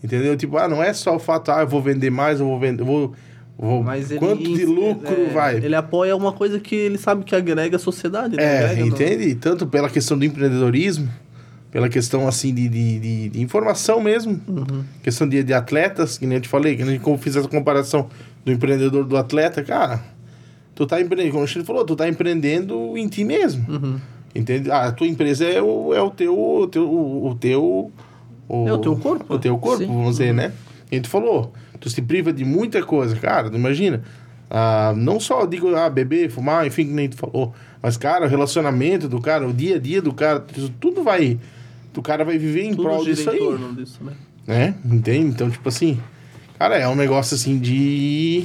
entendeu? 0.04 0.36
Tipo, 0.36 0.58
ah, 0.58 0.68
não 0.68 0.82
é 0.82 0.92
só 0.92 1.16
o 1.16 1.18
fato, 1.18 1.50
ah, 1.50 1.60
eu 1.62 1.68
vou 1.68 1.80
vender 1.80 2.10
mais, 2.10 2.38
eu 2.40 2.46
vou 2.46 2.58
vender, 2.60 2.82
eu 2.82 2.86
vou, 2.86 3.14
vou 3.58 3.82
Mas 3.82 4.10
ele 4.10 4.20
quanto 4.20 4.42
de 4.42 4.64
lucro 4.66 5.26
é, 5.28 5.32
vai? 5.32 5.56
Ele 5.56 5.74
apoia 5.74 6.14
uma 6.14 6.32
coisa 6.32 6.60
que 6.60 6.74
ele 6.74 6.98
sabe 6.98 7.24
que 7.24 7.34
agrega 7.34 7.76
a 7.76 7.78
sociedade, 7.78 8.36
né? 8.36 8.42
É, 8.44 8.64
Agrega 8.66 8.82
entende? 8.82 9.34
Tanto 9.36 9.66
pela 9.66 9.88
questão 9.88 10.18
do 10.18 10.24
empreendedorismo, 10.24 11.08
pela 11.70 11.88
questão 11.88 12.28
assim 12.28 12.52
de, 12.52 12.68
de, 12.68 13.28
de- 13.30 13.40
informação 13.40 14.00
mesmo, 14.02 14.38
Uhum. 14.46 14.84
questão 15.02 15.26
de, 15.28 15.42
de 15.42 15.54
atletas, 15.54 16.18
que 16.18 16.26
nem 16.26 16.36
eu 16.36 16.42
te 16.42 16.48
falei, 16.48 16.76
que 16.76 16.82
a 16.82 16.86
gente 16.86 17.02
fiz 17.18 17.36
essa 17.36 17.48
comparação 17.48 18.08
do 18.44 18.52
empreendedor 18.52 19.04
do 19.04 19.16
atleta, 19.16 19.62
cara, 19.62 20.02
tu 20.74 20.84
tá 20.86 21.00
empreendendo, 21.00 21.32
como 21.32 21.44
a 21.44 21.46
gente 21.46 21.64
falou, 21.64 21.84
tu 21.84 21.94
tá 21.96 22.08
empreendendo 22.08 22.98
em 22.98 23.06
ti 23.08 23.22
mesmo. 23.24 23.64
Uhum. 23.70 24.00
Entende? 24.34 24.70
Ah, 24.70 24.86
a 24.86 24.92
tua 24.92 25.06
empresa 25.06 25.44
é 25.44 25.60
o, 25.60 25.92
é 25.94 26.00
o 26.00 26.10
teu. 26.10 26.38
O 26.38 26.66
teu, 26.68 26.88
o 26.88 27.34
teu 27.38 27.92
É 28.66 28.72
o 28.72 28.78
teu 28.78 28.96
corpo. 28.96 29.34
O 29.34 29.38
teu 29.38 29.58
corpo, 29.58 29.78
Sim. 29.84 29.88
vamos 29.88 30.12
dizer, 30.18 30.32
né? 30.32 30.52
E 30.90 30.94
a 30.94 30.96
gente 30.96 31.08
falou, 31.08 31.52
tu 31.78 31.88
se 31.88 32.02
priva 32.02 32.32
de 32.32 32.44
muita 32.44 32.82
coisa, 32.82 33.16
cara, 33.16 33.50
tu 33.50 33.56
imagina. 33.56 34.02
Ah, 34.48 34.92
não 34.96 35.20
só 35.20 35.46
digo, 35.46 35.74
ah, 35.76 35.88
beber, 35.88 36.28
fumar, 36.30 36.66
enfim, 36.66 36.86
que 36.86 36.92
nem 36.92 37.08
tu 37.08 37.16
falou. 37.16 37.54
Mas, 37.80 37.96
cara, 37.96 38.26
o 38.26 38.28
relacionamento 38.28 39.08
do 39.08 39.20
cara, 39.20 39.46
o 39.46 39.52
dia 39.52 39.76
a 39.76 39.78
dia 39.78 40.02
do 40.02 40.12
cara, 40.12 40.44
tudo 40.80 41.02
vai. 41.04 41.38
O 41.96 42.02
cara 42.02 42.24
vai 42.24 42.38
viver 42.38 42.64
em 42.64 42.70
Tudo 42.70 42.82
prol 42.84 43.04
disso 43.04 43.28
em 43.30 43.32
aí. 43.32 43.38
torno 43.38 43.74
disso, 43.74 43.98
né? 44.02 44.12
Né? 44.46 44.74
Entende? 44.84 45.26
Então, 45.26 45.50
tipo 45.50 45.68
assim, 45.68 45.98
cara, 46.58 46.76
é 46.76 46.88
um 46.88 46.94
negócio 46.94 47.34
assim 47.34 47.58
de. 47.58 48.44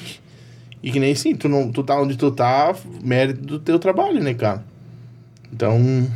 E 0.83 0.91
que 0.91 0.99
nem 0.99 1.13
assim, 1.13 1.35
tu, 1.35 1.47
não, 1.47 1.71
tu 1.71 1.83
tá 1.83 1.99
onde 1.99 2.17
tu 2.17 2.31
tá, 2.31 2.75
mérito 3.03 3.41
do 3.41 3.59
teu 3.59 3.79
trabalho, 3.79 4.21
né, 4.21 4.33
cara? 4.33 4.63
Então, 5.53 6.07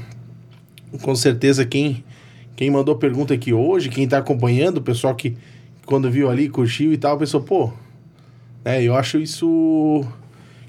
com 1.01 1.15
certeza, 1.15 1.65
quem, 1.65 2.03
quem 2.55 2.69
mandou 2.69 2.95
pergunta 2.95 3.33
aqui 3.33 3.53
hoje, 3.53 3.89
quem 3.89 4.07
tá 4.07 4.17
acompanhando, 4.17 4.77
o 4.77 4.81
pessoal 4.81 5.15
que 5.15 5.35
quando 5.85 6.09
viu 6.11 6.29
ali, 6.29 6.49
curtiu 6.49 6.93
e 6.93 6.97
tal, 6.97 7.17
pensou, 7.17 7.41
pô, 7.41 7.71
né, 8.63 8.83
eu 8.83 8.95
acho 8.95 9.17
isso. 9.17 10.05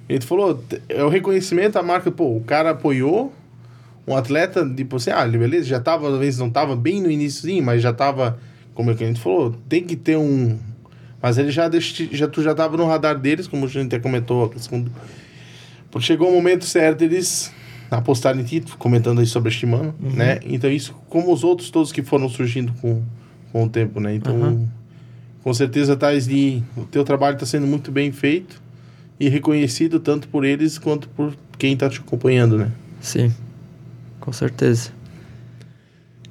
Ele 0.09 0.25
falou, 0.25 0.63
é 0.89 1.05
o 1.05 1.09
reconhecimento 1.09 1.77
à 1.79 1.83
marca, 1.83 2.11
pô, 2.11 2.37
o 2.37 2.41
cara 2.41 2.71
apoiou 2.71 3.33
um 4.07 4.17
atleta, 4.17 4.69
tipo 4.69 4.97
assim, 4.97 5.11
ah, 5.11 5.27
beleza, 5.27 5.67
já 5.67 5.79
tava, 5.79 6.11
às 6.13 6.19
vezes 6.19 6.41
não 6.41 6.51
tava 6.51 6.75
bem 6.75 7.01
no 7.01 7.11
início, 7.11 7.63
mas 7.63 7.83
já 7.83 7.93
tava, 7.93 8.39
como 8.75 8.91
é 8.91 8.95
que 8.95 9.05
a 9.05 9.07
gente 9.07 9.21
falou, 9.21 9.55
tem 9.69 9.85
que 9.85 9.95
ter 9.95 10.17
um. 10.17 10.59
Mas 11.23 11.37
ele 11.37 11.51
já, 11.51 11.69
deixa, 11.69 12.09
já 12.11 12.27
tu 12.27 12.43
já 12.43 12.55
tava 12.55 12.77
no 12.77 12.87
radar 12.87 13.19
deles, 13.19 13.47
como 13.47 13.67
a 13.67 13.69
gente 13.69 13.87
até 13.87 13.99
comentou, 13.99 14.47
a 14.47 14.49
questão 14.49 14.81
do- 14.81 14.91
porque 15.91 16.07
chegou 16.07 16.29
o 16.31 16.33
momento 16.33 16.65
certo, 16.65 17.03
eles 17.03 17.53
apostaram 17.91 18.41
em 18.41 18.45
ti, 18.45 18.63
comentando 18.79 19.19
aí 19.21 19.27
sobre 19.27 19.49
a 19.49 19.53
Shimano, 19.53 19.95
né? 20.01 20.39
Então 20.45 20.71
isso, 20.71 20.95
como 21.09 21.33
os 21.33 21.43
outros 21.43 21.71
todos 21.71 21.91
que 21.91 22.03
foram 22.03 22.29
surgindo 22.29 22.73
com, 22.81 23.03
com 23.53 23.65
o 23.65 23.69
tempo, 23.69 23.99
né? 24.01 24.15
Então, 24.15 24.37
Aham. 24.37 24.69
com 25.43 25.53
certeza, 25.53 25.97
Thais, 25.97 26.27
de, 26.27 26.63
o 26.77 26.85
teu 26.85 27.03
trabalho 27.05 27.35
está 27.35 27.47
sendo 27.47 27.67
muito 27.67 27.91
bem 27.91 28.13
feito 28.13 28.63
e 29.19 29.29
reconhecido 29.29 29.99
tanto 29.99 30.29
por 30.29 30.45
eles 30.45 30.79
quanto 30.79 31.09
por 31.09 31.35
quem 31.59 31.75
está 31.75 31.89
te 31.91 31.99
acompanhando, 31.99 32.57
né? 32.57 32.71
Sim, 33.01 33.35
com 34.21 34.33
certeza. 34.33 34.93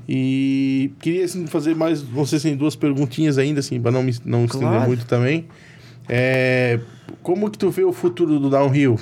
E 0.07 0.91
queria 0.99 1.25
assim, 1.25 1.45
fazer 1.45 1.75
mais, 1.75 2.01
não 2.09 2.25
sei 2.25 2.39
se 2.39 2.47
tem 2.47 2.57
duas 2.57 2.75
perguntinhas 2.75 3.37
ainda, 3.37 3.59
assim, 3.59 3.79
para 3.79 3.91
não 3.91 4.01
me 4.01 4.15
não 4.25 4.45
estender 4.45 4.69
Claro. 4.69 4.87
muito 4.87 5.05
também. 5.05 5.45
É, 6.07 6.79
como 7.21 7.49
que 7.51 7.57
tu 7.59 7.69
vê 7.69 7.83
o 7.83 7.93
futuro 7.93 8.39
do 8.39 8.49
downhill? 8.49 8.99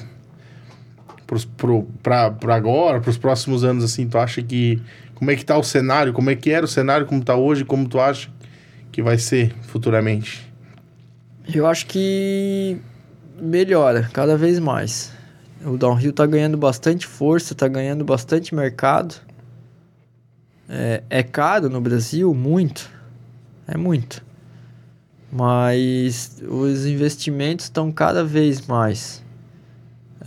Pros, 1.28 1.46
pro, 1.46 1.86
pra, 2.02 2.32
pra 2.32 2.56
agora, 2.56 3.00
para 3.02 3.10
os 3.10 3.18
próximos 3.18 3.64
anos, 3.64 3.84
assim, 3.84 4.08
tu 4.08 4.18
acha 4.18 4.42
que 4.42 4.82
Como 5.14 5.30
é 5.30 5.36
que 5.36 5.46
tá 5.46 5.58
o 5.58 5.64
cenário? 5.64 6.14
Como 6.14 6.30
é 6.30 6.36
que 6.36 6.50
era 6.50 6.66
o 6.66 6.68
cenário? 6.68 7.06
Como 7.06 7.24
tá 7.24 7.36
hoje? 7.36 7.66
Como 7.66 7.88
tu 7.88 8.00
acha 8.00 8.30
que 8.92 9.02
vai 9.02 9.18
ser 9.18 9.54
futuramente? 9.64 10.52
Eu 11.54 11.68
acho 11.68 11.86
que 11.86 12.78
melhora 13.40 14.10
cada 14.14 14.36
vez 14.38 14.58
mais. 14.58 15.12
O 15.66 15.78
downhill 15.78 16.14
tá 16.14 16.26
ganhando 16.26 16.58
bastante 16.58 17.06
força, 17.06 17.56
tá 17.56 17.68
ganhando 17.68 18.06
bastante 18.06 18.56
mercado. 18.56 19.16
É, 20.70 21.04
é 21.10 21.24
caro 21.24 21.70
no 21.70 21.82
Brasil, 21.82 22.34
muito. 22.34 22.90
É 23.68 23.78
muito. 23.78 24.24
Mas 25.32 26.42
os 26.48 26.86
investimentos 26.86 27.66
estão 27.66 27.92
cada 27.92 28.24
vez 28.24 28.66
mais. 28.66 29.24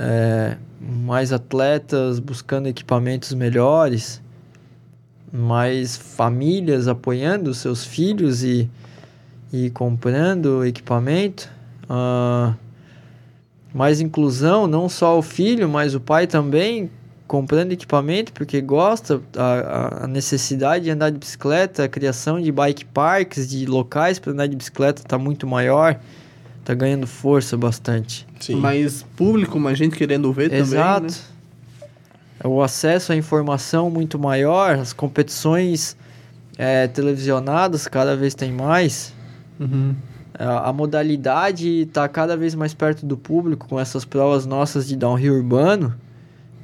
É, 0.03 0.57
mais 0.81 1.31
atletas 1.31 2.19
buscando 2.19 2.67
equipamentos 2.67 3.35
melhores, 3.35 4.23
mais 5.31 5.97
famílias 5.97 6.89
apoiando 6.89 7.53
seus 7.53 7.85
filhos 7.85 8.43
e, 8.43 8.69
e 9.53 9.69
comprando 9.71 10.65
equipamento. 10.65 11.51
Uh, 11.85 12.55
mais 13.75 14.01
inclusão, 14.01 14.67
não 14.67 14.89
só 14.89 15.19
o 15.19 15.23
filho, 15.23 15.69
mas 15.69 15.95
o 15.95 16.01
pai 16.01 16.27
também 16.27 16.91
comprando 17.27 17.71
equipamento 17.71 18.33
porque 18.33 18.61
gosta, 18.61 19.21
a, 19.37 20.05
a 20.05 20.07
necessidade 20.09 20.85
de 20.85 20.91
andar 20.91 21.11
de 21.11 21.19
bicicleta, 21.19 21.85
a 21.85 21.89
criação 21.89 22.41
de 22.41 22.51
bike 22.51 22.85
parks, 22.87 23.49
de 23.49 23.67
locais 23.67 24.19
para 24.19 24.33
andar 24.33 24.49
de 24.49 24.57
bicicleta 24.57 25.03
está 25.03 25.17
muito 25.17 25.47
maior, 25.47 26.01
está 26.59 26.75
ganhando 26.75 27.07
força 27.07 27.57
bastante. 27.57 28.27
Sim. 28.41 28.57
Mais 28.57 29.03
público, 29.17 29.59
mais 29.61 29.79
gente 29.79 29.97
querendo 29.97 30.33
ver 30.33 30.53
Exato. 30.53 31.07
também. 31.07 31.11
Né? 31.11 32.49
O 32.49 32.63
acesso 32.63 33.13
à 33.13 33.17
informação 33.17 33.91
muito 33.91 34.19
maior, 34.19 34.77
as 34.77 34.93
competições 34.93 35.97
é, 36.57 36.89
televisionadas 36.89 37.87
cada 37.87 38.17
vez 38.17 38.35
tem 38.35 38.51
mais. 38.51 39.13
Uhum. 39.59 39.95
A, 40.39 40.71
a 40.71 40.73
modalidade 40.73 41.83
está 41.83 42.09
cada 42.09 42.37
vez 42.37 42.55
mais 42.55 42.73
perto 42.73 43.05
do 43.05 43.17
público 43.17 43.69
com 43.69 43.79
essas 43.79 44.05
provas 44.05 44.47
nossas 44.47 44.89
de 44.89 44.97
downhill 44.97 45.35
urbano 45.35 45.95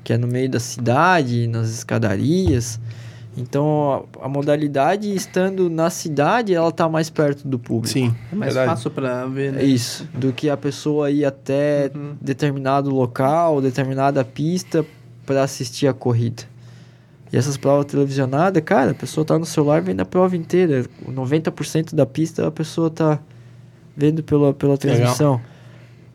que 0.06 0.12
é 0.12 0.16
no 0.16 0.28
meio 0.28 0.48
da 0.48 0.60
cidade, 0.60 1.48
nas 1.48 1.68
escadarias. 1.68 2.78
Então, 3.36 4.06
a, 4.20 4.26
a 4.26 4.28
modalidade 4.28 5.14
estando 5.14 5.68
na 5.68 5.90
cidade, 5.90 6.54
ela 6.54 6.72
tá 6.72 6.88
mais 6.88 7.10
perto 7.10 7.46
do 7.46 7.58
público. 7.58 7.92
Sim, 7.92 8.14
é 8.32 8.34
mais 8.34 8.54
verdade. 8.54 8.74
fácil 8.76 8.90
para 8.90 9.26
ver, 9.26 9.52
né? 9.52 9.62
Isso, 9.62 10.08
do 10.14 10.32
que 10.32 10.48
a 10.48 10.56
pessoa 10.56 11.10
ir 11.10 11.24
até 11.24 11.90
Uhum. 11.94 12.16
determinado 12.20 12.90
local, 12.90 13.60
determinada 13.60 14.24
pista 14.24 14.84
para 15.26 15.42
assistir 15.42 15.86
a 15.86 15.92
corrida. 15.92 16.44
E 17.32 17.36
essas 17.36 17.56
provas 17.56 17.86
televisionadas, 17.86 18.62
cara, 18.64 18.92
a 18.92 18.94
pessoa 18.94 19.24
tá 19.24 19.38
no 19.38 19.44
celular 19.44 19.82
vendo 19.82 20.00
a 20.00 20.04
prova 20.04 20.36
inteira. 20.36 20.84
90% 21.06 21.94
da 21.94 22.06
pista 22.06 22.46
a 22.46 22.50
pessoa 22.50 22.88
tá 22.88 23.18
vendo 23.96 24.22
pela, 24.22 24.54
pela 24.54 24.78
transmissão. 24.78 25.40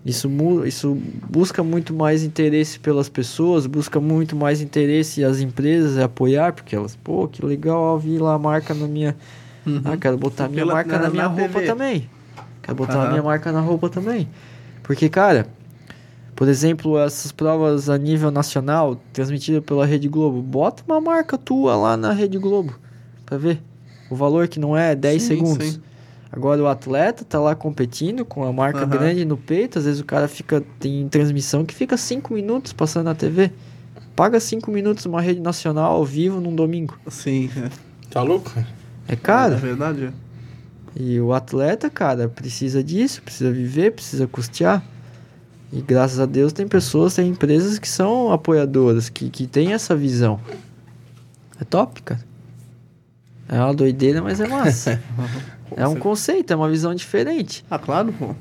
Isso, 0.04 0.28
isso 0.66 0.98
busca 1.30 1.64
muito 1.64 1.94
mais 1.94 2.24
interesse 2.24 2.80
pelas 2.80 3.08
pessoas, 3.08 3.68
busca 3.68 4.00
muito 4.00 4.36
mais 4.36 4.60
interesse 4.60 5.24
as 5.24 5.40
empresas 5.42 5.98
a 6.00 6.06
apoiar, 6.06 6.54
porque 6.54 6.76
elas, 6.76 6.96
pô, 6.96 7.28
que 7.28 7.46
legal, 7.46 7.80
ó, 7.80 7.98
vi 7.98 8.18
lá 8.18 8.34
a 8.34 8.40
marca 8.40 8.74
na 8.74 8.88
minha. 8.88 9.16
Uhum. 9.66 9.82
Ah, 9.86 9.96
quero 9.98 10.18
botar 10.18 10.46
a 10.46 10.50
minha 10.50 10.62
Pela- 10.64 10.74
marca 10.74 10.98
na, 10.98 11.04
na- 11.04 11.10
minha 11.12 11.24
na 11.24 11.30
roupa 11.30 11.54
TV. 11.60 11.66
também. 11.68 12.10
Quero 12.64 12.76
botar 12.76 12.94
a 12.96 13.02
Aham. 13.04 13.10
minha 13.12 13.24
marca 13.24 13.52
na 13.52 13.60
roupa 13.62 13.90
também. 13.90 14.28
Porque, 14.82 15.08
cara, 15.08 15.46
por 16.36 16.48
exemplo, 16.48 16.98
essas 16.98 17.32
provas 17.32 17.88
a 17.88 17.96
nível 17.96 18.32
nacional, 18.32 19.00
transmitidas 19.14 19.64
pela 19.64 19.86
Rede 19.86 20.08
Globo, 20.08 20.42
bota 20.42 20.82
uma 20.88 21.00
marca 21.00 21.38
tua 21.38 21.76
lá 21.76 21.96
na 21.96 22.12
Rede 22.12 22.40
Globo, 22.40 22.74
pra 23.24 23.38
ver. 23.38 23.62
O 24.10 24.16
valor 24.16 24.48
que 24.48 24.60
não 24.60 24.76
é 24.76 24.96
10 24.96 25.22
Sim, 25.22 25.28
segundos. 25.28 25.68
sim. 25.74 25.82
Agora 26.32 26.62
o 26.64 26.68
atleta 26.68 27.26
tá 27.26 27.40
lá 27.40 27.54
competindo 27.54 28.24
com 28.24 28.46
a 28.46 28.54
marca 28.54 28.80
Aham. 28.80 28.88
grande 28.90 29.26
no 29.26 29.36
peito, 29.36 29.78
às 29.78 29.86
vezes 29.86 30.00
o 30.00 30.06
cara 30.06 30.30
fica 30.30 30.64
tem 30.80 31.08
transmissão 31.10 31.66
que 31.66 31.76
fica 31.76 31.98
5 31.98 32.34
minutos 32.34 32.72
passando 32.72 33.06
na 33.06 33.16
TV. 33.16 33.52
Paga 34.16 34.40
5 34.40 34.72
minutos 34.72 35.06
uma 35.06 35.22
rede 35.22 35.42
nacional 35.42 35.94
ao 35.94 36.06
vivo 36.06 36.40
num 36.40 36.56
domingo. 36.56 36.98
Sim, 37.08 37.50
é. 37.58 37.70
Tá 38.10 38.22
louco? 38.22 38.52
É 39.08 39.16
caro. 39.16 39.56
É 39.56 39.58
verdade. 39.58 40.14
E 40.96 41.20
o 41.20 41.34
atleta, 41.34 41.90
cara, 41.90 42.30
precisa 42.30 42.84
disso, 42.84 43.22
precisa 43.22 43.52
viver, 43.52 43.92
precisa 43.92 44.28
custear. 44.28 44.84
E 45.72 45.82
graças 45.82 46.20
a 46.20 46.26
Deus 46.26 46.52
tem 46.52 46.68
pessoas, 46.68 47.16
tem 47.16 47.30
empresas 47.30 47.80
que 47.80 47.88
são 47.88 48.32
apoiadoras, 48.32 49.10
que, 49.10 49.30
que 49.30 49.48
têm 49.48 49.74
essa 49.74 49.96
visão. 49.96 50.40
É 51.60 51.64
top, 51.64 52.02
cara. 52.02 52.22
É 53.48 53.60
uma 53.60 53.74
doideira, 53.74 54.22
mas 54.22 54.40
é 54.40 54.48
massa. 54.48 55.02
é 55.76 55.88
um 55.88 55.96
conceito, 55.96 56.52
é 56.52 56.56
uma 56.56 56.70
visão 56.70 56.94
diferente. 56.94 57.64
Ah, 57.70 57.80
claro, 57.80 58.14
pô. 58.14 58.36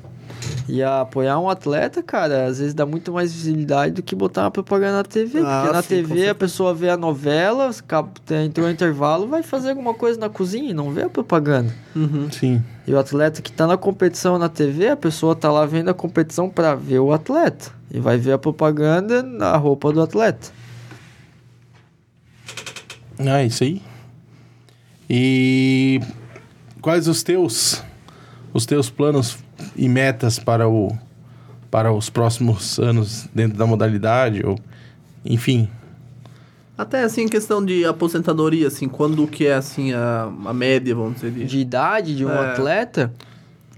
E 0.68 0.82
apoiar 0.82 1.38
um 1.38 1.50
atleta, 1.50 2.02
cara, 2.02 2.46
às 2.46 2.58
vezes 2.58 2.72
dá 2.72 2.86
muito 2.86 3.12
mais 3.12 3.32
visibilidade 3.32 3.94
do 3.94 4.02
que 4.02 4.14
botar 4.14 4.42
uma 4.42 4.50
propaganda 4.50 4.98
na 4.98 5.04
TV. 5.04 5.40
Ah, 5.40 5.62
porque 5.62 5.72
na 5.72 5.82
sim, 5.82 5.88
TV 5.88 6.28
a 6.28 6.34
pessoa 6.34 6.72
vê 6.72 6.88
a 6.88 6.96
novela, 6.96 7.70
entrou 8.44 8.66
o 8.66 8.70
intervalo, 8.70 9.26
vai 9.26 9.42
fazer 9.42 9.70
alguma 9.70 9.92
coisa 9.94 10.18
na 10.18 10.28
cozinha 10.28 10.70
e 10.70 10.74
não 10.74 10.92
vê 10.92 11.02
a 11.02 11.08
propaganda. 11.08 11.74
Uhum. 11.94 12.30
Sim. 12.30 12.62
E 12.86 12.92
o 12.92 12.98
atleta 12.98 13.42
que 13.42 13.52
tá 13.52 13.66
na 13.66 13.76
competição 13.76 14.38
na 14.38 14.48
TV, 14.48 14.88
a 14.88 14.96
pessoa 14.96 15.34
tá 15.34 15.50
lá 15.50 15.66
vendo 15.66 15.90
a 15.90 15.94
competição 15.94 16.48
pra 16.48 16.74
ver 16.74 17.00
o 17.00 17.12
atleta. 17.12 17.72
E 17.90 17.98
vai 17.98 18.16
ver 18.16 18.32
a 18.32 18.38
propaganda 18.38 19.22
na 19.22 19.56
roupa 19.56 19.92
do 19.92 20.00
atleta. 20.00 20.52
Ah, 23.18 23.42
isso 23.42 23.64
aí. 23.64 23.82
E 25.08 26.00
quais 26.80 27.06
os 27.08 27.22
teus 27.22 27.82
os 28.52 28.66
teus 28.66 28.90
planos 28.90 29.38
e 29.76 29.88
metas 29.88 30.38
para 30.38 30.68
o 30.68 30.96
para 31.70 31.92
os 31.92 32.10
próximos 32.10 32.78
anos 32.80 33.28
dentro 33.34 33.56
da 33.56 33.66
modalidade 33.66 34.44
ou 34.44 34.58
enfim, 35.24 35.68
Até 36.76 37.04
assim, 37.04 37.28
questão 37.28 37.62
de 37.64 37.84
aposentadoria, 37.84 38.66
assim, 38.66 38.88
quando 38.88 39.26
que 39.26 39.46
é 39.46 39.54
assim 39.54 39.92
a, 39.92 40.32
a 40.46 40.52
média, 40.54 40.94
vamos 40.94 41.16
dizer. 41.16 41.30
De... 41.30 41.44
De 41.44 41.58
idade 41.58 42.16
de 42.16 42.24
um 42.24 42.30
É. 42.30 42.52
atleta, 42.52 43.12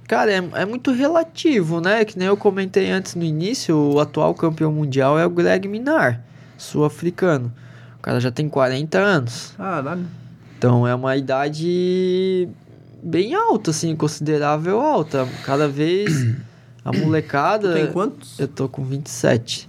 cara, 0.07 0.31
é, 0.33 0.37
é 0.55 0.65
muito 0.65 0.93
relativo, 0.93 1.81
né? 1.81 2.05
Que 2.05 2.17
nem 2.17 2.29
eu 2.29 2.37
comentei 2.37 2.91
antes 2.93 3.17
no 3.17 3.25
início, 3.25 3.77
o 3.77 3.99
atual 3.99 4.33
campeão 4.35 4.71
mundial 4.71 5.19
é 5.19 5.27
o 5.27 5.31
Greg 5.31 5.67
Minar, 5.67 6.23
sul-africano. 6.57 7.53
O 7.99 8.03
cara 8.03 8.21
já 8.21 8.31
tem 8.31 8.49
40 8.49 8.99
anos. 8.99 9.53
Caralho. 9.57 10.07
Então 10.57 10.87
é 10.87 10.95
uma 10.95 11.17
idade 11.17 12.49
bem 13.03 13.35
alta, 13.35 13.71
assim, 13.71 13.95
considerável 13.97 14.81
alta. 14.81 15.27
Cada 15.45 15.69
vez 15.69 16.27
a 16.85 16.93
molecada. 16.97 17.73
Tem 17.75 17.87
quantos? 17.93 18.39
Eu 18.39 18.49
tô 18.49 18.69
com 18.69 18.85
27. 18.85 19.69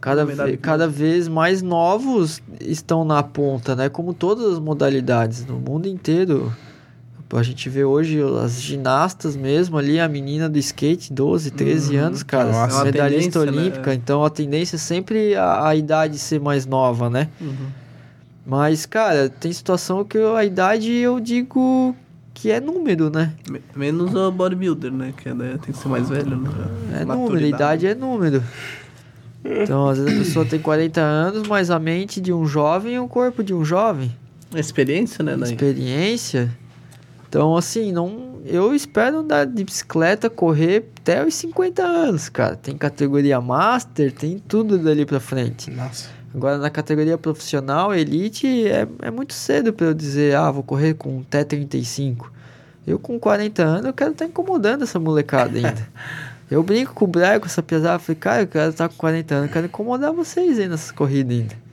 Cada, 0.00 0.24
ve 0.26 0.56
cada 0.58 0.86
vez 0.86 1.28
mais 1.28 1.62
novos 1.62 2.42
estão 2.60 3.04
na 3.06 3.22
ponta, 3.22 3.74
né? 3.74 3.88
Como 3.88 4.12
todas 4.12 4.52
as 4.52 4.58
modalidades 4.58 5.46
no 5.46 5.54
mundo 5.58 5.88
inteiro. 5.88 6.52
A 7.32 7.42
gente 7.42 7.68
vê 7.68 7.82
hoje 7.82 8.20
as 8.44 8.62
ginastas 8.62 9.34
mesmo 9.34 9.76
ali, 9.76 9.98
a 9.98 10.06
menina 10.06 10.48
do 10.48 10.56
skate, 10.58 11.12
12, 11.12 11.50
13 11.50 11.96
Uhum. 11.96 12.04
anos, 12.04 12.22
cara, 12.22 12.52
Nossa. 12.52 12.82
É 12.82 12.84
medalhista 12.84 13.44
né? 13.44 13.50
olímpica. 13.50 13.92
Então 13.92 14.22
a 14.24 14.30
tendência 14.30 14.76
é 14.76 14.78
sempre 14.78 15.34
a, 15.34 15.66
a 15.68 15.74
idade 15.74 16.16
ser 16.18 16.38
mais 16.38 16.64
nova, 16.64 17.10
né? 17.10 17.28
Uhum. 17.40 17.56
Mas, 18.46 18.86
cara, 18.86 19.28
tem 19.28 19.52
situação 19.52 20.04
que 20.04 20.16
eu- 20.16 20.36
a 20.36 20.44
idade 20.44 20.92
eu 20.92 21.18
digo 21.18 21.96
que 22.34 22.50
é 22.50 22.60
número, 22.60 23.08
né? 23.08 23.32
Me- 23.48 23.62
Menos 23.74 24.12
o 24.14 24.30
bodybuilder, 24.30 24.92
né? 24.92 25.14
Que 25.16 25.28
é, 25.30 25.34
né, 25.34 25.58
tem 25.62 25.72
que 25.72 25.78
ser 25.80 25.88
mais 25.88 26.08
velho, 26.08 26.36
né? 26.36 26.50
É 27.00 27.04
número, 27.04 27.46
idade 27.46 27.86
é 27.86 27.94
número. 27.94 28.42
Então, 29.44 29.88
às 29.88 29.98
vezes 29.98 30.14
a 30.14 30.18
pessoa 30.24 30.44
tem 30.46 30.58
40 30.58 31.00
anos, 31.00 31.46
mas 31.46 31.70
a 31.70 31.78
mente 31.78 32.20
de 32.20 32.32
um 32.32 32.46
jovem 32.46 32.94
e 32.94 32.98
o 32.98 33.06
corpo 33.06 33.42
de 33.42 33.52
um 33.54 33.64
jovem. 33.64 34.14
A 34.54 34.58
experiência, 34.58 35.22
né? 35.22 35.36
Daí. 35.36 35.50
Experiência. 35.52 36.50
Então, 37.28 37.56
assim, 37.56 37.92
não, 37.92 38.38
eu 38.44 38.74
espero 38.74 39.18
andar 39.18 39.44
de 39.44 39.62
bicicleta, 39.64 40.30
correr 40.30 40.84
até 41.00 41.24
os 41.26 41.34
50 41.34 41.82
anos, 41.82 42.28
cara. 42.28 42.56
Tem 42.56 42.76
categoria 42.76 43.40
master, 43.40 44.12
tem 44.12 44.38
tudo 44.38 44.78
dali 44.78 45.04
pra 45.04 45.20
frente. 45.20 45.70
nossa. 45.70 46.08
Agora, 46.34 46.58
na 46.58 46.68
categoria 46.68 47.16
profissional, 47.16 47.94
elite, 47.94 48.66
é, 48.66 48.88
é 49.02 49.10
muito 49.10 49.32
cedo 49.32 49.72
pra 49.72 49.86
eu 49.86 49.94
dizer, 49.94 50.34
ah, 50.34 50.50
vou 50.50 50.64
correr 50.64 50.94
com 50.94 51.18
um 51.18 51.24
T35. 51.24 52.26
Eu, 52.84 52.98
com 52.98 53.18
40 53.20 53.62
anos, 53.62 53.86
eu 53.86 53.92
quero 53.92 54.10
estar 54.10 54.24
incomodando 54.24 54.82
essa 54.82 54.98
molecada 54.98 55.56
ainda. 55.56 55.88
eu 56.50 56.60
brinco 56.62 56.92
com 56.92 57.04
o 57.04 57.08
Brian, 57.08 57.38
com 57.38 57.46
essa 57.46 57.62
pesada, 57.62 58.00
falei, 58.00 58.18
cara, 58.18 58.42
eu 58.42 58.46
quero 58.48 58.70
estar 58.70 58.88
com 58.88 58.96
40 58.96 59.34
anos, 59.34 59.46
eu 59.46 59.52
quero 59.52 59.66
incomodar 59.66 60.12
vocês 60.12 60.58
aí 60.58 60.68
nessas 60.68 60.90
corridas 60.90 61.38
ainda. 61.38 61.64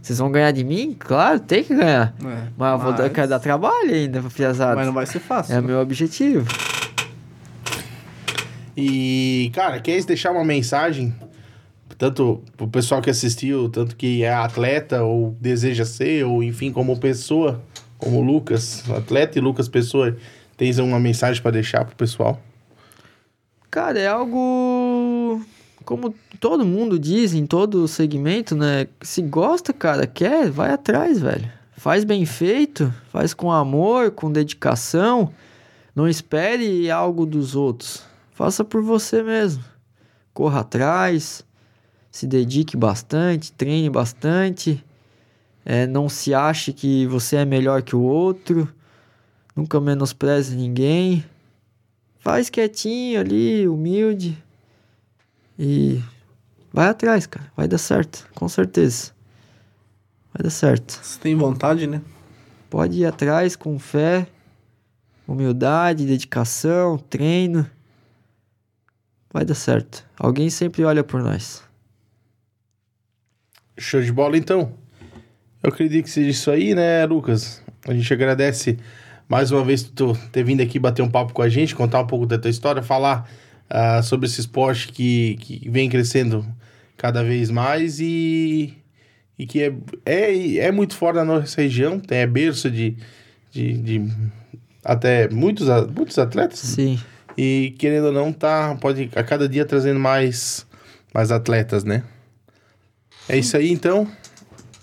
Vocês 0.00 0.20
vão 0.20 0.30
ganhar 0.30 0.52
de 0.52 0.62
mim? 0.62 0.94
Claro, 0.96 1.40
tem 1.40 1.64
que 1.64 1.74
ganhar. 1.74 2.14
É. 2.24 2.42
Mas 2.56 2.72
eu 2.72 2.78
vou 2.78 2.92
dar, 2.92 3.04
eu 3.06 3.10
quero 3.10 3.28
dar 3.28 3.40
trabalho 3.40 3.92
ainda 3.92 4.20
pra 4.20 4.30
piazada. 4.30 4.76
Mas 4.76 4.86
não 4.86 4.94
vai 4.94 5.04
ser 5.04 5.18
fácil. 5.18 5.52
É 5.52 5.58
o 5.58 5.64
meu 5.64 5.80
objetivo. 5.80 6.46
E, 8.76 9.50
cara, 9.52 9.80
queres 9.80 10.04
deixar 10.04 10.30
uma 10.30 10.44
mensagem 10.44 11.12
tanto 11.98 12.42
pro 12.56 12.68
pessoal 12.68 13.00
que 13.00 13.10
assistiu, 13.10 13.68
tanto 13.68 13.96
que 13.96 14.22
é 14.22 14.32
atleta 14.32 15.02
ou 15.02 15.36
deseja 15.40 15.84
ser, 15.84 16.24
ou 16.24 16.42
enfim, 16.42 16.72
como 16.72 16.98
pessoa, 16.98 17.62
como 17.98 18.20
Lucas, 18.20 18.84
atleta 18.90 19.38
e 19.38 19.42
Lucas 19.42 19.68
Pessoa, 19.68 20.16
tens 20.56 20.78
uma 20.78 21.00
mensagem 21.00 21.42
para 21.42 21.52
deixar 21.52 21.84
pro 21.84 21.96
pessoal? 21.96 22.40
Cara, 23.70 23.98
é 23.98 24.06
algo. 24.06 25.40
Como 25.84 26.14
todo 26.40 26.64
mundo 26.64 26.98
diz 26.98 27.32
em 27.32 27.46
todo 27.46 27.86
segmento, 27.86 28.56
né? 28.56 28.88
Se 29.00 29.22
gosta, 29.22 29.72
cara, 29.72 30.06
quer, 30.06 30.50
vai 30.50 30.70
atrás, 30.70 31.20
velho. 31.20 31.50
Faz 31.76 32.04
bem 32.04 32.24
feito, 32.24 32.92
faz 33.10 33.34
com 33.34 33.52
amor, 33.52 34.10
com 34.10 34.32
dedicação. 34.32 35.30
Não 35.94 36.08
espere 36.08 36.90
algo 36.90 37.24
dos 37.24 37.54
outros. 37.54 38.02
Faça 38.32 38.64
por 38.64 38.82
você 38.82 39.22
mesmo. 39.22 39.62
Corra 40.34 40.60
atrás, 40.60 41.44
se 42.16 42.26
dedique 42.26 42.78
bastante, 42.78 43.52
treine 43.52 43.90
bastante. 43.90 44.82
É, 45.66 45.86
não 45.86 46.08
se 46.08 46.32
ache 46.32 46.72
que 46.72 47.06
você 47.06 47.36
é 47.36 47.44
melhor 47.44 47.82
que 47.82 47.94
o 47.94 48.00
outro. 48.00 48.66
Nunca 49.54 49.78
menospreze 49.78 50.56
ninguém. 50.56 51.22
Faz 52.18 52.48
quietinho 52.48 53.20
ali, 53.20 53.68
humilde. 53.68 54.42
E 55.58 56.02
vai 56.72 56.88
atrás, 56.88 57.26
cara. 57.26 57.52
Vai 57.54 57.68
dar 57.68 57.76
certo, 57.76 58.26
com 58.34 58.48
certeza. 58.48 59.12
Vai 60.32 60.42
dar 60.42 60.50
certo. 60.50 60.98
Você 61.02 61.20
tem 61.20 61.36
vontade, 61.36 61.86
né? 61.86 62.00
Pode 62.70 62.98
ir 62.98 63.04
atrás 63.04 63.54
com 63.54 63.78
fé, 63.78 64.26
humildade, 65.28 66.06
dedicação, 66.06 66.96
treino. 66.96 67.70
Vai 69.30 69.44
dar 69.44 69.54
certo. 69.54 70.02
Alguém 70.18 70.48
sempre 70.48 70.82
olha 70.82 71.04
por 71.04 71.22
nós. 71.22 71.65
Show 73.78 74.00
de 74.00 74.12
bola, 74.12 74.36
então. 74.36 74.72
Eu 75.62 75.70
acredito 75.70 76.04
que 76.04 76.10
seja 76.10 76.30
isso 76.30 76.50
aí, 76.50 76.74
né, 76.74 77.04
Lucas? 77.06 77.62
A 77.86 77.92
gente 77.92 78.12
agradece 78.12 78.78
mais 79.28 79.50
uma 79.50 79.64
vez 79.64 79.82
tu 79.82 80.16
ter 80.32 80.44
vindo 80.44 80.60
aqui 80.62 80.78
bater 80.78 81.02
um 81.02 81.08
papo 81.08 81.32
com 81.32 81.42
a 81.42 81.48
gente, 81.48 81.74
contar 81.74 82.00
um 82.00 82.06
pouco 82.06 82.26
da 82.26 82.38
tua 82.38 82.50
história, 82.50 82.82
falar 82.82 83.28
uh, 83.70 84.02
sobre 84.02 84.26
esse 84.26 84.40
esporte 84.40 84.88
que, 84.88 85.36
que 85.40 85.68
vem 85.68 85.88
crescendo 85.88 86.46
cada 86.96 87.22
vez 87.22 87.50
mais 87.50 88.00
e, 88.00 88.74
e 89.38 89.46
que 89.46 89.62
é, 89.62 89.72
é, 90.04 90.56
é 90.58 90.72
muito 90.72 90.94
forte 90.96 91.16
na 91.16 91.24
nossa 91.24 91.60
região, 91.60 92.00
é 92.08 92.26
berço 92.26 92.70
de, 92.70 92.96
de, 93.50 93.74
de 93.78 94.12
até 94.84 95.28
muitos, 95.28 95.66
muitos 95.94 96.18
atletas. 96.18 96.60
Sim. 96.60 96.98
E 97.36 97.74
querendo 97.78 98.06
ou 98.06 98.12
não, 98.12 98.32
tá, 98.32 98.76
pode 98.80 99.10
a 99.14 99.22
cada 99.22 99.48
dia 99.48 99.64
trazendo 99.64 100.00
mais, 100.00 100.66
mais 101.12 101.30
atletas, 101.30 101.84
né? 101.84 102.02
É 103.28 103.36
isso 103.36 103.56
aí 103.56 103.70
então. 103.72 104.06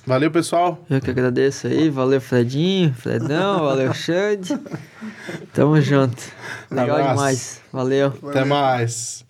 Valeu, 0.05 0.29
pessoal. 0.29 0.83
Eu 0.89 0.99
que 0.99 1.09
agradeço 1.09 1.67
aí. 1.67 1.89
Valeu, 1.89 2.19
Fredinho, 2.19 2.93
Fredão, 2.93 3.59
valeu, 3.59 3.91
Xande. 3.95 4.59
Tamo 5.53 5.79
junto. 5.79 6.21
Legal 6.69 7.01
demais. 7.09 7.61
Valeu. 7.71 8.13
Até 8.27 8.43
mais. 8.43 9.25